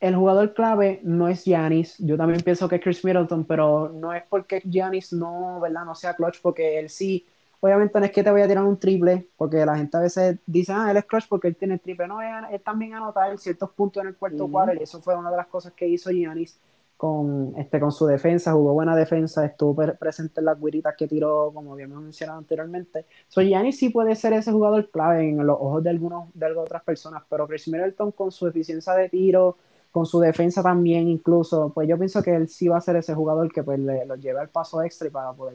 El 0.00 0.16
jugador 0.16 0.54
clave 0.54 1.00
no 1.02 1.28
es 1.28 1.44
Giannis. 1.44 1.96
Yo 1.98 2.16
también 2.16 2.40
pienso 2.40 2.68
que 2.68 2.76
es 2.76 2.82
Chris 2.82 3.04
Middleton, 3.04 3.44
pero 3.44 3.90
no 3.90 4.14
es 4.14 4.22
porque 4.28 4.62
Giannis 4.64 5.12
no, 5.12 5.60
¿verdad? 5.60 5.84
No 5.84 5.94
sea 5.94 6.14
clutch, 6.14 6.40
porque 6.40 6.78
él 6.78 6.88
sí 6.88 7.26
obviamente 7.64 7.98
no 7.98 8.04
es 8.04 8.12
que 8.12 8.22
te 8.22 8.30
voy 8.30 8.42
a 8.42 8.46
tirar 8.46 8.62
un 8.62 8.78
triple, 8.78 9.26
porque 9.38 9.64
la 9.64 9.74
gente 9.74 9.96
a 9.96 10.00
veces 10.00 10.38
dice, 10.44 10.72
ah, 10.74 10.90
él 10.90 10.98
es 10.98 11.06
clutch 11.06 11.28
porque 11.28 11.48
él 11.48 11.56
tiene 11.56 11.78
triple. 11.78 12.06
No, 12.06 12.20
él, 12.20 12.60
también 12.62 12.92
anota 12.92 13.34
ciertos 13.38 13.70
puntos 13.70 14.02
en 14.02 14.08
el 14.08 14.16
cuarto 14.16 14.44
uh 14.44 14.72
y 14.78 14.82
eso 14.82 15.00
fue 15.00 15.16
una 15.16 15.30
de 15.30 15.38
las 15.38 15.46
cosas 15.46 15.72
que 15.72 15.88
hizo 15.88 16.10
Giannis 16.10 16.60
con, 16.98 17.54
este, 17.56 17.80
con 17.80 17.90
su 17.90 18.04
defensa, 18.04 18.52
jugó 18.52 18.74
buena 18.74 18.94
defensa, 18.94 19.46
estuvo 19.46 19.74
presente 19.98 20.40
en 20.40 20.44
las 20.44 20.60
guiritas 20.60 20.94
que 20.94 21.08
tiró, 21.08 21.52
como 21.54 21.72
habíamos 21.72 22.02
mencionado 22.02 22.38
anteriormente. 22.38 23.06
So, 23.28 23.40
Giannis 23.40 23.78
sí 23.78 23.88
puede 23.88 24.14
ser 24.14 24.34
ese 24.34 24.52
jugador 24.52 24.90
clave 24.90 25.26
en 25.26 25.46
los 25.46 25.56
ojos 25.58 25.82
de 25.82 25.88
algunos 25.88 26.28
de 26.34 26.52
otras 26.52 26.82
personas, 26.82 27.22
pero 27.30 27.48
Chris 27.48 27.66
Middleton 27.68 28.12
con 28.12 28.30
su 28.30 28.46
eficiencia 28.46 28.92
de 28.92 29.08
tiro, 29.08 29.56
con 29.90 30.04
su 30.04 30.20
defensa 30.20 30.62
también 30.62 31.08
incluso, 31.08 31.72
pues 31.72 31.88
yo 31.88 31.96
pienso 31.96 32.22
que 32.22 32.34
él 32.34 32.46
sí 32.48 32.68
va 32.68 32.76
a 32.76 32.82
ser 32.82 32.96
ese 32.96 33.14
jugador 33.14 33.50
que 33.50 33.62
pues 33.62 33.78
le, 33.78 34.04
lo 34.04 34.16
lleve 34.16 34.40
al 34.40 34.50
paso 34.50 34.82
extra 34.82 35.08
para 35.08 35.32
poder 35.32 35.54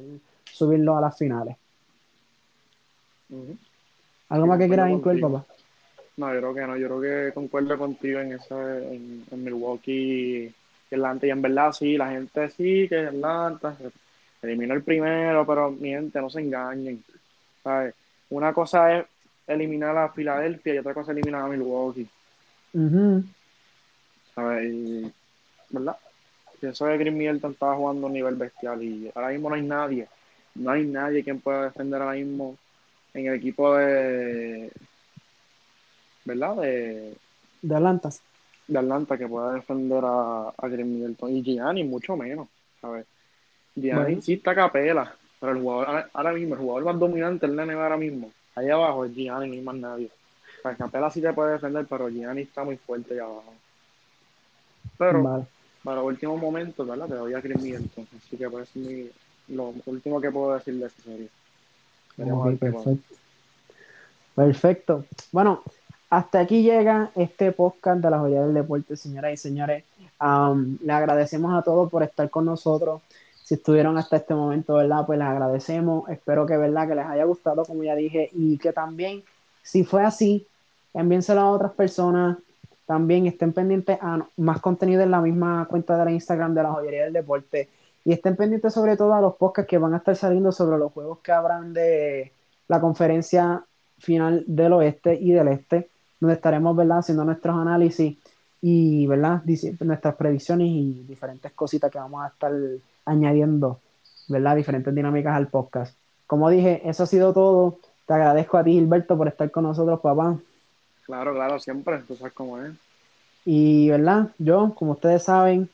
subirlo 0.52 0.98
a 0.98 1.02
las 1.02 1.16
finales. 1.16 1.56
¿Algo 4.30 4.48
más 4.48 4.60
que 4.60 4.68
quieras 4.68 4.90
incluir, 4.92 5.22
papá? 5.22 5.46
No, 6.18 6.34
yo 6.34 6.40
creo 6.40 6.54
que 6.54 6.68
no, 6.68 6.78
yo 6.78 6.88
creo 6.88 7.02
que 7.02 7.34
concuerdo 7.34 7.78
contigo 7.78 8.20
en 8.20 8.34
ese, 8.34 8.54
en, 8.94 9.26
en 9.32 9.44
Milwaukee 9.44 10.54
Atlanta, 10.92 11.28
y 11.28 11.30
en 11.30 11.42
verdad 11.42 11.72
sí, 11.72 11.98
la 11.98 12.12
gente 12.12 12.50
sí 12.50 12.88
que 12.90 13.08
Atlanta 13.08 13.76
eliminó 14.42 14.74
el 14.74 14.84
primero, 14.84 15.46
pero 15.46 15.72
mi 15.72 15.90
gente, 15.90 16.20
no 16.20 16.30
se 16.30 16.42
engañen. 16.42 17.04
¿sabes? 17.64 17.94
Una 18.30 18.54
cosa 18.54 18.98
es 18.98 19.06
eliminar 19.48 19.98
a 19.98 20.10
Filadelfia 20.10 20.76
y 20.76 20.78
otra 20.78 20.94
cosa 20.94 21.12
es 21.12 21.18
eliminar 21.18 21.44
a 21.44 21.48
Milwaukee. 21.48 22.08
¿Sabes? 24.36 25.12
¿Verdad? 25.70 25.98
Pienso 26.60 26.86
que 26.88 26.98
Chris 26.98 27.14
Middleton 27.14 27.52
estaba 27.52 27.76
jugando 27.76 28.06
a 28.06 28.08
un 28.08 28.14
nivel 28.14 28.36
bestial 28.36 28.84
y 28.84 29.12
ahora 29.16 29.30
mismo 29.30 29.50
no 29.50 29.56
hay 29.56 29.62
nadie, 29.62 30.08
no 30.56 30.72
hay 30.72 30.86
nadie 30.86 31.24
quien 31.24 31.40
pueda 31.40 31.66
defender 31.66 32.02
ahora 32.02 32.16
mismo 32.16 32.58
en 33.20 33.28
el 33.28 33.36
equipo 33.36 33.76
de, 33.76 34.72
¿verdad? 36.26 36.56
De, 36.58 37.16
de 37.62 37.76
Atlanta 37.76 38.10
de 38.70 38.78
Atlanta 38.78 39.18
que 39.18 39.28
pueda 39.28 39.54
defender 39.54 40.04
a, 40.06 40.54
a 40.56 40.68
Green 40.68 40.94
Middleton. 40.94 41.36
Y 41.36 41.42
Gianni, 41.42 41.84
mucho 41.84 42.16
menos, 42.16 42.48
¿sabes? 42.80 43.06
Gianni 43.76 44.22
sí 44.22 44.34
está 44.34 44.54
capela, 44.54 45.14
pero 45.40 45.54
el 45.54 45.62
jugador, 45.62 46.10
ahora 46.14 46.34
mismo, 46.34 46.54
el 46.54 46.62
jugador 46.62 46.86
más 46.86 47.00
dominante 47.00 47.46
el 47.46 47.56
NBA 47.56 47.84
ahora 47.84 47.98
mismo, 47.98 48.32
ahí 48.56 48.70
abajo 48.70 49.06
es 49.06 49.14
Gianni, 49.14 49.50
ni 49.50 49.62
más 49.62 49.76
nadie. 49.76 50.10
O 50.64 50.76
Capela 50.76 51.10
sí 51.10 51.22
te 51.22 51.34
puede 51.34 51.54
defender, 51.54 51.86
pero 51.90 52.10
Gianni 52.10 52.42
está 52.42 52.64
muy 52.64 52.78
fuerte 52.78 53.14
allá 53.14 53.24
abajo. 53.24 53.54
Pero, 54.98 55.48
para 55.84 56.04
último 56.04 56.38
momento, 56.38 56.86
¿verdad? 56.86 57.08
Te 57.08 57.16
doy 57.16 57.34
a 57.34 57.42
Green 57.42 57.64
Middleton, 57.64 58.08
así 58.18 58.38
que 58.38 58.50
puede 58.50 58.66
ser 58.66 59.12
lo 59.48 59.74
último 59.86 60.22
que 60.22 60.30
puedo 60.30 60.54
decir 60.54 60.76
de 60.76 60.86
esa 60.86 61.02
serie. 61.02 61.30
Perfecto. 62.26 62.98
Perfecto. 64.36 65.06
Bueno, 65.32 65.64
hasta 66.10 66.40
aquí 66.40 66.64
llega 66.64 67.12
este 67.16 67.52
podcast 67.52 68.02
de 68.02 68.10
la 68.10 68.20
joya 68.20 68.42
del 68.42 68.54
deporte, 68.54 68.96
señoras 68.96 69.34
y 69.34 69.38
señores. 69.38 69.84
le 70.20 70.94
agradecemos 70.94 71.54
a 71.54 71.62
todos 71.62 71.90
por 71.90 72.04
estar 72.04 72.30
con 72.30 72.46
nosotros. 72.46 73.02
Si 73.44 73.56
estuvieron 73.56 73.98
hasta 73.98 74.18
este 74.18 74.34
momento, 74.34 74.76
¿verdad? 74.76 75.06
Pues 75.06 75.20
les 75.20 75.28
agradecemos. 75.28 76.08
Espero 76.10 76.46
que, 76.46 76.56
¿verdad? 76.58 76.88
Que 76.88 76.96
les 76.96 77.06
haya 77.06 77.26
gustado, 77.26 77.66
como 77.66 77.84
ya 77.84 77.96
dije, 77.96 78.30
y 78.34 78.58
que 78.58 78.74
también, 78.74 79.24
si 79.62 79.84
fue 79.84 80.04
así, 80.04 80.48
envíenselo 80.94 81.42
a 81.42 81.52
otras 81.52 81.74
personas. 81.74 82.38
También 82.86 83.28
estén 83.28 83.54
pendientes 83.54 84.00
a 84.02 84.26
más 84.38 84.62
contenido 84.62 85.04
en 85.04 85.12
la 85.12 85.22
misma 85.22 85.68
cuenta 85.70 85.98
de 85.98 86.06
la 86.06 86.12
Instagram 86.12 86.56
de 86.56 86.64
la 86.64 86.72
joyería 86.72 87.04
del 87.04 87.14
deporte. 87.14 87.70
Y 88.06 88.14
estén 88.14 88.36
pendientes 88.36 88.74
sobre 88.74 88.98
todo 88.98 89.14
a 89.14 89.22
los 89.22 89.36
podcasts 89.36 89.70
que 89.70 89.78
van 89.78 89.94
a 89.94 89.98
estar 89.98 90.16
saliendo 90.16 90.52
sobre 90.52 90.78
los 90.78 90.92
juegos 90.92 91.20
que 91.20 91.32
habrán 91.32 91.74
de 91.74 92.32
la 92.68 92.80
conferencia 92.80 93.64
final 93.98 94.44
del 94.48 94.74
oeste 94.74 95.16
y 95.16 95.32
del 95.32 95.50
este 95.50 95.90
donde 96.20 96.36
estaremos 96.36 96.76
¿verdad? 96.76 97.00
haciendo 97.00 97.24
nuestros 97.26 97.56
análisis 97.56 98.18
y 98.62 99.08
¿verdad? 99.08 99.42
nuestras 99.80 100.16
predicciones 100.16 100.68
y 100.68 101.06
diferentes 101.08 101.52
cositas 101.54 101.92
que 101.92 101.98
vamos 101.98 102.24
a 102.24 102.28
estar 102.28 102.52
añadiendo, 103.06 103.80
¿verdad? 104.28 104.56
diferentes 104.56 104.94
dinámicas 104.94 105.36
al 105.36 105.48
podcast. 105.48 105.96
Como 106.28 106.50
dije, 106.50 106.82
eso 106.88 107.04
ha 107.04 107.08
sido 107.08 107.34
todo. 107.34 107.80
Te 108.06 108.14
agradezco 108.14 108.58
a 108.58 108.64
ti, 108.64 108.74
Gilberto, 108.74 109.18
por 109.18 109.28
estar 109.28 109.50
con 109.50 109.64
nosotros, 109.64 110.00
papá. 110.02 110.38
Claro, 111.06 111.34
claro, 111.34 111.60
siempre, 111.60 112.00
tú 112.08 112.16
sabes 112.16 112.34
cómo 112.34 112.62
es. 112.62 112.74
Y, 113.46 113.90
¿verdad? 113.90 114.30
Yo, 114.38 114.74
como 114.76 114.92
ustedes 114.92 115.24
saben, 115.24 115.70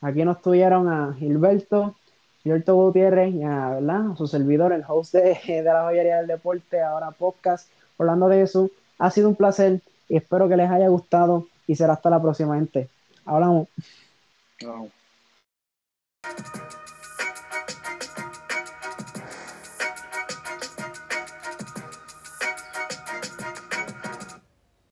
aquí 0.00 0.24
nos 0.24 0.40
tuvieron 0.42 0.88
a 0.88 1.14
Gilberto, 1.18 1.96
Gilberto 2.42 2.74
Gutiérrez 2.74 3.34
y 3.34 3.42
a, 3.42 3.78
su 4.16 4.26
servidor, 4.26 4.72
el 4.72 4.84
host 4.86 5.14
de, 5.14 5.38
de 5.46 5.62
la 5.62 5.84
joyería 5.84 6.18
del 6.18 6.26
deporte, 6.26 6.80
ahora 6.80 7.10
podcast, 7.10 7.68
hablando 7.98 8.28
de 8.28 8.42
eso. 8.42 8.70
Ha 8.98 9.10
sido 9.10 9.28
un 9.28 9.36
placer 9.36 9.80
y 10.08 10.16
espero 10.16 10.48
que 10.48 10.56
les 10.56 10.70
haya 10.70 10.88
gustado 10.88 11.46
y 11.66 11.76
será 11.76 11.94
hasta 11.94 12.10
la 12.10 12.20
próxima, 12.20 12.56
gente. 12.56 12.88
Hablamos. 13.24 13.68